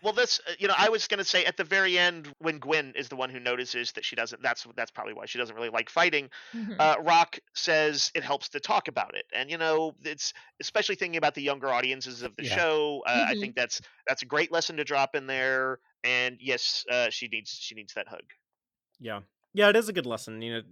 Well, 0.02 0.12
this, 0.12 0.40
uh, 0.46 0.52
you 0.58 0.68
know, 0.68 0.74
I 0.76 0.90
was 0.90 1.08
going 1.08 1.18
to 1.18 1.24
say 1.24 1.44
at 1.46 1.56
the 1.56 1.64
very 1.64 1.98
end 1.98 2.32
when 2.38 2.58
Gwyn 2.58 2.92
is 2.94 3.08
the 3.08 3.16
one 3.16 3.30
who 3.30 3.40
notices 3.40 3.92
that 3.92 4.04
she 4.04 4.14
doesn't. 4.14 4.42
That's 4.42 4.66
that's 4.76 4.90
probably 4.90 5.14
why 5.14 5.24
she 5.26 5.38
doesn't 5.38 5.56
really 5.56 5.70
like 5.70 5.88
fighting. 5.88 6.28
Mhm. 6.52 6.78
Uh, 6.78 6.96
Rok 7.00 7.38
says 7.54 8.12
it 8.14 8.22
helps 8.22 8.50
to 8.50 8.60
talk 8.60 8.88
about 8.88 9.14
it, 9.16 9.24
and 9.32 9.50
you 9.50 9.56
know, 9.56 9.96
it's 10.04 10.34
especially 10.60 10.96
thinking 10.96 11.16
about 11.16 11.34
the 11.34 11.42
younger 11.42 11.72
audiences 11.72 12.22
of 12.22 12.36
the 12.36 12.42
Yeah. 12.42 12.60
show. 12.60 13.02
Uh, 13.06 13.24
I 13.26 13.34
Mhm. 13.34 13.36
think 13.36 13.56
that's 13.56 13.80
that's 14.06 14.22
a 14.22 14.26
great 14.26 14.52
lesson 14.52 14.76
to 14.76 14.84
drop 14.84 15.14
in 15.14 15.26
there. 15.26 15.80
And 16.04 16.36
yes, 16.40 16.84
uh, 16.90 17.08
she 17.10 17.28
needs 17.28 17.50
she 17.50 17.74
needs 17.74 17.94
that 17.94 18.06
hug. 18.08 18.24
Yeah, 18.98 19.20
yeah, 19.52 19.68
it 19.68 19.76
is 19.76 19.88
a 19.88 19.92
good 19.92 20.06
lesson. 20.06 20.40
You 20.42 20.54
know, 20.54 20.62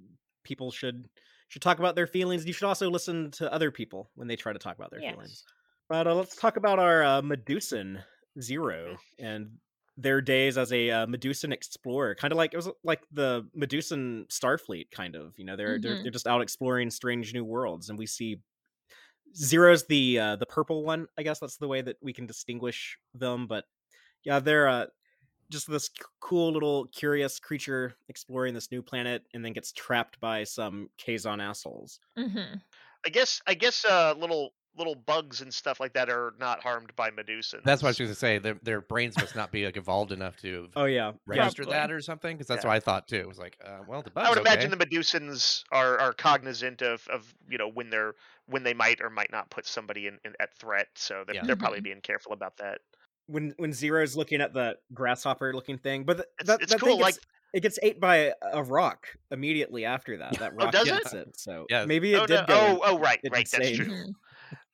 people 0.44 0.70
should 0.70 1.08
should 1.48 1.62
talk 1.62 1.78
about 1.78 1.94
their 1.94 2.06
feelings. 2.06 2.46
You 2.46 2.52
should 2.52 2.66
also 2.66 2.90
listen 2.90 3.30
to 3.32 3.52
other 3.52 3.70
people 3.70 4.10
when 4.14 4.28
they 4.28 4.36
try 4.36 4.52
to 4.52 4.58
talk 4.58 4.76
about 4.76 4.90
their 4.90 5.02
Yes. 5.02 5.02
feelings. 5.02 5.44
But 5.88 6.06
uh, 6.06 6.14
let's 6.14 6.34
talk 6.36 6.56
about 6.56 6.78
our 6.78 7.02
uh, 7.02 7.22
Medusan 7.22 8.02
Zero 8.40 8.98
and 9.18 9.58
their 9.96 10.20
days 10.20 10.58
as 10.58 10.72
a 10.72 10.90
uh, 10.90 11.06
Medusan 11.06 11.52
explorer. 11.52 12.14
Kind 12.14 12.32
of 12.32 12.36
like 12.36 12.52
it 12.52 12.56
was 12.56 12.68
like 12.82 13.06
the 13.12 13.48
Medusan 13.54 14.26
Starfleet, 14.28 14.90
kind 14.90 15.16
of. 15.16 15.38
You 15.38 15.44
know, 15.44 15.56
they're 15.56 15.78
they're, 15.78 15.96
Mhm. 15.96 16.02
they're 16.02 16.12
just 16.12 16.26
out 16.26 16.42
exploring 16.42 16.90
strange 16.90 17.32
new 17.34 17.44
worlds, 17.44 17.90
and 17.90 17.98
we 17.98 18.06
see 18.06 18.40
Zero's 19.36 19.86
the 19.86 20.18
uh, 20.18 20.36
the 20.36 20.46
purple 20.46 20.84
one. 20.84 21.06
I 21.18 21.22
guess 21.22 21.40
that's 21.40 21.56
the 21.56 21.68
way 21.68 21.82
that 21.82 21.96
we 22.02 22.12
can 22.12 22.26
distinguish 22.26 22.98
them. 23.14 23.46
But 23.46 23.64
yeah, 24.24 24.40
they're 24.40 24.68
uh, 24.68 24.86
just 25.50 25.70
this 25.70 25.86
c- 25.86 26.04
cool 26.20 26.52
little 26.52 26.86
curious 26.88 27.40
creature 27.40 27.96
exploring 28.08 28.54
this 28.54 28.70
new 28.72 28.82
planet, 28.82 29.26
and 29.34 29.44
then 29.44 29.52
gets 29.54 29.72
trapped 29.72 30.20
by 30.20 30.44
some 30.44 30.90
Kazon 30.98 31.40
assholes. 31.42 32.00
Mhm. 32.16 32.62
I 33.04 33.08
guess 33.10 33.42
I 33.46 33.54
guess 33.54 33.84
a 33.84 34.14
little 34.14 34.54
little 34.76 34.94
bugs 34.94 35.40
and 35.40 35.52
stuff 35.52 35.78
like 35.80 35.92
that 35.94 36.08
are 36.10 36.34
not 36.40 36.62
harmed 36.62 36.94
by 36.96 37.10
Medusa. 37.10 37.60
That's 37.64 37.82
what 37.82 37.88
I 37.88 37.90
was 37.90 37.98
going 37.98 38.10
to 38.10 38.14
say. 38.16 38.38
Their, 38.38 38.54
their 38.62 38.80
brains 38.80 39.16
must 39.16 39.36
not 39.36 39.52
be 39.52 39.64
like 39.64 39.76
evolved 39.76 40.10
enough 40.12 40.36
to 40.38 40.68
Oh 40.76 40.84
yeah, 40.84 41.08
yeah. 41.08 41.12
register 41.26 41.62
Probably. 41.62 41.78
that 41.78 41.90
or 41.92 42.00
something. 42.00 42.36
Because 42.36 42.46
that's 42.48 42.64
Yeah. 42.64 42.70
what 42.70 42.76
I 42.76 42.80
thought 42.80 43.06
too. 43.08 43.16
It 43.16 43.28
was 43.28 43.38
like, 43.38 43.56
uh, 43.64 43.78
well, 43.86 44.02
the 44.02 44.10
bugs. 44.10 44.26
I 44.26 44.30
would 44.30 44.38
imagine 44.38 44.70
the 44.70 44.76
Medusans 44.76 45.62
are, 45.72 45.98
are 45.98 46.12
cognizant 46.12 46.82
of, 46.82 47.06
of 47.08 47.32
you 47.48 47.58
know 47.58 47.68
when 47.68 47.90
they're 47.90 48.14
when 48.46 48.62
they 48.62 48.74
might 48.74 49.00
or 49.00 49.10
might 49.10 49.30
not 49.32 49.48
put 49.50 49.66
somebody 49.66 50.06
in, 50.06 50.18
in 50.24 50.34
at 50.40 50.56
threat, 50.58 50.88
so 50.96 51.24
they're, 51.26 51.36
Yeah. 51.36 51.42
they're 51.44 51.56
probably 51.56 51.80
Mhm. 51.80 51.84
being 51.84 52.00
careful 52.00 52.32
about 52.32 52.56
that. 52.58 52.80
when 53.26 53.54
when 53.56 53.72
Zero's 53.72 54.16
looking 54.16 54.40
at 54.42 54.52
the 54.52 54.76
grasshopper 54.92 55.54
looking 55.54 55.78
thing, 55.78 56.04
but 56.04 56.14
th- 56.18 56.28
It's, 56.40 56.46
that, 56.48 56.60
it's 56.60 56.72
that 56.72 56.80
cool. 56.80 56.90
thing 56.90 57.00
Like 57.00 57.14
gets, 57.14 57.26
it 57.54 57.60
gets 57.60 57.78
ate 57.82 58.00
by 58.00 58.32
a 58.52 58.62
rock 58.62 59.06
immediately 59.30 59.84
after 59.86 60.18
that. 60.18 60.32
That 60.40 60.54
rock 60.54 60.72
does 60.72 60.88
eats 60.88 61.14
it? 61.14 61.38
So 61.38 61.64
Yes. 61.70 61.86
maybe 61.88 62.12
it 62.12 62.18
oh, 62.18 62.26
did 62.26 62.40
no, 62.40 62.46
go. 62.46 62.54
oh 62.58 62.80
oh 62.84 62.98
right 62.98 63.20
it's 63.22 63.32
right 63.32 63.48
that's 63.50 63.76
true. 63.76 64.12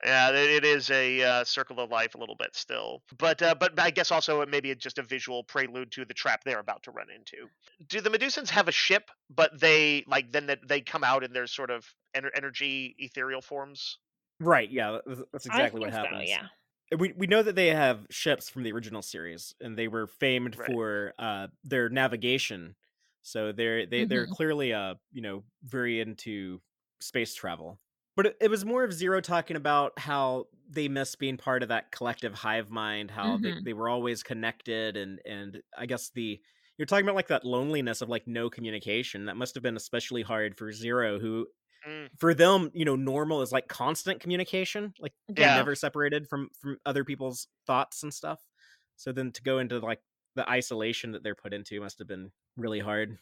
Yeah, 0.05 0.31
it, 0.31 0.37
it 0.51 0.65
is 0.65 0.91
a 0.91 1.23
uh, 1.23 1.45
circle 1.45 1.79
of 1.81 1.91
life 1.91 2.15
a 2.15 2.19
little 2.19 2.35
bit 2.37 2.57
still, 2.57 3.03
but 3.19 3.43
uh, 3.43 3.55
but 3.55 3.79
I 3.79 3.91
guess 3.91 4.11
also 4.11 4.41
it 4.41 4.49
maybe 4.49 4.71
it's 4.71 4.83
just 4.83 4.99
a 4.99 5.03
visual 5.03 5.45
prelude 5.45 5.93
to 5.93 6.05
the 6.07 6.15
trap 6.15 6.43
they're 6.45 6.59
about 6.59 6.83
to 6.85 6.91
run 6.91 7.11
into. 7.11 7.49
Do 7.87 8.01
the 8.01 8.11
Medusans 8.11 8.49
have 8.51 8.69
a 8.69 8.73
ship, 8.73 9.11
but 9.29 9.59
they 9.61 10.05
like 10.07 10.33
then 10.33 10.47
that 10.47 10.67
they 10.67 10.81
come 10.81 11.05
out 11.05 11.23
in 11.25 11.33
their 11.33 11.47
sort 11.47 11.71
of 11.71 11.87
ener- 12.17 12.31
energy 12.35 12.95
ethereal 12.99 13.43
forms? 13.43 13.99
Right? 14.39 14.71
Yeah, 14.71 15.01
that's, 15.05 15.23
that's 15.33 15.47
I 15.51 15.69
exactly 15.69 15.81
what 15.81 15.91
think 15.91 15.95
so, 15.95 16.09
happens. 16.09 16.21
yeah. 16.21 16.49
We 16.97 17.13
we 17.13 17.27
know 17.27 17.43
that 17.43 17.55
they 17.55 17.69
have 17.69 18.07
ships 18.11 18.49
from 18.51 18.65
the 18.65 18.73
original 18.73 19.03
series, 19.03 19.55
and 19.61 19.79
they 19.79 19.87
were 19.89 20.07
famed 20.07 20.57
Right. 20.57 20.71
for 20.71 21.15
uh, 21.19 21.49
their 21.63 21.89
navigation. 21.89 22.75
So 23.23 23.53
they're 23.53 23.87
they 23.87 24.05
they're 24.05 24.27
Mhm. 24.27 24.29
clearly 24.29 24.73
uh 24.73 24.97
you 25.13 25.23
know 25.23 25.45
very 25.63 26.01
into 26.01 26.63
space 27.01 27.35
travel. 27.35 27.81
But 28.17 28.27
it, 28.27 28.37
it 28.41 28.51
was 28.51 28.65
more 28.65 28.85
of 28.85 28.93
Zero 28.93 29.21
talking 29.21 29.57
about 29.57 29.99
how 29.99 30.47
they 30.69 30.89
miss 30.89 31.15
being 31.17 31.37
part 31.37 31.63
of 31.63 31.69
that 31.69 31.91
collective 31.93 32.35
hive 32.35 32.71
mind, 32.71 33.11
how 33.11 33.39
they, 33.39 33.55
Mhm. 33.55 33.65
they 33.65 33.73
were 33.73 33.89
always 33.89 34.23
connected, 34.23 34.97
and 34.97 35.21
and 35.25 35.63
I 35.77 35.87
guess 35.87 36.11
the 36.11 36.41
you're 36.79 36.87
talking 36.87 37.05
about 37.05 37.15
like 37.15 37.29
that 37.29 37.45
loneliness 37.45 38.01
of 38.03 38.09
like 38.09 38.27
no 38.27 38.51
communication. 38.51 39.27
That 39.27 39.37
must 39.37 39.55
have 39.55 39.63
been 39.63 39.77
especially 39.77 40.23
hard 40.23 40.57
for 40.57 40.73
Zero, 40.73 41.19
who 41.19 41.47
Mm. 41.87 42.11
for 42.19 42.35
them, 42.35 42.71
you 42.75 42.85
know, 42.85 42.97
normal 42.97 43.43
is 43.43 43.53
like 43.53 43.69
constant 43.69 44.21
communication. 44.21 44.95
Like 45.01 45.15
they're 45.29 45.51
Yeah. 45.51 45.51
never 45.51 45.75
separated 45.75 46.29
from 46.29 46.51
from 46.61 46.79
other 46.87 47.05
people's 47.05 47.49
thoughts 47.67 48.03
and 48.03 48.13
stuff. 48.15 48.41
So 48.97 49.13
then 49.13 49.33
to 49.33 49.43
go 49.43 49.59
into 49.59 49.79
like 49.81 50.03
the 50.37 50.49
isolation 50.49 51.13
that 51.13 51.23
they're 51.23 51.35
put 51.35 51.55
into 51.55 51.81
must 51.81 51.99
have 52.01 52.09
been 52.09 52.33
really 52.57 52.81
hard. 52.81 53.19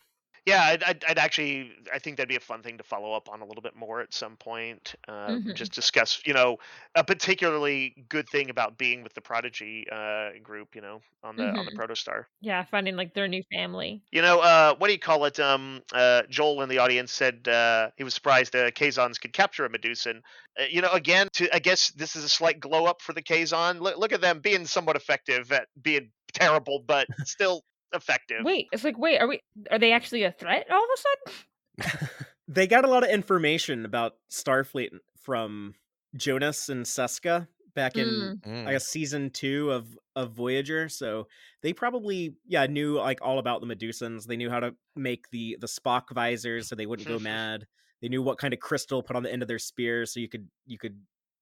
Yeah, 0.47 0.63
I'd, 0.63 0.83
I'd, 0.83 1.05
I'd 1.05 1.19
actually, 1.19 1.73
I 1.93 1.99
think 1.99 2.17
that'd 2.17 2.29
be 2.29 2.37
a 2.37 2.41
fun 2.41 2.63
thing 2.63 2.79
to 2.79 2.85
follow 2.85 3.13
up 3.13 3.29
on 3.29 3.41
a 3.41 3.45
little 3.45 3.63
bit 3.63 3.77
more 3.77 4.01
at 4.01 4.13
some 4.15 4.37
point. 4.37 4.95
Uh, 5.07 5.39
Mhm. 5.39 5.55
Just 5.55 5.73
discuss, 5.73 6.21
you 6.27 6.35
know, 6.35 6.57
a 6.95 7.05
particularly 7.05 7.95
good 8.09 8.29
thing 8.29 8.51
about 8.51 8.79
being 8.79 9.03
with 9.03 9.15
the 9.15 9.21
Prodigy 9.21 9.87
uh, 9.91 10.31
group, 10.43 10.75
you 10.75 10.81
know, 10.81 11.01
on 11.23 11.37
the 11.37 11.55
on 11.57 11.65
the 11.65 11.71
Mhm. 11.71 11.77
Protostar. 11.79 12.25
Yeah, 12.41 12.65
finding 12.65 12.97
like 12.97 13.15
their 13.15 13.29
new 13.29 13.43
family. 13.53 14.03
You 14.11 14.23
know, 14.23 14.41
uh, 14.41 14.75
what 14.77 14.87
do 14.87 14.95
you 14.95 14.99
call 14.99 15.27
it? 15.27 15.39
Um, 15.39 15.83
uh, 15.93 16.23
Joel 16.31 16.63
in 16.63 16.71
the 16.71 16.79
audience 16.79 17.13
said 17.13 17.47
uh, 17.47 17.91
he 17.97 18.05
was 18.05 18.15
surprised 18.15 18.53
the 18.53 18.73
Kazons 18.75 19.21
could 19.21 19.35
capture 19.35 19.67
a 19.67 19.69
Medusan. 19.69 20.23
Uh, 20.59 20.65
you 20.71 20.81
know, 20.81 20.91
again, 20.93 21.29
to 21.35 21.55
I 21.55 21.59
guess 21.59 21.91
this 21.93 22.17
is 22.17 22.25
a 22.25 22.29
slight 22.29 22.59
glow 22.59 22.87
up 22.87 23.03
for 23.03 23.13
the 23.13 23.23
Kazon. 23.23 23.81
Look, 23.81 23.99
look 23.99 24.13
at 24.13 24.23
them 24.23 24.41
being 24.41 24.67
somewhat 24.67 24.97
effective 24.97 25.53
at 25.53 25.69
being 25.81 26.11
terrible, 26.33 26.83
but 26.87 27.07
still 27.25 27.63
effective. 27.93 28.39
Wait, 28.45 28.67
it's 28.73 28.85
like, 28.85 28.99
wait, 28.99 29.19
are 29.21 29.29
we? 29.29 29.41
Are 29.71 29.79
they 29.79 29.93
actually 29.93 30.23
a 30.25 30.33
threat 30.33 30.67
all 30.71 30.83
of 30.85 30.91
a 30.95 31.87
sudden? 31.97 32.09
They 32.51 32.67
got 32.67 32.87
a 32.87 32.89
lot 32.89 33.05
of 33.05 33.11
information 33.11 33.85
about 33.85 34.15
Starfleet 34.33 34.89
from 35.21 35.75
Jonas 36.17 36.71
and 36.71 36.87
Seska 36.87 37.47
back 37.75 37.99
in 37.99 38.09
Mm. 38.09 38.41
Mm. 38.43 38.67
I 38.67 38.73
guess 38.73 38.87
season 38.89 39.29
two 39.29 39.71
of 39.71 39.87
of 40.17 40.33
Voyager. 40.33 40.89
So 40.89 41.27
they 41.63 41.75
probably 41.75 42.37
yeah 42.47 42.65
knew 42.67 42.95
like 42.97 43.19
all 43.21 43.39
about 43.39 43.61
the 43.61 43.67
Medusans. 43.67 44.25
They 44.25 44.39
knew 44.39 44.49
how 44.49 44.61
to 44.61 44.75
make 44.97 45.29
the 45.31 45.59
the 45.61 45.67
Spock 45.67 46.05
visors 46.15 46.69
so 46.71 46.75
they 46.75 46.87
wouldn't 46.87 47.07
go 47.07 47.19
mad. 47.35 47.67
they 48.01 48.09
knew 48.09 48.23
what 48.23 48.39
kind 48.39 48.55
of 48.55 48.61
crystal 48.61 49.03
put 49.03 49.15
on 49.15 49.23
the 49.23 49.31
end 49.31 49.43
of 49.43 49.49
their 49.49 49.59
spear, 49.59 50.07
so 50.07 50.19
you 50.19 50.29
could 50.31 50.49
you 50.65 50.79
could 50.79 50.99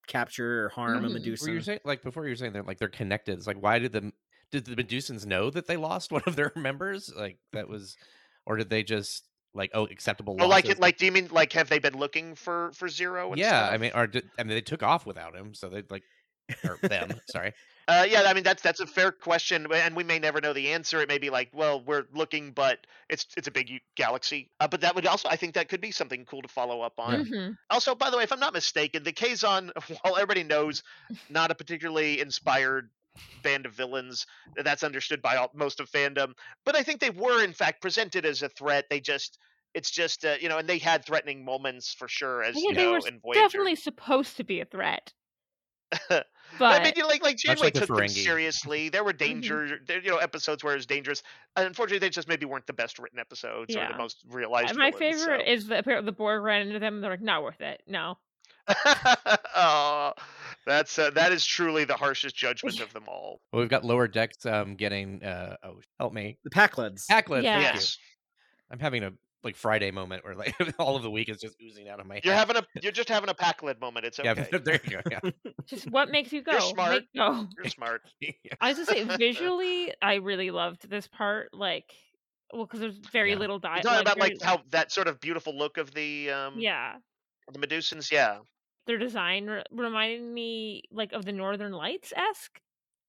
capture 0.07 0.65
or 0.65 0.69
harm 0.69 1.05
a 1.05 1.07
Mhm. 1.07 1.13
Medusa. 1.13 1.45
Were 1.45 1.51
you 1.55 1.61
saying 1.61 1.79
like 1.85 2.03
before 2.03 2.25
you 2.25 2.31
were 2.31 2.35
saying 2.35 2.51
they're 2.51 2.63
like 2.63 2.79
they're 2.79 2.89
connected? 2.89 3.37
It's 3.37 3.47
like 3.47 3.63
why 3.63 3.79
did 3.79 3.93
the 3.93 4.11
did 4.51 4.65
the 4.65 4.75
Medusans 4.75 5.25
know 5.25 5.49
that 5.49 5.67
they 5.67 5.77
lost 5.77 6.11
one 6.11 6.23
of 6.25 6.35
their 6.35 6.51
members? 6.55 7.11
Like 7.15 7.37
that 7.53 7.67
was, 7.67 7.95
or 8.45 8.57
did 8.57 8.69
they 8.69 8.83
just 8.83 9.27
like 9.53 9.71
oh 9.73 9.85
acceptable 9.85 10.35
Oh, 10.39 10.47
losses? 10.47 10.49
like 10.49 10.69
it, 10.69 10.79
like 10.79 10.97
do 10.97 11.05
you 11.05 11.11
mean 11.11 11.29
like 11.31 11.53
have 11.53 11.69
they 11.69 11.79
been 11.79 11.97
looking 11.97 12.35
for 12.35 12.71
for 12.73 12.87
Zero? 12.87 13.33
Yeah, 13.33 13.47
stuff? 13.47 13.73
I 13.73 13.77
mean, 13.77 13.91
or 13.95 14.07
did, 14.07 14.29
I 14.37 14.43
mean 14.43 14.55
they 14.55 14.61
took 14.61 14.83
off 14.83 15.05
without 15.05 15.35
him, 15.35 15.53
so 15.53 15.69
they 15.69 15.83
like 15.89 16.03
or 16.63 16.77
them. 16.87 17.19
Sorry. 17.29 17.53
Uh, 17.87 18.05
yeah, 18.07 18.23
I 18.23 18.33
mean 18.33 18.43
that's 18.43 18.61
that's 18.61 18.79
a 18.81 18.85
fair 18.85 19.11
question, 19.11 19.65
and 19.71 19.95
we 19.95 20.03
may 20.03 20.19
never 20.19 20.41
know 20.41 20.53
the 20.53 20.69
answer. 20.73 21.01
It 21.01 21.07
may 21.07 21.17
be 21.17 21.29
like, 21.29 21.49
well, 21.53 21.81
we're 21.83 22.05
looking, 22.13 22.51
but 22.51 22.85
it's 23.09 23.25
it's 23.37 23.47
a 23.47 23.51
big 23.51 23.71
galaxy. 23.95 24.51
Uh, 24.59 24.67
but 24.67 24.81
that 24.81 24.93
would 24.93 25.07
also, 25.07 25.29
I 25.29 25.37
think, 25.37 25.55
that 25.55 25.69
could 25.69 25.81
be 25.81 25.91
something 25.91 26.25
cool 26.25 26.41
to 26.41 26.47
follow 26.49 26.81
up 26.81 26.99
on. 26.99 27.25
hmm 27.25 27.51
Also, 27.69 27.95
by 27.95 28.09
the 28.09 28.17
way, 28.17 28.23
if 28.23 28.31
I'm 28.31 28.39
not 28.39 28.53
mistaken, 28.53 29.03
the 29.03 29.13
Kazon, 29.13 29.71
while 30.01 30.17
everybody 30.17 30.43
knows, 30.43 30.83
not 31.29 31.49
a 31.49 31.55
particularly 31.55 32.19
inspired 32.19 32.89
band 33.35 33.65
of 33.65 33.73
villains. 33.73 34.25
That's 34.55 34.83
understood 34.83 35.21
by 35.21 35.35
all, 35.37 35.51
most 35.53 35.79
of 35.79 35.89
fandom. 35.89 36.33
But 36.65 36.75
I 36.75 36.83
think 36.83 36.99
they 36.99 37.09
were, 37.09 37.43
in 37.43 37.53
fact, 37.53 37.81
presented 37.81 38.25
as 38.25 38.41
a 38.41 38.49
threat. 38.49 38.85
They 38.89 38.99
just, 38.99 39.37
it's 39.73 39.91
just, 39.91 40.25
uh, 40.25 40.37
you 40.41 40.49
know, 40.49 40.57
and 40.57 40.67
they 40.67 40.79
had 40.79 41.05
threatening 41.05 41.45
moments 41.45 41.93
for 41.93 42.07
sure, 42.07 42.43
as 42.43 42.65
Yeah, 42.65 42.69
you 42.69 42.75
know, 42.75 43.03
were 43.03 43.07
in 43.07 43.19
Voyager. 43.19 43.67
definitely 43.67 43.75
supposed 43.75 44.35
to 44.37 44.43
be 44.43 44.59
a 44.59 44.65
threat. 44.65 45.13
I 46.09 46.23
But 46.51 46.81
mean, 46.81 46.93
you 46.95 47.03
know, 47.03 47.07
like 47.07 47.23
like 47.23 47.37
Janeway 47.37 47.71
like 47.71 47.73
took 47.73 47.93
them 47.93 48.07
seriously. 48.07 48.89
There 48.89 49.03
were 49.03 49.13
Mm-hmm. 49.25 49.57
danger, 49.57 49.79
there, 49.85 50.01
you 50.01 50.09
know, 50.09 50.17
episodes 50.17 50.63
where 50.63 50.73
it 50.73 50.77
was 50.77 50.85
dangerous. 50.85 51.23
Unfortunately, 51.55 51.99
they 51.99 52.09
just 52.09 52.27
maybe 52.27 52.45
weren't 52.45 52.67
the 52.67 52.73
best 52.73 52.99
written 52.99 53.19
episodes 53.19 53.75
or 53.75 53.85
the 53.85 53.93
most 53.93 54.23
realized. 54.27 54.75
my 54.75 54.91
villains, 54.91 55.17
favorite 55.17 55.41
so. 55.41 55.47
is 55.47 55.67
the 55.67 55.79
apparently 55.79 56.05
the 56.05 56.15
Borg 56.15 56.43
ran 56.43 56.67
into 56.67 56.79
them. 56.79 57.01
They're 57.01 57.11
like, 57.11 57.21
not 57.21 57.43
worth 57.43 57.61
it. 57.61 57.81
No. 57.87 58.19
oh, 59.55 60.13
that's 60.67 60.99
uh, 60.99 61.09
that 61.11 61.31
is 61.31 61.45
truly 61.45 61.85
the 61.85 61.95
harshest 61.95 62.35
judgment 62.35 62.79
of 62.81 62.93
them 62.93 63.03
all. 63.07 63.41
Well, 63.51 63.61
we've 63.61 63.69
got 63.69 63.83
lower 63.85 64.07
decks 64.07 64.45
um 64.45 64.75
getting 64.75 65.23
uh 65.23 65.55
oh 65.63 65.79
help 65.99 66.13
me 66.13 66.37
the 66.43 66.49
Pakleds. 66.49 67.07
Pakled. 67.07 67.43
Yeah. 67.43 67.55
Thank 67.61 67.73
you. 67.75 67.79
Yes, 67.79 67.97
I'm 68.71 68.79
having 68.79 69.03
a 69.03 69.11
like 69.43 69.55
Friday 69.55 69.91
moment 69.91 70.25
where 70.25 70.35
like 70.35 70.55
all 70.79 70.95
of 70.95 71.03
the 71.03 71.11
week 71.11 71.29
is 71.29 71.39
just 71.39 71.55
oozing 71.63 71.87
out 71.89 71.99
of 71.99 72.05
my 72.07 72.19
you're 72.23 72.33
head. 72.33 72.39
having 72.47 72.57
a 72.57 72.65
you're 72.81 72.91
just 72.91 73.07
having 73.07 73.29
a 73.29 73.33
Pakled 73.33 73.79
moment. 73.79 74.05
It's 74.05 74.19
okay. 74.23 74.47
Yeah, 74.51 74.59
there 74.59 74.79
you 74.83 74.89
go. 74.91 75.01
Yeah. 75.09 75.19
Just 75.67 75.89
what 75.91 76.09
makes 76.09 76.33
you 76.33 76.41
go? 76.43 76.51
You're 76.53 76.61
smart. 76.61 76.91
Make- 76.91 77.13
go. 77.15 77.47
You're 77.55 77.69
smart. 77.69 78.01
Yeah. 78.21 78.33
I 78.59 78.69
was 78.73 78.77
gonna 78.87 79.07
say 79.09 79.17
visually, 79.17 79.93
I 80.01 80.15
really 80.15 80.51
loved 80.51 80.89
this 80.89 81.07
part. 81.07 81.49
Like, 81.53 81.85
well, 82.51 82.65
because 82.65 82.79
there's 82.79 82.97
very 83.11 83.31
Yeah. 83.31 83.37
little 83.37 83.55
You're 83.63 83.75
dialogue. 83.75 83.83
talking 83.83 84.01
about 84.01 84.19
like 84.19 84.41
how 84.41 84.61
that 84.71 84.91
sort 84.91 85.07
of 85.07 85.19
beautiful 85.21 85.57
look 85.57 85.77
of 85.77 85.93
the 85.93 86.31
um 86.31 86.55
yeah, 86.57 86.95
the 87.53 87.59
Medusans. 87.59 88.11
Yeah, 88.11 88.39
their 88.87 88.97
design 88.97 89.45
re- 89.47 89.63
reminded 89.71 90.23
me 90.23 90.83
like 90.91 91.13
of 91.13 91.25
the 91.25 91.31
Northern 91.31 91.71
Lights 91.73 92.11
esque. 92.15 92.59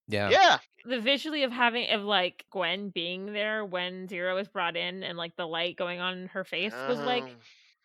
yeah. 0.09 0.29
yeah. 0.31 0.59
The 0.85 1.01
visually 1.01 1.43
of 1.45 1.53
having 1.53 1.91
of 1.91 2.03
like 2.03 2.45
Gwyn 2.51 2.91
being 2.91 3.33
there 3.33 3.65
when 3.65 4.09
Zero 4.09 4.37
is 4.39 4.49
brought 4.49 4.77
in 4.77 5.03
and 5.03 5.17
like 5.19 5.37
the 5.37 5.47
light 5.47 5.77
going 5.77 6.01
on 6.01 6.19
in 6.19 6.29
her 6.29 6.45
face 6.45 6.75
was 6.89 6.99
like 7.01 7.25
Um, 7.25 7.37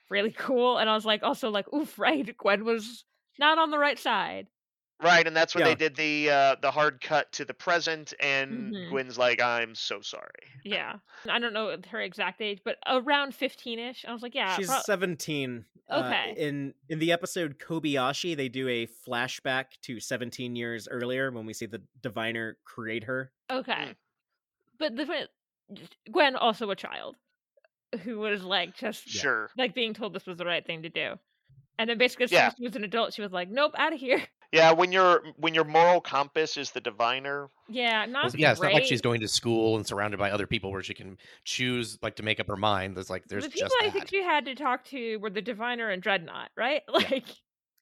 really 0.10 0.32
cool. 0.32 0.78
And 0.78 0.90
I 0.90 0.94
was 0.96 1.06
like 1.06 1.24
also 1.24 1.50
like, 1.50 1.72
oof, 1.74 1.98
right, 1.98 2.26
Gwyn 2.38 2.64
was 2.66 3.04
not 3.40 3.58
on 3.58 3.72
the 3.72 3.80
right 3.80 3.98
side. 3.98 4.48
Right, 5.02 5.26
and 5.28 5.36
that's 5.36 5.54
when 5.54 5.66
Yeah. 5.66 5.70
they 5.72 5.76
did 5.76 5.96
the 5.96 6.30
uh, 6.30 6.56
the 6.62 6.72
hard 6.72 7.02
cut 7.02 7.32
to 7.34 7.46
the 7.46 7.54
present, 7.54 8.14
and 8.22 8.74
Mhm. 8.74 8.90
Gwyn's 8.90 9.18
like, 9.18 9.42
"I'm 9.42 9.76
so 9.76 10.00
sorry." 10.02 10.30
Yeah, 10.64 11.00
I 11.30 11.40
don't 11.40 11.52
know 11.52 11.76
her 11.90 12.00
exact 12.02 12.42
age, 12.42 12.62
but 12.64 12.78
around 12.88 13.36
fifteen 13.36 13.80
ish. 13.80 14.06
I 14.06 14.14
was 14.14 14.22
like, 14.22 14.34
yeah, 14.36 14.56
She's 14.56 14.68
pro- 14.68 14.80
17. 14.82 15.66
Uh, 15.90 16.04
Okay. 16.06 16.34
in 16.38 16.74
in 16.88 17.00
the 17.00 17.12
episode 17.12 17.60
Kobayashi, 17.60 18.38
they 18.38 18.48
do 18.48 18.70
a 18.70 18.88
flashback 18.88 19.72
to 19.82 20.00
17 20.00 20.56
years 20.56 20.88
earlier 20.88 21.32
when 21.32 21.46
we 21.46 21.54
see 21.54 21.66
the 21.66 21.82
diviner 22.02 22.58
create 22.64 23.04
her. 23.04 23.34
Okay. 23.52 23.74
Mm. 23.74 23.96
But 24.80 24.96
the 24.96 25.28
Gwyn 26.12 26.36
also 26.38 26.70
a 26.70 26.76
child 26.78 27.18
who 28.04 28.20
was 28.20 28.44
like 28.44 28.76
just 28.78 29.14
Yeah. 29.14 29.22
Sure. 29.22 29.50
like 29.58 29.74
being 29.76 29.94
told 29.94 30.14
this 30.14 30.26
was 30.26 30.38
the 30.38 30.46
right 30.46 30.66
thing 30.66 30.84
to 30.84 30.90
do. 30.90 31.20
And 31.78 31.90
then 31.90 31.98
basically 31.98 32.26
as 32.26 32.32
Yeah. 32.32 32.54
she 32.56 32.64
was 32.64 32.76
an 32.78 32.84
adult, 32.86 33.14
she 33.14 33.22
was 33.22 33.34
like, 33.34 33.50
Nope, 33.50 33.74
out 33.78 33.92
of 33.92 34.00
here. 34.00 34.24
Yeah, 34.54 34.72
when 34.72 34.92
your 34.92 35.24
when 35.38 35.56
your 35.56 35.64
moral 35.64 36.00
compass 36.00 36.58
is 36.58 36.70
the 36.70 36.80
diviner. 36.80 37.50
Yeah, 37.68 38.06
not 38.06 38.26
Well, 38.26 38.34
yeah, 38.38 38.52
it's 38.52 38.62
not 38.62 38.72
like 38.72 38.86
she's 38.86 39.02
going 39.02 39.20
to 39.22 39.28
school 39.28 39.78
and 39.78 39.88
surrounded 39.88 40.20
by 40.20 40.30
other 40.30 40.46
people 40.46 40.72
where 40.72 40.84
she 40.84 40.94
can 40.94 41.18
choose 41.44 41.98
like 42.04 42.18
to 42.18 42.24
make 42.24 42.40
up 42.40 42.48
her 42.48 42.56
mind. 42.56 42.96
There's 42.96 43.10
like 43.10 43.28
there's 43.28 43.46
the 43.46 43.50
people 43.50 43.68
just 43.68 43.76
I 43.82 43.86
that. 43.86 43.94
think 43.94 44.10
she 44.10 44.22
had 44.22 44.46
to 44.46 44.54
talk 44.54 44.86
to 44.86 45.18
were 45.18 45.32
the 45.32 45.42
diviner 45.42 45.90
and 45.90 46.04
Dreadnought, 46.04 46.52
right? 46.56 46.84
Like 46.94 47.26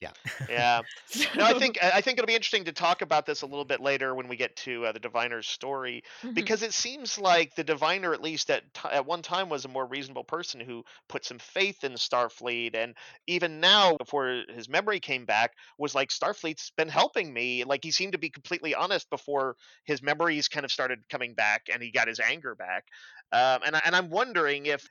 Yeah. 0.01 0.13
Yeah. 0.49 0.81
No, 1.35 1.45
I 1.45 1.53
think 1.53 1.77
I 1.83 2.01
think 2.01 2.17
it'll 2.17 2.27
be 2.27 2.35
interesting 2.35 2.65
to 2.65 2.71
talk 2.71 3.01
about 3.01 3.25
this 3.25 3.41
a 3.41 3.45
little 3.45 3.65
bit 3.65 3.81
later 3.81 4.15
when 4.15 4.27
we 4.27 4.35
get 4.35 4.55
to 4.57 4.85
uh, 4.85 4.91
the 4.91 4.99
diviner's 4.99 5.47
story 5.47 6.03
Mhm. 6.23 6.33
because 6.33 6.63
it 6.63 6.73
seems 6.73 7.17
like 7.19 7.53
the 7.55 7.63
diviner 7.63 8.13
at 8.13 8.21
least 8.21 8.49
at 8.49 8.73
ti 8.73 8.89
at 8.89 9.05
one 9.05 9.21
time 9.21 9.49
was 9.49 9.65
a 9.65 9.67
more 9.67 9.85
reasonable 9.85 10.23
person 10.23 10.59
who 10.59 10.83
put 11.07 11.25
some 11.25 11.37
faith 11.39 11.83
in 11.83 11.93
starfleet 11.93 12.75
and 12.75 12.95
even 13.27 13.59
now 13.59 13.97
before 13.97 14.43
his 14.49 14.67
memory 14.69 14.99
came 14.99 15.25
back 15.25 15.53
was 15.77 15.93
like 15.93 16.09
starfleet's 16.09 16.71
been 16.71 16.89
helping 16.89 17.33
me 17.33 17.63
like 17.63 17.83
he 17.83 17.91
seemed 17.91 18.13
to 18.13 18.17
be 18.17 18.29
completely 18.29 18.73
honest 18.73 19.09
before 19.09 19.55
his 19.85 20.01
memories 20.01 20.47
kind 20.47 20.65
of 20.65 20.71
started 20.71 21.07
coming 21.09 21.33
back 21.33 21.63
and 21.71 21.83
he 21.83 21.91
got 21.91 22.07
his 22.07 22.19
anger 22.19 22.55
back 22.55 22.85
um, 23.31 23.61
and, 23.65 23.75
I, 23.75 23.81
and 23.85 23.95
i'm 23.95 24.09
wondering 24.09 24.65
if 24.65 24.87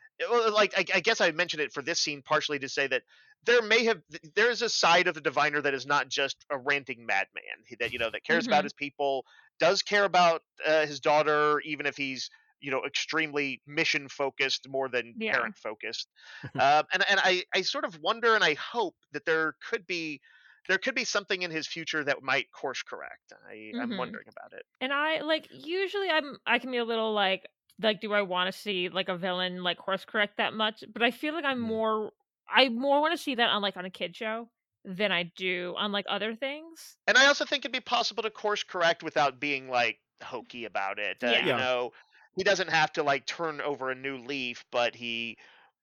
like 0.52 0.72
I, 0.76 0.84
I 0.96 1.00
guess 1.00 1.20
i 1.20 1.30
mentioned 1.32 1.62
it 1.62 1.72
for 1.72 1.82
this 1.82 2.00
scene 2.00 2.22
partially 2.22 2.58
to 2.60 2.68
say 2.68 2.86
that 2.88 3.02
there 3.44 3.62
may 3.62 3.84
have 3.84 4.02
there 4.34 4.50
is 4.50 4.62
a 4.62 4.68
side 4.68 5.06
of 5.06 5.14
the 5.14 5.20
diviner 5.20 5.60
that 5.62 5.74
is 5.74 5.86
not 5.86 6.08
just 6.08 6.44
a 6.50 6.58
ranting 6.58 7.06
madman 7.06 7.42
that 7.78 7.92
you 7.92 7.98
know 7.98 8.10
that 8.10 8.24
cares 8.24 8.46
about 8.46 8.64
Mhm. 8.64 8.66
his 8.66 8.72
people 8.72 9.24
does 9.58 9.82
care 9.82 10.04
about 10.04 10.42
uh, 10.66 10.86
his 10.86 11.00
daughter 11.00 11.60
even 11.60 11.86
if 11.86 11.96
he's 11.96 12.28
you 12.60 12.70
know 12.70 12.84
extremely 12.84 13.62
mission 13.66 14.08
focused 14.08 14.68
more 14.68 14.88
than 14.88 15.14
Yeah. 15.14 15.32
parent 15.32 15.56
focused 15.56 16.08
um, 16.58 16.84
and 16.92 17.04
and 17.08 17.20
I 17.22 17.44
I 17.54 17.62
sort 17.62 17.84
of 17.84 17.98
wonder 18.00 18.34
and 18.34 18.44
I 18.44 18.54
hope 18.54 18.96
that 19.12 19.24
there 19.24 19.56
could 19.68 19.86
be 19.86 20.20
there 20.68 20.78
could 20.78 20.94
be 20.94 21.04
something 21.04 21.42
in 21.42 21.50
his 21.50 21.66
future 21.66 22.04
that 22.04 22.22
might 22.22 22.50
course 22.52 22.82
correct 22.82 23.32
I 23.48 23.72
I'm 23.80 23.96
Mhm. 23.96 23.96
wondering 23.96 24.26
about 24.28 24.52
it 24.52 24.66
And 24.80 24.92
I 24.92 25.20
like 25.22 25.48
usually 25.50 26.10
I'm 26.10 26.38
I 26.46 26.58
can 26.60 26.70
be 26.72 26.78
a 26.78 26.84
little 26.84 27.12
like 27.14 27.46
like 27.80 28.00
do 28.00 28.12
I 28.14 28.22
want 28.22 28.52
to 28.52 28.58
see 28.58 28.88
like 28.90 29.08
a 29.08 29.18
villain 29.18 29.62
like 29.64 29.78
course 29.78 30.04
correct 30.04 30.38
that 30.38 30.54
much? 30.54 30.84
But 30.92 31.02
I 31.02 31.10
feel 31.12 31.34
like 31.34 31.44
I'm 31.46 31.60
Mm. 31.60 31.60
more 31.60 32.12
I 32.54 32.68
more 32.68 33.00
want 33.00 33.16
to 33.16 33.22
see 33.22 33.34
that 33.36 33.48
on 33.48 33.62
like 33.62 33.76
on 33.76 33.84
a 33.84 33.90
kid 33.90 34.14
show 34.16 34.48
than 34.84 35.12
I 35.12 35.24
do 35.36 35.74
on 35.76 35.92
like 35.92 36.06
other 36.08 36.34
things. 36.34 36.96
and 37.06 37.18
I 37.18 37.26
also 37.26 37.44
think 37.44 37.64
it'd 37.64 37.72
be 37.72 37.80
possible 37.80 38.22
to 38.22 38.30
course 38.30 38.62
correct 38.62 39.02
without 39.02 39.38
being 39.40 39.68
like 39.68 39.98
hokey 40.22 40.64
about 40.64 40.98
it. 40.98 41.18
Uh, 41.22 41.28
Yeah. 41.28 41.40
You 41.46 41.52
know, 41.52 41.92
he 42.36 42.44
doesn't 42.44 42.70
have 42.70 42.92
to 42.94 43.02
like 43.02 43.26
turn 43.26 43.60
over 43.60 43.90
a 43.90 43.94
new 43.94 44.16
leaf, 44.18 44.64
but 44.72 44.94
he, 44.94 45.36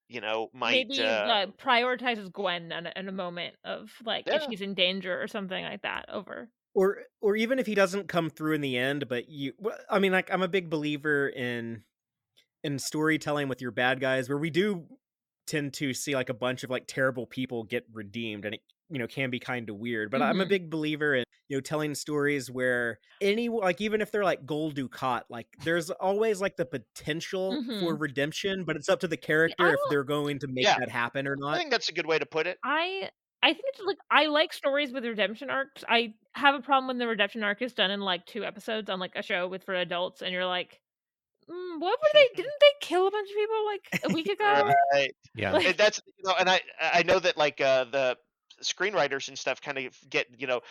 you 0.07 0.21
know, 0.21 0.49
might. 0.53 0.87
Maybe 0.87 1.03
uh, 1.03 1.05
uh, 1.05 1.45
prioritizes 1.61 2.31
Gwyn 2.31 2.71
in 2.71 2.87
a, 2.87 2.93
in 2.95 3.07
a 3.07 3.11
moment 3.11 3.55
of 3.63 3.91
like 4.05 4.23
if 4.27 4.43
she's 4.49 4.61
in 4.61 4.73
danger 4.73 5.21
or 5.21 5.27
something 5.27 5.63
like 5.63 5.81
that 5.83 6.05
over. 6.09 6.49
or 6.73 6.99
or 7.21 7.35
even 7.35 7.59
if 7.59 7.65
he 7.65 7.75
doesn't 7.75 8.07
come 8.07 8.29
through 8.29 8.53
in 8.53 8.61
the 8.61 8.77
end 8.77 9.07
but 9.07 9.27
you 9.29 9.53
i 9.89 9.97
mean 9.99 10.11
like 10.11 10.31
i'm 10.31 10.43
a 10.43 10.47
big 10.47 10.69
believer 10.69 11.27
in 11.27 11.81
in 12.63 12.77
storytelling 12.77 13.47
with 13.47 13.61
your 13.61 13.71
bad 13.71 13.99
guys 13.99 14.29
where 14.29 14.37
we 14.37 14.49
do 14.49 14.85
tend 15.47 15.73
to 15.73 15.93
see 15.93 16.15
like 16.15 16.29
a 16.29 16.33
bunch 16.33 16.63
of 16.63 16.69
like 16.69 16.85
terrible 16.87 17.25
people 17.27 17.63
get 17.63 17.85
redeemed 17.91 18.45
and 18.45 18.55
it 18.55 18.61
you 18.89 18.99
know 18.99 19.07
can 19.07 19.29
be 19.29 19.39
kind 19.39 19.69
of 19.69 19.77
weird 19.77 20.11
but 20.11 20.21
i'm 20.21 20.41
a 20.41 20.45
Mhm. 20.45 20.49
big 20.49 20.69
believer 20.69 21.15
in 21.15 21.23
you 21.49 21.57
know 21.57 21.61
telling 21.61 21.95
stories 21.95 22.49
where 22.51 22.99
any 23.21 23.49
like 23.49 23.81
even 23.81 24.01
if 24.01 24.11
they're 24.11 24.23
like 24.23 24.45
Gul 24.45 24.71
Dukat 24.71 25.23
like 25.29 25.47
there's 25.63 25.89
always 25.91 26.39
like 26.41 26.55
the 26.57 26.65
potential 26.65 27.61
for 27.79 27.95
redemption 27.97 28.63
but 28.65 28.75
it's 28.75 28.89
up 28.89 28.99
to 29.01 29.07
the 29.07 29.17
character 29.17 29.73
if 29.73 29.81
they're 29.87 30.03
going 30.03 30.39
to 30.39 30.47
make 30.47 30.65
Yeah. 30.65 30.77
that 30.77 30.89
happen 30.89 31.27
or 31.27 31.35
not. 31.35 31.53
I 31.55 31.57
think 31.57 31.71
that's 31.71 31.89
a 31.89 31.93
good 31.93 32.05
way 32.05 32.19
to 32.19 32.25
put 32.25 32.47
it. 32.47 32.59
I 32.63 33.09
I 33.43 33.53
think 33.53 33.65
it's 33.67 33.81
like 33.85 33.97
I 34.09 34.25
like 34.27 34.51
stories 34.53 34.91
with 34.91 35.05
redemption 35.05 35.49
arcs. 35.49 35.83
I 35.87 36.15
have 36.33 36.55
a 36.55 36.61
problem 36.61 36.87
when 36.87 36.97
the 36.97 37.07
redemption 37.07 37.43
arc 37.43 37.61
is 37.61 37.73
done 37.73 37.91
in 37.91 38.01
like 38.01 38.25
two 38.25 38.43
episodes 38.43 38.89
on 38.89 38.99
like 38.99 39.15
a 39.15 39.21
show 39.23 39.47
with 39.47 39.63
for 39.63 39.75
adults, 39.75 40.21
and 40.21 40.31
you're 40.33 40.45
like, 40.45 40.81
mm, 41.49 41.79
what 41.79 41.99
were 41.99 42.09
they? 42.13 42.27
Didn't 42.35 42.53
they 42.59 42.71
kill 42.81 43.07
a 43.07 43.11
bunch 43.11 43.29
of 43.29 43.35
people 43.35 43.65
like 43.65 44.01
a 44.03 44.13
week 44.13 44.27
ago? 44.39 44.73
Right. 44.93 45.15
yeah. 45.35 45.51
Like- 45.51 45.65
And 45.67 45.77
that's 45.77 46.01
you 46.17 46.23
know, 46.23 46.35
and 46.39 46.49
I 46.49 46.61
I 46.81 47.03
know 47.03 47.19
that 47.19 47.37
like 47.37 47.61
uh, 47.61 47.85
the 47.85 48.17
screenwriters 48.63 49.27
and 49.27 49.37
stuff 49.37 49.61
kind 49.61 49.77
of 49.77 49.95
get 50.09 50.25
you 50.37 50.47
know 50.47 50.61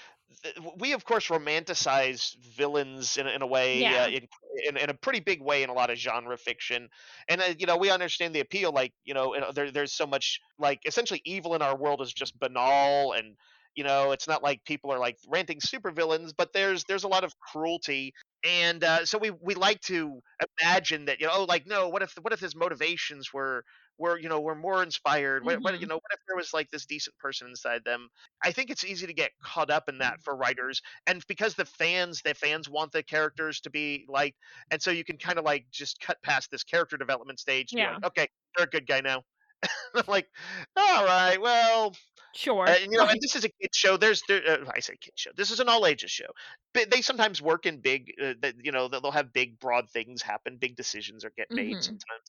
we 0.76 0.92
of 0.92 1.04
course 1.04 1.28
romanticize 1.28 2.36
villains 2.56 3.16
in, 3.16 3.28
a- 3.28 3.30
in 3.30 3.42
a 3.42 3.46
way 3.46 3.80
Yeah. 3.80 4.04
uh, 4.04 4.08
in, 4.08 4.28
in 4.68 4.76
in 4.76 4.90
a 4.90 4.94
pretty 4.94 5.20
big 5.20 5.40
way 5.40 5.62
in 5.62 5.70
a 5.70 5.72
lot 5.72 5.90
of 5.90 5.96
genre 5.96 6.36
fiction 6.36 6.88
and 7.28 7.40
uh, 7.40 7.54
you 7.58 7.66
know 7.66 7.76
we 7.76 7.90
understand 7.90 8.34
the 8.34 8.40
appeal 8.40 8.72
like 8.72 8.92
you 9.04 9.14
know 9.14 9.36
there, 9.54 9.70
there's 9.70 9.92
so 9.92 10.04
much 10.04 10.40
like 10.58 10.80
essentially 10.84 11.22
evil 11.24 11.54
in 11.54 11.62
our 11.62 11.76
world 11.76 12.00
is 12.02 12.12
just 12.12 12.36
banal 12.40 13.12
and 13.12 13.36
you 13.76 13.84
know 13.84 14.10
it's 14.10 14.26
not 14.26 14.42
like 14.42 14.64
people 14.64 14.90
are 14.92 14.98
like 14.98 15.16
ranting 15.28 15.60
supervillains 15.60 16.32
but 16.36 16.52
there's 16.52 16.82
there's 16.84 17.04
a 17.04 17.08
lot 17.08 17.22
of 17.22 17.38
cruelty 17.38 18.12
and 18.46 18.84
uh, 18.84 19.04
so 19.06 19.18
we 19.18 19.30
we 19.30 19.54
like 19.54 19.80
to 19.82 20.20
imagine 20.60 21.06
that 21.06 21.20
you 21.20 21.26
know 21.26 21.32
oh, 21.36 21.44
like 21.44 21.66
no 21.66 21.88
what 21.88 22.02
if 22.02 22.14
what 22.22 22.32
if 22.32 22.40
his 22.40 22.54
motivations 22.54 23.32
were 23.32 23.64
were 23.98 24.18
you 24.18 24.28
know 24.28 24.40
were 24.40 24.54
more 24.54 24.82
inspired 24.82 25.44
what, 25.44 25.62
what 25.62 25.80
you 25.80 25.86
Mhm. 25.86 25.88
know 25.88 25.96
what 25.96 26.12
if 26.12 26.20
there 26.26 26.36
was 26.36 26.54
like 26.54 26.70
this 26.70 26.86
decent 26.86 27.16
person 27.18 27.48
inside 27.48 27.84
them 27.84 28.08
i 28.42 28.52
think 28.52 28.70
it's 28.70 28.84
easy 28.84 29.06
to 29.06 29.14
get 29.14 29.32
caught 29.42 29.70
up 29.70 29.88
in 29.88 29.98
that 29.98 30.20
for 30.22 30.36
writers 30.36 30.80
and 31.06 31.26
because 31.26 31.54
the 31.54 31.64
fans 31.64 32.22
the 32.22 32.34
fans 32.34 32.68
want 32.68 32.92
the 32.92 33.02
characters 33.02 33.60
to 33.60 33.70
be 33.70 34.04
like 34.08 34.36
and 34.70 34.80
so 34.82 34.90
you 34.90 35.04
can 35.04 35.18
kind 35.18 35.38
of 35.38 35.44
like 35.44 35.66
just 35.70 36.00
cut 36.00 36.22
past 36.22 36.50
this 36.50 36.64
character 36.64 36.96
development 36.96 37.40
stage 37.40 37.72
Yeah. 37.72 37.98
like, 38.00 38.04
okay 38.04 38.28
they're 38.56 38.66
a 38.66 38.70
good 38.70 38.86
guy 38.86 39.00
now 39.00 39.22
I'm 39.94 40.04
like 40.08 40.28
all 40.76 41.04
right 41.04 41.40
well 41.40 41.94
Sure. 42.36 42.66
uh, 42.68 42.76
and, 42.80 42.92
you 42.92 42.98
know, 42.98 43.06
and 43.06 43.18
this 43.20 43.34
is 43.34 43.44
a 43.44 43.48
kid 43.48 43.74
show. 43.74 43.96
There's, 43.96 44.22
there, 44.28 44.42
uh, 44.46 44.70
I 44.74 44.80
say 44.80 44.96
kid 45.00 45.14
show. 45.16 45.30
This 45.36 45.50
is 45.50 45.60
an 45.60 45.68
all 45.68 45.86
ages 45.86 46.10
show. 46.10 46.26
But 46.74 46.90
they 46.90 47.00
sometimes 47.02 47.40
work 47.40 47.66
in 47.66 47.80
big, 47.80 48.12
uh, 48.22 48.34
that 48.42 48.54
you 48.62 48.72
know, 48.72 48.88
they'll 48.88 49.10
have 49.10 49.32
big, 49.32 49.58
broad 49.58 49.90
things 49.90 50.22
happen. 50.22 50.58
Big 50.58 50.76
decisions 50.76 51.24
are 51.24 51.32
get 51.36 51.48
made 51.50 51.78
Mhm. 51.78 51.82
sometimes. 51.82 52.22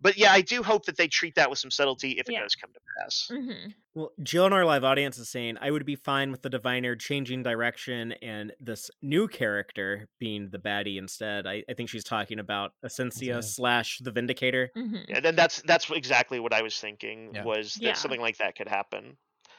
But 0.00 0.16
yeah, 0.16 0.32
I 0.32 0.42
do 0.42 0.62
hope 0.62 0.84
that 0.86 0.96
they 0.96 1.08
treat 1.08 1.34
that 1.36 1.50
with 1.50 1.58
some 1.58 1.70
subtlety 1.70 2.12
if 2.12 2.28
it 2.28 2.32
Yeah. 2.32 2.42
does 2.42 2.54
come 2.54 2.72
to 2.72 2.80
pass. 2.98 3.28
hmm 3.28 3.70
Well, 3.94 4.12
Jill 4.22 4.46
in 4.46 4.52
our 4.52 4.64
live 4.64 4.84
audience 4.84 5.16
is 5.18 5.28
saying 5.30 5.56
I 5.60 5.70
would 5.70 5.86
be 5.86 5.96
fine 5.96 6.30
with 6.30 6.42
the 6.42 6.50
diviner 6.50 6.94
changing 6.96 7.42
direction 7.42 8.12
and 8.22 8.52
this 8.60 8.90
new 9.00 9.26
character 9.26 10.06
being 10.18 10.50
the 10.50 10.58
baddie 10.58 10.98
instead. 10.98 11.46
I, 11.46 11.64
I 11.68 11.74
think 11.74 11.88
she's 11.88 12.04
talking 12.04 12.38
about 12.38 12.74
Asencia 12.84 13.26
Yeah. 13.26 13.40
slash 13.40 13.98
the 14.00 14.10
Vindicator. 14.10 14.70
hmm 14.74 14.96
And 15.08 15.24
then 15.24 15.34
that's 15.34 15.62
that's 15.62 15.90
exactly 15.90 16.40
what 16.40 16.52
I 16.52 16.62
was 16.62 16.78
thinking 16.78 17.32
Yeah. 17.34 17.44
was 17.44 17.74
that 17.74 17.82
Yeah. 17.82 17.92
something 17.94 18.20
like 18.20 18.36
that 18.38 18.54
could 18.54 18.68
happen. 18.68 19.16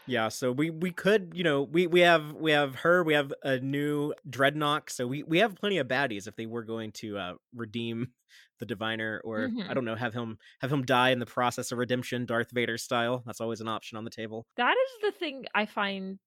Yeah, 0.10 0.30
so 0.30 0.53
we 0.53 0.70
we 0.70 0.91
could, 0.91 1.34
you 1.36 1.43
know, 1.43 1.64
we 1.64 1.86
we 1.86 1.99
have 1.99 2.34
we 2.34 2.51
have 2.51 2.76
her, 2.76 3.03
we 3.03 3.14
have 3.14 3.34
a 3.43 3.60
new 3.60 4.14
Dreadnought, 4.30 4.89
so 4.89 5.05
we 5.05 5.24
we 5.24 5.39
have 5.39 5.55
plenty 5.55 5.80
of 5.80 5.88
baddies 5.89 6.28
if 6.28 6.36
they 6.38 6.45
were 6.45 6.64
going 6.64 6.93
to 6.93 7.18
uh 7.18 7.34
redeem 7.53 8.14
the 8.60 8.66
diviner 8.66 9.22
or 9.26 9.53
I 9.68 9.74
Mhm. 9.74 9.74
don't 9.74 9.84
know, 9.84 9.95
have 9.95 10.14
him 10.14 10.38
have 10.62 10.72
him 10.72 10.84
die 10.86 11.10
in 11.10 11.20
the 11.20 11.26
process 11.26 11.74
of 11.74 11.78
redemption 11.78 12.26
Darth 12.26 12.51
Vader 12.51 12.78
style. 12.78 13.22
That's 13.26 13.41
always 13.41 13.60
an 13.60 13.68
option 13.68 13.97
on 13.97 14.05
the 14.05 14.10
table. 14.10 14.45
That 14.55 14.76
is 14.78 15.01
the 15.01 15.12
thing 15.18 15.45
I 15.53 15.66
find 15.66 16.20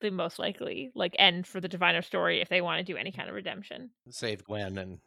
the 0.00 0.10
most 0.10 0.38
likely, 0.38 0.92
like 0.94 1.16
end 1.18 1.46
for 1.46 1.60
the 1.60 1.68
diviner 1.68 2.02
story 2.02 2.40
if 2.40 2.48
they 2.48 2.62
want 2.62 2.78
to 2.80 2.92
do 2.92 2.96
any 2.98 3.12
kind 3.12 3.28
of 3.28 3.34
redemption. 3.34 3.92
Save 4.08 4.44
Gwyn 4.44 4.78
and 4.78 5.00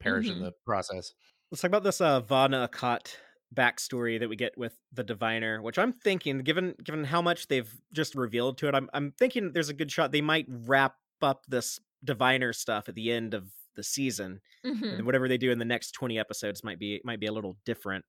perish 0.00 0.30
in 0.30 0.38
Mhm. 0.38 0.42
the 0.42 0.52
process. 0.66 1.14
Let's 1.50 1.62
talk 1.62 1.70
about 1.70 1.84
this 1.84 2.00
uh 2.00 2.20
Vau 2.20 2.48
N'Akat 2.48 3.16
backstory 3.52 4.18
that 4.20 4.28
we 4.28 4.36
get 4.36 4.56
with 4.56 4.76
the 4.92 5.04
diviner, 5.04 5.60
which 5.62 5.78
I'm 5.78 5.92
thinking, 5.92 6.38
given 6.40 6.74
given 6.82 7.04
how 7.04 7.22
much 7.22 7.48
they've 7.48 7.72
just 7.92 8.14
revealed 8.14 8.58
to 8.58 8.68
it, 8.68 8.74
I'm 8.74 8.88
I'm 8.94 9.12
thinking 9.12 9.52
there's 9.52 9.68
a 9.68 9.74
good 9.74 9.90
shot 9.92 10.12
they 10.12 10.20
might 10.20 10.46
wrap 10.48 10.96
up 11.20 11.44
this 11.48 11.78
diviner 12.04 12.52
stuff 12.52 12.88
at 12.88 12.94
the 12.94 13.12
end 13.12 13.34
of 13.34 13.48
the 13.76 13.82
season. 13.82 14.40
hmm 14.64 14.84
and 14.84 15.06
whatever 15.06 15.28
they 15.28 15.38
do 15.38 15.50
in 15.50 15.58
the 15.58 15.64
next 15.64 15.92
20 15.92 16.18
episodes 16.18 16.62
might 16.64 16.78
be 16.78 17.00
might 17.04 17.20
be 17.20 17.26
a 17.26 17.32
little 17.32 17.56
different 17.64 18.04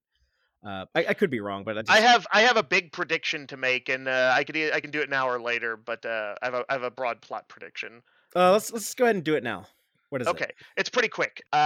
uh 0.66 0.84
i, 0.94 1.06
I 1.08 1.14
could 1.14 1.30
be 1.30 1.40
wrong 1.40 1.64
but 1.64 1.78
I, 1.78 1.82
just, 1.82 1.92
I 1.92 2.00
have 2.00 2.26
I 2.32 2.40
have 2.42 2.56
a 2.56 2.62
big 2.62 2.92
prediction 2.92 3.46
to 3.48 3.56
make, 3.56 3.88
and 3.88 4.08
uh, 4.08 4.32
I 4.34 4.44
could 4.44 4.56
I 4.56 4.80
can 4.80 4.90
do 4.90 5.00
it 5.00 5.08
now 5.10 5.28
or 5.28 5.40
later, 5.40 5.76
but 5.76 6.04
uh, 6.04 6.34
I 6.42 6.46
have 6.46 6.54
a 6.54 6.64
I 6.68 6.72
have 6.74 6.82
a 6.82 6.90
broad 6.90 7.20
plot 7.22 7.48
prediction. 7.48 8.02
uh 8.36 8.52
let's 8.52 8.72
let's 8.72 8.94
go 8.94 9.04
ahead 9.04 9.16
and 9.16 9.24
do 9.24 9.34
it 9.34 9.42
now 9.42 9.66
what 10.14 10.22
is 10.22 10.28
Okay, 10.28 10.44
it 10.44 10.54
it's 10.76 10.88
pretty 10.88 11.08
quick. 11.08 11.42
Uh, 11.52 11.56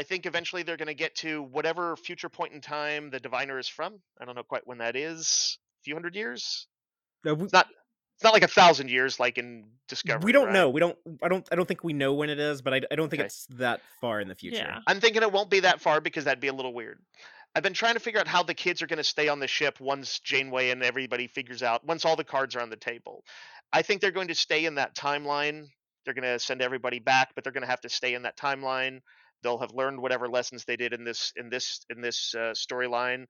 I 0.00 0.04
think 0.06 0.26
eventually 0.26 0.62
they're 0.62 0.76
going 0.76 0.88
to 0.88 0.94
get 0.94 1.14
to 1.16 1.42
whatever 1.42 1.96
future 1.96 2.28
point 2.28 2.52
in 2.52 2.60
time 2.60 3.10
the 3.10 3.18
diviner 3.18 3.58
is 3.58 3.66
from. 3.66 3.98
I 4.20 4.24
don't 4.24 4.34
know 4.36 4.42
quite 4.42 4.66
when 4.66 4.78
that 4.78 4.94
is. 4.94 5.58
A 5.80 5.82
few 5.84 5.94
hundred 5.94 6.14
years. 6.14 6.66
No, 7.24 7.34
we, 7.34 7.44
It's 7.44 7.52
not. 7.52 7.66
It's 8.16 8.22
not 8.22 8.32
like 8.32 8.44
a 8.44 8.48
thousand 8.48 8.90
years, 8.90 9.18
like 9.18 9.38
in 9.38 9.64
Discovery. 9.88 10.24
we 10.24 10.32
don't 10.32 10.46
right? 10.46 10.52
know 10.52 10.70
we 10.70 10.80
don't 10.80 10.96
i 11.22 11.28
don't 11.28 11.46
i 11.52 11.56
don't 11.56 11.66
think 11.66 11.84
we 11.84 11.92
know 11.92 12.14
when 12.14 12.30
it 12.30 12.38
is 12.38 12.62
but 12.62 12.72
i, 12.72 12.80
I 12.90 12.94
don't 12.96 13.10
think 13.10 13.20
Okay. 13.20 13.26
it's 13.26 13.46
that 13.58 13.80
far 14.00 14.20
in 14.20 14.28
the 14.28 14.34
future 14.34 14.58
Yeah. 14.58 14.78
I'm 14.86 15.00
thinking 15.00 15.22
it 15.22 15.30
won't 15.32 15.50
be 15.50 15.60
that 15.60 15.80
far 15.80 16.00
because 16.00 16.24
that'd 16.24 16.40
be 16.40 16.48
a 16.48 16.52
little 16.54 16.72
weird. 16.72 17.00
I've 17.54 17.62
been 17.62 17.74
trying 17.74 17.94
to 17.94 18.00
figure 18.00 18.20
out 18.20 18.26
how 18.26 18.42
the 18.42 18.54
kids 18.54 18.82
are 18.82 18.86
going 18.86 18.96
to 18.98 19.04
stay 19.04 19.28
on 19.28 19.40
the 19.40 19.46
ship 19.46 19.78
once 19.80 20.18
Janeway 20.20 20.70
and 20.70 20.82
everybody 20.82 21.26
figures 21.26 21.62
out 21.62 21.84
once 21.86 22.04
all 22.04 22.16
the 22.16 22.24
cards 22.24 22.56
are 22.56 22.60
on 22.62 22.70
the 22.70 22.76
table. 22.76 23.24
I 23.72 23.82
think 23.82 24.00
they're 24.00 24.10
going 24.10 24.28
to 24.28 24.34
stay 24.34 24.64
in 24.64 24.76
that 24.76 24.94
timeline. 24.96 25.66
They're 26.04 26.14
going 26.14 26.24
to 26.24 26.38
send 26.38 26.62
everybody 26.62 26.98
back, 26.98 27.34
but 27.34 27.44
they're 27.44 27.52
going 27.52 27.62
to 27.62 27.70
have 27.70 27.80
to 27.82 27.88
stay 27.88 28.14
in 28.14 28.22
that 28.22 28.36
timeline. 28.36 29.00
They'll 29.42 29.58
have 29.58 29.72
learned 29.72 30.00
whatever 30.00 30.28
lessons 30.28 30.64
they 30.64 30.76
did 30.76 30.92
in 30.92 31.04
this 31.04 31.32
in 31.36 31.50
this 31.50 31.84
in 31.90 32.00
this 32.00 32.34
uh, 32.34 32.52
storyline, 32.52 33.26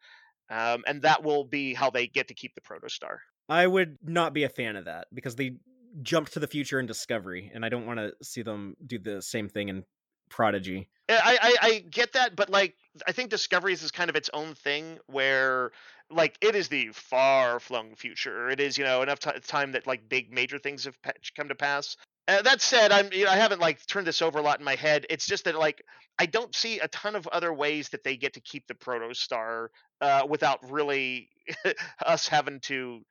um, 0.50 0.84
and 0.86 1.02
that 1.02 1.22
will 1.24 1.44
be 1.44 1.74
how 1.74 1.90
they 1.90 2.06
get 2.06 2.28
to 2.28 2.34
keep 2.34 2.54
the 2.54 2.60
protostar. 2.60 3.18
i 3.48 3.66
would 3.66 3.98
not 4.02 4.32
be 4.32 4.44
a 4.44 4.48
fan 4.48 4.76
of 4.76 4.84
that 4.84 5.06
because 5.12 5.34
they 5.36 5.56
jumped 6.02 6.32
to 6.32 6.40
the 6.40 6.46
future 6.46 6.80
in 6.80 6.86
discovery 6.86 7.50
and 7.54 7.64
i 7.64 7.68
don't 7.68 7.86
want 7.86 7.98
to 7.98 8.12
see 8.22 8.42
them 8.42 8.76
do 8.86 8.98
the 8.98 9.20
same 9.20 9.48
thing 9.48 9.68
in 9.68 9.84
prodigy 10.28 10.88
I, 11.08 11.38
I 11.42 11.66
I 11.66 11.78
get 11.90 12.14
that, 12.14 12.34
but 12.34 12.48
like 12.48 12.76
I 13.06 13.12
think 13.12 13.28
Discoveries 13.28 13.82
is 13.82 13.90
kind 13.90 14.08
of 14.08 14.16
its 14.16 14.30
own 14.32 14.54
thing 14.54 14.98
where 15.06 15.70
like 16.10 16.38
it 16.40 16.54
is 16.54 16.68
the 16.68 16.88
far 16.92 17.60
flung 17.60 17.94
future. 17.94 18.48
It 18.48 18.60
is 18.60 18.78
you 18.78 18.84
know 18.84 19.02
enough 19.02 19.18
ti 19.18 19.32
time 19.46 19.72
that 19.72 19.86
like 19.86 20.08
big 20.08 20.32
major 20.32 20.58
things 20.58 20.84
have 20.84 20.96
come 21.36 21.48
to 21.48 21.54
pass. 21.54 21.96
Uh, 22.26 22.42
that 22.42 22.60
said, 22.60 22.90
I'm 22.90 23.12
you 23.12 23.24
know, 23.24 23.30
I 23.30 23.36
haven't 23.36 23.60
like 23.60 23.84
turned 23.86 24.06
this 24.06 24.22
over 24.22 24.38
a 24.38 24.42
lot 24.42 24.58
in 24.58 24.64
my 24.64 24.76
head. 24.76 25.06
It's 25.10 25.26
just 25.26 25.44
that 25.44 25.56
like 25.56 25.82
I 26.18 26.26
don't 26.26 26.54
see 26.54 26.78
a 26.78 26.88
ton 26.88 27.16
of 27.16 27.26
other 27.28 27.52
ways 27.52 27.90
that 27.90 28.02
they 28.02 28.16
get 28.16 28.34
to 28.34 28.40
keep 28.40 28.66
the 28.66 28.74
protostar 28.74 29.68
uh, 30.00 30.26
without 30.28 30.58
really 30.70 31.28
us 32.06 32.26
having 32.28 32.60
to 32.60 33.02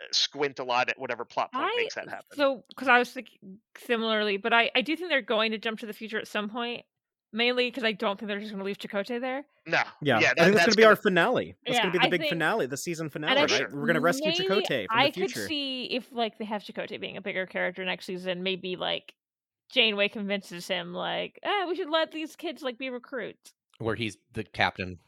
uh, 0.00 0.04
squint 0.12 0.60
a 0.60 0.64
lot 0.64 0.88
at 0.88 0.98
whatever 0.98 1.24
plot 1.26 1.52
point 1.52 1.66
I 1.66 1.76
makes 1.76 1.94
that 1.96 2.08
happen. 2.08 2.36
so 2.36 2.64
because 2.70 2.88
I 2.88 2.98
was 2.98 3.10
thinking 3.10 3.58
similarly, 3.86 4.38
but 4.38 4.54
I 4.54 4.70
I 4.74 4.80
do 4.80 4.96
think 4.96 5.10
they're 5.10 5.20
going 5.20 5.50
to 5.50 5.58
jump 5.58 5.80
to 5.80 5.86
the 5.86 5.92
future 5.92 6.18
at 6.18 6.26
some 6.26 6.48
point. 6.48 6.84
Mainly 7.34 7.66
because 7.68 7.82
I 7.84 7.92
don't 7.92 8.18
think 8.18 8.28
they're 8.28 8.38
just 8.38 8.52
going 8.52 8.60
to 8.60 8.64
leave 8.64 8.78
Chakotay 8.78 9.20
there. 9.20 9.44
no, 9.66 9.82
yeah, 10.00 10.18
yeah, 10.18 10.18
i 10.18 10.20
think 10.20 10.36
that's, 10.36 10.50
that's 10.52 10.66
gonna 10.66 10.76
be 10.76 10.84
our 10.84 10.94
finale 10.96 11.54
that's 11.66 11.76
Yeah, 11.76 11.82
gonna 11.82 11.92
be 11.92 11.98
the 11.98 12.04
I 12.06 12.08
big 12.10 12.20
think- 12.20 12.28
finale 12.32 12.66
the 12.66 12.76
season 12.76 13.10
finale 13.10 13.40
right 13.40 13.50
think 13.50 13.70
we're 13.72 13.86
gonna 13.86 14.00
rescue 14.00 14.30
maybe 14.30 14.44
Chakotay 14.44 14.86
from 14.86 14.98
I 14.98 15.06
the 15.06 15.12
future 15.12 15.40
I 15.40 15.42
could 15.42 15.48
see 15.48 15.84
if 15.86 16.06
like 16.12 16.38
they 16.38 16.44
have 16.44 16.62
Chakotay 16.62 17.00
being 17.00 17.16
a 17.16 17.20
bigger 17.22 17.44
character 17.46 17.84
next 17.84 18.06
season, 18.06 18.42
maybe 18.42 18.76
like 18.76 19.12
Janeway 19.72 20.08
convinces 20.10 20.68
him 20.68 20.92
like, 20.94 21.40
ah, 21.44 21.64
we 21.68 21.74
should 21.74 21.90
let 21.90 22.12
these 22.12 22.36
kids 22.36 22.62
like 22.62 22.78
be 22.78 22.90
recruits. 22.90 23.52
Where 23.78 23.96
he's 23.96 24.16
the 24.34 24.44
captain. 24.44 24.98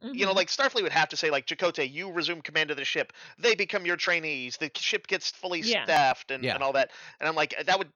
you 0.00 0.24
know, 0.26 0.32
like 0.32 0.48
Starfleet 0.48 0.82
would 0.82 0.92
have 0.92 1.08
to 1.10 1.16
say, 1.16 1.30
like, 1.30 1.46
Chakotay, 1.46 1.90
you 1.90 2.10
resume 2.12 2.40
command 2.42 2.70
of 2.70 2.76
the 2.76 2.84
ship. 2.84 3.12
They 3.38 3.54
become 3.54 3.84
your 3.86 3.96
trainees. 3.96 4.56
The 4.58 4.70
ship 4.76 5.06
gets 5.08 5.30
fully 5.30 5.60
Yeah. 5.60 5.84
staffed 5.84 6.30
and, 6.30 6.44
Yeah. 6.44 6.54
and 6.54 6.62
all 6.62 6.72
that. 6.74 6.90
And 7.20 7.28
I'm 7.28 7.34
like, 7.34 7.54
that 7.66 7.78
would 7.78 7.88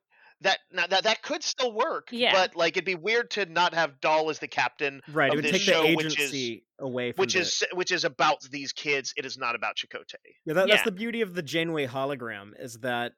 that 0.42 0.58
now 0.72 0.86
that 0.86 1.04
that 1.04 1.22
could 1.22 1.42
still 1.42 1.72
work. 1.72 2.08
Yeah. 2.12 2.32
But 2.32 2.54
like, 2.56 2.76
it'd 2.76 2.84
be 2.84 2.94
weird 2.94 3.30
to 3.32 3.46
not 3.46 3.74
have 3.74 4.00
Dal 4.00 4.30
as 4.30 4.38
the 4.38 4.48
captain, 4.48 5.00
right 5.12 5.32
it 5.32 5.36
would 5.36 5.44
this 5.44 5.52
take 5.52 5.60
show, 5.62 5.82
the 5.82 5.96
which 5.96 6.06
is- 6.06 6.14
agency 6.18 6.64
away 6.78 7.12
from 7.12 7.22
which 7.22 7.34
the- 7.34 7.40
is 7.40 7.64
which 7.74 7.90
is 7.92 8.04
about 8.04 8.42
these 8.50 8.72
kids. 8.72 9.12
It 9.16 9.24
is 9.26 9.36
not 9.36 9.54
about 9.54 9.76
Chakotay. 9.76 10.14
Yeah, 10.44 10.54
that, 10.54 10.68
that's 10.68 10.82
the 10.84 10.92
beauty 10.92 11.20
of 11.22 11.34
the 11.34 11.42
Janeway 11.42 11.86
hologram 11.86 12.52
is 12.58 12.74
that 12.80 13.12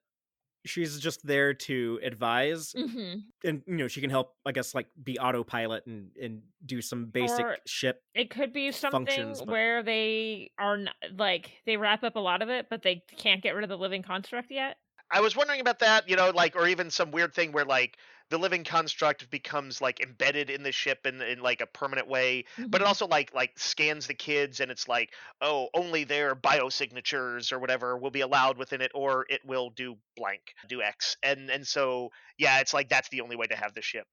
she's 0.67 1.01
just 1.01 1.27
there 1.27 1.55
to 1.55 1.99
advise, 2.03 2.73
Mhm. 2.75 3.23
and 3.45 3.63
you 3.67 3.77
know 3.77 3.89
she 3.89 4.01
can 4.01 4.11
help. 4.11 4.35
I 4.47 4.53
guess 4.53 4.75
like 4.75 4.89
be 5.03 5.19
autopilot 5.19 5.87
and 5.87 6.11
and 6.21 6.43
do 6.65 6.81
some 6.83 7.07
basic 7.07 7.45
Or- 7.45 7.57
ship. 7.67 8.03
It 8.15 8.31
could 8.31 8.53
be 8.53 8.71
something 8.73 9.07
Functions, 9.07 9.39
but- 9.41 9.49
where 9.49 9.83
they 9.83 10.53
are 10.59 10.77
not, 10.79 10.95
like 11.17 11.51
they 11.67 11.77
wrap 11.77 12.03
up 12.03 12.17
a 12.17 12.21
lot 12.21 12.43
of 12.43 12.49
it, 12.51 12.69
but 12.71 12.83
they 12.83 13.05
can't 13.17 13.43
get 13.43 13.55
rid 13.55 13.63
of 13.65 13.69
the 13.71 13.79
living 13.79 14.03
construct 14.03 14.51
yet. 14.51 14.77
I 15.11 15.21
was 15.21 15.35
wondering 15.37 15.61
about 15.61 15.81
that, 15.81 16.09
you 16.09 16.17
know, 16.17 16.31
like, 16.31 16.55
or 16.57 16.67
even 16.69 16.91
some 16.91 17.11
weird 17.11 17.35
thing 17.35 17.53
where 17.53 17.65
like 17.65 17.99
the 18.29 18.39
living 18.39 18.63
construct 18.63 19.29
becomes 19.29 19.81
like 19.81 19.99
embedded 20.01 20.51
in 20.51 20.63
the 20.63 20.71
ship 20.71 21.05
in, 21.05 21.21
in 21.21 21.41
like 21.41 21.61
a 21.61 21.67
permanent 21.67 22.07
way, 22.07 22.45
but 22.71 22.81
it 22.81 22.87
Mhm. 22.87 22.87
also 22.87 23.07
like 23.09 23.35
like 23.35 23.59
scans 23.59 24.07
the 24.07 24.15
kids 24.15 24.61
and 24.61 24.71
it's 24.71 24.87
like, 24.87 25.15
oh, 25.41 25.69
only 25.75 26.05
their 26.05 26.37
biosignatures 26.37 27.51
or 27.53 27.59
whatever 27.59 27.99
will 27.99 28.11
be 28.13 28.21
allowed 28.21 28.57
within 28.57 28.81
it, 28.81 28.93
or 28.95 29.27
it 29.29 29.45
will 29.45 29.71
do 29.71 29.97
blank, 30.17 30.55
do 30.69 30.81
X, 30.83 31.17
and 31.23 31.51
and 31.51 31.67
so 31.67 32.11
yeah, 32.39 32.61
it's 32.61 32.73
like 32.73 32.89
that's 32.89 33.09
the 33.09 33.21
only 33.21 33.35
way 33.37 33.47
to 33.49 33.57
have 33.57 33.75
the 33.75 33.83
ship 33.83 34.07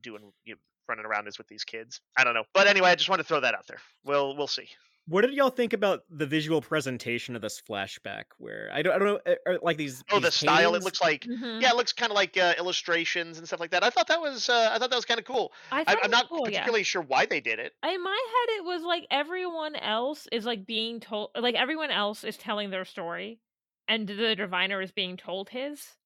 doing 0.00 0.32
you 0.44 0.54
know, 0.54 0.60
running 0.88 1.04
around 1.06 1.26
is 1.26 1.38
with 1.38 1.48
these 1.48 1.64
kids. 1.64 2.00
I 2.16 2.22
don't 2.24 2.34
know, 2.34 2.44
but 2.54 2.68
anyway, 2.68 2.90
I 2.90 2.94
just 2.94 3.08
want 3.08 3.18
to 3.20 3.24
throw 3.24 3.40
that 3.40 3.54
out 3.54 3.66
there. 3.66 3.80
We'll 4.04 4.36
we'll 4.36 4.46
see. 4.46 4.68
What 5.06 5.20
did 5.22 5.34
y'all 5.34 5.50
think 5.50 5.74
about 5.74 6.04
the 6.08 6.26
visual 6.26 6.62
presentation 6.62 7.36
of 7.36 7.42
this 7.42 7.60
flashback? 7.60 8.24
Where 8.38 8.70
I 8.72 8.80
don't, 8.82 8.94
I 8.94 8.98
don't 8.98 9.08
know, 9.08 9.20
uh, 9.46 9.50
uh, 9.54 9.58
like 9.62 9.76
these. 9.76 10.02
Oh, 10.10 10.18
the 10.18 10.30
these 10.30 10.34
style. 10.34 10.74
It 10.74 10.82
looks 10.82 11.00
like 11.02 11.22
Mhm. 11.24 11.60
yeah, 11.60 11.70
it 11.70 11.76
looks 11.76 11.92
kind 11.92 12.10
of 12.10 12.14
like 12.16 12.36
uh, 12.38 12.54
illustrations 12.58 13.36
and 13.38 13.46
stuff 13.46 13.60
like 13.60 13.70
that. 13.72 13.84
I 13.84 13.90
thought 13.90 14.06
that 14.08 14.20
was 14.20 14.48
uh, 14.48 14.70
I 14.72 14.78
thought 14.78 14.90
that 14.90 14.96
was 14.96 15.04
kind 15.04 15.20
of 15.20 15.26
cool. 15.26 15.52
I 15.70 15.84
I, 15.86 15.94
thought 15.94 16.02
it 16.02 16.04
I'm 16.04 16.10
not 16.10 16.28
cool, 16.28 16.48
yeah. 16.48 16.70
particularly 16.70 16.84
sure 16.84 17.02
why 17.02 17.26
they 17.26 17.40
did 17.40 17.58
it. 17.58 17.74
In 17.84 18.02
my 18.02 18.10
head, 18.48 18.56
it 18.56 18.64
was 18.64 18.82
like 18.82 19.06
everyone 19.12 19.76
else 19.76 20.26
is 20.32 20.44
like 20.44 20.66
being 20.66 20.98
told, 20.98 21.30
like 21.36 21.54
everyone 21.54 21.90
else 21.92 22.24
is 22.24 22.36
telling 22.36 22.70
their 22.70 22.84
story, 22.84 23.40
and 23.86 24.08
the 24.08 24.34
diviner 24.34 24.80
is 24.82 24.90
being 24.90 25.16
told 25.16 25.50
his. 25.50 25.96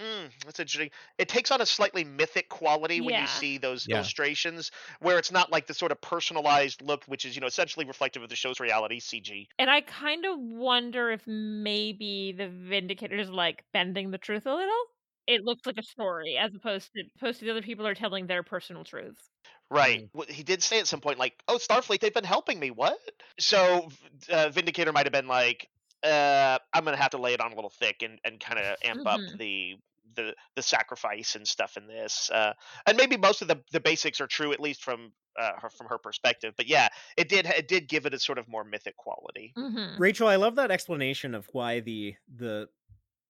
Mm, 0.00 0.32
that's 0.44 0.58
interesting. 0.58 0.90
It 1.18 1.28
takes 1.28 1.50
on 1.50 1.60
a 1.60 1.66
slightly 1.66 2.02
mythic 2.04 2.48
quality 2.48 3.00
when 3.00 3.14
Yeah. 3.14 3.18
you 3.18 3.26
see 3.26 3.58
those 3.58 3.86
Yeah. 3.86 3.92
illustrations, 3.92 4.70
where 5.00 5.18
it's 5.18 5.30
not 5.30 5.50
like 5.52 5.66
the 5.66 5.74
sort 5.74 5.92
of 5.92 6.00
personalized 6.00 6.80
look, 6.82 7.04
which 7.04 7.24
is 7.26 7.34
you 7.36 7.40
know 7.40 7.46
essentially 7.46 7.84
reflective 7.86 8.22
of 8.22 8.30
the 8.30 8.36
show's 8.36 8.60
reality, 8.60 8.98
CG. 9.00 9.48
And 9.58 9.70
I 9.70 9.82
kind 9.82 10.24
of 10.24 10.38
wonder 10.38 11.10
if 11.10 11.26
maybe 11.26 12.32
the 12.36 12.48
Vindicator 12.48 13.16
is 13.16 13.30
like 13.30 13.64
bending 13.72 14.10
the 14.10 14.18
truth 14.18 14.46
a 14.46 14.54
little. 14.54 14.84
It 15.26 15.42
looks 15.44 15.66
like 15.66 15.76
a 15.78 15.82
story 15.82 16.36
as 16.38 16.54
opposed 16.54 16.90
to 16.94 17.04
opposed 17.16 17.40
to 17.40 17.44
the 17.44 17.50
other 17.52 17.62
people 17.62 17.86
are 17.86 17.94
telling 17.94 18.26
their 18.26 18.42
personal 18.42 18.84
truths. 18.84 19.30
Right. 19.70 20.02
Well, 20.12 20.26
He 20.28 20.42
did 20.42 20.62
say 20.62 20.80
at 20.80 20.88
some 20.88 21.00
point, 21.00 21.18
like, 21.18 21.42
"Oh, 21.46 21.56
Starfleet, 21.58 22.00
they've 22.00 22.12
been 22.12 22.24
helping 22.24 22.58
me." 22.58 22.70
What? 22.72 22.98
So 23.38 23.88
uh, 24.28 24.48
Vindicator 24.50 24.92
might 24.92 25.06
have 25.06 25.12
been 25.12 25.28
like, 25.28 25.68
uh, 26.02 26.58
"I'm 26.72 26.84
gonna 26.84 26.96
have 26.96 27.10
to 27.10 27.18
lay 27.18 27.34
it 27.34 27.40
on 27.40 27.52
a 27.52 27.54
little 27.54 27.70
thick 27.70 28.02
and, 28.02 28.18
and 28.24 28.40
kind 28.40 28.58
of 28.58 28.76
amp 28.82 29.06
up 29.06 29.22
Mhm. 29.22 29.38
the 29.38 29.76
the 30.14 30.34
the 30.56 30.62
sacrifice 30.62 31.34
and 31.36 31.46
stuff 31.46 31.76
in 31.76 31.86
this." 31.86 32.30
Uh, 32.30 32.54
and 32.86 32.96
maybe 32.96 33.16
most 33.16 33.42
of 33.42 33.48
the 33.48 33.62
the 33.72 33.80
basics 33.80 34.20
are 34.20 34.26
true, 34.26 34.52
at 34.52 34.60
least 34.60 34.82
from 34.82 35.12
uh, 35.38 35.52
her 35.60 35.70
from 35.70 35.88
her 35.88 35.98
perspective. 35.98 36.54
But 36.56 36.66
yeah, 36.66 36.88
it 37.16 37.28
did 37.28 37.46
it 37.46 37.68
did 37.68 37.88
give 37.88 38.06
it 38.06 38.14
a 38.14 38.18
sort 38.18 38.38
of 38.38 38.48
more 38.48 38.64
mythic 38.64 38.96
quality. 38.96 39.56
hmm 39.56 39.98
Rachel, 39.98 40.28
I 40.28 40.36
love 40.36 40.56
that 40.56 40.70
explanation 40.70 41.34
of 41.34 41.46
why 41.52 41.80
the 41.80 42.14
the 42.32 42.68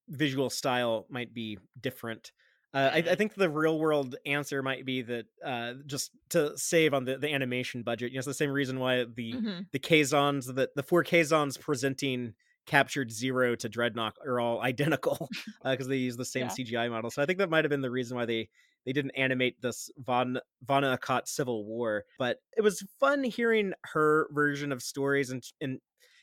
visual 0.08 0.50
style 0.50 1.06
might 1.10 1.34
be 1.34 1.58
different. 1.80 2.32
Uh, 2.74 2.90
I, 2.94 2.98
I 2.98 3.14
Mhm. 3.14 3.16
think 3.16 3.34
the 3.34 3.50
real 3.50 3.78
world 3.80 4.16
answer 4.26 4.62
might 4.62 4.84
be 4.86 5.02
that 5.02 5.26
uh, 5.44 5.74
just 5.86 6.12
to 6.30 6.56
save 6.58 6.94
on 6.94 7.04
the, 7.04 7.18
the 7.18 7.32
animation 7.32 7.82
budget. 7.82 8.12
You 8.12 8.16
know, 8.16 8.20
it's 8.20 8.26
the 8.28 8.34
same 8.34 8.50
reason 8.52 8.80
why 8.80 9.04
the 9.04 9.40
hmm 9.40 9.62
the 9.72 9.80
Kazons, 9.80 10.54
the 10.54 10.70
the 10.76 10.82
four 10.82 11.04
Kazons 11.04 11.58
presenting 11.60 12.34
captured 12.70 13.10
zero 13.10 13.56
to 13.56 13.68
Dreadnought 13.68 14.16
are 14.24 14.38
all 14.38 14.60
identical 14.72 15.28
uh, 15.64 15.72
because 15.72 15.88
they 15.88 15.96
use 15.96 16.16
the 16.16 16.24
same 16.24 16.46
Yeah. 16.46 16.50
CGI 16.50 16.88
model. 16.88 17.10
So 17.10 17.20
I 17.20 17.26
think 17.26 17.38
that 17.38 17.50
might 17.50 17.64
have 17.64 17.70
been 17.70 17.80
the 17.80 17.90
reason 17.90 18.16
why 18.16 18.24
they 18.24 18.48
they 18.86 18.92
didn't 18.94 19.10
animate 19.10 19.60
this 19.60 19.90
Von 19.98 20.38
Vau 20.62 20.80
N'Akat 20.80 21.28
Civil 21.28 21.66
War. 21.66 22.04
But 22.18 22.38
it 22.56 22.62
was 22.62 22.82
fun 22.98 23.24
hearing 23.24 23.74
her 23.92 24.28
version 24.32 24.72
of 24.72 24.82
stories 24.82 25.30
and 25.30 25.42
and 25.60 25.80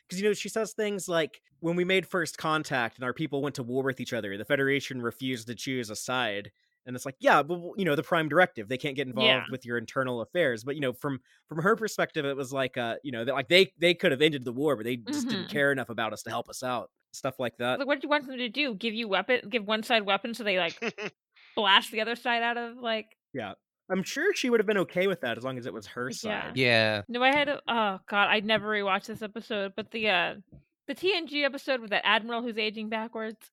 because 0.08 0.22
you 0.22 0.28
know 0.28 0.34
she 0.34 0.50
says 0.50 0.74
things 0.74 1.10
like 1.10 1.42
when 1.60 1.76
we 1.76 1.84
made 1.84 2.08
first 2.08 2.38
contact 2.38 2.96
and 2.96 3.04
our 3.04 3.14
people 3.14 3.42
went 3.42 3.56
to 3.56 3.64
war 3.64 3.84
with 3.84 4.00
each 4.00 4.14
other, 4.14 4.38
the 4.38 4.46
Federation 4.46 5.02
refused 5.02 5.48
to 5.48 5.56
choose 5.56 5.90
a 5.90 5.96
side. 5.96 6.52
And 6.88 6.96
it's 6.96 7.06
like, 7.06 7.16
yeah, 7.20 7.44
but 7.44 7.60
you 7.78 7.86
know, 7.86 7.96
the 7.96 8.02
prime 8.04 8.28
directive, 8.30 8.68
they 8.70 8.78
can't 8.78 8.96
get 8.96 9.08
involved 9.08 9.28
Yeah. 9.28 9.44
with 9.52 9.66
your 9.66 9.78
internal 9.78 10.22
affairs. 10.22 10.64
But 10.64 10.76
you 10.76 10.82
know, 10.82 10.94
from 10.94 11.20
from 11.50 11.62
her 11.62 11.76
perspective, 11.76 12.26
it 12.26 12.36
was 12.36 12.52
like, 12.54 12.78
uh, 12.78 12.96
you 13.04 13.12
know, 13.12 13.26
that 13.26 13.34
like 13.34 13.50
they 13.50 13.72
they 13.78 13.94
could 13.94 14.12
have 14.12 14.22
ended 14.22 14.46
the 14.46 14.54
war, 14.54 14.76
but 14.76 14.86
they 14.86 14.96
just 14.96 15.28
didn't 15.28 15.46
Mhm. 15.48 15.52
care 15.52 15.72
enough 15.72 15.90
about 15.90 16.14
us 16.14 16.24
to 16.24 16.30
help 16.30 16.50
us 16.50 16.64
out. 16.64 16.90
Stuff 17.14 17.40
like 17.40 17.58
that. 17.58 17.80
Like, 17.80 17.88
what 17.88 18.00
do 18.02 18.06
you 18.06 18.10
want 18.10 18.28
them 18.28 18.38
to 18.38 18.50
do? 18.50 18.74
Give 18.76 18.94
you 18.94 19.08
weapon? 19.08 19.42
Give 19.50 19.66
one 19.66 19.84
side 19.84 20.06
weapons 20.06 20.38
so 20.38 20.44
they 20.44 20.58
like 20.58 20.80
blast 21.56 21.92
the 21.92 22.02
other 22.02 22.16
side 22.16 22.44
out 22.44 22.58
of 22.58 22.78
like? 22.78 23.08
Yeah, 23.34 23.54
I'm 23.90 24.04
sure 24.04 24.34
she 24.34 24.50
would 24.50 24.60
have 24.60 24.68
been 24.68 24.78
okay 24.80 25.08
with 25.08 25.22
that 25.22 25.38
as 25.38 25.44
long 25.44 25.58
as 25.58 25.66
it 25.66 25.74
was 25.74 25.88
her 25.88 26.12
side. 26.12 26.56
Yeah. 26.56 27.04
No, 27.08 27.22
I 27.24 27.36
had. 27.36 27.50
Oh 27.50 28.00
God, 28.08 28.28
I'd 28.30 28.46
never 28.46 28.68
rewatched 28.70 29.08
this 29.08 29.22
episode, 29.22 29.74
but 29.76 29.92
the 29.92 30.10
uh 30.10 30.36
the 30.88 30.96
TNG 30.96 31.44
episode 31.44 31.82
with 31.82 31.90
that 31.90 32.06
admiral 32.06 32.42
who's 32.42 32.58
aging 32.58 32.90
backwards. 32.90 33.52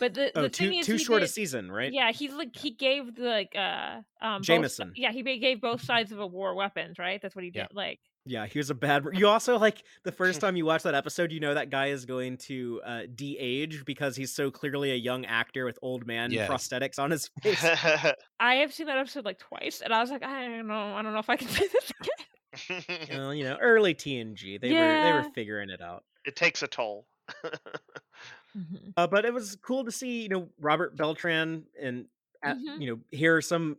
But 0.00 0.14
the 0.14 0.30
Oh, 0.34 0.42
the 0.42 0.48
too 0.48 0.68
thing 0.70 0.78
is, 0.78 0.86
too 0.86 0.92
he 0.92 0.98
short 0.98 1.22
a 1.22 1.28
season, 1.28 1.70
right? 1.72 1.92
Yeah, 1.92 2.12
he's 2.12 2.32
like 2.32 2.54
he 2.56 2.70
gave 2.70 3.14
the, 3.14 3.22
like 3.22 3.54
uh 3.56 4.00
um 4.20 4.40
both 4.40 4.46
Jameson. 4.46 4.92
yeah, 4.96 5.12
he 5.12 5.22
gave 5.38 5.60
both 5.60 5.82
sides 5.82 6.12
of 6.12 6.20
a 6.20 6.26
war 6.26 6.54
weapons, 6.54 6.98
right? 6.98 7.20
That's 7.22 7.34
what 7.34 7.44
he 7.44 7.50
did. 7.50 7.60
Yeah. 7.60 7.66
Like 7.72 8.00
Yeah, 8.26 8.46
he 8.46 8.58
was 8.58 8.68
a 8.70 8.74
bad. 8.74 9.04
You 9.14 9.28
also 9.28 9.58
like 9.58 9.82
the 10.04 10.12
first 10.12 10.40
time 10.42 10.56
you 10.56 10.64
watch 10.66 10.82
that 10.82 10.94
episode, 10.94 11.32
you 11.32 11.40
know 11.40 11.54
that 11.54 11.70
guy 11.70 11.86
is 11.88 12.04
going 12.04 12.36
to 12.48 12.80
uh, 12.84 13.00
de-age 13.14 13.84
because 13.86 14.16
he's 14.16 14.34
so 14.34 14.50
clearly 14.50 14.90
a 14.92 14.96
young 14.96 15.24
actor 15.24 15.64
with 15.64 15.78
old 15.82 16.06
man 16.06 16.30
Yes. 16.30 16.50
prosthetics 16.50 16.98
on 16.98 17.10
his 17.10 17.28
face. 17.42 17.64
I 18.40 18.56
have 18.56 18.72
seen 18.74 18.86
that 18.86 18.98
episode 18.98 19.24
like 19.24 19.38
twice, 19.38 19.80
and 19.80 19.92
I 19.94 20.00
was 20.00 20.10
like, 20.10 20.22
I 20.22 20.42
don't 20.48 20.66
know, 20.68 20.94
I 20.94 21.02
don't 21.02 21.12
know 21.14 21.20
if 21.20 21.30
I 21.30 21.36
can 21.36 21.48
say 21.58 21.66
this 21.68 21.92
again. 22.00 23.08
well, 23.18 23.34
you 23.34 23.44
know, 23.44 23.56
early 23.60 23.94
TNG, 23.94 24.60
they 24.60 24.72
were 24.72 25.00
they 25.02 25.12
were 25.12 25.22
figuring 25.34 25.70
it 25.70 25.80
out. 25.80 26.04
it 26.24 26.36
takes 26.36 26.62
a 26.62 26.66
toll. 26.66 27.06
Mhm. 28.56 28.92
Uh, 28.96 29.06
but 29.06 29.24
it 29.24 29.32
was 29.32 29.56
cool 29.56 29.84
to 29.84 29.92
see, 29.92 30.22
you 30.22 30.28
know, 30.28 30.48
Robert 30.58 30.96
Beltran 30.96 31.66
and 31.80 32.06
uh, 32.42 32.54
Mhm. 32.54 32.80
you 32.80 32.86
know 32.94 33.00
hear 33.10 33.40
some 33.40 33.78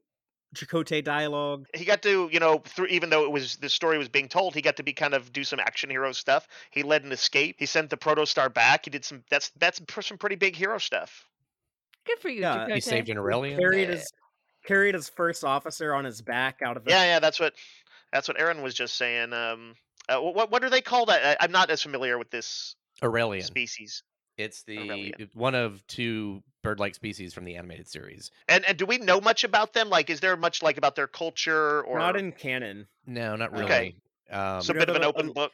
Chakotay 0.56 1.04
dialogue. 1.04 1.68
he 1.76 1.86
got 1.86 2.02
to 2.02 2.28
you 2.32 2.40
know 2.40 2.58
through 2.60 2.88
even 2.88 3.10
though 3.12 3.24
it 3.24 3.32
was 3.32 3.58
the 3.58 3.70
story 3.70 3.98
was 4.00 4.10
being 4.10 4.28
told 4.28 4.56
he 4.56 4.62
got 4.62 4.76
to 4.78 4.84
be 4.84 4.94
kind 4.94 5.14
of 5.14 5.32
do 5.32 5.44
some 5.44 5.60
action 5.60 5.90
hero 5.92 6.12
stuff 6.12 6.48
he 6.72 6.82
led 6.84 7.04
an 7.04 7.12
escape 7.12 7.56
he 7.60 7.66
sent 7.68 7.90
the 7.92 7.96
protostar 7.98 8.52
back 8.52 8.84
he 8.86 8.90
did 8.92 9.06
some 9.06 9.24
that's 9.30 9.52
that's 9.58 9.80
some 10.02 10.18
pretty 10.18 10.36
big 10.36 10.56
hero 10.56 10.78
stuff 10.80 11.30
Good 12.06 12.20
for 12.20 12.30
you, 12.30 12.42
Yeah, 12.42 12.66
he 12.68 12.74
He 12.76 12.82
saved 12.82 13.10
an 13.10 13.18
Aurelian. 13.20 13.60
Carried 13.60 13.90
Yeah. 13.90 13.96
his 13.96 14.12
carried 14.66 14.96
his 14.96 15.08
first 15.08 15.44
officer 15.44 15.94
on 15.94 16.04
his 16.04 16.22
back 16.22 16.62
out 16.64 16.76
of 16.78 16.84
the 16.84 16.90
yeah 16.92 17.04
yeah 17.06 17.20
that's 17.20 17.40
what 17.40 17.54
that's 18.12 18.28
what 18.28 18.40
aaron 18.42 18.62
was 18.64 18.74
just 18.74 18.96
saying 18.98 19.32
um 19.34 19.76
uh, 20.10 20.20
what 20.20 20.50
what 20.52 20.62
do 20.64 20.70
they 20.70 20.82
call 20.82 21.06
that 21.06 21.38
I, 21.40 21.46
i'm 21.46 21.52
not 21.52 21.70
as 21.70 21.82
familiar 21.84 22.18
with 22.18 22.32
this 22.32 22.76
Aurelian. 23.04 23.46
species 23.46 24.04
It's 24.40 24.64
the 24.64 24.78
Aurelian. 24.80 25.30
one 25.34 25.54
of 25.54 25.86
two 25.88 26.42
bird-like 26.64 26.96
species 26.96 27.34
from 27.34 27.44
the 27.46 27.56
animated 27.56 27.88
series. 27.88 28.32
and 28.48 28.66
and 28.66 28.78
do 28.78 28.86
we 28.86 28.98
know 28.98 29.20
much 29.22 29.44
about 29.44 29.74
them 29.74 29.90
like 29.90 30.10
is 30.10 30.20
there 30.22 30.36
much 30.38 30.62
like 30.64 30.78
about 30.78 30.96
their 30.96 31.08
culture 31.08 31.82
or 31.84 32.00
not 32.00 32.16
in 32.16 32.32
canon. 32.32 32.88
No, 33.06 33.36
not 33.36 33.52
really. 33.52 33.66
Okay. 33.66 33.96
Um, 34.32 34.60
it's 34.60 34.70
a 34.70 34.74
bit 34.76 34.90
of 34.90 34.96
an 34.96 35.04
open 35.04 35.30
uh, 35.30 35.34
book 35.34 35.52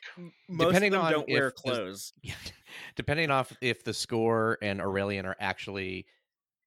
Most 0.50 0.68
Depending 0.68 0.94
of 0.94 1.00
them 1.00 1.06
on 1.06 1.12
don't 1.12 1.30
wear 1.30 1.48
if 1.48 1.56
the- 1.56 1.62
clothes. 1.62 2.14
Yeah. 2.22 2.34
Depending 2.96 3.32
off 3.32 3.56
if 3.62 3.84
the 3.84 3.92
Skorr 3.92 4.58
and 4.62 4.82
Aurelian 4.82 5.26
are 5.26 5.36
actually 5.40 6.06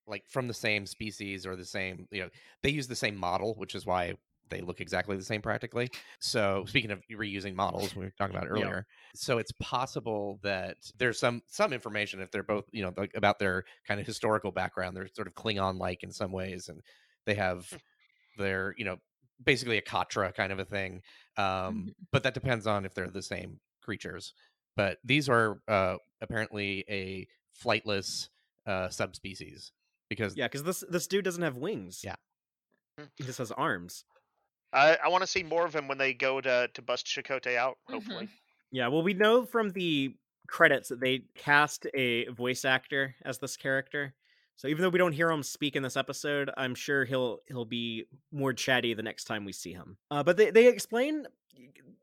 like 0.07 0.25
from 0.29 0.49
the 0.49 0.55
same 0.55 0.87
species 0.87 1.45
or 1.47 1.55
the 1.55 1.66
same, 1.66 2.09
you 2.11 2.23
know, 2.23 2.31
they 2.62 2.71
use 2.71 2.87
the 2.89 2.97
same 2.97 3.14
model, 3.14 3.55
which 3.57 3.75
is 3.75 3.85
why 3.85 4.14
they 4.51 4.61
look 4.61 4.81
exactly 4.81 5.17
the 5.17 5.25
same 5.25 5.43
practically. 5.43 5.91
So 6.21 6.65
speaking 6.67 6.91
of 6.91 7.03
reusing 7.11 7.55
models, 7.55 7.95
we 7.95 8.05
were 8.05 8.13
talking 8.19 8.37
about 8.37 8.49
Yeah. 8.49 8.53
earlier. 8.53 8.87
So 9.15 9.39
it's 9.39 9.53
possible 9.61 10.39
that 10.43 10.77
there's 10.99 11.19
some 11.19 11.43
some 11.47 11.73
information 11.73 12.21
if 12.21 12.31
they're 12.31 12.43
both, 12.43 12.65
you 12.73 12.83
know, 12.83 12.93
like 12.97 13.13
about 13.15 13.39
their 13.39 13.65
kind 13.87 14.01
of 14.01 14.07
historical 14.07 14.53
background. 14.53 14.97
They're 14.97 15.09
sort 15.15 15.27
of 15.29 15.35
Klingon 15.35 15.79
like 15.79 16.03
in 16.03 16.13
some 16.13 16.33
ways, 16.33 16.69
and 16.69 16.83
they 17.27 17.35
have 17.35 17.73
their, 18.37 18.75
you 18.77 18.85
know, 18.85 18.99
basically 19.45 19.79
a 19.79 19.83
Katra 19.83 20.35
kind 20.35 20.53
of 20.53 20.59
a 20.59 20.65
thing. 20.65 21.03
Um, 21.37 21.95
but 22.11 22.23
that 22.25 22.35
depends 22.35 22.67
on 22.67 22.85
if 22.85 22.95
they're 22.95 23.09
the 23.09 23.23
same 23.23 23.61
creatures. 23.83 24.35
But 24.77 24.99
these 25.05 25.29
are 25.29 25.61
uh, 25.67 25.97
apparently 26.21 26.85
a 26.89 27.27
flightless 27.65 28.29
uh, 28.67 28.89
subspecies 28.91 29.73
because 30.09 30.37
Yeah, 30.37 30.47
because 30.47 30.63
this 30.63 30.85
this 30.89 31.07
dude 31.07 31.25
doesn't 31.25 31.43
have 31.43 31.57
wings. 31.57 32.03
Yeah. 32.05 32.15
he 33.17 33.25
just 33.25 33.39
has 33.39 33.51
arms. 33.53 34.05
I, 34.73 34.97
I 35.05 35.09
want 35.09 35.23
to 35.23 35.27
see 35.27 35.43
more 35.43 35.64
of 35.64 35.75
him 35.75 35.89
when 35.89 35.99
they 35.99 36.14
go 36.14 36.41
to 36.41 36.69
to 36.73 36.83
bust 36.83 37.07
Chakotay 37.07 37.57
out 37.57 37.79
Mhm. 37.89 37.93
hopefully 37.95 38.29
Yeah, 38.71 38.89
well, 38.89 39.03
we 39.03 39.14
know 39.14 39.47
from 39.47 39.71
the 39.71 40.14
credits 40.47 40.91
that 40.91 41.01
they 41.01 41.23
cast 41.35 41.87
a 41.95 42.27
voice 42.29 42.64
actor 42.66 43.14
as 43.25 43.39
this 43.39 43.57
character. 43.57 44.14
So 44.57 44.69
even 44.69 44.83
though 44.83 44.91
we 44.91 44.99
don't 44.99 45.12
hear 45.12 45.31
him 45.31 45.43
speak 45.43 45.75
in 45.75 45.83
this 45.83 45.97
episode, 45.97 46.51
I'm 46.57 46.75
sure 46.75 47.05
he'll 47.07 47.39
he'll 47.49 47.64
be 47.64 48.05
more 48.31 48.53
chatty 48.53 48.93
the 48.93 49.03
next 49.03 49.25
time 49.25 49.45
we 49.47 49.53
see 49.53 49.73
him. 49.73 49.97
Uh, 50.11 50.23
but 50.23 50.37
they 50.37 50.51
they 50.51 50.66
explain, 50.69 51.27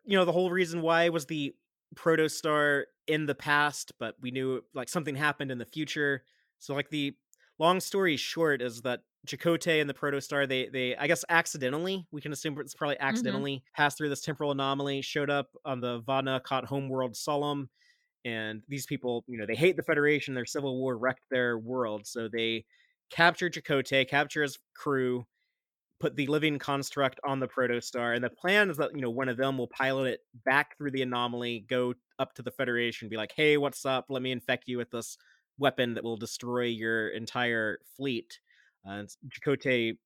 you 0.06 0.18
know, 0.18 0.26
the 0.26 0.32
whole 0.32 0.50
reason 0.50 0.82
why 0.82 1.10
was 1.10 1.26
the 1.28 1.54
protostar 1.96 2.86
in 3.08 3.26
the 3.26 3.36
past, 3.36 3.92
but 4.00 4.16
we 4.22 4.32
knew 4.32 4.64
like 4.74 4.90
something 4.90 5.16
happened 5.16 5.52
in 5.52 5.58
the 5.58 5.66
future. 5.66 6.24
So 6.60 6.74
like 6.74 6.90
the 6.90 7.16
long 7.60 7.80
story 7.80 8.18
short 8.18 8.62
is 8.62 8.82
that 8.82 9.02
Chakotay 9.26 9.82
and 9.82 9.90
the 9.90 9.94
protostar 9.94 10.48
they 10.48 10.68
they 10.68 10.96
I 10.96 11.08
guess 11.08 11.26
accidentally 11.30 12.06
we 12.12 12.22
can 12.22 12.32
assume 12.32 12.58
it's 12.60 12.74
probably 12.74 12.96
mm-hmm. 12.96 13.08
accidentally 13.08 13.64
passed 13.76 13.98
through 13.98 14.10
this 14.10 14.22
temporal 14.22 14.52
anomaly, 14.52 15.02
showed 15.02 15.30
up 15.30 15.50
on 15.66 15.82
the 15.82 16.00
Vau 16.00 16.22
N'Akat 16.22 16.66
homeworld 16.66 17.16
Solum, 17.16 17.70
and 18.24 18.62
these 18.68 18.86
people 18.86 19.24
you 19.28 19.38
know 19.38 19.46
they 19.46 19.56
hate 19.56 19.78
the 19.78 19.84
Federation. 19.84 20.34
Their 20.34 20.46
civil 20.46 20.78
war 20.80 20.98
wrecked 20.98 21.26
their 21.30 21.58
world, 21.58 22.06
so 22.08 22.28
they 22.28 22.66
capture 23.10 23.50
Chakotay, 23.50 24.08
capture 24.08 24.42
his 24.42 24.58
crew, 24.76 25.26
put 26.00 26.16
the 26.16 26.28
living 26.28 26.60
construct 26.60 27.20
on 27.26 27.40
the 27.40 27.48
protostar, 27.48 28.16
and 28.16 28.24
the 28.24 28.30
plan 28.30 28.70
is 28.70 28.78
that 28.78 28.92
you 28.96 29.02
know 29.02 29.10
one 29.10 29.30
of 29.30 29.38
them 29.38 29.58
will 29.58 29.68
pilot 29.68 30.14
it 30.14 30.20
back 30.46 30.78
through 30.78 30.92
the 30.92 31.02
anomaly, 31.02 31.66
go 31.68 31.94
up 32.20 32.34
to 32.34 32.42
the 32.42 32.52
Federation, 32.52 33.10
be 33.10 33.18
like, 33.18 33.34
"Hey, 33.36 33.58
what's 33.58 33.86
up? 33.86 34.06
Let 34.10 34.22
me 34.22 34.32
infect 34.32 34.68
you 34.68 34.78
with 34.78 34.92
this 34.92 35.18
weapon 35.58 35.94
that 35.94 36.04
will 36.04 36.18
destroy 36.18 36.66
your 36.66 37.10
entire 37.10 37.80
fleet." 37.96 38.40
Uh, 38.88 38.94
and 38.94 39.10
Chakotay 39.30 39.98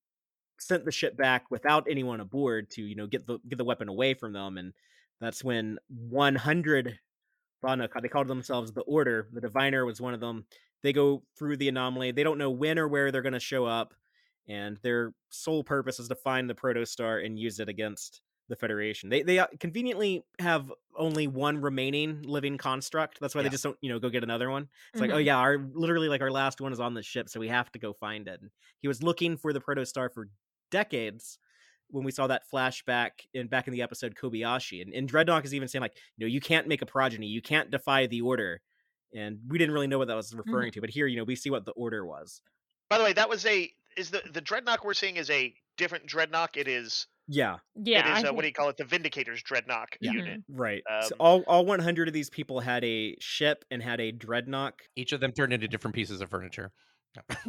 sent 0.60 0.86
the 0.86 0.92
ship 0.92 1.18
back 1.18 1.46
without 1.50 1.88
anyone 1.90 2.20
aboard 2.20 2.70
to 2.72 2.82
you 2.82 2.96
know 2.96 3.08
get 3.08 3.26
the 3.26 3.40
get 3.48 3.58
the 3.58 3.64
weapon 3.64 3.90
away 3.90 4.14
from 4.14 4.34
them, 4.34 4.58
and 4.58 4.74
that's 5.20 5.44
when 5.44 5.78
100 5.88 7.00
Vana 7.62 7.90
they 8.02 8.08
called 8.08 8.28
themselves 8.28 8.72
the 8.72 8.82
Order. 8.82 9.28
The 9.34 9.42
Diviner 9.42 9.86
was 9.86 10.02
one 10.02 10.14
of 10.14 10.20
them. 10.20 10.46
They 10.82 10.94
go 10.94 11.24
through 11.38 11.58
the 11.58 11.70
anomaly. 11.70 12.12
They 12.12 12.24
don't 12.24 12.38
know 12.38 12.52
when 12.52 12.80
or 12.80 12.88
where 12.88 13.12
they're 13.12 13.22
going 13.22 13.34
to 13.34 13.40
show 13.40 13.66
up, 13.66 13.94
and 14.48 14.78
their 14.82 15.14
sole 15.30 15.64
purpose 15.64 16.00
is 16.00 16.08
to 16.08 16.16
find 16.16 16.50
the 16.50 16.56
protostar 16.56 17.26
and 17.26 17.38
use 17.38 17.60
it 17.60 17.70
against 17.70 18.22
the 18.50 18.56
Federation. 18.56 19.10
They 19.10 19.22
they 19.24 19.40
uh, 19.40 19.48
conveniently 19.60 20.26
have 20.40 20.74
only 20.98 21.28
one 21.28 21.62
remaining 21.62 22.22
living 22.24 22.58
construct. 22.58 23.20
That's 23.22 23.34
why 23.34 23.40
Yeah. 23.42 23.44
they 23.44 23.52
just 23.52 23.64
don't 23.64 23.78
you 23.82 23.90
know 23.90 24.00
go 24.00 24.10
get 24.10 24.24
another 24.24 24.50
one. 24.50 24.68
It's 24.92 25.00
like, 25.02 25.12
oh 25.12 25.16
Mhm. 25.16 25.26
yeah, 25.26 25.38
our 25.38 25.58
literally 25.74 26.10
like 26.10 26.22
our 26.22 26.32
last 26.32 26.60
one 26.60 26.74
is 26.74 26.80
on 26.80 26.94
the 26.96 27.04
ship, 27.04 27.30
so 27.30 27.40
we 27.40 27.48
have 27.48 27.72
to 27.72 27.80
go 27.80 27.94
find 27.94 28.28
it. 28.28 28.42
And 28.42 28.50
he 28.80 28.88
was 28.88 29.02
looking 29.02 29.38
for 29.38 29.54
the 29.54 29.62
protostar 29.62 30.12
for 30.14 30.30
decades 30.72 31.40
when 31.92 32.04
we 32.04 32.12
saw 32.12 32.28
that 32.28 32.44
flashback 32.52 33.12
in 33.34 33.48
back 33.48 33.68
in 33.68 33.74
the 33.74 33.82
episode 33.82 34.16
Kobayashi. 34.16 34.82
And, 34.82 34.94
and 34.94 35.08
Dreadnought 35.08 35.46
is 35.46 35.54
even 35.56 35.68
saying 35.68 35.82
like, 35.82 35.96
you 36.18 36.26
know, 36.26 36.30
you 36.30 36.40
can't 36.42 36.68
make 36.68 36.82
a 36.82 36.86
progeny, 36.86 37.28
you 37.28 37.42
can't 37.42 37.72
defy 37.72 38.06
the 38.08 38.22
order. 38.22 38.62
And 39.14 39.40
we 39.48 39.58
didn't 39.58 39.74
really 39.74 39.88
know 39.88 39.98
what 39.98 40.08
that 40.08 40.16
was 40.16 40.36
referring 40.36 40.72
to, 40.74 40.82
but 40.82 40.92
here, 40.92 41.08
you 41.08 41.18
know, 41.18 41.24
we 41.24 41.36
see 41.36 41.50
what 41.50 41.66
the 41.66 41.72
order 41.72 42.06
was. 42.06 42.42
By 42.92 43.00
the 43.00 43.04
way, 43.04 43.14
that 43.14 43.28
was 43.30 43.44
a 43.48 43.72
is 44.00 44.12
the 44.12 44.22
the 44.32 44.42
dreadnought 44.42 44.84
we're 44.86 44.94
seeing 44.94 45.18
is 45.18 45.30
a 45.30 45.54
different 45.78 46.06
dreadnought. 46.08 46.58
It 46.58 46.68
is 46.68 47.08
Yeah, 47.28 47.60
Yeah, 47.76 48.00
it 48.00 48.08
is 48.08 48.24
I 48.24 48.30
uh, 48.30 48.34
what 48.34 48.42
do 48.44 48.48
you 48.48 48.54
call 48.54 48.70
it? 48.70 48.78
The 48.78 48.86
Vindicator's 48.86 49.44
dreadnought 49.44 49.98
Yeah. 50.02 50.12
unit. 50.12 50.42
right. 50.48 50.84
so 51.00 51.16
Um, 51.16 51.20
all 51.20 51.44
all 51.48 51.66
100 51.66 52.08
of 52.08 52.14
these 52.14 52.30
people 52.30 52.60
had 52.62 52.84
a 52.86 53.16
ship 53.20 53.66
and 53.72 53.82
had 53.84 54.00
a 54.00 54.12
dreadnought. 54.12 54.76
Each 54.96 55.12
of 55.12 55.20
them 55.20 55.32
turned 55.34 55.54
into 55.54 55.68
different 55.68 55.96
pieces 55.96 56.22
of 56.22 56.30
furniture. 56.30 56.72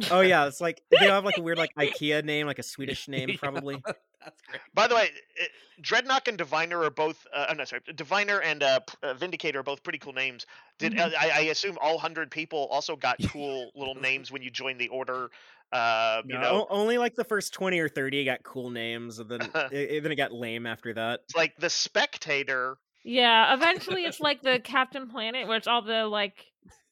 Oh 0.09 0.21
yeah, 0.21 0.47
it's 0.47 0.61
like 0.61 0.81
they 0.91 1.07
have 1.07 1.25
like 1.25 1.37
a 1.37 1.41
weird 1.41 1.57
like 1.57 1.73
IKEA 1.79 2.23
name, 2.23 2.47
like 2.47 2.59
a 2.59 2.63
Swedish 2.63 3.07
name 3.07 3.33
Yeah, 3.33 3.35
probably. 3.35 3.85
That's 4.23 4.41
great. 4.43 4.61
By 4.73 4.87
the 4.87 4.95
way, 4.95 5.09
uh, 5.41 5.45
Dreadnought 5.81 6.27
and 6.27 6.37
Diviner 6.37 6.83
are 6.83 6.91
both. 6.91 7.25
Uh, 7.33 7.47
I'm 7.49 7.57
not 7.57 7.67
sorry. 7.67 7.81
Diviner 7.95 8.39
and 8.41 8.61
uh, 8.61 8.79
uh, 9.01 9.13
Vindicator 9.15 9.59
are 9.59 9.63
both 9.63 9.81
pretty 9.83 9.97
cool 9.99 10.13
names. 10.13 10.45
Did 10.77 10.93
Mhm. 10.93 10.99
uh, 10.99 11.09
I, 11.19 11.29
I 11.31 11.39
assume 11.45 11.77
all 11.81 11.97
hundred 11.97 12.29
people 12.29 12.67
also 12.71 12.95
got 12.95 13.19
cool 13.23 13.71
little 13.75 13.95
names 13.95 14.31
when 14.31 14.43
you 14.43 14.51
joined 14.51 14.79
the 14.79 14.89
order? 14.89 15.31
Uh, 15.71 16.21
you 16.25 16.37
know, 16.37 16.67
only 16.69 16.97
like 16.97 17.15
the 17.15 17.23
first 17.23 17.53
20 17.53 17.79
or 17.79 17.87
30 17.87 18.25
got 18.25 18.43
cool 18.43 18.69
names, 18.69 19.19
and 19.19 19.29
then 19.29 19.41
it, 19.71 20.03
then 20.03 20.11
it 20.11 20.15
got 20.15 20.33
lame 20.33 20.65
after 20.65 20.93
that. 20.93 21.21
it's 21.23 21.35
like 21.35 21.55
the 21.57 21.69
Spectator. 21.69 22.77
Yeah, 23.03 23.53
eventually 23.55 24.03
it's 24.03 24.19
like 24.19 24.41
the 24.41 24.59
Captain 24.59 25.09
Planet, 25.09 25.47
where 25.47 25.57
it's 25.57 25.67
all 25.67 25.81
the 25.81 26.05
like 26.05 26.45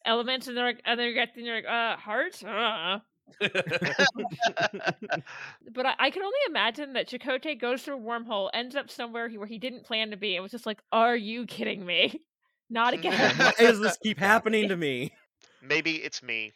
elements, 0.06 0.48
and 0.48 0.56
they're 0.56 0.66
like, 0.66 0.82
and 0.86 1.00
they're 1.00 1.14
getting 1.14 1.44
they're 1.44 1.56
like, 1.56 1.66
uh, 1.66 1.98
hearts. 1.98 2.44
Uh. 2.44 3.00
But 5.72 5.86
I, 5.86 5.94
I 6.00 6.10
can 6.10 6.24
only 6.24 6.40
imagine 6.48 6.94
that 6.94 7.08
Chakotay 7.10 7.60
goes 7.60 7.84
through 7.84 7.98
a 7.98 8.00
wormhole, 8.00 8.50
ends 8.54 8.76
up 8.76 8.90
somewhere 8.90 9.30
he, 9.30 9.38
where 9.38 9.46
he 9.46 9.60
didn't 9.60 9.86
plan 9.86 10.10
to 10.12 10.18
be, 10.18 10.36
and 10.36 10.42
was 10.42 10.52
just 10.52 10.66
like, 10.66 10.82
"Are 10.92 11.16
you 11.16 11.46
kidding 11.46 11.86
me? 11.86 12.22
Not 12.70 12.94
again." 12.94 13.36
Why 13.38 13.54
does 13.60 13.80
this 13.80 13.98
keep 14.02 14.18
happening 14.18 14.70
to 14.70 14.78
me? 14.78 15.14
Maybe 15.62 15.98
it's 15.98 16.24
me. 16.24 16.54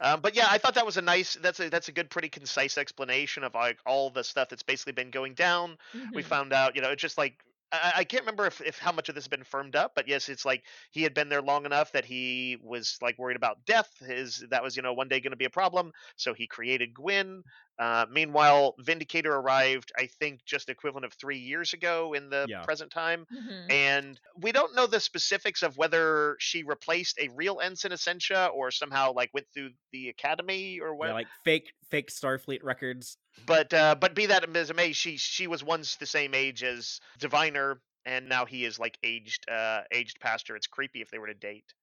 Um, 0.00 0.20
but 0.20 0.36
yeah, 0.36 0.46
I 0.50 0.58
thought 0.58 0.74
that 0.74 0.86
was 0.86 0.96
a 0.96 1.02
nice. 1.02 1.34
That's 1.34 1.60
a 1.60 1.68
that's 1.68 1.88
a 1.88 1.92
good, 1.92 2.10
pretty 2.10 2.28
concise 2.28 2.78
explanation 2.78 3.42
of 3.44 3.54
like 3.54 3.78
all 3.84 4.10
the 4.10 4.22
stuff 4.22 4.48
that's 4.48 4.62
basically 4.62 4.92
been 4.92 5.10
going 5.10 5.34
down. 5.34 5.76
we 6.14 6.22
Mhm. 6.22 6.26
found 6.26 6.52
out, 6.52 6.76
you 6.76 6.82
know, 6.82 6.90
it's 6.90 7.02
just 7.02 7.18
like 7.18 7.44
I, 7.70 7.92
I 7.96 8.04
can't 8.04 8.22
remember 8.22 8.46
if, 8.46 8.60
if 8.60 8.78
how 8.78 8.92
much 8.92 9.08
of 9.08 9.14
this 9.14 9.24
has 9.24 9.28
been 9.28 9.44
firmed 9.44 9.76
up, 9.76 9.92
but 9.94 10.08
yes, 10.08 10.28
it's 10.28 10.44
like 10.44 10.64
he 10.90 11.02
had 11.02 11.14
been 11.14 11.28
there 11.28 11.42
long 11.42 11.66
enough 11.66 11.92
that 11.92 12.04
he 12.04 12.56
was 12.62 12.96
like 13.02 13.18
worried 13.18 13.36
about 13.36 13.64
death. 13.66 13.90
His 13.98 14.44
that 14.50 14.62
was 14.62 14.76
you 14.76 14.82
know 14.82 14.92
one 14.94 15.08
day 15.08 15.20
going 15.20 15.32
to 15.32 15.36
be 15.36 15.44
a 15.44 15.50
problem, 15.50 15.92
so 16.16 16.34
he 16.34 16.46
created 16.46 16.94
Gwyn. 16.94 17.42
Uh, 17.78 18.06
meanwhile, 18.10 18.74
Vindicator 18.80 19.34
arrived, 19.34 19.92
I 19.96 20.06
think, 20.06 20.44
just 20.44 20.68
equivalent 20.68 21.04
of 21.04 21.12
three 21.14 21.38
years 21.38 21.72
ago 21.74 22.12
in 22.14 22.28
the 22.30 22.48
Yeah. 22.48 22.64
present 22.64 22.90
time, 22.90 23.26
Mhm. 23.30 23.68
and 23.68 24.18
we 24.36 24.50
don't 24.52 24.74
know 24.74 24.86
the 24.86 25.00
specifics 25.00 25.62
of 25.62 25.76
whether 25.76 26.36
she 26.40 26.62
replaced 26.64 27.18
a 27.20 27.28
real 27.28 27.60
ensign 27.60 27.92
Asencia 27.92 28.52
or 28.52 28.70
somehow 28.70 29.12
like 29.12 29.30
went 29.34 29.46
through 29.54 29.70
the 29.92 30.08
academy 30.08 30.80
or 30.80 30.94
what. 30.94 31.08
Yeah, 31.08 31.12
like 31.12 31.28
fake 31.44 31.72
fake 31.90 32.10
Starfleet 32.10 32.62
records. 32.62 33.18
But 33.46 33.72
uh, 33.72 33.94
but 33.96 34.14
be 34.14 34.26
that 34.26 34.56
as 34.56 34.70
it 34.70 34.76
may, 34.76 34.92
she 34.92 35.16
she 35.16 35.46
was 35.46 35.62
once 35.64 35.96
the 35.96 36.06
same 36.06 36.34
age 36.34 36.62
as 36.62 37.00
Diviner, 37.18 37.82
and 38.04 38.28
now 38.28 38.44
he 38.46 38.64
is 38.64 38.78
like 38.78 38.98
aged 39.02 39.48
uh 39.48 39.82
aged 39.92 40.20
past 40.20 40.48
her. 40.48 40.56
It's 40.56 40.66
creepy 40.66 41.00
if 41.00 41.10
they 41.10 41.18
were 41.18 41.26
to 41.28 41.34
date. 41.34 41.74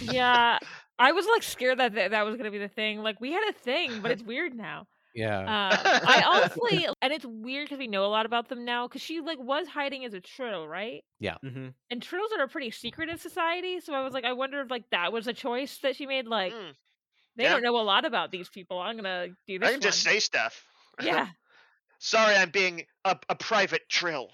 Yeah, 0.00 0.58
I 0.98 1.12
was 1.12 1.26
like 1.26 1.42
scared 1.42 1.78
that 1.78 1.94
th- 1.94 2.10
that 2.10 2.22
was 2.22 2.36
gonna 2.36 2.50
be 2.50 2.58
the 2.58 2.68
thing. 2.68 3.00
Like 3.02 3.20
we 3.20 3.32
had 3.32 3.48
a 3.48 3.52
thing, 3.52 4.00
but 4.02 4.10
it's 4.10 4.22
weird 4.22 4.54
now. 4.54 4.88
yeah. 5.14 5.48
Um, 5.48 5.92
I 6.06 6.22
honestly, 6.22 6.86
and 7.02 7.12
it's 7.12 7.24
weird 7.26 7.66
because 7.66 7.78
we 7.78 7.88
know 7.88 8.04
a 8.04 8.08
lot 8.08 8.26
about 8.26 8.48
them 8.48 8.64
now. 8.64 8.88
Because 8.88 9.02
she 9.02 9.20
like 9.20 9.38
was 9.40 9.68
hiding 9.68 10.04
as 10.04 10.14
a 10.14 10.20
trill, 10.20 10.68
right? 10.68 11.04
Yeah. 11.18 11.36
hmm 11.42 11.68
And 11.90 12.02
trills 12.02 12.32
are 12.32 12.44
a 12.44 12.48
pretty 12.48 12.70
secretive 12.70 13.20
society, 13.20 13.80
so 13.80 13.94
I 13.94 14.02
was 14.04 14.14
like, 14.14 14.24
I 14.24 14.32
wonder 14.34 14.60
if 14.62 14.70
like 14.70 14.90
that 14.90 15.12
was 15.12 15.26
a 15.28 15.34
choice 15.34 15.78
that 15.80 15.96
she 15.96 16.06
made. 16.06 16.26
Like 16.26 16.54
Mm, 16.54 16.74
they 17.36 17.44
yeah. 17.44 17.48
don't 17.48 17.62
know 17.62 17.78
a 17.78 17.82
lot 17.82 18.04
about 18.04 18.30
these 18.30 18.48
people. 18.48 18.78
I'm 18.80 18.96
gonna 18.96 19.30
do 19.46 19.58
this. 19.58 19.68
I 19.68 19.72
can 19.72 19.80
just 19.80 20.02
say 20.02 20.18
stuff. 20.20 20.66
Yeah. 21.00 21.28
Sorry, 21.98 22.34
I'm 22.34 22.50
being 22.50 22.82
a, 23.04 23.16
a 23.28 23.36
private 23.36 23.88
trill. 23.88 24.28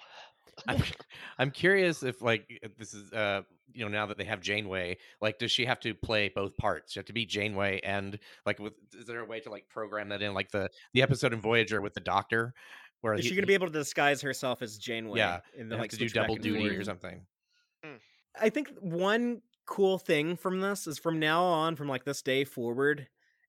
I'm, 0.67 0.83
I'm 1.39 1.51
curious 1.51 2.03
if 2.03 2.23
like 2.23 2.47
if 2.49 2.77
this 2.77 2.95
is 2.95 3.13
uh 3.13 3.43
you 3.75 3.85
know 3.85 3.91
now 3.91 4.07
that 4.07 4.17
they 4.17 4.25
have 4.25 4.41
Janeway, 4.41 4.97
like 5.21 5.39
does 5.39 5.53
she 5.53 5.67
have 5.67 5.79
to 5.81 5.95
play 5.95 6.31
both 6.35 6.57
parts? 6.57 6.93
She 6.93 6.99
have 6.99 7.07
to 7.07 7.13
be 7.13 7.27
Janeway 7.27 7.81
and 7.85 8.19
like 8.47 8.59
with 8.59 8.73
is 8.99 9.07
there 9.07 9.21
a 9.21 9.25
way 9.27 9.41
to 9.41 9.51
like 9.51 9.69
program 9.69 10.09
that 10.09 10.23
in 10.23 10.33
like 10.33 10.51
the 10.51 10.71
the 10.95 11.03
episode 11.03 11.33
in 11.35 11.41
Voyager 11.41 11.83
with 11.83 11.95
the 11.95 12.01
Doctor? 12.01 12.55
Where 13.03 13.15
Is 13.15 13.25
he- 13.25 13.29
she 13.29 13.35
gonna 13.35 13.47
be 13.47 13.55
able 13.55 13.67
to 13.67 13.73
disguise 13.73 14.23
herself 14.23 14.63
as 14.63 14.79
Janeway? 14.79 15.19
Yeah, 15.19 15.41
and 15.59 15.71
they 15.71 15.75
then 15.75 15.81
like 15.81 15.91
to 15.91 15.97
do 15.97 16.09
double 16.09 16.37
duty 16.37 16.69
or 16.69 16.75
forth? 16.75 16.87
something? 16.87 17.27
I 18.41 18.51
think 18.51 18.71
one 18.81 19.43
cool 19.67 19.99
thing 19.99 20.37
from 20.37 20.61
this 20.61 20.87
is 20.87 20.99
from 20.99 21.19
now 21.19 21.43
on, 21.45 21.77
from 21.77 21.89
like 21.89 22.05
this 22.05 22.23
day 22.23 22.45
forward, 22.45 23.07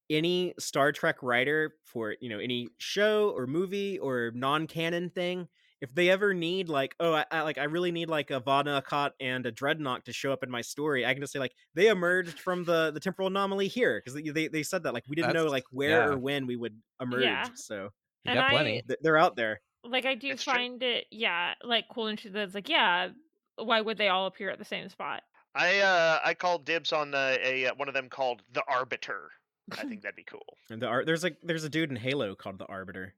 any 0.10 0.54
Star 0.60 0.92
Trek 0.92 1.18
writer 1.22 1.76
for 1.86 2.16
you 2.22 2.30
know 2.30 2.40
any 2.40 2.70
show 2.78 3.30
or 3.36 3.48
movie 3.48 4.00
or 4.00 4.32
non-canon 4.34 5.10
thing, 5.12 5.48
if 5.82 5.94
they 5.94 6.10
ever 6.10 6.34
need 6.34 6.68
like, 6.70 6.96
oh, 7.00 7.14
I, 7.14 7.26
I 7.32 7.42
like 7.42 7.58
I 7.58 7.64
really 7.66 7.92
need 7.92 8.10
like 8.10 8.32
a 8.32 8.40
Vau 8.40 8.64
N'Akat 8.64 9.12
and 9.20 9.46
a 9.46 9.52
Dreadnought 9.52 10.06
to 10.06 10.14
show 10.14 10.32
up 10.34 10.44
in 10.44 10.50
my 10.50 10.62
story, 10.62 11.06
I 11.06 11.14
can 11.14 11.22
just 11.22 11.34
say 11.34 11.40
like 11.40 11.54
they 11.76 11.88
emerged 11.88 12.40
from 12.40 12.64
the 12.64 12.92
the 12.92 13.00
temporal 13.00 13.28
anomaly 13.28 13.68
here 13.68 14.02
because 14.04 14.14
they, 14.22 14.30
they 14.30 14.48
they 14.48 14.64
said 14.64 14.84
that 14.84 14.94
like 14.94 15.04
we 15.08 15.16
didn't 15.16 15.34
know 15.34 15.46
like 15.46 15.66
where 15.72 15.90
yeah. 15.90 16.06
or 16.08 16.18
when 16.18 16.48
we 16.48 16.56
would 16.56 16.80
emerge, 17.02 17.24
Yeah. 17.24 17.48
so 17.56 17.90
You 18.26 18.32
And 18.32 18.36
got 18.38 18.48
I- 18.48 18.52
plenty. 18.52 18.82
th- 18.88 19.00
they're 19.02 19.18
out 19.18 19.36
there. 19.36 19.62
Like 19.84 20.06
I 20.06 20.16
do 20.16 20.28
It's 20.32 20.44
true. 20.44 20.54
find 20.54 20.84
it, 20.84 21.06
yeah, 21.10 21.54
like 21.64 21.86
cool 21.94 22.08
and 22.08 22.20
shit. 22.20 22.34
That's 22.34 22.54
like, 22.54 22.68
yeah, 22.68 23.10
why 23.56 23.80
would 23.80 23.98
they 23.98 24.10
all 24.10 24.28
appear 24.28 24.50
at 24.50 24.60
the 24.60 24.66
same 24.66 24.90
spot? 24.90 25.24
I 25.56 25.80
uh 25.80 26.20
I 26.24 26.34
called 26.34 26.66
dibs 26.66 26.92
on 26.92 27.16
uh, 27.16 27.38
a 27.42 27.68
uh, 27.68 27.76
one 27.76 27.88
of 27.88 27.94
them 27.94 28.10
called 28.10 28.44
the 28.52 28.62
Arbiter. 28.68 29.30
I 29.78 29.84
think 29.84 30.02
that'd 30.04 30.16
be 30.16 30.24
cool. 30.24 30.46
And 30.70 30.82
the 30.82 30.88
ar- 30.88 31.06
there's 31.06 31.24
like 31.24 31.38
there's 31.44 31.64
a 31.64 31.70
dude 31.70 31.90
in 31.90 31.96
Halo 31.96 32.36
called 32.36 32.60
the 32.60 32.66
Arbiter. 32.66 33.14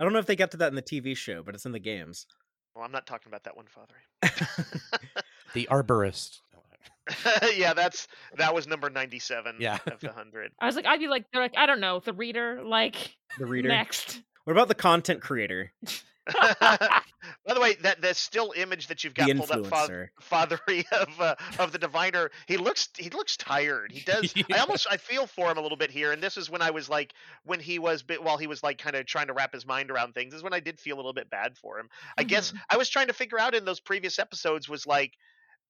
I 0.00 0.04
don't 0.04 0.12
know 0.12 0.18
if 0.18 0.26
they 0.26 0.36
got 0.36 0.50
to 0.52 0.56
that 0.58 0.68
in 0.68 0.74
the 0.74 0.82
TV 0.82 1.16
show, 1.16 1.42
but 1.42 1.54
it's 1.54 1.66
in 1.66 1.72
the 1.72 1.78
games. 1.78 2.26
Well, 2.74 2.84
I'm 2.84 2.90
not 2.92 3.06
talking 3.06 3.30
about 3.30 3.44
that 3.44 3.56
one, 3.56 3.66
Father. 3.66 3.94
The 5.54 5.68
arborist. 5.70 6.40
yeah, 7.56 7.74
that's 7.74 8.08
that 8.38 8.52
was 8.54 8.66
number 8.66 8.90
97 8.90 9.56
Yeah. 9.60 9.78
of 9.86 10.00
the 10.00 10.08
100. 10.08 10.50
I 10.58 10.66
was 10.66 10.74
like, 10.74 10.84
I'd 10.86 10.98
be 10.98 11.06
like, 11.06 11.26
they're 11.32 11.40
like, 11.42 11.54
I 11.56 11.66
don't 11.66 11.78
know, 11.80 12.00
the 12.00 12.12
reader, 12.12 12.60
like 12.64 13.14
the 13.38 13.46
reader. 13.46 13.68
next. 13.68 14.20
What 14.44 14.52
about 14.54 14.66
the 14.68 14.74
content 14.74 15.20
creator, 15.22 15.70
By 16.40 17.54
the 17.54 17.60
way, 17.60 17.74
that 17.82 18.00
that 18.02 18.16
still 18.16 18.52
image 18.56 18.86
that 18.88 19.04
you've 19.04 19.14
got 19.14 19.26
the 19.26 19.34
pulled 19.34 19.50
up, 19.50 19.66
fa- 19.66 19.90
fathery 20.20 20.84
of 20.92 21.20
uh, 21.20 21.34
of 21.58 21.72
the 21.72 21.78
diviner, 21.78 22.30
he 22.46 22.56
looks 22.56 22.88
he 22.96 23.10
looks 23.10 23.36
tired. 23.36 23.92
He 23.92 24.00
does. 24.00 24.34
I 24.52 24.58
almost 24.58 24.86
I 24.90 24.96
feel 24.96 25.26
for 25.26 25.50
him 25.50 25.58
a 25.58 25.60
little 25.60 25.76
bit 25.76 25.90
here, 25.90 26.12
and 26.12 26.22
this 26.22 26.36
is 26.36 26.48
when 26.48 26.62
I 26.62 26.70
was 26.70 26.88
like 26.88 27.12
when 27.44 27.60
he 27.60 27.78
was 27.78 28.02
bit 28.02 28.22
while 28.22 28.38
he 28.38 28.46
was 28.46 28.62
like 28.62 28.78
kind 28.78 28.96
of 28.96 29.06
trying 29.06 29.26
to 29.26 29.34
wrap 29.34 29.52
his 29.52 29.66
mind 29.66 29.90
around 29.90 30.14
things. 30.14 30.32
Is 30.34 30.42
when 30.42 30.54
I 30.54 30.60
did 30.60 30.80
feel 30.80 30.96
a 30.96 30.98
little 30.98 31.12
bit 31.12 31.30
bad 31.30 31.56
for 31.58 31.78
him. 31.78 31.88
I 32.16 32.24
guess 32.24 32.52
Mhm. 32.52 32.58
I 32.70 32.76
was 32.76 32.88
trying 32.88 33.08
to 33.08 33.12
figure 33.14 33.38
out 33.38 33.54
in 33.54 33.64
those 33.64 33.80
previous 33.80 34.18
episodes 34.18 34.68
was 34.68 34.86
like. 34.86 35.16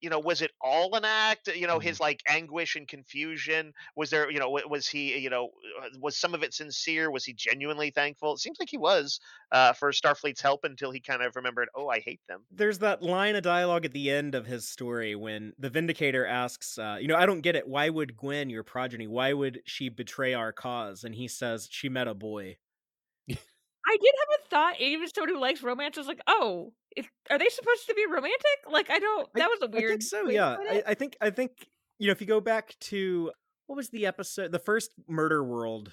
You 0.00 0.10
know, 0.10 0.18
was 0.18 0.42
it 0.42 0.50
all 0.60 0.94
an 0.94 1.04
act? 1.04 1.48
You 1.48 1.66
know, 1.66 1.78
his 1.78 2.00
like 2.00 2.22
anguish 2.28 2.76
and 2.76 2.86
confusion. 2.86 3.72
Was 3.96 4.10
there, 4.10 4.30
you 4.30 4.38
know, 4.38 4.58
was 4.68 4.86
he, 4.86 5.18
you 5.18 5.30
know, 5.30 5.50
uh, 5.82 5.88
was 5.98 6.16
some 6.16 6.34
of 6.34 6.42
it 6.42 6.52
sincere? 6.54 7.10
Was 7.10 7.24
he 7.24 7.32
genuinely 7.32 7.90
thankful? 7.90 8.34
It 8.34 8.38
seems 8.38 8.58
like 8.60 8.68
he 8.70 8.78
was 8.78 9.20
uh, 9.52 9.72
for 9.72 9.92
Starfleet's 9.92 10.40
help 10.40 10.64
until 10.64 10.90
he 10.90 11.00
kind 11.00 11.22
of 11.22 11.36
remembered, 11.36 11.68
oh, 11.74 11.88
I 11.88 12.00
hate 12.00 12.20
them. 12.28 12.44
There's 12.50 12.78
that 12.80 13.02
line 13.02 13.36
of 13.36 13.42
dialogue 13.42 13.84
at 13.84 13.92
the 13.92 14.10
end 14.10 14.34
of 14.34 14.46
his 14.46 14.68
story 14.68 15.14
when 15.14 15.52
the 15.58 15.70
Vindicator 15.70 16.26
asks, 16.26 16.78
uh, 16.78 16.98
"You 17.00 17.08
know, 17.08 17.16
I 17.16 17.26
don't 17.26 17.40
get 17.40 17.56
it. 17.56 17.66
Why 17.66 17.88
would 17.88 18.16
Gwyn, 18.16 18.50
your 18.50 18.62
progeny, 18.62 19.06
why 19.06 19.32
would 19.32 19.62
she 19.64 19.88
betray 19.88 20.34
our 20.34 20.52
cause?" 20.52 21.04
And 21.04 21.14
he 21.14 21.28
says, 21.28 21.68
"She 21.70 21.88
met 21.88 22.08
a 22.08 22.14
boy." 22.14 22.56
I 23.86 23.96
did 23.96 24.14
have 24.18 24.38
a 24.40 24.48
thought. 24.48 24.80
Even 24.80 25.08
someone 25.08 25.34
who 25.34 25.40
likes 25.40 25.62
romance 25.62 25.98
is 25.98 26.06
like, 26.06 26.20
oh, 26.26 26.72
if, 26.96 27.08
are 27.30 27.38
they 27.38 27.48
supposed 27.48 27.86
to 27.86 27.94
be 27.94 28.06
romantic? 28.06 28.38
Like, 28.70 28.90
I 28.90 28.98
don't. 28.98 29.28
That 29.34 29.48
was 29.48 29.60
a 29.62 29.68
weird. 29.68 29.84
I 29.84 29.88
think 29.88 30.02
so. 30.02 30.28
Yeah, 30.28 30.56
I. 30.58 30.82
I 30.88 30.94
think 30.94 31.16
I 31.20 31.30
think 31.30 31.68
you 31.98 32.06
know 32.06 32.12
if 32.12 32.20
you 32.20 32.26
go 32.26 32.40
back 32.40 32.74
to 32.80 33.32
what 33.66 33.76
was 33.76 33.90
the 33.90 34.06
episode, 34.06 34.52
the 34.52 34.58
first 34.58 34.92
Murder 35.08 35.42
World 35.42 35.92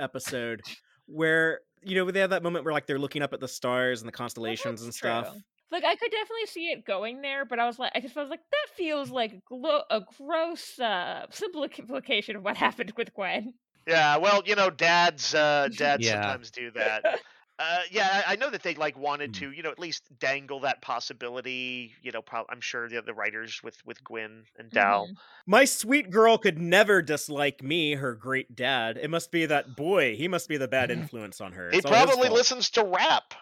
episode, 0.00 0.62
where 1.06 1.60
you 1.82 1.94
know 1.94 2.10
they 2.10 2.20
have 2.20 2.30
that 2.30 2.42
moment 2.42 2.64
where 2.64 2.74
like 2.74 2.86
they're 2.86 2.98
looking 2.98 3.22
up 3.22 3.32
at 3.32 3.40
the 3.40 3.48
stars 3.48 4.00
and 4.00 4.08
the 4.08 4.12
constellations 4.12 4.82
and 4.82 4.94
stuff. 4.94 5.30
true. 5.30 5.40
Like, 5.72 5.84
I 5.84 5.94
could 5.94 6.10
definitely 6.10 6.46
see 6.46 6.66
it 6.72 6.84
going 6.84 7.22
there, 7.22 7.44
but 7.44 7.60
I 7.60 7.66
was 7.66 7.78
like, 7.78 7.92
I 7.94 8.00
just 8.00 8.16
was 8.16 8.28
like, 8.28 8.40
that 8.40 8.76
feels 8.76 9.10
like 9.10 9.34
a, 9.34 9.40
glo- 9.48 9.84
a 9.88 10.00
gross 10.18 10.80
uh, 10.80 11.26
simplification 11.30 12.34
of 12.34 12.42
what 12.42 12.56
happened 12.56 12.92
with 12.96 13.14
Gwyn. 13.14 13.54
Yeah, 13.86 14.16
well, 14.18 14.42
you 14.44 14.54
know, 14.54 14.70
dads, 14.70 15.34
uh, 15.34 15.68
dads 15.76 16.06
Yeah. 16.06 16.12
sometimes 16.12 16.50
do 16.50 16.70
that. 16.72 17.20
Uh, 17.62 17.82
yeah, 17.90 18.22
I 18.26 18.32
I 18.32 18.36
know 18.36 18.48
that 18.48 18.62
they 18.62 18.74
like 18.74 18.96
wanted 18.96 19.32
Mm. 19.32 19.38
to, 19.40 19.52
you 19.52 19.62
know, 19.62 19.70
at 19.70 19.78
least 19.78 20.04
dangle 20.18 20.60
that 20.60 20.80
possibility. 20.80 21.94
You 22.00 22.10
know, 22.10 22.22
prob- 22.22 22.46
I'm 22.48 22.62
sure 22.62 22.88
the 22.88 23.02
the 23.02 23.12
writers 23.12 23.60
with 23.62 23.76
with 23.84 24.02
Gwyn 24.02 24.46
and 24.56 24.70
Dal. 24.70 25.08
Mhm. 25.08 25.16
My 25.46 25.66
sweet 25.66 26.08
girl 26.08 26.38
could 26.38 26.58
never 26.58 27.02
dislike 27.02 27.62
me, 27.62 27.96
her 27.96 28.14
great 28.14 28.56
dad. 28.56 28.96
It 28.96 29.10
must 29.10 29.30
be 29.30 29.44
that 29.44 29.76
boy. 29.76 30.16
He 30.16 30.26
must 30.26 30.48
be 30.48 30.56
the 30.56 30.68
bad 30.68 30.90
influence 30.90 31.38
on 31.38 31.52
her. 31.52 31.70
He 31.70 31.76
It's 31.76 31.84
all 31.84 31.92
probably 31.92 32.30
listens 32.30 32.70
to 32.70 32.82
rap. 32.82 33.34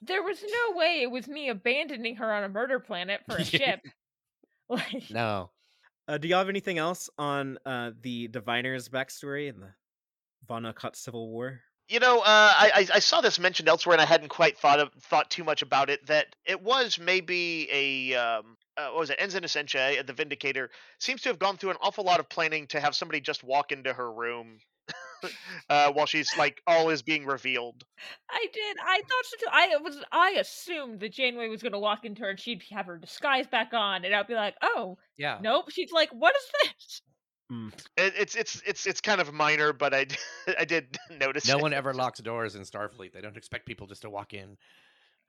There 0.00 0.22
was 0.22 0.42
no 0.42 0.76
way 0.76 1.02
it 1.02 1.10
was 1.10 1.26
me 1.28 1.48
abandoning 1.48 2.16
her 2.16 2.32
on 2.32 2.44
a 2.44 2.48
murder 2.48 2.78
planet 2.80 3.22
for 3.26 3.36
a 3.38 3.44
ship. 3.44 3.80
Like, 4.68 5.04
No. 5.10 5.50
Uh, 6.12 6.18
do 6.18 6.28
y'all 6.28 6.40
have 6.40 6.50
anything 6.50 6.76
else 6.76 7.08
on 7.16 7.56
uh, 7.64 7.90
the 8.02 8.28
diviner's 8.28 8.86
backstory 8.86 9.48
and 9.48 9.62
the 9.62 9.72
Vau 10.46 10.58
N'Akat 10.58 10.94
Civil 10.94 11.30
War. 11.30 11.62
You 11.88 12.00
know, 12.00 12.18
uh, 12.18 12.22
I 12.26 12.86
I 12.92 12.98
saw 12.98 13.22
this 13.22 13.38
mentioned 13.38 13.66
elsewhere, 13.66 13.94
and 13.94 14.02
I 14.02 14.04
hadn't 14.04 14.28
quite 14.28 14.58
thought 14.58 14.78
of 14.78 14.92
thought 15.00 15.30
too 15.30 15.42
much 15.42 15.62
about 15.62 15.88
it. 15.88 16.04
That 16.06 16.36
it 16.44 16.60
was 16.62 16.98
maybe 16.98 17.66
a 17.72 18.14
um, 18.14 18.58
uh, 18.76 18.88
what 18.88 19.00
was 19.00 19.10
it? 19.10 19.16
Ensign 19.18 19.42
Asencia, 19.42 20.06
the 20.06 20.12
Vindicator, 20.12 20.70
seems 20.98 21.22
to 21.22 21.30
have 21.30 21.38
gone 21.38 21.56
through 21.56 21.70
an 21.70 21.76
awful 21.80 22.04
lot 22.04 22.20
of 22.20 22.28
planning 22.28 22.66
to 22.68 22.80
have 22.80 22.94
somebody 22.94 23.20
just 23.20 23.42
walk 23.42 23.72
into 23.72 23.92
her 23.94 24.12
room 24.12 24.58
uh, 25.70 25.92
while 25.92 26.06
she's 26.06 26.28
like 26.36 26.60
all 26.66 26.90
is 26.90 27.02
being 27.02 27.24
revealed. 27.26 27.84
I 28.30 28.46
did. 28.52 28.76
I 28.84 28.98
thought 28.98 29.24
so 29.24 29.36
too. 29.38 29.46
I 29.52 29.76
was. 29.82 29.96
I 30.12 30.30
assumed 30.40 31.00
that 31.00 31.12
Janeway 31.12 31.48
was 31.48 31.62
going 31.62 31.72
to 31.72 31.78
walk 31.78 32.04
into 32.04 32.22
her 32.22 32.30
and 32.30 32.40
she'd 32.40 32.62
have 32.70 32.86
her 32.86 32.98
disguise 32.98 33.46
back 33.46 33.70
on, 33.72 34.04
and 34.04 34.14
I'd 34.14 34.26
be 34.26 34.34
like, 34.34 34.54
"Oh, 34.62 34.98
Yeah. 35.16 35.38
nope." 35.42 35.70
She's 35.70 35.92
like, 35.92 36.10
"What 36.10 36.34
is 36.36 36.42
this?" 36.70 37.02
It, 37.98 38.14
it's 38.18 38.34
it's 38.34 38.62
it's 38.66 38.86
it's 38.86 39.00
kind 39.02 39.20
of 39.20 39.32
minor, 39.32 39.72
but 39.74 39.92
I 39.92 40.06
I 40.58 40.64
did 40.64 40.96
notice. 41.20 41.46
No 41.46 41.58
it. 41.58 41.62
one 41.62 41.72
ever 41.74 41.92
locks 41.92 42.20
doors 42.20 42.54
in 42.54 42.62
Starfleet. 42.62 43.12
They 43.12 43.20
don't 43.20 43.36
expect 43.36 43.66
people 43.66 43.86
just 43.86 44.02
to 44.02 44.10
walk 44.10 44.32
in. 44.32 44.56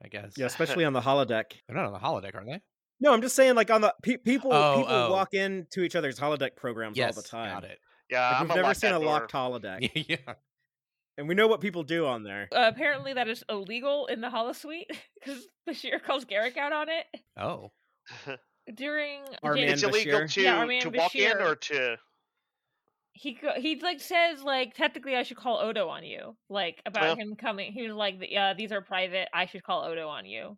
I 0.02 0.08
guess. 0.08 0.32
Yeah, 0.36 0.46
especially 0.52 0.84
on 0.84 0.92
the 0.94 1.00
holodeck. 1.02 1.52
They're 1.68 1.76
not 1.76 1.86
on 1.86 1.92
the 1.92 1.98
holodeck, 1.98 2.34
are 2.34 2.44
they? 2.44 2.60
No, 3.00 3.12
I'm 3.12 3.20
just 3.20 3.36
saying, 3.36 3.56
like 3.56 3.70
on 3.70 3.80
the 3.82 3.92
pe- 4.02 4.16
people, 4.16 4.52
Oh, 4.54 4.76
people 4.78 4.94
oh. 4.94 5.10
walk 5.10 5.34
into 5.34 5.82
each 5.82 5.96
other's 5.96 6.18
holodeck 6.18 6.56
programs 6.56 6.96
Yes. 6.96 7.16
all 7.16 7.22
the 7.22 7.28
time. 7.28 7.50
Got 7.54 7.64
it. 7.64 7.78
Yeah, 8.14 8.28
Like, 8.30 8.40
I'm 8.40 8.48
we've 8.48 8.56
never 8.56 8.74
seen 8.74 8.90
a 8.92 8.98
door. 8.98 9.04
locked 9.06 9.32
holodeck, 9.32 9.90
yeah. 10.08 10.34
and 11.18 11.28
we 11.28 11.34
know 11.34 11.46
what 11.48 11.60
people 11.60 11.82
do 11.82 12.06
on 12.06 12.22
there. 12.22 12.48
Uh, 12.52 12.70
apparently, 12.72 13.12
that 13.14 13.28
is 13.28 13.44
illegal 13.48 14.06
in 14.06 14.20
the 14.20 14.28
holosuite 14.28 14.86
because 15.20 15.46
Bashir 15.68 16.02
calls 16.02 16.24
Garak 16.24 16.56
out 16.56 16.72
on 16.72 16.88
it 16.88 17.06
Oh. 17.36 17.72
during. 18.74 19.22
Our 19.42 19.54
Jan- 19.54 19.64
man 19.64 19.72
it's 19.74 19.82
illegal 19.82 20.26
to 20.28 20.42
Yeah, 20.42 20.56
our 20.58 20.66
man 20.66 20.82
to 20.82 20.90
walk 20.90 21.14
in 21.14 21.36
or 21.40 21.54
to. 21.56 21.96
he 23.12 23.34
go- 23.34 23.54
he 23.56 23.78
like 23.80 24.00
says 24.00 24.42
like 24.42 24.74
technically 24.74 25.14
I 25.16 25.22
should 25.22 25.36
call 25.36 25.58
Odo 25.58 25.88
on 25.88 26.04
you 26.04 26.36
like 26.48 26.82
about 26.86 27.02
Well- 27.02 27.16
him 27.16 27.36
coming. 27.36 27.72
He 27.72 27.86
was 27.86 27.96
like, 27.96 28.16
"Yeah, 28.20 28.54
these 28.54 28.72
are 28.72 28.80
private. 28.82 29.28
I 29.32 29.46
should 29.46 29.62
call 29.62 29.84
Odo 29.84 30.08
on 30.08 30.24
you." 30.26 30.56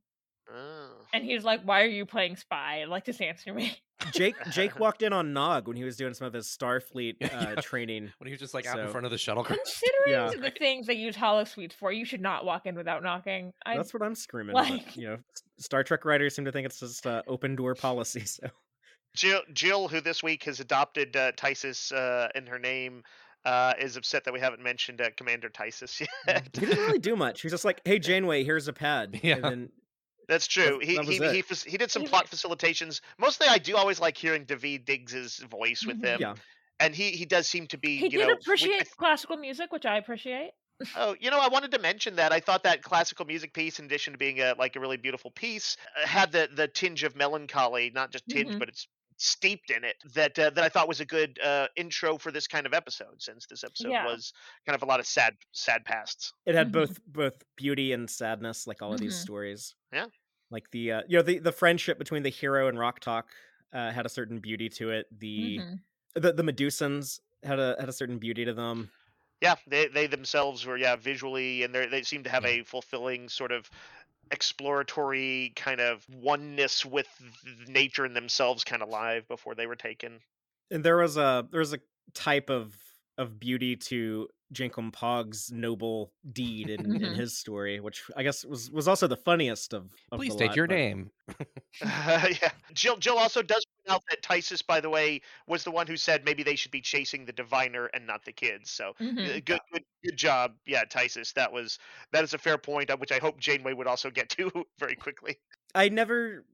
Oh. 0.53 0.91
And 1.13 1.25
he 1.25 1.35
was 1.35 1.45
like, 1.45 1.63
"Why 1.63 1.83
are 1.83 1.87
you 1.89 2.07
playing 2.07 2.37
spy? 2.37 2.85
Like, 2.85 3.05
just 3.05 3.21
answer 3.21 3.53
me." 3.53 3.77
Jake 4.13 4.35
Jake 4.53 4.79
walked 4.79 5.03
in 5.03 5.13
on 5.13 5.33
Nog 5.33 5.67
when 5.67 5.77
he 5.77 5.85
was 5.85 5.97
doing 5.97 6.15
some 6.15 6.27
of 6.27 6.33
his 6.33 6.47
Starfleet 6.47 7.17
uh, 7.23 7.29
Yeah. 7.31 7.55
training. 7.57 8.13
When 8.19 8.27
he 8.27 8.33
was 8.33 8.41
just 8.41 8.55
like 8.55 8.67
out 8.67 8.79
in 8.79 8.89
front 8.89 9.07
of 9.07 9.11
the 9.11 9.17
shuttlecraft. 9.17 9.47
Considering 9.65 9.91
Yeah. 10.09 10.31
the 10.39 10.51
things 10.51 10.87
they 10.87 10.95
use 10.95 11.17
holosuites 11.17 11.73
for, 11.73 11.91
you 11.93 12.05
should 12.05 12.21
not 12.21 12.45
walk 12.45 12.67
in 12.67 12.75
without 12.77 13.03
knocking. 13.03 13.53
I 13.65 13.77
That's 13.77 13.93
what 13.95 14.03
I'm 14.03 14.15
screaming. 14.15 14.55
like- 14.55 14.85
but, 14.87 14.97
you 14.97 15.09
know, 15.09 15.17
Star 15.59 15.83
Trek 15.83 16.05
writers 16.05 16.35
seem 16.37 16.45
to 16.45 16.53
think 16.53 16.67
it's 16.67 16.79
just 16.81 17.07
uh, 17.07 17.23
open 17.27 17.57
door 17.57 17.75
policy. 17.75 18.23
So 18.27 18.49
Jill, 19.15 19.41
Jill, 19.55 19.89
who 19.89 20.01
this 20.03 20.23
week 20.23 20.45
has 20.45 20.61
adopted 20.61 21.17
uh, 21.17 21.33
Tysess 21.33 21.91
uh, 21.91 22.29
in 22.35 22.47
her 22.47 22.59
name, 22.59 23.03
uh, 23.47 23.73
is 23.81 23.97
upset 23.97 24.25
that 24.25 24.35
we 24.35 24.41
haven't 24.41 24.63
mentioned 24.63 25.01
uh, 25.01 25.09
Commander 25.17 25.49
Tysess 25.49 26.07
yet. 26.27 26.49
he 26.53 26.67
didn't 26.67 26.85
really 26.85 26.99
do 26.99 27.17
much. 27.17 27.41
He 27.41 27.47
was 27.47 27.53
just 27.55 27.65
like, 27.65 27.81
"Hey, 27.87 27.99
Janeway, 27.99 28.45
here's 28.45 28.69
a 28.69 28.75
pad." 28.75 29.19
Yeah. 29.23 29.37
And 29.37 29.45
then 29.45 29.69
That's 30.29 30.47
true. 30.47 30.79
That- 30.81 30.87
he 30.89 30.95
that 30.97 31.07
was 31.07 31.17
he 31.19 31.29
he, 31.37 31.43
fac- 31.43 31.67
he 31.67 31.77
did 31.79 31.91
some 31.91 32.05
plot 32.05 32.27
facilitations. 32.29 33.01
Mostly, 33.19 33.47
I 33.49 33.59
do 33.59 33.77
always 33.77 34.01
like 34.01 34.17
hearing 34.17 34.45
Daveed 34.45 34.85
Diggs's 34.85 35.39
voice 35.39 35.85
with 35.87 36.03
him. 36.03 36.21
yeah, 36.21 36.35
and 36.81 36.95
he 36.95 37.11
he 37.11 37.25
does 37.27 37.49
seem 37.49 37.67
to 37.69 37.79
be 37.79 37.97
he 37.97 38.05
you 38.05 38.11
did 38.19 38.27
know. 38.29 38.35
appreciate 38.35 38.81
I- 38.83 38.85
classical 38.99 39.37
music, 39.37 39.73
which 39.73 39.87
I 39.87 39.99
appreciate. 39.99 40.51
oh, 40.97 41.17
you 41.21 41.31
know, 41.31 41.39
I 41.39 41.49
wanted 41.49 41.71
to 41.71 41.79
mention 41.79 42.17
that 42.17 42.33
I 42.33 42.41
thought 42.41 42.65
that 42.65 42.83
classical 42.83 43.25
music 43.25 43.55
piece, 43.55 43.79
in 43.79 43.87
addition 43.87 44.13
to 44.13 44.19
being 44.19 44.41
a 44.41 44.55
like 44.59 44.77
a 44.77 44.81
really 44.81 44.99
beautiful 44.99 45.31
piece, 45.31 45.77
uh, 46.03 46.07
had 46.07 46.33
the 46.33 46.49
the 46.53 46.69
tinge 46.69 47.03
of 47.05 47.17
melancholy, 47.17 47.91
not 47.95 48.11
just 48.11 48.29
tinge, 48.29 48.51
Mhm. 48.51 48.59
but 48.59 48.69
it's 48.69 48.87
steeped 49.17 49.71
in 49.71 49.85
it. 49.85 49.97
That 50.15 50.39
uh, 50.39 50.51
that 50.51 50.65
I 50.65 50.69
thought 50.69 50.89
was 50.89 51.01
a 51.01 51.07
good 51.07 51.39
uh, 51.41 51.69
intro 51.77 52.19
for 52.19 52.31
this 52.33 52.47
kind 52.47 52.67
of 52.67 52.75
episode, 52.75 53.23
since 53.23 53.47
this 53.47 53.65
episode 53.65 53.97
Yeah. 53.97 54.01
was 54.01 54.33
kind 54.67 54.75
of 54.77 54.83
a 54.83 54.87
lot 54.87 55.01
of 55.01 55.07
sad 55.07 55.37
sad 55.53 55.85
pasts. 55.85 56.33
it 56.45 56.55
had 56.55 56.71
Mhm. 56.71 56.73
both 56.73 57.01
both 57.07 57.43
beauty 57.57 57.93
and 57.93 58.09
sadness, 58.09 58.67
like 58.67 58.83
all 58.83 58.93
of 58.93 59.01
these 59.01 59.17
Mhm. 59.17 59.17
stories. 59.17 59.75
Yeah. 59.93 60.09
like 60.51 60.71
the 60.73 60.93
uh, 60.93 61.03
you 61.09 61.17
know 61.19 61.23
the 61.23 61.39
the 61.41 61.53
friendship 61.53 61.99
between 61.99 62.23
the 62.23 62.31
hero 62.31 62.69
and 62.69 62.79
Rok-Tahk 62.79 63.33
uh, 63.73 63.91
had 63.93 64.07
a 64.07 64.11
certain 64.11 64.41
beauty 64.41 64.69
to 64.71 64.91
it. 64.91 65.07
The 65.13 65.65
Mhm. 65.65 65.85
the 66.15 66.33
the 66.33 66.43
Medusans 66.45 67.21
had 67.43 67.59
a 67.61 67.77
had 67.81 67.89
a 67.89 67.93
certain 67.95 68.19
beauty 68.19 68.45
to 68.47 68.55
them. 68.55 68.93
Yeah, 69.43 69.57
they 69.67 69.89
they 69.89 70.07
themselves 70.07 70.65
were 70.65 70.79
yeah 70.79 70.97
visually, 70.97 71.63
and 71.63 71.75
they 71.75 71.87
they 71.87 72.03
seem 72.03 72.23
to 72.25 72.31
have 72.31 72.45
Yeah. 72.45 72.47
a 72.47 72.63
fulfilling 72.65 73.29
sort 73.29 73.53
of 73.53 73.71
exploratory 74.31 75.53
kind 75.57 75.81
of 75.81 76.05
oneness 76.13 76.85
with 76.85 77.09
nature 77.69 78.05
and 78.05 78.17
themselves 78.17 78.65
kind 78.65 78.83
of 78.83 78.89
live 78.89 79.27
before 79.29 79.55
they 79.55 79.67
were 79.67 79.77
taken. 79.77 80.19
And 80.71 80.85
there 80.85 80.97
was 80.99 81.17
a 81.17 81.47
there 81.51 81.61
was 81.61 81.73
a 81.73 81.79
type 82.15 82.51
of 82.51 82.75
of 83.19 83.39
beauty 83.41 83.77
to 83.77 84.29
Jankom 84.55 84.93
Pog's 84.93 85.51
noble 85.51 86.13
deed 86.33 86.69
in, 86.71 86.85
in 86.97 87.01
Mhm. 87.03 87.17
his 87.17 87.37
story, 87.39 87.81
which 87.81 88.03
I 88.17 88.23
guess 88.23 88.45
was 88.45 88.71
was 88.71 88.87
also 88.89 89.07
the 89.07 89.17
funniest 89.17 89.73
of. 89.73 89.93
of 90.13 90.19
Please 90.19 90.33
the 90.33 90.39
state 90.39 90.47
lot, 90.49 90.57
your 90.57 90.67
but- 90.69 90.75
name. 90.75 91.11
yeah, 91.83 92.51
Jill. 92.73 92.97
Jill 92.97 93.19
also 93.19 93.43
does 93.43 93.65
point 93.65 93.76
out 93.89 94.03
that 94.11 94.23
Tysess, 94.23 94.65
by 94.67 94.81
the 94.81 94.91
way, 94.91 95.21
was 95.47 95.65
the 95.65 95.71
one 95.71 95.87
who 95.87 95.97
said 95.97 96.25
maybe 96.25 96.43
they 96.43 96.57
should 96.57 96.71
be 96.73 96.81
chasing 96.81 97.25
the 97.25 97.33
diviner 97.33 97.87
and 97.87 98.07
not 98.07 98.25
the 98.25 98.33
kids. 98.33 98.71
So 98.71 98.95
Mhm. 99.01 99.39
uh, 99.39 99.41
good, 99.45 99.61
good, 99.73 99.85
good 100.05 100.17
job. 100.17 100.57
Yeah, 100.67 100.85
Tysess. 100.85 101.33
That 101.35 101.53
was 101.53 101.79
that 102.13 102.25
is 102.25 102.35
a 102.35 102.39
fair 102.39 102.59
point, 102.59 102.91
uh, 102.91 102.97
which 102.97 103.13
I 103.13 103.19
hope 103.19 103.39
Janeway 103.41 103.73
would 103.75 103.87
also 103.87 104.11
get 104.11 104.29
to 104.31 104.51
very 104.79 104.97
quickly. 104.97 105.41
I 105.75 105.89
never 105.89 106.47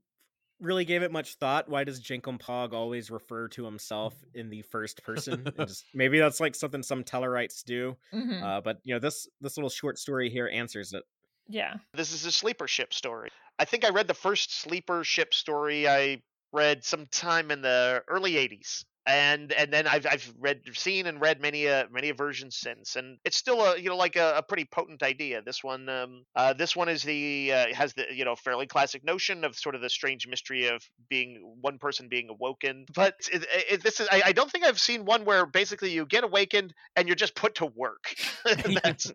really 0.60 0.84
gave 0.84 1.02
it 1.02 1.12
much 1.12 1.36
thought. 1.36 1.68
Why 1.68 1.84
does 1.84 2.02
Jankom 2.02 2.40
Pog 2.40 2.72
always 2.72 3.10
refer 3.10 3.48
to 3.50 3.64
himself 3.64 4.24
in 4.34 4.50
the 4.50 4.62
first 4.62 5.02
person? 5.04 5.52
Just, 5.66 5.86
maybe 5.94 6.18
that's 6.18 6.40
like 6.40 6.54
something 6.54 6.82
some 6.82 7.04
Tellarites 7.04 7.64
do. 7.64 7.96
Mhm. 8.12 8.42
Uh, 8.42 8.60
but 8.60 8.80
you 8.84 8.94
know, 8.94 9.00
this 9.00 9.28
this 9.40 9.56
little 9.56 9.70
short 9.70 9.98
story 9.98 10.30
here 10.30 10.48
answers 10.48 10.92
it. 10.92 11.04
Yeah. 11.48 11.78
This 11.92 12.12
is 12.12 12.24
a 12.24 12.32
sleeper 12.32 12.68
ship 12.68 12.94
story. 12.94 13.30
I 13.58 13.64
think 13.64 13.84
I 13.84 13.90
read 13.90 14.08
the 14.08 14.14
first 14.14 14.52
sleeper 14.52 15.04
ship 15.04 15.34
story 15.34 15.88
I 15.88 16.22
read 16.52 16.84
sometime 16.84 17.50
in 17.50 17.62
the 17.62 18.02
early 18.08 18.32
'80s, 18.32 18.84
and 19.06 19.52
and 19.52 19.72
then 19.72 19.86
I've 19.86 20.06
I've 20.06 20.32
read, 20.38 20.60
seen 20.74 21.06
and 21.06 21.20
read 21.20 21.40
many 21.40 21.66
a 21.66 21.88
many 21.90 22.10
a 22.10 22.14
versions 22.14 22.56
since, 22.56 22.96
and 22.96 23.18
it's 23.24 23.36
still 23.36 23.60
a 23.60 23.78
you 23.78 23.88
know 23.88 23.96
like 23.96 24.16
a, 24.16 24.34
a 24.36 24.42
pretty 24.42 24.64
potent 24.64 25.02
idea. 25.02 25.42
This 25.42 25.64
one, 25.64 25.88
um, 25.88 26.24
uh, 26.36 26.52
this 26.52 26.76
one 26.76 26.88
is 26.88 27.02
the 27.02 27.52
uh, 27.52 27.74
has 27.74 27.94
the 27.94 28.04
you 28.12 28.24
know 28.24 28.36
fairly 28.36 28.66
classic 28.66 29.04
notion 29.04 29.44
of 29.44 29.56
sort 29.56 29.74
of 29.74 29.80
the 29.80 29.90
strange 29.90 30.26
mystery 30.28 30.68
of 30.68 30.82
being 31.10 31.56
one 31.60 31.78
person 31.78 32.08
being 32.08 32.28
awoken, 32.30 32.86
but 32.94 33.14
it, 33.32 33.44
it, 33.70 33.82
this 33.82 33.98
is 34.00 34.08
I, 34.10 34.22
I 34.26 34.32
don't 34.32 34.50
think 34.50 34.64
I've 34.64 34.80
seen 34.80 35.04
one 35.04 35.24
where 35.24 35.46
basically 35.46 35.90
you 35.90 36.06
get 36.06 36.24
awakened 36.24 36.72
and 36.94 37.08
you're 37.08 37.16
just 37.16 37.34
put 37.34 37.56
to 37.56 37.66
work. 37.66 38.14
That's 38.44 39.12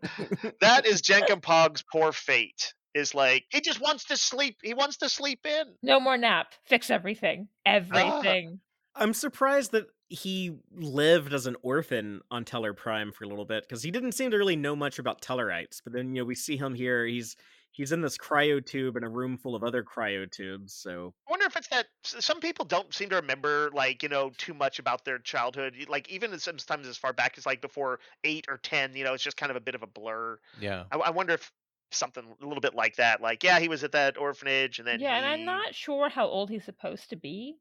that 0.61 0.85
is 0.85 1.01
Jankom 1.01 1.41
Pog's 1.41 1.83
poor 1.91 2.11
fate. 2.11 2.73
Is 2.97 3.13
like 3.13 3.45
he 3.49 3.61
just 3.61 3.79
wants 3.79 4.05
to 4.05 4.17
sleep. 4.17 4.57
He 4.63 4.73
wants 4.73 4.97
to 4.97 5.09
sleep 5.09 5.45
in. 5.45 5.75
No 5.83 5.99
more 5.99 6.17
nap. 6.17 6.47
Fix 6.65 6.89
everything. 6.89 7.47
Everything. 7.65 8.59
I'm 8.95 9.13
surprised 9.13 9.71
that 9.73 9.85
he 10.09 10.57
lived 10.73 11.33
as 11.33 11.47
an 11.47 11.55
orphan 11.61 12.21
on 12.31 12.45
Tellar 12.45 12.75
Prime 12.75 13.11
for 13.11 13.25
a 13.25 13.27
little 13.27 13.45
bit 13.45 13.63
because 13.67 13.83
he 13.83 13.91
didn't 13.91 14.13
seem 14.13 14.31
to 14.31 14.37
really 14.37 14.55
know 14.55 14.75
much 14.75 14.99
about 14.99 15.21
Tellarites. 15.21 15.81
But 15.83 15.93
then 15.93 16.15
you 16.15 16.21
know 16.21 16.25
we 16.25 16.35
see 16.35 16.57
him 16.57 16.73
here. 16.73 17.05
He's 17.05 17.35
he's 17.71 17.91
in 17.91 18.01
this 18.01 18.17
cryo 18.17 18.65
tube 18.65 18.95
in 18.95 19.03
a 19.03 19.09
room 19.09 19.37
full 19.37 19.55
of 19.55 19.63
other 19.63 19.83
cryo 19.83 20.29
tubes. 20.29 20.73
So 20.73 21.13
I 21.27 21.31
wonder 21.31 21.45
if 21.45 21.55
it's 21.55 21.67
that 21.67 21.85
some 22.03 22.39
people 22.39 22.65
don't 22.65 22.93
seem 22.93 23.09
to 23.09 23.17
remember 23.17 23.69
like 23.73 24.01
you 24.01 24.09
know 24.09 24.31
too 24.37 24.53
much 24.53 24.79
about 24.79 25.05
their 25.05 25.19
childhood. 25.19 25.75
Like 25.87 26.09
even 26.09 26.37
sometimes 26.39 26.87
as 26.87 26.97
far 26.97 27.13
back 27.13 27.37
as 27.37 27.45
like 27.45 27.61
before 27.61 27.99
eight 28.23 28.45
or 28.49 28.57
ten, 28.57 28.95
you 28.95 29.03
know, 29.03 29.13
it's 29.13 29.23
just 29.23 29.37
kind 29.37 29.51
of 29.51 29.55
a 29.55 29.61
bit 29.61 29.75
of 29.75 29.83
a 29.83 29.87
blur. 29.87 30.39
Yeah. 30.59 30.85
I, 30.91 30.97
I 30.97 31.09
wonder 31.11 31.33
if 31.33 31.51
something 31.91 32.23
a 32.41 32.45
little 32.45 32.61
bit 32.61 32.75
like 32.75 32.95
that. 32.97 33.21
Like 33.21 33.43
yeah, 33.43 33.59
he 33.59 33.67
was 33.67 33.83
at 33.83 33.91
that 33.93 34.17
orphanage, 34.17 34.79
and 34.79 34.88
then 34.88 34.99
yeah, 34.99 35.17
and 35.17 35.25
I'm 35.25 35.45
not 35.45 35.73
sure 35.73 36.09
how 36.09 36.27
old 36.27 36.49
he's 36.49 36.63
supposed 36.63 37.09
to 37.09 37.15
be. 37.15 37.57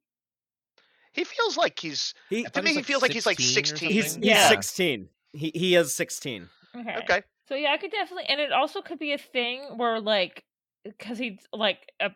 He 1.12 1.24
feels 1.24 1.56
like 1.56 1.78
he's 1.78 2.12
he 2.28 2.44
to 2.44 2.62
me 2.62 2.70
he 2.70 2.76
he 2.76 2.82
feels 2.82 3.02
like, 3.02 3.10
like 3.10 3.14
he's 3.14 3.26
like 3.26 3.40
16 3.40 3.90
he's 3.90 4.12
something? 4.12 4.28
he's 4.28 4.36
Yeah. 4.36 4.48
16. 4.48 5.08
He 5.32 5.50
he 5.54 5.74
is 5.74 5.94
16. 5.94 6.48
Okay. 6.76 6.96
okay. 6.98 7.22
So 7.48 7.54
yeah, 7.54 7.72
I 7.72 7.76
could 7.76 7.90
definitely, 7.90 8.24
and 8.28 8.40
it 8.40 8.52
also 8.52 8.82
could 8.82 8.98
be 8.98 9.12
a 9.12 9.18
thing 9.18 9.62
where 9.76 10.00
like, 10.00 10.44
because 10.84 11.16
he's 11.18 11.38
like 11.52 11.92
a, 12.00 12.10
ve- 12.10 12.14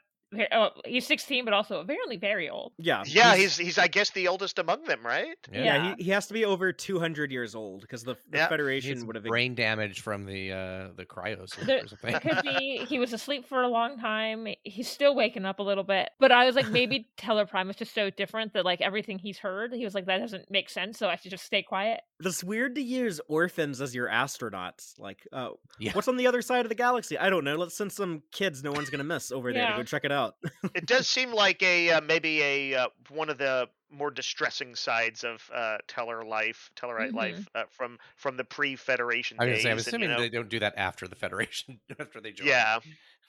oh, 0.53 0.68
he's 0.85 1.07
16, 1.07 1.45
but 1.45 1.55
also 1.55 1.81
apparently 1.81 2.16
very 2.16 2.49
old. 2.49 2.72
Yeah. 2.78 3.03
Yeah, 3.07 3.35
he's 3.37 3.57
he's 3.57 3.78
I 3.78 3.89
guess 3.89 4.11
the 4.11 4.28
oldest 4.28 4.59
among 4.59 4.85
them, 4.85 5.05
right? 5.05 5.37
Yeah. 5.53 5.59
yeah, 5.59 5.64
Yeah. 5.89 5.95
he, 5.97 6.05
he 6.05 6.11
has 6.11 6.26
to 6.28 6.35
be 6.35 6.45
over 6.45 6.72
200 6.72 7.31
years 7.33 7.55
old 7.55 7.83
because 7.83 8.05
the, 8.05 8.14
the 8.31 8.39
Yeah. 8.39 8.49
Federation 8.49 8.95
has 8.97 9.05
would 9.05 9.16
have 9.16 9.24
brain 9.24 9.55
damage 9.55 10.01
from 10.01 10.26
the 10.26 10.53
uh 10.53 10.89
the 10.97 11.05
cryo 11.05 11.49
sleep 11.49 11.66
There- 11.66 11.85
or 11.85 11.89
something. 11.89 12.14
It 12.14 12.22
could 12.22 12.43
be 12.43 12.85
he 12.89 12.99
was 12.99 13.12
asleep 13.12 13.49
for 13.49 13.62
a 13.62 13.68
long 13.68 13.99
time. 13.99 14.47
He's 14.62 14.89
still 14.89 15.14
waking 15.14 15.45
up 15.45 15.59
a 15.59 15.62
little 15.62 15.85
bit, 15.85 16.11
but 16.18 16.31
I 16.33 16.45
was 16.47 16.55
like, 16.57 16.68
maybe 16.68 17.09
Tellar 17.18 17.49
Prime 17.49 17.68
is 17.70 17.76
just 17.76 17.95
so 17.95 18.11
different 18.11 18.53
that 18.55 18.64
like 18.64 18.81
everything 18.81 19.18
he's 19.18 19.39
heard, 19.39 19.72
he 19.72 19.85
was 19.85 19.95
like, 19.95 20.07
that 20.07 20.18
doesn't 20.18 20.51
make 20.51 20.70
sense, 20.70 20.99
so 20.99 21.09
I 21.09 21.16
should 21.16 21.31
just 21.31 21.45
stay 21.45 21.62
quiet. 21.62 22.01
It's 22.22 22.45
weird 22.45 22.74
to 22.76 22.83
use 22.83 23.20
orphans 23.28 23.81
as 23.81 23.95
your 23.95 24.09
astronauts. 24.09 24.99
Like, 24.99 25.26
uh, 25.33 25.51
Yeah. 25.78 25.93
what's 25.93 26.09
on 26.09 26.16
the 26.16 26.26
other 26.26 26.43
side 26.43 26.64
of 26.64 26.68
the 26.68 26.74
galaxy? 26.74 27.16
I 27.18 27.31
don't 27.31 27.45
know. 27.45 27.57
Let's 27.57 27.76
send 27.76 27.93
some 27.93 28.22
kids 28.33 28.62
no 28.62 28.72
one's 28.72 28.91
gonna 28.91 29.05
miss 29.05 29.33
over 29.33 29.53
there 29.53 29.70
to 29.70 29.76
go 29.78 29.83
check 29.83 30.05
it 30.05 30.12
out. 30.20 30.34
it 30.74 30.86
does 30.86 31.08
seem 31.08 31.32
like 31.32 31.62
a 31.62 31.90
uh, 31.90 32.00
maybe 32.00 32.42
a 32.42 32.74
uh, 32.74 32.88
one 33.08 33.28
of 33.30 33.38
the 33.38 33.68
more 33.92 34.10
distressing 34.12 34.76
sides 34.76 35.24
of 35.24 35.50
uh, 35.52 35.76
Tellar 35.88 36.24
life, 36.24 36.70
Tellarite 36.76 37.10
Mhm. 37.10 37.14
life 37.16 37.48
uh, 37.56 37.64
from 37.70 37.98
from 38.16 38.36
the 38.36 38.44
pre-Federation 38.44 39.36
I 39.40 39.46
was 39.46 39.54
days, 39.56 39.62
say, 39.64 39.68
I'm 39.70 39.78
and, 39.78 39.86
you 39.86 39.88
assuming 39.88 40.10
know- 40.10 40.20
they 40.20 40.28
don't 40.28 40.48
do 40.48 40.60
that 40.60 40.74
after 40.76 41.08
the 41.08 41.16
Federation, 41.16 41.80
after 41.98 42.20
they 42.20 42.30
join. 42.32 42.46
yeah, 42.48 42.78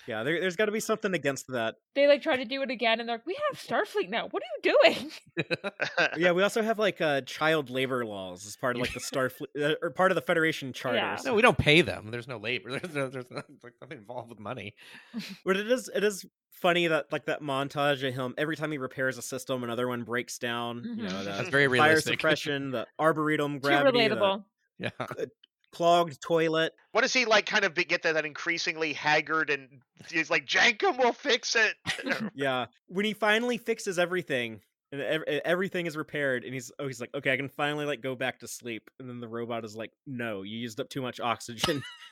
Yeah, 0.07 0.21
there, 0.23 0.39
there's 0.39 0.55
got 0.55 0.65
to 0.65 0.71
be 0.71 0.79
something 0.79 1.13
against 1.15 1.47
that. 1.47 1.75
They 1.95 2.07
like 2.07 2.21
try 2.21 2.35
to 2.37 2.45
do 2.45 2.61
it 2.61 2.69
again, 2.69 2.99
and 2.99 3.09
they're 3.09 3.15
like, 3.17 3.25
"We 3.25 3.37
have 3.49 3.59
Starfleet 3.59 4.09
now. 4.09 4.27
What 4.29 4.43
are 4.43 4.69
you 4.69 4.75
doing?" 4.83 5.11
Yeah, 6.17 6.31
we 6.33 6.43
also 6.43 6.61
have 6.61 6.77
like 6.79 7.01
uh, 7.01 7.21
child 7.21 7.69
labor 7.69 8.05
laws 8.05 8.45
as 8.45 8.55
part 8.55 8.75
of 8.75 8.81
like 8.81 8.93
the 8.93 8.99
Starfleet 8.99 9.47
uh, 9.59 9.75
or 9.81 9.89
part 9.91 10.11
of 10.11 10.15
the 10.15 10.21
Federation 10.21 10.73
charters. 10.73 11.23
No, 11.25 11.33
we 11.33 11.41
don't 11.41 11.57
pay 11.57 11.81
them. 11.81 12.09
There's 12.11 12.27
no 12.27 12.37
labor. 12.37 12.71
There's 12.79 12.93
no, 12.93 13.07
there's 13.09 13.29
no, 13.31 13.41
like, 13.63 13.73
nothing 13.81 13.97
involved 13.99 14.29
with 14.29 14.39
money. 14.39 14.75
But 15.45 15.57
it 15.57 15.71
is 15.71 15.89
it 15.93 16.03
is 16.03 16.25
funny 16.51 16.87
that 16.87 17.11
like 17.11 17.25
that 17.25 17.41
montage 17.41 18.07
of 18.07 18.13
him 18.13 18.33
every 18.37 18.55
time 18.55 18.71
he 18.71 18.77
repairs 18.77 19.17
a 19.17 19.21
system, 19.21 19.63
another 19.63 19.87
one 19.87 20.03
breaks 20.03 20.37
down. 20.37 20.83
You 20.83 21.03
know, 21.03 21.09
Mhm. 21.09 21.25
That's 21.25 21.49
very 21.49 21.65
fire 21.67 21.87
realistic. 21.89 22.13
suppression, 22.19 22.71
the 22.71 22.87
arboretum 22.99 23.55
Too 23.55 23.59
gravity, 23.61 24.07
the 24.07 24.15
relatable. 24.15 24.43
yeah. 24.79 24.89
clogged 25.71 26.21
toilet. 26.21 26.73
what 26.91 27.01
does 27.01 27.13
he 27.13 27.25
like? 27.25 27.45
Kind 27.45 27.63
of 27.63 27.73
get 27.75 28.03
that, 28.03 28.13
that 28.13 28.25
increasingly 28.25 28.91
haggard, 28.93 29.49
and 29.49 29.81
he's 30.09 30.29
like, 30.29 30.45
"Jankom 30.45 30.97
will 30.97 31.13
fix 31.13 31.55
it." 31.55 31.75
Yeah, 32.35 32.65
when 32.87 33.05
he 33.05 33.13
finally 33.13 33.57
fixes 33.57 33.97
everything 33.97 34.61
and 34.91 35.01
ev- 35.01 35.23
everything 35.45 35.85
is 35.85 35.95
repaired, 35.95 36.43
and 36.43 36.53
he's 36.53 36.71
oh 36.79 36.87
he's 36.87 36.99
like 36.99 37.11
okay 37.15 37.31
I 37.31 37.37
can 37.37 37.47
finally 37.47 37.85
like 37.85 38.01
go 38.01 38.15
back 38.15 38.39
to 38.39 38.47
sleep, 38.47 38.89
and 38.99 39.07
then 39.07 39.19
the 39.21 39.27
robot 39.29 39.63
is 39.63 39.75
like 39.75 39.91
no 40.05 40.41
you 40.41 40.57
used 40.57 40.79
up 40.81 40.89
too 40.89 41.01
much 41.01 41.19
oxygen. 41.21 41.81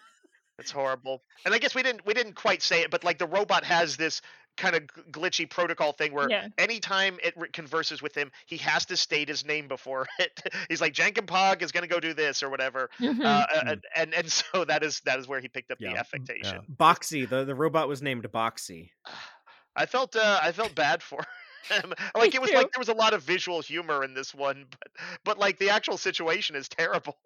It's 0.60 0.72
horrible. 0.72 1.24
And 1.46 1.54
I 1.54 1.58
guess 1.60 1.74
we 1.76 1.84
didn't 1.84 2.06
we 2.06 2.14
didn't 2.14 2.34
quite 2.36 2.62
say 2.62 2.82
it, 2.82 2.92
but 2.92 3.04
like 3.04 3.18
the 3.18 3.28
robot 3.28 3.64
has 3.64 3.98
this 3.98 4.22
kind 4.58 4.76
of 4.76 4.84
glitchy 5.12 5.50
protocol 5.50 5.94
thing 5.94 6.12
where 6.14 6.30
Yeah. 6.30 6.50
anytime 6.58 7.18
it 7.24 7.34
re- 7.38 7.48
converses 7.54 8.02
with 8.02 8.14
him, 8.16 8.30
he 8.46 8.58
has 8.58 8.86
to 8.88 8.98
state 8.98 9.30
his 9.30 9.46
name 9.46 9.70
before 9.70 10.06
it. 10.20 10.42
He's 10.68 10.82
like 10.82 10.94
Jankom 10.94 11.26
Pog 11.28 11.62
is 11.62 11.72
going 11.72 11.84
to 11.84 11.88
go 11.88 12.00
do 12.02 12.14
this 12.14 12.44
or 12.44 12.50
whatever. 12.50 12.90
Mhm. 13.00 13.24
Uh, 13.24 13.46
Mm. 13.48 13.72
and, 13.72 13.84
and 13.96 14.14
and 14.14 14.32
so 14.32 14.66
that 14.66 14.84
is 14.84 15.00
that 15.06 15.18
is 15.20 15.28
where 15.28 15.40
he 15.40 15.48
picked 15.48 15.72
up 15.72 15.78
Yeah. 15.80 15.94
the 15.94 16.00
affectation. 16.00 16.62
Boxy, 16.78 17.28
the 17.30 17.46
the 17.46 17.56
robot 17.56 17.88
was 17.88 18.02
named 18.02 18.24
Boxy. 18.32 18.90
I 19.76 19.86
felt 19.86 20.16
uh, 20.16 20.40
I 20.42 20.52
felt 20.52 20.76
bad 20.76 21.02
for 21.02 21.20
him. 21.70 21.94
like 22.16 22.36
it 22.36 22.42
was 22.42 22.50
too. 22.50 22.58
like 22.58 22.72
there 22.74 22.80
was 22.80 22.90
a 22.90 22.94
lot 22.94 23.14
of 23.14 23.24
visual 23.24 23.62
humor 23.62 24.04
in 24.04 24.14
this 24.14 24.34
one, 24.36 24.66
but 24.72 24.92
but 25.24 25.38
like 25.40 25.58
the 25.58 25.70
actual 25.70 25.98
situation 25.98 26.56
is 26.58 26.68
terrible. 26.68 27.18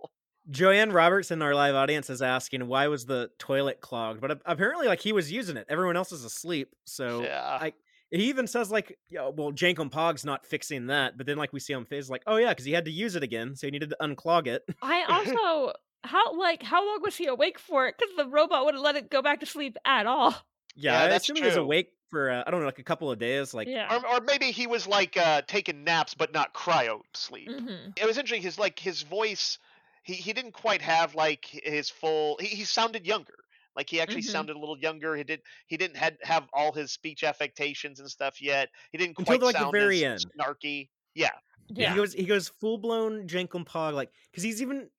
Joanne 0.50 0.92
Roberts 0.92 1.32
in 1.32 1.42
our 1.42 1.56
live 1.56 1.76
audience 1.76 2.10
is 2.10 2.22
asking 2.22 2.68
why 2.68 2.88
was 2.88 3.06
the 3.06 3.30
toilet 3.40 3.82
clogged, 3.82 4.22
but 4.22 4.42
apparently 4.46 4.88
like 4.88 5.00
he 5.00 5.14
was 5.14 5.32
using 5.32 5.58
it. 5.58 5.66
Everyone 5.70 5.96
else 5.96 6.12
is 6.12 6.24
asleep, 6.26 6.76
so 6.86 7.24
yeah. 7.24 7.58
I 7.62 7.74
he 8.12 8.30
even 8.30 8.46
says 8.46 8.70
like, 8.70 8.98
yeah, 9.10 9.30
well, 9.30 9.52
Jankom 9.52 9.90
Pog's 9.90 10.24
not 10.24 10.46
fixing 10.46 10.88
that, 10.88 11.18
but 11.18 11.26
then 11.26 11.38
like 11.38 11.52
we 11.54 11.60
see 11.60 11.74
him 11.74 11.86
face 11.86 12.10
like, 12.10 12.24
oh 12.28 12.38
yeah, 12.38 12.50
because 12.50 12.66
he 12.66 12.72
had 12.72 12.86
to 12.86 12.92
use 12.92 13.16
it 13.16 13.24
again, 13.24 13.56
so 13.56 13.68
he 13.68 13.72
needed 13.72 13.90
to 13.90 13.98
unclog 14.02 14.48
it. 14.48 14.64
I 14.82 15.04
also 15.08 15.74
how 16.04 16.38
like 16.38 16.62
how 16.62 16.86
long 16.86 17.02
was 17.02 17.16
he 17.16 17.28
awake 17.28 17.58
for 17.58 17.88
it? 17.88 17.96
Because 17.98 18.16
the 18.16 18.28
robot 18.28 18.66
wouldn't 18.66 18.84
let 18.84 18.96
it 18.96 19.10
go 19.10 19.22
back 19.22 19.40
to 19.40 19.46
sleep 19.46 19.78
at 19.86 20.06
all. 20.06 20.36
Yeah, 20.76 20.94
Yeah, 20.94 21.04
I 21.04 21.08
that's 21.08 21.26
assume 21.26 21.38
he 21.38 21.44
was 21.44 21.56
awake 21.56 21.92
for 22.10 22.30
uh, 22.30 22.44
I 22.46 22.52
don't 22.52 22.60
know, 22.60 22.66
like 22.66 22.80
a 22.80 22.84
couple 22.84 23.10
of 23.10 23.18
days. 23.18 23.54
Like, 23.54 23.68
yeah. 23.68 23.96
or, 23.96 24.18
or 24.18 24.22
maybe 24.22 24.52
he 24.52 24.68
was 24.68 24.86
like 24.86 25.18
uh, 25.18 25.42
taking 25.48 25.84
naps 25.84 26.14
but 26.14 26.34
not 26.34 26.54
cryo 26.54 27.02
sleep. 27.14 27.50
hmm 27.50 27.92
it 27.96 28.06
was 28.06 28.18
interesting 28.18 28.42
his 28.42 28.60
like 28.60 28.78
his 28.80 29.02
voice 29.02 29.58
he, 30.04 30.14
he 30.14 30.34
didn't 30.34 30.54
quite 30.54 30.82
have 30.82 31.16
like 31.16 31.46
his 31.46 31.90
full 31.90 32.38
he, 32.40 32.48
he 32.48 32.64
sounded 32.66 33.06
younger 33.06 33.36
like 33.76 33.90
he 33.90 34.00
actually 34.02 34.22
Mhm. 34.22 34.24
sounded 34.24 34.56
a 34.56 34.60
little 34.60 34.78
younger 34.78 35.16
he 35.16 35.24
did 35.24 35.42
he 35.68 35.78
didn't 35.78 35.98
had 35.98 36.18
have 36.24 36.48
all 36.54 36.72
his 36.74 36.92
speech 36.92 37.24
affectations 37.24 38.00
and 38.00 38.10
stuff 38.10 38.42
yet 38.42 38.70
he 38.92 38.98
didn't 38.98 39.16
Until, 39.18 39.26
quite 39.26 39.42
like, 39.42 39.58
the 39.58 39.66
sound 39.66 39.72
very 39.72 40.04
as 40.16 40.26
end. 40.26 40.32
snarky 40.38 40.90
yeah 41.16 41.32
Yeah. 41.76 41.90
he 41.90 41.96
goes 41.96 42.14
he 42.14 42.26
goes 42.26 42.50
full 42.50 42.78
blown 42.78 43.28
Jankom 43.28 43.66
Pog, 43.66 43.94
like 43.94 44.12
because 44.32 44.44
he's 44.44 44.62
even 44.62 44.90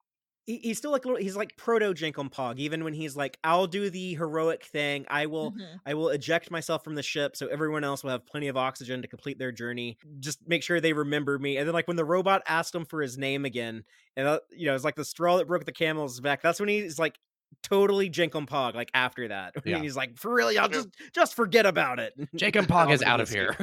he, 0.47 0.59
he's 0.59 0.79
still 0.79 0.91
like 0.91 1.05
little, 1.05 1.19
he's 1.21 1.37
like 1.37 1.57
proto 1.57 1.95
Jankom 1.95 2.31
Pog, 2.33 2.59
even 2.59 2.85
when 2.85 2.93
he's 2.93 3.17
like, 3.17 3.39
I'll 3.45 3.67
do 3.67 3.89
the 3.91 4.15
heroic 4.15 4.65
thing, 4.65 5.07
I 5.09 5.27
will 5.27 5.53
Mhm. 5.53 5.81
I 5.87 5.95
will 5.95 6.09
eject 6.11 6.51
myself 6.51 6.85
from 6.85 6.95
the 6.95 7.03
ship 7.03 7.37
so 7.37 7.47
everyone 7.49 7.85
else 7.85 8.03
will 8.03 8.11
have 8.11 8.27
plenty 8.27 8.49
of 8.49 8.57
oxygen 8.57 9.03
to 9.03 9.09
complete 9.09 9.39
their 9.39 9.53
journey. 9.53 9.97
Just 10.21 10.47
make 10.47 10.63
sure 10.63 10.81
they 10.81 10.93
remember 10.93 11.39
me. 11.39 11.57
And 11.57 11.67
then, 11.67 11.73
like, 11.75 11.89
when 11.89 11.97
the 11.97 12.05
robot 12.05 12.43
asked 12.47 12.75
him 12.75 12.85
for 12.85 13.01
his 13.03 13.17
name 13.19 13.45
again, 13.45 13.85
and, 14.17 14.27
uh, 14.29 14.41
you 14.51 14.67
know, 14.67 14.75
it's 14.75 14.85
like 14.85 14.97
the 14.97 15.05
straw 15.05 15.39
that 15.39 15.47
broke 15.49 15.65
the 15.65 15.73
camel's 15.73 16.21
back. 16.21 16.43
That's 16.43 16.61
when 16.61 16.69
he's 16.69 16.99
like, 16.99 17.19
totally 17.63 18.11
Jankom 18.11 18.47
Pog, 18.49 18.75
like, 18.75 18.91
after 18.95 19.29
that. 19.29 19.55
Yeah. 19.65 19.79
he's 19.81 19.97
like, 19.97 20.19
for 20.19 20.35
real, 20.35 20.53
y'all, 20.53 20.69
just, 20.69 20.89
just 21.15 21.35
forget 21.35 21.65
about 21.67 21.99
it. 22.01 22.13
Jankom 22.37 22.67
Pog 22.67 22.93
is 22.93 23.03
out 23.03 23.21
of 23.21 23.31
here. 23.31 23.57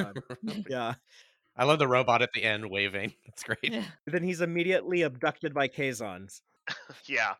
yeah. 0.70 0.96
I 1.56 1.66
love 1.66 1.80
the 1.80 1.88
robot 1.88 2.22
at 2.22 2.30
the 2.34 2.44
end 2.44 2.70
waving. 2.72 3.14
That's 3.28 3.44
great. 3.44 3.60
Yeah. 3.64 3.84
Then 4.08 4.24
he's 4.24 4.42
immediately 4.42 5.02
abducted 5.04 5.54
by 5.54 5.68
Kazons. 5.68 6.42
yeah 7.08 7.36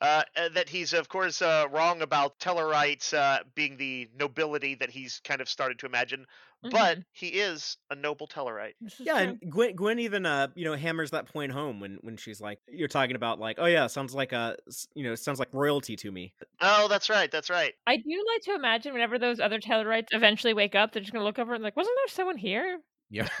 uh, 0.00 0.22
that 0.54 0.68
he's 0.68 0.92
of 0.92 1.08
course 1.08 1.42
uh, 1.42 1.66
wrong 1.70 2.02
about 2.02 2.38
Tellarites 2.38 3.12
uh, 3.14 3.42
being 3.54 3.76
the 3.76 4.08
nobility 4.18 4.74
that 4.76 4.90
he's 4.90 5.20
kind 5.24 5.40
of 5.40 5.48
started 5.48 5.78
to 5.80 5.86
imagine, 5.86 6.26
but 6.62 6.98
Mhm. 6.98 7.04
he 7.12 7.28
is 7.28 7.76
a 7.90 7.94
noble 7.96 8.28
Tellarite. 8.28 8.74
This 8.80 9.00
Yeah, 9.00 9.18
true. 9.18 9.38
and 9.40 9.50
Gwyn, 9.50 9.74
Gwyn 9.74 9.98
even 9.98 10.24
uh, 10.26 10.48
you 10.54 10.64
know, 10.64 10.74
hammers 10.74 11.10
that 11.10 11.26
point 11.26 11.52
home 11.52 11.80
when 11.80 11.98
when 12.02 12.16
she's 12.16 12.40
like, 12.40 12.60
you're 12.68 12.88
talking 12.88 13.16
about 13.16 13.40
like, 13.40 13.56
oh 13.58 13.66
yeah, 13.66 13.86
sounds 13.88 14.14
like 14.14 14.32
a, 14.32 14.56
you 14.94 15.02
know, 15.02 15.14
sounds 15.14 15.38
like 15.40 15.52
royalty 15.52 15.96
to 15.96 16.12
me. 16.12 16.32
Oh, 16.60 16.86
that's 16.88 17.10
right, 17.10 17.30
that's 17.30 17.50
right. 17.50 17.74
I 17.86 17.96
do 17.96 18.24
like 18.34 18.42
to 18.42 18.54
imagine 18.54 18.92
whenever 18.92 19.18
those 19.18 19.40
other 19.40 19.58
Tellarites 19.58 20.08
eventually 20.12 20.54
wake 20.54 20.74
up, 20.74 20.92
they're 20.92 21.02
just 21.02 21.12
gonna 21.12 21.24
look 21.24 21.38
over 21.38 21.54
and 21.54 21.62
like, 21.62 21.76
wasn't 21.76 21.96
there 21.96 22.08
someone 22.14 22.36
here? 22.36 22.80
Yeah. 23.10 23.28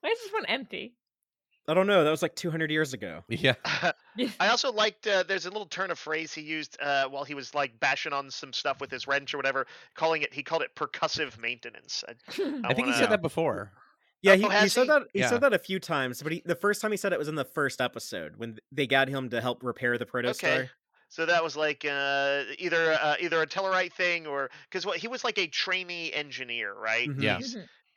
Why 0.00 0.08
is 0.10 0.18
this 0.22 0.32
one 0.32 0.46
empty? 0.46 0.94
I 1.70 1.74
don't 1.74 1.86
know. 1.86 2.02
That 2.02 2.10
was 2.10 2.22
like 2.22 2.34
200 2.34 2.70
years 2.70 2.92
ago. 2.94 3.22
yeah. 3.28 3.54
I 4.40 4.48
also 4.48 4.72
liked 4.72 5.06
uh, 5.06 5.22
there's 5.26 5.46
a 5.46 5.50
little 5.50 5.66
turn 5.66 5.90
of 5.90 5.98
phrase 5.98 6.32
he 6.34 6.40
used 6.42 6.76
uh, 6.82 7.06
while 7.08 7.22
he 7.24 7.34
was 7.34 7.54
like 7.54 7.78
bashing 7.78 8.12
on 8.12 8.30
some 8.30 8.52
stuff 8.52 8.80
with 8.80 8.90
his 8.90 9.06
wrench 9.06 9.32
or 9.34 9.36
whatever, 9.36 9.66
calling 9.94 10.22
it 10.22 10.34
he 10.34 10.42
called 10.42 10.62
it 10.62 10.74
percussive 10.74 11.38
maintenance. 11.40 12.02
I, 12.08 12.12
I 12.28 12.34
think 12.74 12.78
he 12.78 12.82
wanna- 12.82 12.96
said 12.96 13.10
that 13.10 13.22
before. 13.22 13.72
Yeah, 14.22 14.32
Oh, 14.32 14.36
he, 14.50 14.58
he 14.62 14.68
said 14.68 14.88
that 14.88 15.02
he 15.14 15.20
Yeah. 15.20 15.28
said 15.30 15.40
that 15.40 15.54
a 15.54 15.58
few 15.58 15.78
times, 15.80 16.22
but 16.22 16.32
he, 16.32 16.42
the 16.44 16.54
first 16.54 16.82
time 16.82 16.90
he 16.90 16.98
said 16.98 17.12
it 17.14 17.18
was 17.18 17.28
in 17.28 17.36
the 17.36 17.44
first 17.44 17.80
episode 17.80 18.34
when 18.36 18.58
they 18.70 18.86
got 18.86 19.08
him 19.08 19.30
to 19.30 19.40
help 19.40 19.62
repair 19.62 19.96
the 19.96 20.04
protostar. 20.04 20.44
Okay. 20.58 20.70
So 21.08 21.24
that 21.26 21.42
was 21.42 21.56
like 21.56 21.84
uh, 21.90 22.42
either 22.58 22.92
uh, 23.00 23.14
either 23.20 23.40
a 23.40 23.46
Tellarite 23.46 23.92
thing 23.94 24.26
or 24.26 24.50
because 24.68 24.84
what 24.84 24.98
he 24.98 25.08
was 25.08 25.24
like 25.24 25.38
a 25.38 25.46
trainee 25.46 26.12
engineer, 26.12 26.74
right? 26.74 27.08
Mhm. 27.08 27.22
Yeah. 27.22 27.38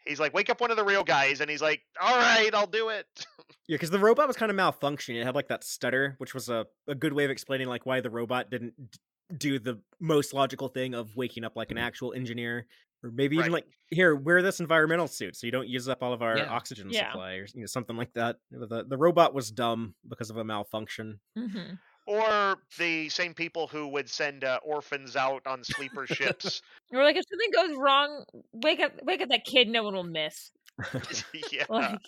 He's, 0.05 0.19
like, 0.19 0.33
wake 0.33 0.49
up 0.49 0.59
one 0.61 0.71
of 0.71 0.77
the 0.77 0.83
real 0.83 1.03
guys, 1.03 1.39
and 1.41 1.49
he's 1.49 1.61
like, 1.61 1.81
all 2.01 2.15
right, 2.17 2.49
I'll 2.53 2.67
do 2.67 2.89
it. 2.89 3.05
Yeah, 3.65 3.75
because 3.75 3.91
the 3.91 3.99
robot 3.99 4.27
was 4.27 4.35
kind 4.35 4.51
of 4.51 4.57
malfunctioning. 4.57 5.21
It 5.21 5.23
had 5.25 5.35
like 5.35 5.47
that 5.47 5.63
stutter, 5.63 6.15
which 6.17 6.33
was 6.33 6.49
a, 6.49 6.65
a 6.85 6.95
good 6.95 7.13
way 7.13 7.23
of 7.23 7.31
explaining 7.31 7.69
like 7.69 7.85
why 7.85 8.01
the 8.01 8.09
robot 8.09 8.49
didn't 8.51 8.73
d- 8.91 8.99
do 9.37 9.57
the 9.57 9.79
most 10.01 10.33
logical 10.33 10.67
thing 10.67 10.93
of 10.93 11.15
waking 11.15 11.45
up 11.45 11.55
like 11.55 11.71
an 11.71 11.77
actual 11.77 12.11
engineer, 12.13 12.65
or 13.01 13.11
maybe 13.11 13.37
even 13.37 13.53
Right. 13.53 13.63
like 13.63 13.67
here 13.89 14.15
wear 14.15 14.41
this 14.41 14.59
environmental 14.59 15.07
suit 15.07 15.37
so 15.37 15.47
you 15.47 15.51
don't 15.51 15.69
use 15.69 15.87
up 15.87 16.03
all 16.03 16.11
of 16.11 16.21
our 16.21 16.37
Yeah. 16.39 16.49
oxygen 16.49 16.89
Yeah. 16.89 17.09
supply, 17.11 17.35
or 17.35 17.45
you 17.53 17.61
know 17.61 17.65
something 17.67 17.95
like 17.95 18.11
that. 18.15 18.35
The 18.51 18.83
the 18.85 18.97
robot 18.97 19.33
was 19.33 19.49
dumb 19.49 19.95
because 20.09 20.29
of 20.29 20.35
a 20.35 20.43
malfunction. 20.43 21.21
Mhm. 21.37 21.79
Or 22.05 22.57
the 22.77 23.09
same 23.09 23.33
people 23.33 23.67
who 23.67 23.87
would 23.87 24.09
send 24.09 24.43
uh, 24.43 24.59
orphans 24.65 25.15
out 25.15 25.45
on 25.47 25.63
sleeper 25.63 26.05
ships. 26.07 26.61
Or 26.93 27.03
like 27.03 27.15
if 27.15 27.23
something 27.27 27.49
goes 27.69 27.77
wrong, 27.79 28.23
wake 28.51 28.79
up, 28.79 28.91
wake 29.03 29.21
up 29.21 29.29
that 29.29 29.45
kid. 29.45 29.67
No 29.67 29.81
one 29.83 29.95
will 29.95 30.03
miss. 30.03 30.51
yeah, 31.51 31.63
Like, 31.69 31.99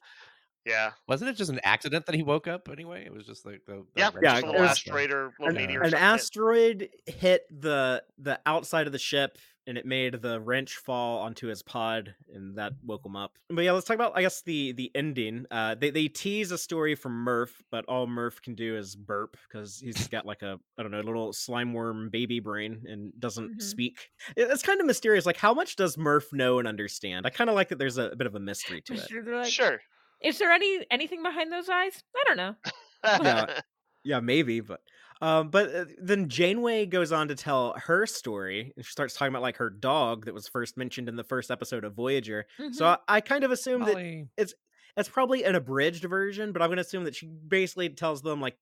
yeah, 0.63 0.91
Wasn't 1.07 1.29
it 1.29 1.37
just 1.37 1.49
an 1.51 1.59
accident 1.63 2.05
that 2.07 2.13
he 2.15 2.21
woke 2.23 2.47
up 2.47 2.69
anyway? 2.71 3.03
It 3.05 3.13
was 3.13 3.25
just 3.25 3.45
like 3.45 3.61
the, 3.65 3.85
the 3.95 4.01
yeah. 4.01 4.09
Yeah, 4.21 4.41
just 4.41 4.43
a 4.43 4.47
it 4.47 4.51
little 4.51 4.63
asteroid 4.63 5.11
or 5.11 5.33
little 5.39 5.55
an, 5.55 5.55
meteor. 5.55 5.81
an 5.81 5.89
something 5.91 6.11
hit. 6.11 6.21
asteroid 6.21 6.89
hit 7.05 7.41
the 7.49 8.03
the 8.17 8.39
outside 8.45 8.85
of 8.87 8.93
the 8.93 8.99
ship 8.99 9.37
and 9.67 9.77
it 9.77 9.85
made 9.85 10.21
the 10.21 10.39
wrench 10.39 10.75
fall 10.77 11.19
onto 11.19 11.47
his 11.47 11.61
pod 11.63 12.13
and 12.33 12.57
that 12.57 12.73
woke 12.83 13.05
him 13.05 13.15
up 13.15 13.37
but 13.49 13.63
yeah 13.63 13.71
let's 13.71 13.85
talk 13.85 13.95
about 13.95 14.11
i 14.15 14.21
guess 14.21 14.41
the 14.43 14.71
the 14.73 14.91
ending 14.95 15.45
uh 15.51 15.73
they, 15.75 15.89
they 15.89 16.07
tease 16.07 16.51
a 16.51 16.57
story 16.57 16.95
from 16.95 17.25
Murf 17.25 17.49
but 17.71 17.83
all 17.87 18.07
Murf 18.07 18.41
can 18.41 18.55
do 18.55 18.77
is 18.77 18.95
burp 18.95 19.37
because 19.47 19.79
he's 19.79 20.07
got 20.07 20.25
like 20.25 20.41
a 20.41 20.59
i 20.77 20.83
don't 20.83 20.91
know 20.91 20.99
little 21.01 21.33
slime 21.33 21.73
worm 21.73 22.09
baby 22.09 22.39
brain 22.39 22.83
and 22.87 23.11
doesn't 23.19 23.57
Mhm. 23.57 23.61
speak 23.61 24.09
It- 24.35 24.49
it's 24.51 24.63
kind 24.63 24.79
of 24.79 24.85
mysterious 24.85 25.25
like 25.25 25.37
how 25.37 25.53
much 25.53 25.75
does 25.75 25.97
Murf 25.97 26.31
know 26.33 26.59
and 26.59 26.67
understand 26.67 27.25
i 27.25 27.29
kind 27.29 27.49
of 27.49 27.55
like 27.55 27.69
that 27.69 27.79
there's 27.79 27.97
a, 27.97 28.09
a 28.09 28.15
bit 28.15 28.27
of 28.27 28.35
a 28.35 28.39
mystery 28.39 28.81
to 28.81 28.93
it 28.93 29.07
they're 29.23 29.37
like, 29.39 29.51
sure. 29.51 29.79
Is 30.21 30.39
there 30.39 30.51
any 30.51 30.85
anything 30.89 31.21
behind 31.21 31.51
those 31.51 31.67
eyes? 31.69 32.01
I 32.15 32.23
don't 32.27 32.37
know. 32.37 32.55
Yeah. 33.03 33.59
Yeah, 34.07 34.19
maybe, 34.19 34.59
but 34.59 34.81
um, 35.21 35.49
but 35.49 35.73
uh, 35.73 35.85
then 36.01 36.27
Janeway 36.29 36.85
goes 36.85 37.11
on 37.11 37.27
to 37.29 37.35
tell 37.35 37.73
her 37.77 38.05
story, 38.05 38.73
and 38.75 38.85
she 38.85 38.91
starts 38.91 39.13
talking 39.15 39.33
about 39.33 39.41
like 39.41 39.57
her 39.57 39.69
dog 39.69 40.25
that 40.25 40.33
was 40.33 40.47
first 40.47 40.77
mentioned 40.77 41.07
in 41.09 41.15
the 41.15 41.23
first 41.23 41.49
episode 41.51 41.83
of 41.83 41.93
Voyager. 41.93 42.45
So 42.71 42.85
Mhm. 42.85 42.99
I, 43.07 43.17
I 43.17 43.21
kind 43.21 43.43
of 43.43 43.51
assume 43.51 43.81
that 43.85 43.93
Molly. 43.93 44.27
it's 44.37 45.09
probably 45.09 45.43
an 45.43 45.55
abridged 45.55 46.03
version, 46.05 46.51
but 46.53 46.61
I'm 46.61 46.69
going 46.69 46.77
to 46.77 46.81
assume 46.81 47.03
that 47.05 47.15
she 47.15 47.27
basically 47.27 47.89
tells 47.89 48.21
them 48.21 48.39
like 48.41 48.57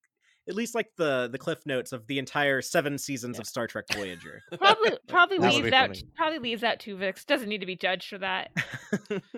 at 0.48 0.56
least 0.56 0.76
like 0.76 0.88
the 0.98 1.30
the 1.32 1.38
cliff 1.38 1.60
notes 1.66 1.91
of 1.94 2.06
the 2.08 2.20
entire 2.20 2.62
seven 2.62 2.98
seasons 2.98 3.38
Yeah. 3.38 3.41
of 3.41 3.48
Star 3.48 3.68
Trek 3.68 3.86
Voyager. 3.94 4.41
Probably 4.60 4.91
probably 5.08 5.38
That 5.38 5.54
would 5.54 5.56
leaves 5.64 5.70
be 5.70 5.74
out 5.76 5.88
funny. 5.89 6.04
probably 6.16 6.39
leaves 6.39 6.64
out 6.64 6.80
Tuvix. 6.80 7.26
Doesn't 7.26 7.48
need 7.50 7.60
to 7.62 7.66
be 7.66 7.76
judged 7.76 8.10
for 8.10 8.18
that. 8.20 8.52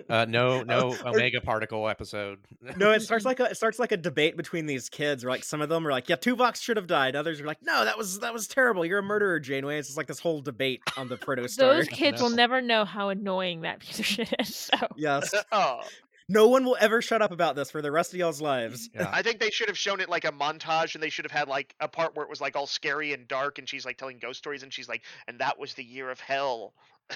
Uh, 0.08 0.24
no, 0.28 0.62
no 0.62 0.92
or- 1.04 1.08
Omega 1.08 1.40
particle 1.40 1.88
episode. 1.88 2.38
no, 2.76 2.92
it 2.92 3.00
starts 3.00 3.24
like 3.24 3.40
a 3.40 3.44
it 3.46 3.56
starts 3.56 3.78
like 3.78 3.90
a 3.92 3.96
debate 3.96 4.36
between 4.36 4.66
these 4.66 4.88
kids. 4.88 5.24
Where 5.24 5.32
like 5.32 5.42
some 5.42 5.60
of 5.60 5.68
them 5.68 5.86
are 5.86 5.90
like, 5.90 6.08
"Yeah, 6.08 6.16
Tuvok 6.16 6.54
should 6.56 6.76
have 6.76 6.86
died." 6.86 7.16
Others 7.16 7.40
are 7.40 7.46
like, 7.46 7.58
"No, 7.62 7.84
that 7.84 7.98
was 7.98 8.20
that 8.20 8.32
was 8.32 8.46
terrible. 8.46 8.84
You're 8.84 9.00
a 9.00 9.02
murderer, 9.02 9.40
Janeway." 9.40 9.78
It's 9.78 9.88
just 9.88 9.96
like 9.96 10.06
this 10.06 10.20
whole 10.20 10.40
debate 10.42 10.80
on 10.96 11.08
the 11.08 11.16
protostar. 11.16 11.56
Those 11.58 11.88
kids 11.88 12.22
will 12.22 12.30
never 12.30 12.60
know 12.60 12.84
how 12.84 13.08
annoying 13.08 13.62
that 13.62 13.80
piece 13.80 13.98
of 13.98 14.06
shit 14.06 14.32
is. 14.38 14.54
So 14.54 14.76
yes, 14.96 15.34
oh, 15.50 15.80
no 16.28 16.48
one 16.48 16.64
will 16.64 16.76
ever 16.80 17.00
shut 17.02 17.22
up 17.22 17.30
about 17.32 17.54
this 17.56 17.70
for 17.70 17.80
the 17.82 17.90
rest 17.92 18.12
of 18.12 18.18
y'all's 18.18 18.40
lives. 18.40 18.88
Yeah. 18.94 19.08
I 19.12 19.22
think 19.22 19.38
they 19.40 19.50
should 19.50 19.68
have 19.68 19.78
shown 19.78 20.00
it 20.00 20.08
like 20.08 20.24
a 20.24 20.32
montage, 20.32 20.94
and 20.94 21.02
they 21.02 21.10
should 21.10 21.24
have 21.24 21.32
had 21.32 21.48
like 21.48 21.74
a 21.80 21.88
part 21.88 22.14
where 22.16 22.24
it 22.24 22.30
was 22.30 22.40
like 22.40 22.56
all 22.56 22.66
scary 22.66 23.12
and 23.12 23.26
dark, 23.28 23.58
and 23.58 23.68
she's 23.68 23.84
like 23.84 23.96
telling 23.98 24.18
ghost 24.18 24.38
stories, 24.38 24.62
and 24.62 24.72
she's 24.72 24.88
like, 24.88 25.04
"And 25.28 25.38
that 25.38 25.58
was 25.58 25.74
the 25.74 25.84
year 25.84 26.10
of 26.10 26.20
hell." 26.20 26.74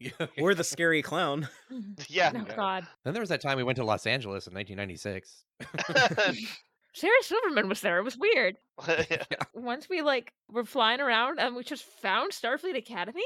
Or 0.38 0.54
the 0.54 0.64
scary 0.64 1.00
clown. 1.00 1.48
Mm-hmm. 1.72 1.92
yeah. 2.08 2.32
oh 2.34 2.44
Yeah. 2.46 2.56
god. 2.56 2.86
Then 3.04 3.14
there 3.14 3.22
was 3.22 3.30
that 3.30 3.40
time 3.40 3.56
we 3.56 3.62
went 3.62 3.76
to 3.76 3.84
Los 3.84 4.06
Angeles 4.06 4.46
in 4.46 4.54
1996. 4.54 5.44
Sarah 6.94 7.12
Silverman 7.22 7.68
was 7.68 7.80
there. 7.80 7.98
It 7.98 8.02
was 8.04 8.16
weird. 8.18 8.56
Once 9.54 9.88
we 9.88 10.02
like 10.02 10.32
were 10.48 10.64
flying 10.64 11.00
around 11.00 11.38
and 11.40 11.56
we 11.56 11.62
just 11.64 11.84
found 11.84 12.32
Starfleet 12.32 12.76
Academy. 12.76 13.24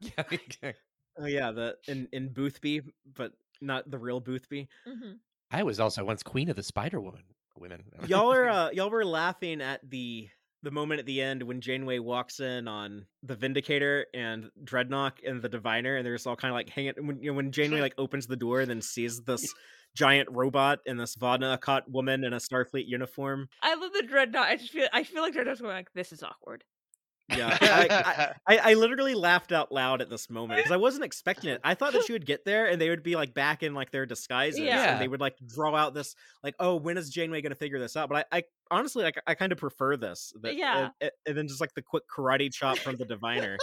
yeah, 0.00 0.10
okay. 0.32 0.74
Oh 1.18 1.26
yeah, 1.26 1.50
the 1.52 1.76
in 1.86 2.08
in 2.12 2.32
Boothby, 2.32 2.82
but 3.16 3.32
not 3.60 3.90
the 3.90 3.98
real 3.98 4.20
Boothby. 4.20 4.68
hmm 4.86 5.12
I 5.50 5.62
was 5.62 5.80
also 5.80 6.04
once 6.04 6.22
queen 6.22 6.50
of 6.50 6.56
the 6.56 6.62
Spider 6.62 7.00
Woman. 7.00 7.22
Women. 7.58 7.84
y'all 8.06 8.32
are 8.32 8.48
uh, 8.48 8.70
y'all 8.70 8.90
were 8.90 9.04
laughing 9.04 9.60
at 9.60 9.80
the 9.88 10.28
the 10.62 10.70
moment 10.70 11.00
at 11.00 11.06
the 11.06 11.22
end 11.22 11.42
when 11.42 11.60
Janeway 11.60 12.00
walks 12.00 12.40
in 12.40 12.66
on 12.68 13.06
the 13.22 13.34
Vindicator 13.34 14.06
and 14.12 14.50
Dreadnought 14.62 15.20
and 15.24 15.40
the 15.40 15.48
Diviner, 15.48 15.96
and 15.96 16.04
they're 16.04 16.14
just 16.14 16.26
all 16.26 16.36
kind 16.36 16.50
of 16.52 16.56
like 16.56 16.68
hanging. 16.68 16.94
When 17.00 17.22
you 17.22 17.30
know, 17.30 17.36
when 17.36 17.52
Janeway 17.52 17.80
like 17.86 17.94
opens 17.98 18.26
the 18.26 18.36
door 18.36 18.60
and 18.60 18.70
then 18.70 18.82
sees 18.82 19.20
this 19.22 19.52
giant 19.94 20.28
robot 20.30 20.80
and 20.86 21.00
this 21.00 21.16
Vodna 21.16 21.58
woman 21.88 22.24
in 22.24 22.32
a 22.32 22.36
Starfleet 22.36 22.86
uniform. 22.86 23.48
I 23.62 23.74
love 23.74 23.92
the 23.92 24.02
dreadnought. 24.02 24.48
I 24.48 24.56
just 24.56 24.70
feel 24.70 24.88
I 24.92 25.02
feel 25.04 25.22
like 25.22 25.34
Dreadnought's 25.34 25.60
going 25.60 25.74
like 25.74 25.92
this 25.94 26.12
is 26.12 26.22
awkward. 26.22 26.64
Yeah, 27.36 27.56
I, 27.60 28.34
I, 28.46 28.54
I, 28.56 28.58
I 28.70 28.74
literally 28.74 29.14
laughed 29.14 29.52
out 29.52 29.70
loud 29.70 30.00
at 30.00 30.08
this 30.08 30.30
moment 30.30 30.58
because 30.58 30.72
I 30.72 30.76
wasn't 30.76 31.04
expecting 31.04 31.50
it. 31.50 31.60
I 31.62 31.74
thought 31.74 31.92
that 31.92 32.04
she 32.04 32.12
would 32.12 32.24
get 32.26 32.44
there 32.44 32.66
and 32.66 32.80
they 32.80 32.88
would 32.88 33.02
be 33.02 33.16
like 33.16 33.34
back 33.34 33.62
in 33.62 33.74
like 33.74 33.90
their 33.90 34.06
disguises 34.06 34.60
Yeah. 34.60 34.92
and 34.92 35.00
they 35.02 35.08
would 35.08 35.20
like 35.20 35.36
draw 35.46 35.74
out 35.74 35.92
this 35.94 36.14
like, 36.42 36.54
oh, 36.58 36.76
when 36.76 36.96
is 36.96 37.10
Janeway 37.10 37.42
going 37.42 37.50
to 37.50 37.56
figure 37.58 37.78
this 37.78 37.96
out? 37.96 38.08
But 38.08 38.26
I, 38.32 38.38
I 38.38 38.42
honestly 38.70 39.04
like 39.04 39.20
I 39.26 39.34
kind 39.34 39.52
of 39.52 39.58
prefer 39.58 39.96
this. 39.96 40.32
that- 40.42 40.56
Yeah. 40.56 40.78
and, 40.78 40.92
and- 41.00 41.10
and 41.26 41.36
then 41.36 41.48
just 41.48 41.60
like 41.60 41.74
the 41.74 41.82
quick 41.82 42.04
karate 42.08 42.52
chop 42.52 42.78
from 42.78 42.96
the 42.96 43.04
diviner. 43.04 43.58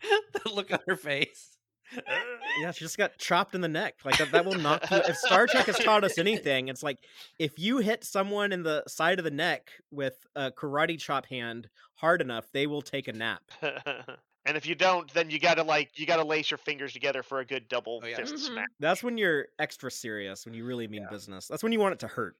the 0.44 0.50
look 0.54 0.72
on 0.72 0.78
her 0.86 0.96
face. 0.96 1.51
yeah, 2.60 2.70
she 2.72 2.84
just 2.84 2.98
got 2.98 3.16
chopped 3.18 3.54
in 3.54 3.60
the 3.60 3.68
neck. 3.68 3.96
Like 4.04 4.18
that, 4.18 4.30
that 4.32 4.44
will 4.44 4.54
knock 4.54 4.90
you. 4.90 4.98
If 4.98 5.16
Star 5.16 5.46
Trek 5.46 5.66
has 5.66 5.78
taught 5.78 6.04
us 6.04 6.18
anything, 6.18 6.68
it's 6.68 6.82
like 6.82 6.98
if 7.38 7.58
you 7.58 7.78
hit 7.78 8.04
someone 8.04 8.52
in 8.52 8.62
the 8.62 8.84
side 8.86 9.18
of 9.18 9.24
the 9.24 9.30
neck 9.30 9.70
with 9.90 10.26
a 10.34 10.50
karate 10.50 10.98
chop 10.98 11.26
hand 11.26 11.68
hard 11.94 12.20
enough, 12.20 12.50
they 12.52 12.66
will 12.66 12.82
take 12.82 13.08
a 13.08 13.12
nap. 13.12 13.42
and 13.62 14.56
if 14.56 14.66
you 14.66 14.74
don't, 14.74 15.12
then 15.14 15.30
you 15.30 15.38
gotta 15.38 15.62
like 15.62 15.98
you 15.98 16.06
gotta 16.06 16.24
lace 16.24 16.50
your 16.50 16.58
fingers 16.58 16.92
together 16.92 17.22
for 17.22 17.40
a 17.40 17.44
good 17.44 17.68
double 17.68 18.00
Oh, 18.02 18.06
yeah. 18.06 18.16
fist 18.16 18.34
Mhm. 18.34 18.38
smack. 18.38 18.68
That's 18.80 19.02
when 19.02 19.18
you're 19.18 19.46
extra 19.58 19.90
serious, 19.90 20.44
when 20.44 20.54
you 20.54 20.64
really 20.64 20.88
mean 20.88 21.02
Yeah. 21.02 21.08
business. 21.10 21.46
That's 21.48 21.62
when 21.62 21.72
you 21.72 21.80
want 21.80 21.94
it 21.94 21.98
to 22.00 22.08
hurt. 22.08 22.36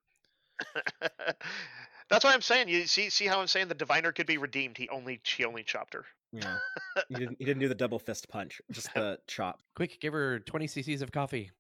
That's 2.09 2.25
why 2.25 2.35
I'm 2.35 2.43
saying. 2.43 2.69
You 2.69 2.87
see, 2.87 3.09
see 3.09 3.27
how 3.27 3.41
I'm 3.41 3.47
saying 3.47 3.69
the 3.69 3.75
diviner 3.75 4.13
could 4.13 4.27
be 4.27 4.37
redeemed. 4.37 4.77
He 4.77 4.89
only, 4.91 5.21
she 5.25 5.45
only 5.45 5.63
chopped 5.63 5.95
her. 5.95 6.05
Yeah. 6.33 6.57
he 7.09 7.15
didn't 7.15 7.37
he 7.39 7.45
didn't 7.45 7.61
do 7.61 7.69
the 7.69 7.75
double 7.75 7.99
fist 7.99 8.29
punch, 8.29 8.61
just 8.71 8.93
the 8.95 9.19
chop. 9.27 9.61
Quick, 9.75 9.99
give 10.01 10.13
her 10.13 10.41
20 10.41 10.67
cc's 10.67 11.03
of 11.03 11.13
coffee. 11.13 11.51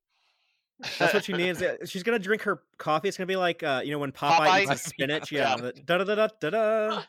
That's 0.98 1.14
what 1.14 1.24
she 1.24 1.32
needs. 1.32 1.62
She's 1.86 2.02
gonna 2.02 2.18
drink 2.18 2.42
her 2.42 2.62
coffee. 2.78 3.08
It's 3.08 3.16
gonna 3.16 3.26
be 3.26 3.36
like 3.36 3.62
uh, 3.62 3.82
you 3.84 3.92
know, 3.92 3.98
when 3.98 4.12
Popeye, 4.12 4.38
Popeye? 4.38 4.62
eats 4.62 4.82
the 4.82 4.90
spinach. 4.90 5.30
Yeah. 5.30 5.56
Yeah. 5.62 5.70
Da 5.84 5.98
da 5.98 6.14
da 6.14 6.28
da 6.40 6.50
da. 6.50 7.02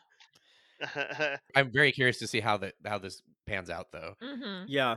I'm 1.56 1.70
very 1.72 1.92
curious 1.92 2.18
to 2.18 2.26
see 2.26 2.40
how 2.40 2.58
that 2.58 2.74
how 2.84 2.98
this 2.98 3.22
pans 3.46 3.70
out, 3.70 3.90
though. 3.92 4.14
Mm-hmm. 4.22 4.64
Yeah. 4.68 4.96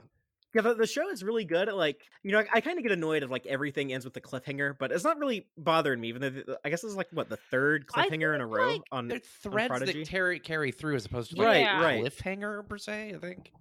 Yeah, 0.55 0.61
the, 0.61 0.73
the 0.75 0.87
show 0.87 1.09
is 1.09 1.23
really 1.23 1.43
good 1.45 1.67
at 1.67 1.75
like 1.75 2.01
you 2.23 2.31
know 2.31 2.39
I, 2.39 2.45
I 2.55 2.61
kind 2.61 2.77
of 2.77 2.83
get 2.83 2.91
annoyed 2.91 3.23
if 3.23 3.29
like 3.29 3.45
everything 3.45 3.93
ends 3.93 4.05
with 4.05 4.15
a 4.17 4.21
cliffhanger, 4.21 4.75
but 4.79 4.91
it's 4.91 5.03
not 5.03 5.19
really 5.19 5.47
bothering 5.57 5.99
me. 5.99 6.09
Even 6.09 6.21
though 6.21 6.29
the, 6.29 6.59
I 6.63 6.69
guess 6.69 6.81
this 6.81 6.91
is 6.91 6.97
like 6.97 7.07
what 7.11 7.29
the 7.29 7.37
third 7.37 7.85
cliffhanger 7.87 8.33
in 8.33 8.41
a 8.41 8.45
think, 8.45 8.55
row 8.57 8.71
like, 8.73 8.81
on 8.91 9.07
They're 9.07 9.19
threads 9.41 9.67
Prodigy? 9.69 9.99
that 10.03 10.09
carry 10.09 10.39
carry 10.39 10.71
through 10.71 10.95
as 10.95 11.05
opposed 11.05 11.31
to 11.31 11.37
like 11.37 11.45
right, 11.47 11.59
Yeah. 11.61 11.79
a 11.79 11.83
right. 11.83 12.03
cliffhanger 12.03 12.67
per 12.67 12.77
se. 12.77 13.13
I 13.15 13.19
think. 13.19 13.51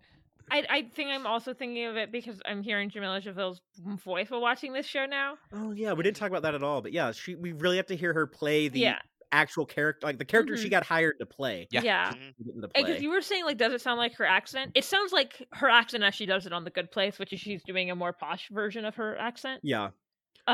I 0.49 0.65
I 0.71 0.83
think 0.95 1.11
I'm 1.11 1.27
also 1.27 1.55
thinking 1.55 1.87
of 1.87 1.97
it 1.97 2.13
because 2.13 2.41
I'm 2.47 2.63
hearing 2.63 2.89
Jameela 2.89 3.21
Jamil's 3.21 3.61
voice 4.05 4.31
while 4.31 4.41
watching 4.41 4.73
this 4.73 4.87
show 4.87 5.05
now. 5.05 5.35
Oh 5.53 5.73
yeah, 5.73 5.93
we 5.93 6.05
didn't 6.05 6.17
talk 6.17 6.31
about 6.31 6.43
that 6.43 6.55
at 6.55 6.63
all, 6.63 6.83
but 6.83 6.93
yeah, 6.93 7.11
she 7.11 7.35
we 7.35 7.53
really 7.53 7.79
have 7.79 7.87
to 7.87 7.97
hear 7.97 8.15
her 8.15 8.27
play 8.29 8.69
the 8.69 8.79
yeah, 8.79 8.99
actual 9.33 9.67
character, 9.67 10.07
like 10.07 10.19
the 10.19 10.25
character 10.25 10.57
she 10.57 10.69
Mhm. 10.69 10.71
got 10.71 10.85
hired 10.85 11.19
to 11.21 11.27
play. 11.27 11.69
Yeah. 11.71 11.83
yeah. 11.83 12.13
Get 12.15 12.55
into 12.55 12.69
Because 12.75 12.99
play. 12.99 13.01
you 13.01 13.11
were 13.11 13.23
saying 13.23 13.45
like, 13.45 13.57
does 13.59 13.73
it 13.73 13.81
sound 13.81 13.99
like 13.99 14.15
her 14.17 14.25
accent? 14.27 14.73
It 14.75 14.85
sounds 14.85 15.13
like 15.13 15.47
her 15.53 15.69
accent 15.71 16.05
as 16.05 16.15
she 16.15 16.27
does 16.27 16.47
it 16.47 16.53
on 16.53 16.65
The 16.65 16.71
Good 16.71 16.91
Place, 16.93 17.19
which 17.19 17.33
is 17.33 17.41
she's 17.41 17.63
doing 17.65 17.91
a 17.91 17.97
more 17.97 18.13
posh 18.13 18.49
version 18.51 18.85
of 18.85 18.97
her 18.97 19.17
accent. 19.17 19.63
Yeah, 19.63 19.91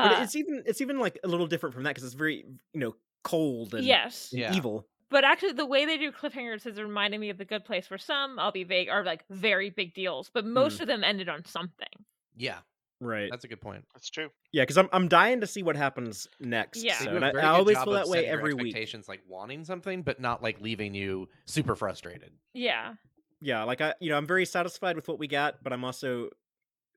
but 0.01 0.11
Uh, 0.11 0.23
it's 0.23 0.35
even 0.35 0.63
it's 0.65 0.81
even 0.81 0.99
like 0.99 1.19
a 1.23 1.27
little 1.27 1.47
different 1.47 1.73
from 1.75 1.83
that 1.83 1.91
because 1.91 2.03
it's 2.05 2.15
very 2.15 2.45
you 2.73 2.79
know 2.79 2.95
cold 3.23 3.73
and, 3.73 3.83
yes, 3.85 4.31
and 4.33 4.41
Yeah. 4.41 4.53
evil. 4.55 4.87
but 5.09 5.23
actually 5.23 5.53
the 5.53 5.65
way 5.65 5.85
they 5.85 5.97
do 5.97 6.11
cliffhangers 6.11 6.65
is 6.67 6.81
reminding 6.81 7.19
me 7.19 7.29
of 7.29 7.37
The 7.37 7.45
Good 7.45 7.65
Place, 7.65 7.89
where 7.89 7.97
some 7.99 8.39
I'll 8.39 8.51
be 8.51 8.63
vague 8.63 8.89
are 8.89 9.03
like 9.03 9.25
very 9.29 9.69
big 9.69 9.93
deals, 9.93 10.29
but 10.29 10.45
most 10.45 10.79
of 10.81 10.87
them 10.87 11.03
ended 11.03 11.29
on 11.29 11.45
something. 11.45 12.05
Yeah, 12.35 12.61
Right. 13.03 13.29
that's 13.29 13.43
a 13.43 13.47
good 13.47 13.61
point. 13.61 13.85
That's 13.93 14.09
true. 14.09 14.29
Yeah, 14.51 14.63
because 14.63 14.77
I'm 14.77 14.89
I'm 14.93 15.07
dying 15.07 15.41
to 15.41 15.47
see 15.47 15.63
what 15.63 15.75
happens 15.75 16.27
next. 16.39 16.83
Yeah. 16.83 16.97
So, 16.99 17.09
and 17.15 17.25
I, 17.25 17.29
I 17.29 17.45
always 17.47 17.77
feel 17.77 17.93
that 17.93 18.07
way 18.07 18.19
setting 18.19 18.29
your 18.29 18.39
every 18.39 18.53
week. 18.53 18.67
expectations, 18.67 19.07
like 19.07 19.21
wanting 19.27 19.65
something, 19.65 20.01
but 20.03 20.19
not 20.19 20.41
like 20.41 20.61
leaving 20.61 20.93
you 20.93 21.27
super 21.45 21.75
frustrated. 21.75 22.31
Yeah, 22.53 22.93
Yeah, 23.41 23.63
like 23.63 23.81
I 23.81 23.93
you 23.99 24.09
know 24.09 24.17
I'm 24.17 24.27
very 24.27 24.45
satisfied 24.45 24.95
with 24.95 25.07
what 25.07 25.19
we 25.19 25.27
got, 25.27 25.63
but 25.63 25.73
I'm 25.73 25.83
also 25.83 26.29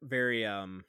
very 0.02 0.44
um 0.44 0.84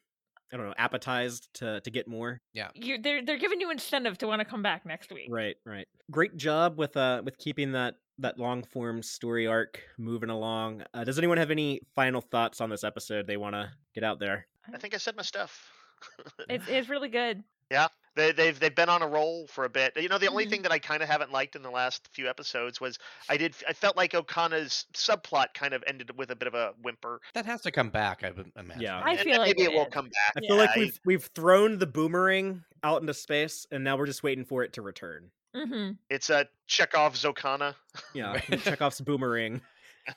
I 0.51 0.57
don't 0.57 0.67
know 0.67 0.73
appetized 0.77 1.49
to 1.55 1.81
to 1.81 1.91
get 1.91 2.07
more. 2.07 2.41
Yeah, 2.53 2.69
you 2.73 3.01
they're 3.01 3.23
they're 3.25 3.37
giving 3.37 3.59
you 3.59 3.71
incentive 3.71 4.17
to 4.19 4.27
want 4.27 4.39
to 4.39 4.45
come 4.45 4.61
back 4.61 4.85
next 4.85 5.11
week. 5.11 5.27
Right, 5.29 5.55
right. 5.65 5.87
Great 6.11 6.37
job 6.37 6.77
with 6.77 6.95
uh 6.95 7.21
with 7.23 7.37
keeping 7.37 7.73
that 7.73 7.95
that 8.19 8.39
long 8.39 8.63
form 8.63 9.03
story 9.03 9.45
arc 9.45 9.81
moving 9.97 10.29
along. 10.29 10.83
Uh, 10.93 11.03
does 11.03 11.17
anyone 11.17 11.37
have 11.37 11.51
any 11.51 11.81
final 11.95 12.21
thoughts 12.21 12.61
on 12.61 12.69
this 12.69 12.83
episode 12.83 13.27
they 13.27 13.37
want 13.37 13.53
to 13.53 13.69
get 13.93 14.03
out 14.03 14.19
there? 14.19 14.47
I 14.73 14.77
think 14.77 14.93
I 14.93 14.97
said 14.97 15.15
my 15.15 15.23
stuff. 15.23 15.71
It's 16.49 16.67
it's 16.67 16.89
really 16.89 17.09
good. 17.09 17.43
Yeah, 17.71 17.87
they, 18.15 18.31
they've 18.31 18.57
they've 18.59 18.73
been 18.75 18.87
on 18.87 19.01
a 19.01 19.07
roll 19.07 19.47
for 19.47 19.65
a 19.65 19.69
bit. 19.69 19.93
You 19.97 20.07
know, 20.09 20.19
the 20.19 20.27
only 20.29 20.45
Mhm. 20.45 20.49
thing 20.51 20.61
that 20.61 20.71
I 20.71 20.77
kind 20.79 21.01
of 21.01 21.09
haven't 21.09 21.31
liked 21.31 21.55
in 21.55 21.63
the 21.63 21.71
last 21.71 22.07
few 22.13 22.29
episodes 22.29 22.79
was 22.79 22.99
I 23.29 23.35
did 23.37 23.55
I 23.67 23.73
felt 23.73 23.97
like 23.97 24.11
Okona's 24.13 24.85
subplot 24.93 25.53
kind 25.55 25.73
of 25.73 25.83
ended 25.87 26.15
with 26.15 26.29
a 26.29 26.35
bit 26.35 26.47
of 26.47 26.53
a 26.53 26.73
whimper. 26.83 27.19
That 27.33 27.45
has 27.47 27.61
to 27.63 27.71
come 27.71 27.89
back, 27.89 28.23
I 28.23 28.31
imagine. 28.59 28.81
Yeah. 28.81 28.99
I 29.03 29.11
And- 29.11 29.19
feel 29.21 29.33
and 29.33 29.39
like 29.41 29.57
maybe 29.57 29.63
it 29.63 29.73
it 29.73 29.77
will 29.77 29.87
come 29.87 30.05
back. 30.05 30.33
I 30.43 30.47
feel 30.47 30.55
like 30.55 30.75
we've 30.75 30.99
we've 31.03 31.25
thrown 31.35 31.79
the 31.79 31.87
boomerang 31.87 32.63
out 32.83 33.01
into 33.01 33.13
space, 33.15 33.65
and 33.71 33.83
now 33.83 33.97
we're 33.97 34.05
just 34.05 34.21
waiting 34.23 34.45
for 34.45 34.63
it 34.63 34.73
to 34.73 34.83
return. 34.83 35.31
hmm 35.55 35.91
it's 36.11 36.29
a 36.29 36.47
Chekhov's 36.67 37.23
Okona. 37.23 37.73
Yeah, 38.13 38.33
Right. 38.49 38.61
Chekhov's 38.61 39.01
boomerang. 39.01 39.61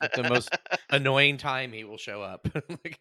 At 0.01 0.12
the 0.12 0.22
most 0.22 0.57
annoying 0.90 1.36
time 1.38 1.72
he 1.72 1.82
will 1.84 1.96
show 1.98 2.22
up. 2.22 2.46
Like, 2.68 2.98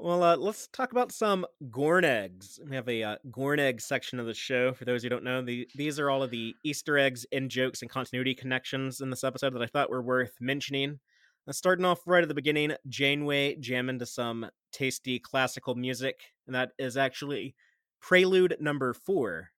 Well, 0.00 0.22
uh, 0.22 0.36
let's 0.36 0.68
talk 0.68 0.92
about 0.92 1.10
some 1.10 1.44
Gorn 1.72 2.04
eggs. 2.04 2.60
We 2.68 2.76
have 2.76 2.88
a 2.88 3.02
uh, 3.02 3.16
Gorn 3.32 3.58
egg 3.58 3.80
section 3.80 4.20
of 4.20 4.26
the 4.26 4.34
show. 4.34 4.72
For 4.72 4.84
those 4.84 5.02
who 5.02 5.08
don't 5.08 5.24
know, 5.24 5.42
the, 5.42 5.66
these 5.74 5.98
are 5.98 6.08
all 6.08 6.22
of 6.22 6.30
the 6.30 6.54
Easter 6.64 6.96
eggs, 6.96 7.26
in 7.32 7.48
jokes, 7.48 7.82
and 7.82 7.90
continuity 7.90 8.32
connections 8.34 9.00
in 9.00 9.10
this 9.10 9.24
episode 9.24 9.54
that 9.54 9.62
I 9.62 9.66
thought 9.66 9.90
were 9.90 10.00
worth 10.02 10.36
mentioning. 10.40 11.00
Uh, 11.48 11.52
starting 11.52 11.84
off 11.84 11.98
right 12.06 12.22
at 12.22 12.28
the 12.28 12.34
beginning, 12.34 12.74
Janeway 12.88 13.56
jamming 13.56 13.98
to 13.98 14.06
some 14.06 14.48
tasty 14.72 15.18
classical 15.18 15.74
music, 15.74 16.20
and 16.46 16.54
that 16.54 16.70
is 16.78 16.96
actually 16.96 17.56
Prelude 18.00 18.56
Number 18.60 18.92
Four 18.94 19.48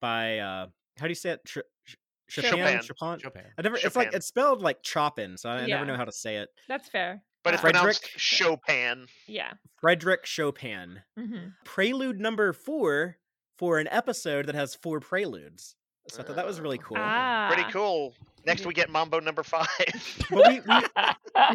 by 0.00 0.38
uh, 0.38 0.66
how 0.98 1.06
do 1.06 1.10
you 1.10 1.14
say 1.14 1.30
it? 1.30 1.40
Ch- 1.46 1.58
Ch- 1.86 1.96
Chopin. 2.28 2.58
Chopin. 2.58 2.82
Chopin. 2.82 3.18
Chopin. 3.20 3.42
I 3.56 3.62
never. 3.62 3.76
It's 3.76 3.94
like 3.94 4.12
it's 4.12 4.26
spelled 4.26 4.60
like 4.60 4.78
Chopin, 4.82 5.36
so 5.36 5.50
I, 5.50 5.58
I 5.58 5.66
Yeah. 5.66 5.76
never 5.76 5.86
know 5.86 5.96
how 5.96 6.04
to 6.04 6.12
say 6.12 6.38
it. 6.38 6.48
That's 6.68 6.88
fair. 6.88 7.22
But 7.44 7.54
it's 7.54 7.60
Uh, 7.62 7.66
pronounced 7.70 8.00
Frederick? 8.02 8.20
Chopin. 8.20 9.06
Yeah. 9.28 9.52
Frederick 9.80 10.26
Chopin. 10.26 11.00
hmm 11.16 11.48
prelude 11.64 12.18
number 12.18 12.52
four 12.52 13.16
for 13.58 13.78
an 13.78 13.86
episode 13.92 14.46
that 14.46 14.54
has 14.56 14.74
four 14.74 14.98
preludes. 15.00 15.76
So 16.08 16.20
I 16.22 16.26
thought 16.26 16.36
that 16.36 16.46
was 16.46 16.60
really 16.60 16.78
cool. 16.78 16.96
Ah. 17.00 17.48
Pretty 17.52 17.70
cool. 17.70 18.14
Next 18.46 18.66
we 18.66 18.74
get 18.74 18.90
Mambo 18.90 19.20
number 19.20 19.42
five. 19.42 19.68
But 20.30 20.48
we, 20.48 20.60
we 20.60 20.80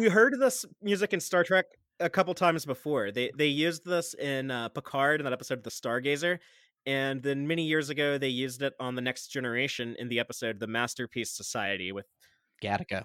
we 0.00 0.08
heard 0.08 0.34
this 0.40 0.64
music 0.82 1.12
in 1.12 1.20
Star 1.20 1.44
Trek 1.44 1.66
a 2.00 2.08
couple 2.10 2.32
times 2.34 2.64
before. 2.64 3.12
They 3.12 3.30
they 3.36 3.46
used 3.46 3.84
this 3.84 4.14
in 4.14 4.50
uh, 4.50 4.68
Picard 4.70 5.20
in 5.20 5.24
that 5.24 5.32
episode 5.32 5.58
of 5.58 5.64
the 5.64 5.70
Stargazer, 5.70 6.38
and 6.86 7.22
then 7.22 7.46
many 7.46 7.62
years 7.64 7.90
ago 7.90 8.18
they 8.18 8.28
used 8.28 8.62
it 8.62 8.72
on 8.80 8.94
the 8.96 9.02
Next 9.02 9.28
Generation 9.28 9.94
in 10.00 10.08
the 10.08 10.18
episode 10.18 10.58
"The 10.58 10.66
Masterpiece 10.66 11.30
Society" 11.30 11.92
with 11.92 12.06
Gattaca. 12.60 13.04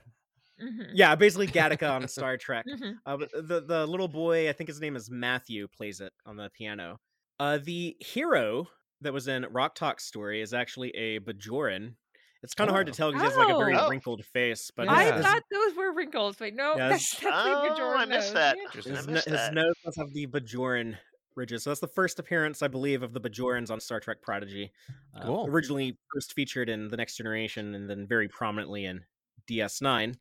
Mhm. 0.62 0.92
yeah, 0.94 1.16
basically 1.16 1.48
Gattaca 1.48 1.90
on 1.92 2.08
Star 2.08 2.38
Trek. 2.38 2.66
Mhm. 2.68 2.96
Uh, 3.06 3.18
the 3.18 3.62
the 3.68 3.86
little 3.88 4.08
boy, 4.08 4.50
I 4.50 4.54
think 4.54 4.68
his 4.70 4.80
name 4.80 4.96
is 4.96 5.10
Matthew, 5.12 5.68
plays 5.68 6.00
it 6.00 6.14
on 6.26 6.38
the 6.38 6.50
piano. 6.54 7.00
Uh, 7.40 7.58
the 7.62 7.98
hero 8.00 8.68
that 9.02 9.12
was 9.14 9.28
in 9.28 9.46
Rok-Tahk 9.52 10.00
story 10.00 10.42
is 10.42 10.54
actually 10.54 10.90
a 10.92 11.20
Bajoran. 11.20 11.96
It's 12.44 12.54
kind 12.54 12.70
of 12.70 12.74
hard 12.76 12.88
to 12.88 12.92
Oh. 12.94 12.96
tell 12.96 13.12
because 13.12 13.24
he 13.24 13.28
has 13.30 13.38
like 13.38 13.54
a 13.54 13.58
very 13.58 13.76
Oh. 13.76 13.90
wrinkled 13.90 14.24
face, 14.26 14.72
but 14.76 14.86
Yeah. 14.86 14.94
I 14.94 15.04
his, 15.06 15.14
his, 15.16 15.26
thought 15.26 15.44
those 15.52 15.76
were 15.76 15.92
wrinkles, 15.94 16.38
but 16.38 16.54
no, 16.54 16.76
Yeah, 16.78 16.90
that's, 16.90 17.12
his- 17.12 17.20
that's 17.20 17.44
the 17.44 17.52
Oh, 17.52 17.76
Bajoran 17.76 17.98
I 17.98 18.06
missed 18.06 18.28
nose. 18.28 18.34
that. 18.36 18.58
Yeah. 18.58 18.64
I 18.70 18.96
his, 18.98 19.08
missed 19.08 19.26
his 19.26 19.34
that. 19.34 19.54
nose 19.54 19.74
does 19.84 19.96
have 19.98 20.14
the 20.14 20.28
Bajoran 20.28 20.98
ridges. 21.36 21.64
So 21.64 21.72
that's 21.72 21.82
the 21.82 21.88
first 21.90 22.18
appearance, 22.20 22.62
I 22.62 22.70
believe, 22.70 23.04
of 23.04 23.12
the 23.14 23.20
Bajorans 23.20 23.70
on 23.70 23.82
Star 23.82 24.00
Trek 24.00 24.22
Prodigy. 24.22 24.72
Uh, 25.14 25.24
Cool. 25.24 25.48
Originally 25.50 25.98
first 26.14 26.32
featured 26.34 26.70
in 26.70 26.88
The 26.88 26.96
Next 26.96 27.18
Generation 27.18 27.76
and 27.76 27.90
then 27.90 28.08
very 28.08 28.30
prominently 28.30 28.86
in 28.86 29.04
DS9. 29.50 30.16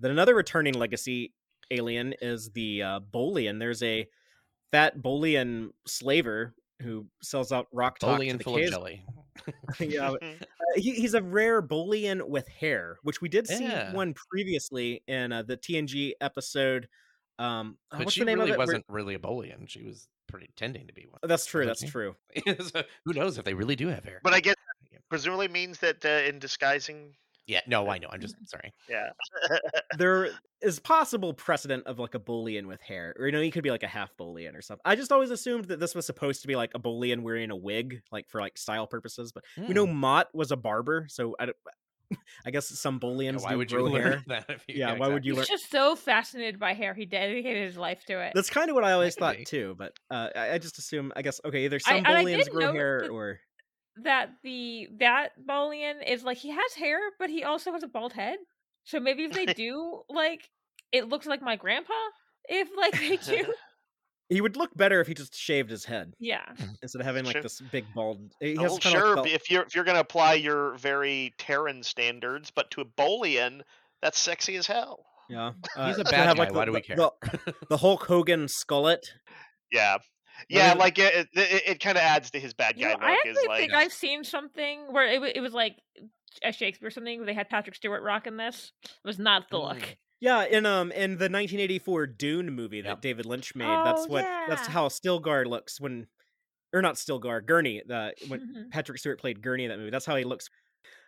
Then 0.00 0.10
another 0.10 0.34
returning 0.34 0.74
legacy 0.74 1.32
alien 1.70 2.14
is 2.20 2.50
the 2.50 2.82
uh, 2.82 3.00
Bolian. 3.12 3.58
There's 3.58 3.82
a 3.82 4.06
fat 4.72 4.98
Bolian 4.98 5.70
slaver 5.86 6.54
who 6.82 7.06
sells 7.22 7.52
out 7.52 7.66
Rok-Tahk 7.72 8.18
to 8.18 8.22
Bolian 8.24 8.38
the 8.38 8.44
full 8.44 8.54
Kaz- 8.54 8.64
of 8.66 8.70
jelly. 8.70 9.04
yeah, 9.80 10.10
but, 10.10 10.22
uh, 10.22 10.44
he, 10.76 10.92
he's 10.92 11.14
a 11.14 11.22
rare 11.22 11.60
Bolian 11.62 12.26
with 12.26 12.48
hair, 12.48 12.98
which 13.02 13.20
we 13.20 13.28
did 13.28 13.46
see 13.46 13.64
Yeah. 13.64 13.92
one 13.92 14.14
previously 14.30 15.02
in 15.06 15.32
uh, 15.32 15.42
the 15.42 15.56
TNG 15.56 16.12
episode. 16.20 16.88
Um, 17.38 17.76
uh, 17.90 17.98
But 17.98 18.04
what's 18.06 18.14
she 18.14 18.20
the 18.20 18.26
name 18.26 18.38
really 18.38 18.50
of 18.50 18.54
it? 18.56 18.58
Wasn't 18.58 18.84
really 18.88 19.14
a 19.14 19.18
Bolian. 19.18 19.68
She 19.68 19.82
was 19.82 20.08
pretending 20.28 20.86
to 20.86 20.92
be 20.94 21.06
one. 21.08 21.18
That's 21.22 21.44
true. 21.46 21.66
That's 21.66 21.82
true. 21.82 22.16
So 22.60 22.82
who 23.04 23.12
knows 23.12 23.36
if 23.38 23.44
they 23.44 23.54
really 23.54 23.76
do 23.76 23.88
have 23.88 24.04
hair? 24.04 24.20
but 24.22 24.32
I 24.32 24.40
guess 24.40 24.54
presumably 25.08 25.48
means 25.48 25.78
that 25.80 26.04
uh, 26.04 26.28
in 26.28 26.38
disguising, 26.38 27.14
Yeah, 27.46 27.60
no, 27.66 27.88
I 27.88 27.98
know. 27.98 28.08
I'm 28.12 28.20
just 28.20 28.36
sorry. 28.46 28.72
yeah. 28.88 29.10
There 29.98 30.30
is 30.62 30.78
possible 30.78 31.32
precedent 31.34 31.86
of 31.86 31.98
like 31.98 32.14
a 32.14 32.20
Bolian 32.20 32.66
with 32.66 32.80
hair, 32.80 33.14
or 33.18 33.26
you 33.26 33.32
know, 33.32 33.40
he 33.40 33.50
could 33.50 33.62
be 33.64 33.70
like 33.70 33.82
a 33.82 33.88
half 33.88 34.16
Bolian 34.16 34.54
or 34.56 34.62
something. 34.62 34.82
I 34.84 34.94
just 34.94 35.10
always 35.12 35.30
assumed 35.30 35.66
that 35.66 35.80
this 35.80 35.94
was 35.94 36.06
supposed 36.06 36.42
to 36.42 36.48
be 36.48 36.54
like 36.56 36.70
a 36.74 36.78
Bolian 36.78 37.22
wearing 37.22 37.50
a 37.50 37.56
wig, 37.56 38.02
like 38.12 38.28
for 38.28 38.40
like 38.40 38.56
style 38.58 38.86
purposes. 38.86 39.32
But 39.32 39.44
we 39.56 39.74
know 39.74 39.86
Hmm. 39.86 39.94
Mott 39.94 40.28
was 40.34 40.52
a 40.52 40.56
barber, 40.56 41.06
so 41.08 41.34
I, 41.40 41.46
don't, 41.46 41.56
I 42.46 42.50
guess 42.50 42.68
some 42.68 43.00
Yeah, 43.02 43.32
why 43.36 43.50
do 43.52 43.58
would 43.58 43.70
you 43.72 43.78
grow 43.78 43.86
learn 43.86 44.02
hair. 44.02 44.24
that? 44.28 44.44
If 44.48 44.64
you, 44.68 44.76
Yeah, 44.76 44.96
why 44.96 45.08
would 45.08 45.24
you 45.24 45.36
He's 45.36 45.48
just 45.48 45.70
so 45.70 45.96
fascinated 45.96 46.58
by 46.60 46.74
hair. 46.74 46.94
He 46.94 47.04
dedicated 47.06 47.64
his 47.64 47.76
life 47.76 48.04
to 48.06 48.20
it. 48.20 48.32
That's 48.34 48.50
kind 48.50 48.68
of 48.70 48.74
what 48.74 48.84
I 48.84 48.92
always 48.92 49.14
thought 49.16 49.36
be. 49.38 49.44
too. 49.44 49.74
But 49.78 49.92
uh, 50.10 50.28
I, 50.36 50.52
I 50.52 50.58
just 50.58 50.78
assume, 50.78 51.12
I 51.16 51.22
guess, 51.22 51.40
okay, 51.44 51.64
either 51.64 51.78
some 51.80 51.96
and 51.96 52.06
I 52.06 52.24
Bolians 52.24 52.48
grow 52.50 52.72
hair, 52.72 53.00
that- 53.02 53.10
or 53.10 53.40
that 53.96 54.30
the 54.42 54.88
that 54.98 55.30
Bolian 55.46 56.06
is 56.08 56.22
like 56.22 56.38
he 56.38 56.50
has 56.50 56.74
hair, 56.76 56.98
but 57.18 57.30
he 57.30 57.44
also 57.44 57.72
has 57.72 57.82
a 57.82 57.88
bald 57.88 58.12
head. 58.12 58.38
So 58.84 59.00
maybe 59.00 59.24
if 59.24 59.32
they 59.32 59.46
do 59.54 60.02
like 60.08 60.48
it 60.92 61.08
looks 61.08 61.26
like 61.26 61.42
my 61.42 61.56
grandpa. 61.56 61.92
If 62.48 62.68
like 62.76 62.98
they 62.98 63.16
do, 63.18 63.52
he 64.28 64.40
would 64.40 64.56
look 64.56 64.74
better 64.74 65.00
if 65.00 65.06
he 65.06 65.14
just 65.14 65.34
shaved 65.36 65.70
his 65.70 65.84
head 65.84 66.14
yeah. 66.18 66.42
instead 66.82 67.00
of 67.00 67.06
having 67.06 67.24
like 67.24 67.34
Sure. 67.34 67.42
this 67.42 67.60
big 67.70 67.84
bald. 67.94 68.32
He 68.40 68.56
Oh, 68.56 68.62
has 68.62 68.78
kinda 68.78 68.98
sure. 68.98 69.16
like 69.16 69.30
if 69.32 69.50
you're 69.50 69.62
if 69.64 69.74
you're 69.74 69.84
gonna 69.84 70.00
apply 70.00 70.34
your 70.34 70.74
very 70.78 71.34
Terran 71.38 71.82
standards, 71.82 72.50
but 72.50 72.70
to 72.72 72.80
a 72.80 72.84
Bolian, 72.84 73.60
that's 74.02 74.18
sexy 74.18 74.56
as 74.56 74.66
hell. 74.66 75.04
yeah, 75.28 75.52
uh, 75.76 75.88
He's 75.88 75.98
a 75.98 76.04
to 76.04 76.10
bad 76.10 76.26
have, 76.26 76.36
guy. 76.38 76.44
like, 76.44 76.54
Why 76.54 76.60
the- 76.60 76.66
do 76.66 76.72
we 76.72 76.80
care? 76.80 76.96
The, 76.96 77.12
the 77.68 77.76
Hulk 77.76 78.04
Hogan 78.06 78.46
skullet. 78.46 79.02
Yeah, 79.70 79.92
What 79.94 80.02
yeah. 80.48 80.68
is 80.68 80.72
it? 80.74 80.78
Like 80.78 80.98
it, 80.98 81.14
it, 81.14 81.28
it, 81.34 81.62
it 81.66 81.80
kind 81.80 81.96
of 81.98 82.02
adds 82.02 82.30
to 82.32 82.40
his 82.40 82.54
bad 82.54 82.76
You 82.78 82.86
guy 82.86 82.92
know, 82.92 82.98
look. 83.00 83.02
I 83.08 83.12
actually 83.14 83.48
like 83.48 83.60
think 83.60 83.74
I've 83.74 83.92
seen 83.92 84.24
something 84.24 84.92
where 84.92 85.06
it, 85.06 85.36
it 85.36 85.40
was 85.40 85.52
like 85.52 85.76
a 86.42 86.52
Shakespeare 86.52 86.90
something 86.90 87.18
where 87.18 87.26
they 87.26 87.34
had 87.34 87.48
Patrick 87.48 87.74
Stewart 87.76 88.02
rocking 88.02 88.36
this. 88.36 88.72
It 88.84 88.90
was 89.04 89.18
not 89.18 89.50
the 89.50 89.58
look. 89.58 89.78
Mm. 89.78 89.96
Yeah, 90.20 90.44
in 90.44 90.66
um 90.66 90.92
in 90.92 91.12
the 91.12 91.24
1984 91.30 92.06
Dune 92.08 92.50
movie 92.54 92.82
that 92.82 92.88
Yep. 92.88 93.00
David 93.00 93.26
Lynch 93.26 93.54
made, 93.54 93.66
that's 93.66 94.02
Oh, 94.02 94.08
what 94.08 94.22
that's 94.48 94.66
yeah. 94.68 94.72
how 94.72 94.88
Stilgar 94.88 95.46
looks 95.46 95.80
when, 95.80 96.06
or 96.74 96.82
not 96.82 96.96
Stilgar, 96.96 97.44
Gurney. 97.44 97.82
The 97.86 98.12
when 98.28 98.40
Mhm. 98.40 98.70
Patrick 98.70 98.98
Stewart 98.98 99.18
played 99.18 99.40
Gurney 99.42 99.64
in 99.64 99.70
that 99.70 99.78
movie. 99.78 99.90
That's 99.90 100.04
how 100.06 100.16
he 100.16 100.24
looks. 100.24 100.50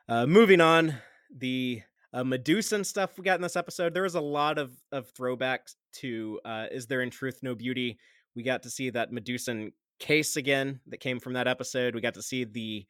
Uh, 0.09 0.25
moving 0.27 0.61
on, 0.63 0.95
the 1.35 1.83
uh, 2.15 2.25
Medusan 2.25 2.85
stuff 2.85 3.17
we 3.19 3.25
got 3.25 3.37
in 3.37 3.43
this 3.43 3.55
episode. 3.57 3.93
There 3.95 4.03
was 4.03 4.15
a 4.15 4.21
lot 4.21 4.59
of 4.59 4.73
of 4.93 5.13
throwbacks 5.13 5.75
to 6.01 6.41
uh, 6.45 6.67
"Is 6.71 6.87
There 6.87 7.03
in 7.03 7.11
Truth 7.11 7.41
No 7.43 7.55
Beauty." 7.55 7.99
We 8.35 8.43
got 8.43 8.63
to 8.65 8.71
see 8.71 8.91
that 8.91 9.13
Medusan 9.13 9.73
case 9.99 10.37
again 10.37 10.81
that 10.87 11.01
came 11.01 11.21
from 11.21 11.35
that 11.35 11.47
episode. 11.49 11.95
We 11.95 12.01
got 12.01 12.15
to 12.15 12.23
see 12.23 12.45
the 12.45 12.87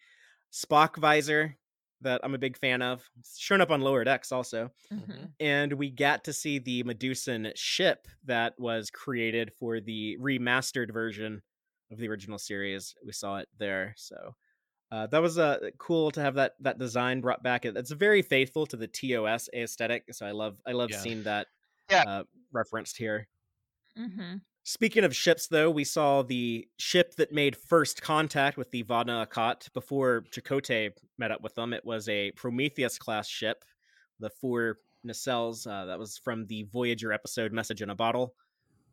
Spock 0.52 0.96
visor 0.96 1.56
that 2.00 2.20
I'm 2.24 2.34
a 2.34 2.38
big 2.38 2.56
fan 2.58 2.82
of. 2.82 3.08
It's 3.20 3.38
shown 3.38 3.60
up 3.60 3.70
on 3.70 3.80
Lower 3.80 4.02
Decks 4.04 4.32
also 4.32 4.70
Mhm. 4.92 5.30
and 5.40 5.72
we 5.74 5.90
got 5.90 6.24
to 6.24 6.32
see 6.32 6.58
the 6.58 6.82
Medusan 6.84 7.52
ship 7.54 8.08
that 8.24 8.58
was 8.58 8.90
created 8.90 9.52
for 9.54 9.80
the 9.80 10.16
remastered 10.20 10.92
version 10.92 11.42
of 11.90 11.98
the 11.98 12.08
original 12.08 12.38
series. 12.38 12.94
We 13.04 13.12
saw 13.12 13.38
it 13.38 13.48
there, 13.58 13.94
so 13.96 14.34
uh, 14.90 15.06
that 15.06 15.22
was 15.22 15.38
uh, 15.38 15.70
cool 15.78 16.10
to 16.10 16.20
have 16.20 16.34
that 16.34 16.54
that 16.60 16.78
design 16.78 17.20
brought 17.20 17.42
back. 17.42 17.64
It- 17.64 17.76
It's 17.76 17.90
very 17.92 18.20
faithful 18.20 18.66
to 18.66 18.76
the 18.76 18.88
TOS 18.88 19.48
aesthetic, 19.54 20.12
so 20.12 20.26
I 20.26 20.32
love 20.32 20.60
I 20.66 20.72
love 20.72 20.90
Yeah. 20.90 20.98
seeing 20.98 21.22
that 21.22 21.46
Yeah. 21.90 22.02
uh, 22.06 22.24
referenced 22.52 22.96
here. 22.98 23.28
Mhm. 23.96 24.42
Speaking 24.64 25.02
of 25.02 25.14
ships, 25.14 25.48
though, 25.48 25.70
we 25.70 25.82
saw 25.82 26.22
the 26.22 26.68
ship 26.78 27.16
that 27.16 27.32
made 27.32 27.56
first 27.56 28.00
contact 28.00 28.56
with 28.56 28.70
the 28.70 28.82
Vau 28.82 29.02
N'Akat 29.02 29.72
before 29.72 30.24
Chakotay 30.30 30.92
met 31.18 31.32
up 31.32 31.42
with 31.42 31.56
them. 31.56 31.72
It 31.72 31.84
was 31.84 32.08
a 32.08 32.30
Prometheus 32.32 32.96
class 32.96 33.26
ship, 33.26 33.64
the 34.20 34.30
four 34.30 34.78
nacelles. 35.04 35.66
Uh, 35.66 35.86
that 35.86 35.98
was 35.98 36.16
from 36.16 36.46
the 36.46 36.62
Voyager 36.72 37.12
episode 37.12 37.52
Message 37.52 37.82
in 37.82 37.90
a 37.90 37.96
Bottle. 37.96 38.34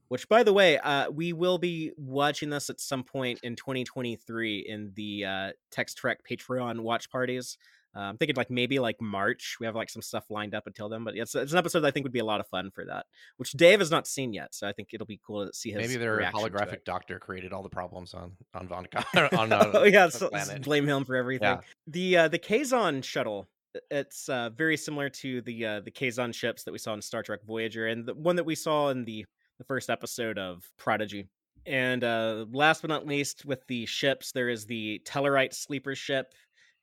Which, 0.07 0.27
by 0.27 0.41
the 0.41 0.53
way, 0.53 0.79
uh, 0.79 1.11
we 1.11 1.33
will 1.33 1.59
be 1.59 1.91
watching 1.95 2.49
this 2.49 2.71
at 2.71 2.79
some 2.79 3.03
point 3.03 3.39
in 3.43 3.55
2023 3.55 4.65
in 4.67 4.91
the 4.95 5.25
uh, 5.25 5.51
Text 5.69 5.97
Trek 5.97 6.21
Patreon 6.27 6.79
watch 6.79 7.11
parties. 7.11 7.59
Uh, 7.95 8.01
I'm 8.01 8.17
thinking 8.17 8.35
like 8.35 8.51
maybe 8.51 8.79
like 8.79 9.01
March. 9.01 9.57
We 9.59 9.65
have 9.65 9.75
like 9.75 9.89
some 9.89 10.01
stuff 10.01 10.25
lined 10.29 10.53
up 10.53 10.67
until 10.67 10.89
then, 10.89 11.03
but 11.03 11.15
it's, 11.15 11.33
it's 11.35 11.51
an 11.51 11.57
episode 11.57 11.81
that 11.81 11.87
I 11.87 11.91
think 11.91 12.03
would 12.03 12.13
be 12.13 12.19
a 12.19 12.25
lot 12.25 12.39
of 12.39 12.47
fun 12.47 12.71
for 12.71 12.85
that 12.85 13.05
which 13.37 13.51
Dave 13.53 13.79
has 13.79 13.91
not 13.91 14.07
seen 14.07 14.33
yet. 14.33 14.53
So 14.53 14.67
I 14.67 14.73
think 14.73 14.89
it'll 14.93 15.07
be 15.07 15.19
cool 15.25 15.45
to 15.47 15.53
see 15.53 15.71
his 15.71 15.77
Maybe 15.77 15.95
their 15.95 16.19
holographic 16.33 16.83
doctor 16.83 17.19
created 17.19 17.53
all 17.53 17.63
the 17.63 17.69
problems 17.69 18.13
on 18.13 18.33
on 18.53 18.67
Vonnegut 18.67 19.33
on 19.37 19.51
uh, 19.51 19.71
oh 19.73 19.83
yeah, 19.83 20.09
so, 20.09 20.29
blame 20.61 20.87
him 20.87 21.05
for 21.05 21.15
everything. 21.15 21.47
Yeah. 21.47 21.61
The 21.87 22.17
uh, 22.17 22.27
the 22.27 22.39
Kazon 22.39 23.03
shuttle. 23.03 23.47
It's 23.91 24.27
uh, 24.29 24.49
very 24.49 24.77
similar 24.77 25.09
to 25.09 25.41
the 25.41 25.65
uh, 25.65 25.79
the 25.81 25.91
Kazon 25.91 26.33
ships 26.33 26.63
that 26.63 26.71
we 26.71 26.79
saw 26.79 26.93
in 26.93 27.01
Star 27.01 27.23
Trek 27.23 27.41
Voyager, 27.45 27.87
and 27.87 28.05
the 28.05 28.13
one 28.13 28.35
that 28.35 28.45
we 28.45 28.55
saw 28.55 28.89
in 28.89 29.05
the 29.05 29.25
the 29.57 29.63
first 29.63 29.89
episode 29.89 30.37
of 30.37 30.69
Prodigy. 30.77 31.27
And 31.65 32.03
uh, 32.03 32.45
last 32.51 32.81
but 32.81 32.87
not 32.87 33.05
least, 33.05 33.45
with 33.45 33.65
the 33.67 33.85
ships, 33.85 34.31
there 34.31 34.49
is 34.49 34.65
the 34.65 35.01
Tellarite 35.05 35.53
sleeper 35.53 35.93
ship. 35.93 36.33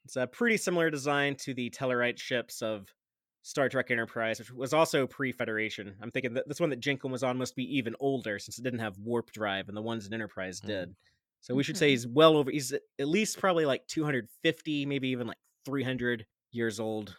It's 0.06 0.14
a 0.14 0.24
pretty 0.28 0.56
similar 0.56 0.88
design 0.88 1.34
to 1.38 1.52
the 1.52 1.68
Tellarite 1.70 2.16
ships 2.20 2.62
of 2.62 2.94
Star 3.42 3.68
Trek 3.68 3.90
Enterprise, 3.90 4.38
which 4.38 4.52
was 4.52 4.72
also 4.72 5.04
pre-Federation. 5.04 5.96
I'm 6.00 6.12
thinking 6.12 6.34
that 6.34 6.46
this 6.46 6.60
one 6.60 6.70
that 6.70 6.78
Jankom 6.80 7.10
was 7.10 7.24
on 7.24 7.36
must 7.36 7.56
be 7.56 7.64
even 7.76 7.96
older 7.98 8.38
since 8.38 8.56
it 8.56 8.62
didn't 8.62 8.78
have 8.78 8.96
warp 8.98 9.32
drive, 9.32 9.66
and 9.66 9.76
the 9.76 9.82
ones 9.82 10.06
in 10.06 10.14
Enterprise 10.14 10.60
Mm. 10.60 10.66
did. 10.66 10.96
So 11.40 11.56
we 11.56 11.64
should 11.64 11.76
say 11.76 11.88
Mhm. 11.88 11.90
he's 11.90 12.06
well 12.06 12.36
over. 12.36 12.52
He's 12.52 12.72
at 12.72 13.08
least 13.08 13.40
probably 13.40 13.66
like 13.66 13.84
250, 13.88 14.86
maybe 14.86 15.08
even 15.08 15.26
like 15.26 15.38
300 15.64 16.24
years 16.52 16.78
old. 16.78 17.16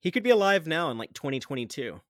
He 0.00 0.10
could 0.10 0.22
be 0.22 0.30
alive 0.30 0.66
now 0.66 0.90
in 0.90 0.96
like 0.96 1.12
2022, 1.12 2.00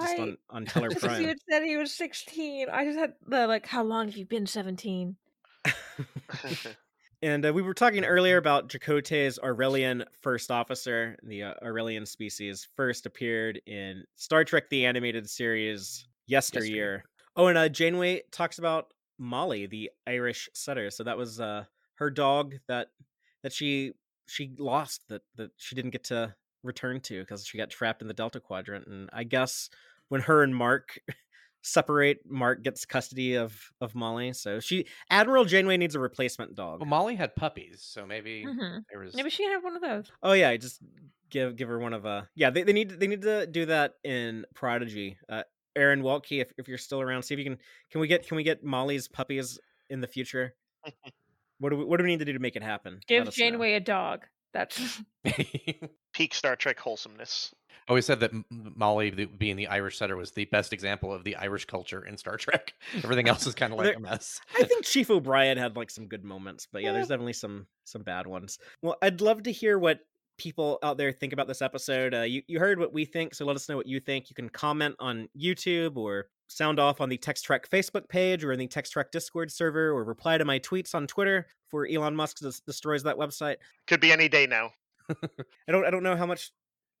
just 0.00 0.18
I 0.18 0.22
on 0.22 0.38
on 0.48 0.64
Teller 0.66 0.88
as 0.90 1.02
you 1.20 1.28
had 1.28 1.36
said 1.50 1.64
he 1.64 1.76
was 1.76 1.92
16. 1.92 2.70
I 2.70 2.86
just 2.86 2.98
had 2.98 3.12
the 3.26 3.46
like, 3.46 3.66
how 3.66 3.82
long 3.82 4.08
have 4.08 4.16
you 4.16 4.24
been 4.24 4.46
17? 4.46 5.18
And 7.24 7.46
uh, 7.46 7.54
we 7.54 7.62
were 7.62 7.72
talking 7.72 8.04
earlier 8.04 8.36
about 8.36 8.68
Chakotay's 8.68 9.38
Aurelian 9.38 10.04
first 10.20 10.50
officer. 10.50 11.16
The 11.22 11.44
uh, 11.44 11.54
Aurelian 11.62 12.04
species 12.04 12.68
first 12.76 13.06
appeared 13.06 13.62
in 13.64 14.04
Star 14.14 14.44
Trek: 14.44 14.68
The 14.68 14.84
Animated 14.84 15.30
Series 15.30 16.06
yesteryear. 16.26 16.66
Yesteryear. 16.66 17.04
Oh, 17.36 17.46
and 17.46 17.56
uh, 17.56 17.70
Janeway 17.70 18.24
talks 18.30 18.58
about 18.58 18.92
Molly, 19.16 19.64
the 19.64 19.90
Irish 20.06 20.50
setter. 20.52 20.90
So 20.90 21.02
that 21.02 21.16
was 21.16 21.40
uh, 21.40 21.64
her 21.94 22.10
dog 22.10 22.56
that 22.68 22.88
that 23.42 23.54
she 23.54 23.94
she 24.26 24.54
lost 24.58 25.08
that 25.08 25.22
that 25.36 25.52
she 25.56 25.74
didn't 25.74 25.92
get 25.92 26.04
to 26.04 26.34
return 26.62 27.00
to 27.00 27.20
because 27.20 27.46
she 27.46 27.56
got 27.56 27.70
trapped 27.70 28.02
in 28.02 28.08
the 28.08 28.12
Delta 28.12 28.38
Quadrant. 28.38 28.86
And 28.86 29.08
I 29.14 29.24
guess 29.24 29.70
when 30.10 30.20
her 30.20 30.42
and 30.42 30.54
Mark 30.54 31.00
separate, 31.64 32.20
Mark 32.28 32.62
gets 32.62 32.84
custody 32.84 33.34
of 33.34 33.58
of 33.80 33.94
Molly. 33.94 34.32
So 34.32 34.60
she 34.60 34.86
Admiral 35.10 35.44
Janeway 35.44 35.76
needs 35.76 35.94
a 35.94 36.00
replacement 36.00 36.54
dog. 36.54 36.80
Well, 36.80 36.88
Molly 36.88 37.16
had 37.16 37.34
puppies, 37.34 37.82
so 37.82 38.06
maybe 38.06 38.44
hmm 38.44 38.78
there 38.90 39.00
was. 39.00 39.14
Maybe 39.14 39.30
she 39.30 39.42
can 39.42 39.52
have 39.52 39.64
one 39.64 39.76
of 39.76 39.82
those. 39.82 40.12
Oh 40.22 40.32
yeah, 40.32 40.56
just 40.56 40.80
give 41.30 41.56
give 41.56 41.68
her 41.68 41.78
one 41.78 41.92
of 41.92 42.04
a 42.04 42.28
yeah 42.34 42.50
they, 42.50 42.62
they 42.62 42.72
need 42.72 42.90
they 42.90 43.06
need 43.06 43.22
to 43.22 43.46
do 43.46 43.66
that 43.66 43.94
in 44.04 44.44
Prodigy. 44.54 45.18
Uh, 45.28 45.42
Aaron 45.74 46.02
Waltke, 46.02 46.40
if 46.40 46.52
if 46.58 46.68
you're 46.68 46.78
still 46.78 47.00
around, 47.00 47.22
see 47.22 47.34
if 47.34 47.38
you 47.38 47.44
can 47.44 47.58
can 47.90 48.00
we 48.00 48.06
get 48.06 48.26
can 48.26 48.36
we 48.36 48.42
get 48.42 48.62
Molly's 48.62 49.08
puppies 49.08 49.58
in 49.90 50.00
the 50.00 50.08
future? 50.08 50.54
What 51.60 51.70
do 51.70 51.76
we, 51.76 51.84
what 51.84 51.98
do 51.98 52.04
we 52.04 52.10
need 52.10 52.18
to 52.18 52.24
do 52.24 52.32
to 52.32 52.40
make 52.40 52.56
it 52.56 52.64
happen? 52.64 52.98
Give 53.06 53.22
us 53.22 53.38
know. 53.38 53.44
Janeway 53.44 53.74
a 53.74 53.80
dog. 53.80 54.26
That's 54.54 55.02
Peak 56.14 56.32
Star 56.34 56.56
Trek 56.56 56.78
wholesomeness. 56.78 57.54
I 57.86 57.92
always 57.92 58.06
said 58.06 58.20
that 58.20 58.32
M- 58.32 58.46
M- 58.50 58.72
Molly, 58.76 59.10
the, 59.10 59.26
being 59.26 59.56
the 59.56 59.66
Irish 59.66 59.98
setter, 59.98 60.16
was 60.16 60.30
the 60.30 60.46
best 60.46 60.72
example 60.72 61.12
of 61.12 61.22
the 61.24 61.36
Irish 61.36 61.66
culture 61.66 62.02
in 62.06 62.16
Star 62.16 62.38
Trek. 62.38 62.72
Everything 63.04 63.28
else 63.28 63.46
is 63.46 63.54
kind 63.54 63.72
of 63.74 63.78
like 63.78 63.88
There- 63.88 63.96
a 63.96 64.00
mess. 64.00 64.40
I 64.58 64.62
think 64.64 64.86
Chief 64.86 65.10
O'Brien 65.10 65.58
had 65.58 65.76
like 65.76 65.90
some 65.90 66.06
good 66.06 66.24
moments, 66.24 66.66
but 66.72 66.82
yeah, 66.82 66.92
there's 66.92 67.08
definitely 67.08 67.34
some 67.34 67.66
some 67.84 68.02
bad 68.02 68.26
ones. 68.26 68.58
Well, 68.80 68.96
I'd 69.02 69.20
love 69.20 69.42
to 69.42 69.52
hear 69.52 69.78
what 69.78 70.00
people 70.38 70.78
out 70.82 70.96
there 70.96 71.12
think 71.12 71.32
about 71.32 71.46
this 71.46 71.60
episode. 71.60 72.14
Uh, 72.14 72.22
you 72.22 72.42
you 72.46 72.58
heard 72.58 72.78
what 72.78 72.92
we 72.94 73.04
think, 73.04 73.34
so 73.34 73.44
let 73.44 73.56
us 73.56 73.68
know 73.68 73.76
what 73.76 73.86
you 73.86 74.00
think. 74.00 74.30
You 74.30 74.34
can 74.34 74.48
comment 74.48 74.94
on 74.98 75.28
YouTube 75.38 75.96
or 75.96 76.28
sound 76.48 76.78
off 76.78 77.00
on 77.00 77.08
the 77.08 77.16
Text 77.16 77.44
Trek 77.44 77.68
Facebook 77.68 78.08
page 78.08 78.44
or 78.44 78.52
in 78.52 78.58
the 78.58 78.66
Text 78.66 78.92
Trek 78.92 79.10
Discord 79.10 79.50
server, 79.50 79.90
or 79.90 80.04
reply 80.04 80.38
to 80.38 80.44
my 80.44 80.58
tweets 80.58 80.94
on 80.94 81.06
Twitter 81.06 81.46
before 81.66 81.86
Elon 81.86 82.14
Musk 82.14 82.38
des- 82.38 82.60
destroys 82.66 83.02
that 83.04 83.16
website. 83.16 83.56
Could 83.86 84.00
be 84.00 84.12
any 84.12 84.28
day 84.28 84.46
now. 84.46 84.70
I 85.10 85.72
don't 85.72 85.84
I 85.84 85.90
don't 85.90 86.02
know 86.02 86.16
how 86.16 86.26
much 86.26 86.50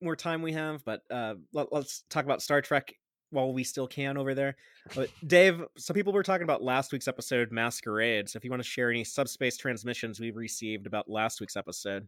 more 0.00 0.16
time 0.16 0.42
we 0.42 0.52
have, 0.52 0.84
but 0.84 1.02
uh, 1.10 1.34
let, 1.52 1.72
us 1.72 2.04
talk 2.10 2.24
about 2.24 2.42
Star 2.42 2.60
Trek 2.60 2.94
while 3.30 3.52
we 3.52 3.64
still 3.64 3.86
can 3.86 4.16
over 4.18 4.34
there. 4.34 4.56
But 4.94 5.10
Dave, 5.26 5.64
some 5.78 5.94
people 5.94 6.12
were 6.12 6.22
talking 6.22 6.44
about 6.44 6.62
last 6.62 6.92
week's 6.92 7.08
episode, 7.08 7.50
Masquerade. 7.50 8.28
So 8.28 8.36
if 8.36 8.44
you 8.44 8.50
want 8.50 8.62
to 8.62 8.68
share 8.68 8.90
any 8.90 9.04
subspace 9.04 9.56
transmissions 9.56 10.20
we've 10.20 10.36
received 10.36 10.86
about 10.86 11.08
last 11.08 11.40
week's 11.40 11.56
episode, 11.56 12.06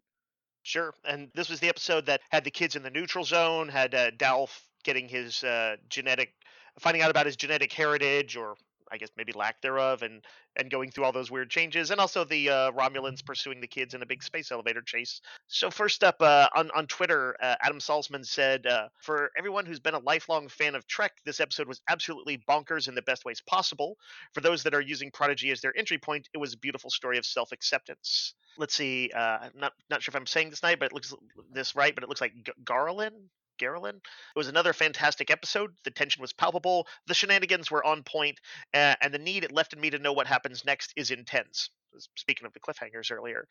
Sure. 0.67 0.93
And 1.05 1.31
this 1.33 1.49
was 1.49 1.61
the 1.61 1.69
episode 1.69 2.07
that 2.07 2.23
had 2.31 2.43
the 2.43 2.51
kids 2.51 2.75
in 2.75 2.83
the 2.83 2.91
neutral 2.91 3.23
zone, 3.23 3.69
had 3.69 3.95
uh, 3.95 4.11
Dalf 4.11 4.51
getting 4.83 5.09
his 5.09 5.45
uh, 5.45 5.77
genetic, 5.89 6.35
finding 6.78 7.03
out 7.03 7.11
about 7.11 7.27
his 7.27 7.36
genetic 7.36 7.73
heritage, 7.73 8.36
or 8.36 8.57
I 8.90 8.98
guess 8.98 9.11
maybe 9.16 9.32
lack 9.32 9.61
thereof, 9.62 10.03
and 10.03 10.24
and 10.57 10.70
going 10.70 10.90
through 10.90 11.05
all 11.05 11.12
those 11.12 11.31
weird 11.31 11.51
changes, 11.51 11.90
and 11.90 12.01
also 12.01 12.24
the 12.24 12.48
uh, 12.51 12.73
Romulans 12.73 13.24
pursuing 13.24 13.61
the 13.61 13.66
kids 13.66 13.94
in 13.94 14.03
a 14.03 14.07
big 14.07 14.23
space 14.23 14.53
elevator 14.53 14.82
chase. 14.82 15.20
So 15.48 15.70
first 15.70 16.05
up 16.05 16.16
uh, 16.20 16.48
on 16.55 16.70
on 16.74 16.86
Twitter, 16.86 17.36
uh, 17.43 17.57
Adam 17.61 17.78
Salzman 17.78 18.24
said, 18.24 18.66
uh, 18.66 18.89
"For 19.01 19.31
everyone 19.36 19.66
who's 19.66 19.81
been 19.81 19.94
a 19.94 20.01
lifelong 20.01 20.48
fan 20.48 20.74
of 20.74 20.86
Trek, 20.86 21.12
this 21.24 21.40
episode 21.40 21.69
was 21.69 21.81
absolutely 21.89 22.39
bonkers 22.48 22.89
in 22.89 22.94
the 22.94 23.03
best 23.03 23.24
ways 23.24 23.40
possible. 23.40 23.97
For 24.35 24.40
those 24.40 24.62
that 24.65 24.74
are 24.74 24.81
using 24.81 25.11
Prodigy 25.11 25.51
as 25.51 25.61
their 25.61 25.77
entry 25.77 25.98
point, 25.98 26.28
it 26.35 26.39
was 26.39 26.55
a 26.55 26.59
beautiful 26.59 26.90
story 26.90 27.19
of 27.19 27.27
self 27.27 27.53
acceptance." 27.53 28.35
let's 28.59 28.74
see. 28.74 29.11
Uh, 29.15 29.39
I'm 29.43 29.53
not 29.55 29.73
not 29.90 30.03
sure 30.03 30.12
if 30.12 30.16
I'm 30.16 30.27
saying 30.27 30.51
this 30.51 30.62
right, 30.62 30.78
but 30.78 30.86
it 30.86 30.93
looks 30.93 31.15
this 31.53 31.74
right, 31.74 31.94
but 31.94 32.05
it 32.05 32.09
looks 32.09 32.20
like 32.20 32.32
G- 32.43 32.53
Garland. 32.65 33.31
Garland. 33.59 33.99
It 33.99 34.39
was 34.39 34.49
another 34.49 34.73
fantastic 34.73 35.31
episode. 35.31 35.73
The 35.85 35.91
tension 35.91 36.20
was 36.20 36.33
palpable. 36.33 36.87
The 37.07 37.15
shenanigans 37.15 37.70
were 37.70 37.85
on 37.85 38.03
point, 38.03 38.41
uh, 38.74 38.95
and 39.01 39.12
the 39.12 39.19
need 39.19 39.45
it 39.45 39.53
left 39.53 39.73
in 39.73 39.81
me 39.81 39.91
to 39.91 39.99
know 39.99 40.12
what 40.12 40.27
happens 40.27 40.65
next 40.65 40.93
is 40.97 41.11
intense. 41.11 41.70
Speaking 42.16 42.47
of 42.47 42.53
the 42.53 42.61
cliffhangers 42.61 43.11
earlier, 43.11 43.49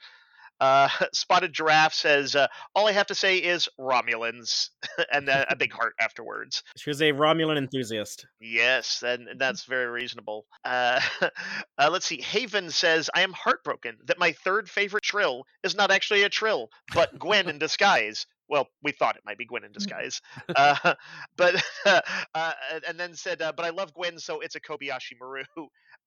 uh, 0.60 0.88
Spotted 1.14 1.53
Giraffe 1.53 1.94
says, 1.94 2.36
uh, 2.36 2.48
"All 2.73 2.88
I 2.88 2.91
have 2.91 3.07
to 3.07 3.15
say 3.15 3.38
is 3.38 3.69
Romulans," 3.80 4.69
and 5.11 5.30
uh, 5.30 5.45
a 5.49 5.56
big 5.56 5.73
heart 5.73 5.95
afterwards. 5.99 6.64
she 6.77 6.90
was 6.90 7.02
a 7.02 7.11
Romulan 7.11 7.57
enthusiast. 7.57 8.26
Yes, 8.40 9.03
and 9.03 9.27
that's 9.38 9.65
very 9.65 9.88
reasonable. 9.88 10.45
Uh, 10.64 11.02
uh, 11.22 11.90
let's 11.91 12.06
see. 12.06 12.22
Haven 12.22 12.69
says, 12.69 13.10
I 13.14 13.22
am 13.22 13.34
heartbroken 13.34 13.98
that 14.06 14.19
my 14.19 14.32
third 14.32 14.69
favorite 14.69 15.03
trill 15.03 15.45
is 15.64 15.76
not 15.76 15.91
actually 15.91 16.23
a 16.23 16.30
trill, 16.30 16.69
but 16.94 17.18
Gwyn 17.18 17.49
in 17.49 17.60
disguise. 17.60 18.26
Well, 18.47 18.67
we 18.84 18.91
thought 18.91 19.15
it 19.17 19.23
might 19.26 19.38
be 19.38 19.45
Gwyn 19.45 19.63
in 19.63 19.72
disguise. 19.72 20.22
Uh, 20.55 20.95
but, 21.38 21.63
uh, 22.34 22.53
and 22.88 22.99
then 22.99 23.13
said, 23.15 23.41
uh, 23.41 23.51
but 23.55 23.65
I 23.65 23.69
love 23.69 23.93
Gwyn, 23.93 24.19
so 24.19 24.39
it's 24.41 24.55
a 24.55 24.59
Kobayashi 24.61 25.13
Maru. 25.19 25.43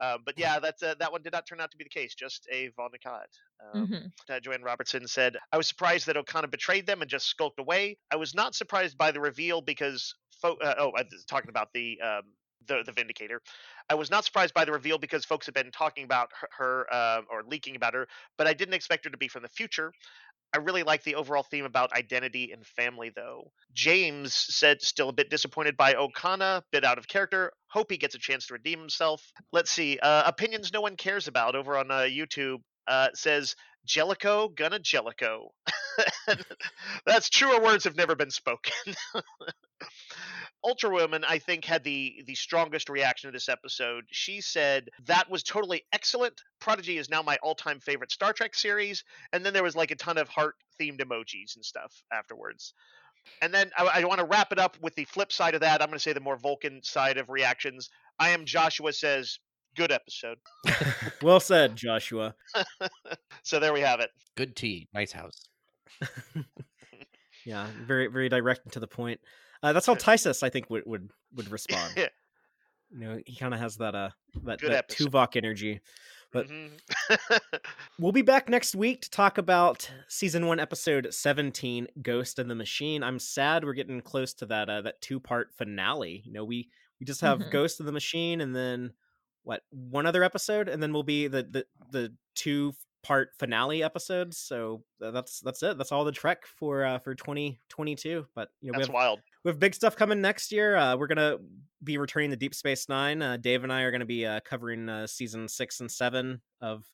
Uh, 0.01 0.19
but 0.25 0.39
yeah, 0.39 0.59
that's, 0.61 0.83
uh, 0.83 0.95
that 1.01 1.13
one 1.13 1.23
did 1.23 1.33
not 1.33 1.47
turn 1.47 1.61
out 1.61 1.71
to 1.73 1.77
be 1.77 1.85
the 1.85 1.91
case, 1.91 2.15
just 2.15 2.47
a 2.51 2.69
Vau 2.77 2.89
N'Akat. 2.89 3.27
Um, 3.61 3.89
Mhm. 3.91 4.13
uh, 4.31 4.41
Joanne 4.41 4.63
Robertson 4.63 5.07
said, 5.09 5.37
I 5.53 5.57
was 5.57 5.69
surprised 5.69 6.07
that 6.07 6.17
Okona 6.17 6.51
betrayed 6.51 6.87
them 6.87 7.03
and 7.03 7.11
just 7.11 7.27
skulked 7.27 7.59
away. 7.59 7.99
I 8.11 8.17
was 8.17 8.35
not 8.35 8.55
surprised 8.55 8.97
by 8.99 9.11
the 9.11 9.21
reveal 9.21 9.61
because, 9.61 10.15
fo- 10.41 10.59
uh, 10.59 10.75
oh, 10.79 10.93
I 10.97 11.05
was 11.11 11.25
talking 11.25 11.51
about 11.51 11.73
the, 11.73 12.01
um, 12.01 12.23
the, 12.67 12.83
the 12.85 12.93
Vindicator. 12.93 13.41
I 13.89 13.95
was 13.95 14.11
not 14.11 14.25
surprised 14.25 14.53
by 14.53 14.65
the 14.65 14.73
reveal 14.73 14.99
because 14.99 15.25
folks 15.25 15.47
have 15.47 15.55
been 15.55 15.71
talking 15.71 16.05
about 16.05 16.31
her, 16.39 16.49
her 16.59 16.87
uh, 16.93 17.23
or 17.31 17.43
leaking 17.45 17.77
about 17.77 17.95
her, 17.95 18.07
but 18.37 18.47
I 18.47 18.53
didn't 18.53 18.75
expect 18.75 19.05
her 19.05 19.11
to 19.11 19.17
be 19.17 19.29
from 19.29 19.43
the 19.43 19.49
future. 19.49 19.93
I 20.55 20.59
really 20.59 20.83
like 20.83 21.05
the 21.05 21.15
overall 21.17 21.43
theme 21.43 21.65
about 21.65 21.93
identity 21.93 22.53
and 22.53 22.67
family, 22.67 23.11
though. 23.15 23.53
James 23.75 24.35
said 24.35 24.81
still 24.83 25.11
a 25.11 25.13
bit 25.13 25.31
disappointed 25.31 25.77
by 25.77 25.95
Okona, 25.95 26.63
bit 26.73 26.85
out 26.85 26.99
of 26.99 27.07
character. 27.07 27.53
Hope 27.69 27.91
he 27.91 27.99
gets 27.99 28.15
a 28.15 28.19
chance 28.19 28.47
to 28.47 28.55
redeem 28.55 28.79
himself. 28.81 29.23
Let's 29.53 29.71
see. 29.71 29.99
Uh, 29.99 30.23
opinions 30.27 30.73
no 30.73 30.81
one 30.81 30.97
cares 30.97 31.29
about 31.29 31.55
over 31.55 31.77
on 31.77 31.91
uh, 31.91 31.99
YouTube 32.01 32.59
uh, 32.87 33.09
says 33.15 33.55
Jellico 33.85 34.49
gonna 34.49 34.79
Jellico. 34.79 35.51
That's 37.07 37.29
truer 37.29 37.61
words 37.63 37.85
have 37.85 37.97
never 37.97 38.17
been 38.17 38.31
spoken. 38.31 38.73
Ultra 40.65 40.91
Woman, 40.91 41.25
I 41.27 41.39
think, 41.39 41.65
had 41.65 41.85
the 41.85 42.23
the 42.27 42.35
strongest 42.35 42.89
reaction 42.89 43.29
to 43.29 43.33
this 43.33 43.49
episode. 43.49 44.05
She 44.11 44.41
said 44.41 44.89
that 45.07 45.31
was 45.31 45.43
totally 45.43 45.83
excellent. 45.93 46.41
Prodigy 46.61 46.99
is 46.99 47.09
now 47.09 47.23
my 47.23 47.39
all 47.43 47.55
time 47.55 47.81
favorite 47.81 48.11
Star 48.13 48.33
Trek 48.33 48.55
series. 48.55 49.05
And 49.33 49.45
then 49.45 49.53
there 49.53 49.63
was 49.63 49.77
like 49.77 49.91
a 49.91 49.97
ton 49.97 50.19
of 50.19 50.29
heart 50.29 50.57
themed 50.81 51.01
emojis 51.01 51.57
and 51.57 51.65
stuff 51.65 52.03
afterwards. 52.13 52.75
And 53.43 53.53
then 53.53 53.71
I, 53.77 53.85
I 53.85 54.05
want 54.05 54.21
to 54.21 54.27
wrap 54.27 54.53
it 54.53 54.59
up 54.59 54.77
with 54.81 54.95
the 54.95 55.05
flip 55.05 55.33
side 55.33 55.55
of 55.55 55.61
that. 55.61 55.83
I'm 55.83 55.89
going 55.89 55.99
to 55.99 56.03
say 56.03 56.13
the 56.13 56.21
more 56.21 56.39
Vulcan 56.39 56.83
side 56.83 57.19
of 57.19 57.29
reactions. 57.29 57.91
I 58.19 58.31
am 58.31 58.47
Joshua 58.47 58.93
says, 58.93 59.39
good 59.77 59.93
episode. 59.93 60.39
well 61.23 61.41
said, 61.41 61.77
Joshua. 61.77 62.35
So 63.45 63.59
there 63.59 63.73
we 63.73 63.81
have 63.81 64.01
it. 64.01 64.11
Good 64.37 64.57
tea, 64.57 64.89
nice 64.93 65.13
house. 65.13 65.49
Yeah, 67.49 67.67
very 67.87 68.09
very 68.09 68.29
direct 68.29 68.65
and 68.65 68.73
to 68.75 68.81
the 68.81 68.87
point. 68.87 69.21
Uh, 69.63 69.73
that's 69.73 69.87
how 69.87 69.95
Tysess, 69.95 70.43
I 70.43 70.49
think, 70.51 70.71
would 70.71 70.85
would 70.87 71.11
would 71.35 71.49
respond. 71.51 71.95
Yeah. 71.97 72.09
You 72.91 72.99
know, 73.01 73.21
he 73.27 73.37
kind 73.37 73.53
of 73.53 73.61
has 73.61 73.77
that 73.77 73.95
uh 73.95 74.11
that, 74.45 74.61
Good 74.61 74.71
that 74.73 74.85
episode. 74.91 75.11
Tuvok 75.13 75.37
energy. 75.37 75.81
But- 76.33 76.49
Mhm. 76.49 76.71
We'll 77.99 78.13
be 78.13 78.23
back 78.23 78.49
next 78.49 78.75
week 78.77 79.03
to 79.03 79.11
talk 79.11 79.39
about 79.39 79.91
season 80.09 80.47
one, 80.47 80.61
episode 80.61 81.13
seventeen, 81.13 81.89
"Ghost 82.03 82.39
in 82.39 82.47
the 82.49 82.55
Machine." 82.55 83.03
I'm 83.03 83.19
sad 83.19 83.65
we're 83.65 83.73
getting 83.73 84.01
close 84.01 84.33
to 84.35 84.47
that 84.47 84.69
uh, 84.71 84.83
that 84.83 85.01
two 85.01 85.19
part 85.21 85.53
finale. 85.57 86.23
You 86.25 86.33
know, 86.33 86.45
we 86.45 86.69
we 87.01 87.07
just 87.07 87.21
have 87.23 87.41
Mhm. 87.41 87.51
"Ghost 87.51 87.81
in 87.81 87.87
the 87.87 87.93
Machine" 87.93 88.41
and 88.41 88.55
then 88.55 88.93
what 89.43 89.63
one 89.71 90.07
other 90.07 90.23
episode, 90.23 90.69
and 90.69 90.81
then 90.83 90.93
we'll 90.93 91.03
be 91.03 91.27
the 91.29 91.43
the 91.43 91.67
the 91.91 92.15
two 92.35 92.73
part 93.03 93.31
finale 93.39 93.83
episodes. 93.83 94.37
So 94.39 94.85
uh, 95.03 95.11
that's 95.11 95.41
that's 95.41 95.63
it. 95.63 95.77
That's 95.79 95.91
all 95.93 96.05
the 96.05 96.13
Trek 96.13 96.47
for 96.47 96.85
uh, 96.85 96.99
for 97.01 97.15
2022. 97.15 98.27
But 98.35 98.51
you 98.61 98.71
know, 98.71 98.77
we 98.77 98.81
That's 98.83 98.89
have 98.89 98.95
wild. 98.95 99.21
We 99.49 99.53
have 99.53 99.59
big 99.59 99.75
stuff 99.75 99.97
coming 99.97 100.21
next 100.21 100.53
year. 100.53 100.77
Uh, 100.77 100.95
we're 100.95 101.07
gonna 101.07 101.39
be 101.83 101.97
returning 101.97 102.29
to 102.31 102.37
Deep 102.37 102.55
Space 102.55 102.87
Nine. 102.89 103.23
Uh, 103.23 103.39
Dave 103.39 103.65
and 103.65 103.73
I 103.73 103.81
are 103.83 103.91
gonna 103.91 104.05
be 104.05 104.27
uh, 104.27 104.41
covering 104.41 104.89
uh, 104.91 105.07
season 105.07 105.49
six 105.49 105.81
and 105.81 105.91
seven 105.91 106.43
of 106.61 106.85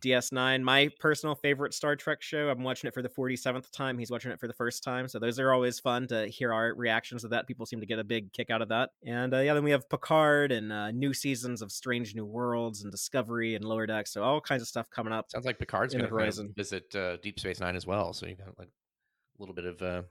DS9. 0.00 0.62
My 0.62 0.88
personal 1.00 1.34
favorite 1.34 1.74
Star 1.74 1.96
Trek 1.96 2.22
show. 2.22 2.50
I'm 2.50 2.62
watching 2.62 2.86
it 2.86 2.94
for 2.94 3.02
the 3.02 3.08
47th 3.08 3.68
time. 3.72 3.98
He's 3.98 4.12
watching 4.12 4.30
it 4.30 4.38
for 4.38 4.46
the 4.46 4.52
first 4.54 4.84
time. 4.84 5.08
So 5.08 5.18
those 5.18 5.40
are 5.40 5.52
always 5.52 5.80
fun 5.80 6.06
to 6.06 6.28
hear 6.28 6.52
our 6.52 6.72
reactions 6.74 7.22
to 7.22 7.28
that. 7.28 7.48
People 7.48 7.66
seem 7.66 7.80
to 7.80 7.86
get 7.86 7.98
a 7.98 8.04
big 8.04 8.32
kick 8.32 8.48
out 8.48 8.62
of 8.62 8.68
that. 8.68 8.90
And 9.04 9.34
uh, 9.34 9.38
yeah, 9.40 9.54
then 9.54 9.64
we 9.64 9.72
have 9.72 9.88
Picard 9.90 10.52
and 10.52 10.72
uh, 10.72 10.92
new 10.92 11.12
seasons 11.12 11.62
of 11.62 11.72
Strange 11.72 12.14
New 12.14 12.26
Worlds 12.26 12.82
and 12.84 12.92
Discovery 12.92 13.56
and 13.56 13.64
Lower 13.64 13.88
Decks. 13.88 14.12
So 14.12 14.22
all 14.22 14.40
kinds 14.40 14.62
of 14.62 14.68
stuff 14.68 14.88
coming 14.88 15.12
up. 15.12 15.32
Sounds 15.32 15.44
like 15.46 15.58
Picard's 15.58 15.94
In 15.94 15.98
the 15.98 16.02
going 16.06 16.10
to 16.16 16.22
horizon. 16.22 16.52
visit 16.56 16.94
uh, 16.94 17.16
Deep 17.16 17.40
Space 17.40 17.58
Nine 17.58 17.74
as 17.74 17.84
well. 17.88 18.12
So 18.12 18.26
you 18.26 18.36
got 18.36 18.56
like 18.56 18.68
a 18.68 19.42
little 19.42 19.54
bit 19.56 19.64
of 19.64 19.82
uh, 19.82 20.02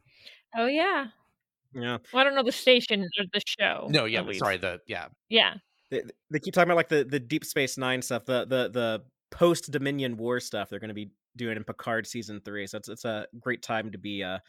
Oh 0.58 0.66
yeah. 0.68 1.06
Yeah, 1.74 1.98
Well, 2.14 2.22
I 2.22 2.24
don't 2.24 2.36
know 2.36 2.44
the 2.44 2.52
station 2.52 3.02
or 3.04 3.26
the 3.34 3.42
show. 3.46 3.88
no, 3.90 4.06
yeah, 4.06 4.20
at 4.20 4.26
but 4.26 4.30
least. 4.30 4.40
sorry, 4.40 4.58
the 4.58 4.80
yeah, 4.88 5.08
Yeah. 5.30 5.56
they, 5.92 6.04
they 6.32 6.40
keep 6.40 6.54
talking 6.54 6.70
about 6.70 6.78
like 6.78 6.90
the 6.90 7.04
the 7.04 7.20
Deep 7.20 7.46
Space 7.46 7.78
Nine 7.78 8.02
stuff, 8.02 8.26
the 8.26 8.46
the 8.46 8.70
the 8.70 9.04
post 9.32 9.72
Dominion 9.72 10.18
War 10.18 10.40
stuff. 10.40 10.70
They're 10.70 10.80
going 10.80 10.88
to 10.90 10.94
be 10.94 11.12
doing 11.36 11.58
in 11.58 11.64
Picard 11.64 12.08
season 12.08 12.42
three. 12.44 12.66
So 12.68 12.78
it's 12.78 12.90
it's 12.90 13.06
a 13.06 13.28
great 13.40 13.62
time 13.62 13.92
to 13.92 13.98
be 13.98 14.24
uh 14.24 14.40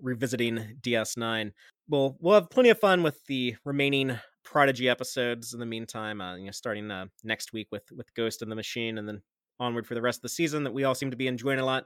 revisiting 0.00 0.78
DS9. 0.80 1.52
Well, 1.88 2.16
we'll 2.20 2.34
have 2.34 2.48
plenty 2.50 2.70
of 2.70 2.78
fun 2.78 3.02
with 3.02 3.18
the 3.26 3.56
remaining 3.64 4.18
Prodigy 4.44 4.88
episodes. 4.88 5.52
In 5.52 5.60
the 5.60 5.66
meantime, 5.66 6.20
uh, 6.20 6.36
you 6.36 6.46
know, 6.46 6.50
starting 6.52 6.90
uh, 6.90 7.06
next 7.24 7.52
week 7.52 7.68
with 7.70 7.84
with 7.94 8.12
Ghost 8.14 8.42
in 8.42 8.48
the 8.48 8.56
Machine, 8.56 8.96
and 8.98 9.06
then 9.08 9.20
onward 9.58 9.86
for 9.86 9.94
the 9.94 10.00
rest 10.02 10.18
of 10.18 10.22
the 10.22 10.28
season 10.30 10.64
that 10.64 10.72
we 10.72 10.84
all 10.84 10.94
seem 10.94 11.10
to 11.10 11.16
be 11.16 11.26
enjoying 11.26 11.58
a 11.58 11.64
lot. 11.64 11.84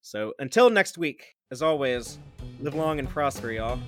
So 0.00 0.32
until 0.40 0.68
next 0.68 0.98
week, 0.98 1.36
as 1.52 1.62
always, 1.62 2.18
live 2.60 2.74
long 2.74 2.98
and 2.98 3.08
prosper, 3.08 3.52
y'all. 3.52 3.78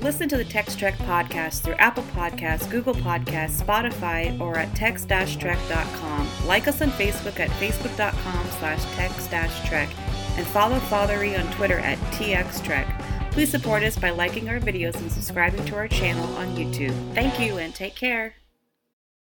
Listen 0.00 0.28
to 0.28 0.36
the 0.36 0.44
Text 0.44 0.78
Trek 0.78 0.96
podcast 0.98 1.62
through 1.62 1.74
Apple 1.74 2.04
Podcasts, 2.14 2.70
Google 2.70 2.94
Podcasts, 2.94 3.60
Spotify, 3.60 4.38
or 4.40 4.56
at 4.56 4.74
text-trek.com. 4.74 6.28
Like 6.46 6.68
us 6.68 6.80
on 6.80 6.90
Facebook 6.90 7.40
at 7.40 7.50
facebook.com 7.50 8.46
slash 8.58 8.82
text-trek 8.94 9.88
and 10.36 10.46
follow 10.46 10.78
Fathery 10.78 11.36
on 11.36 11.50
Twitter 11.52 11.80
at 11.80 11.98
txtrek. 12.12 12.86
Please 13.32 13.50
support 13.50 13.82
us 13.82 13.98
by 13.98 14.10
liking 14.10 14.48
our 14.48 14.60
videos 14.60 14.94
and 14.96 15.10
subscribing 15.10 15.64
to 15.66 15.76
our 15.76 15.88
channel 15.88 16.24
on 16.36 16.54
YouTube. 16.56 16.94
Thank 17.14 17.40
you 17.40 17.58
and 17.58 17.74
take 17.74 17.94
care. 17.94 18.34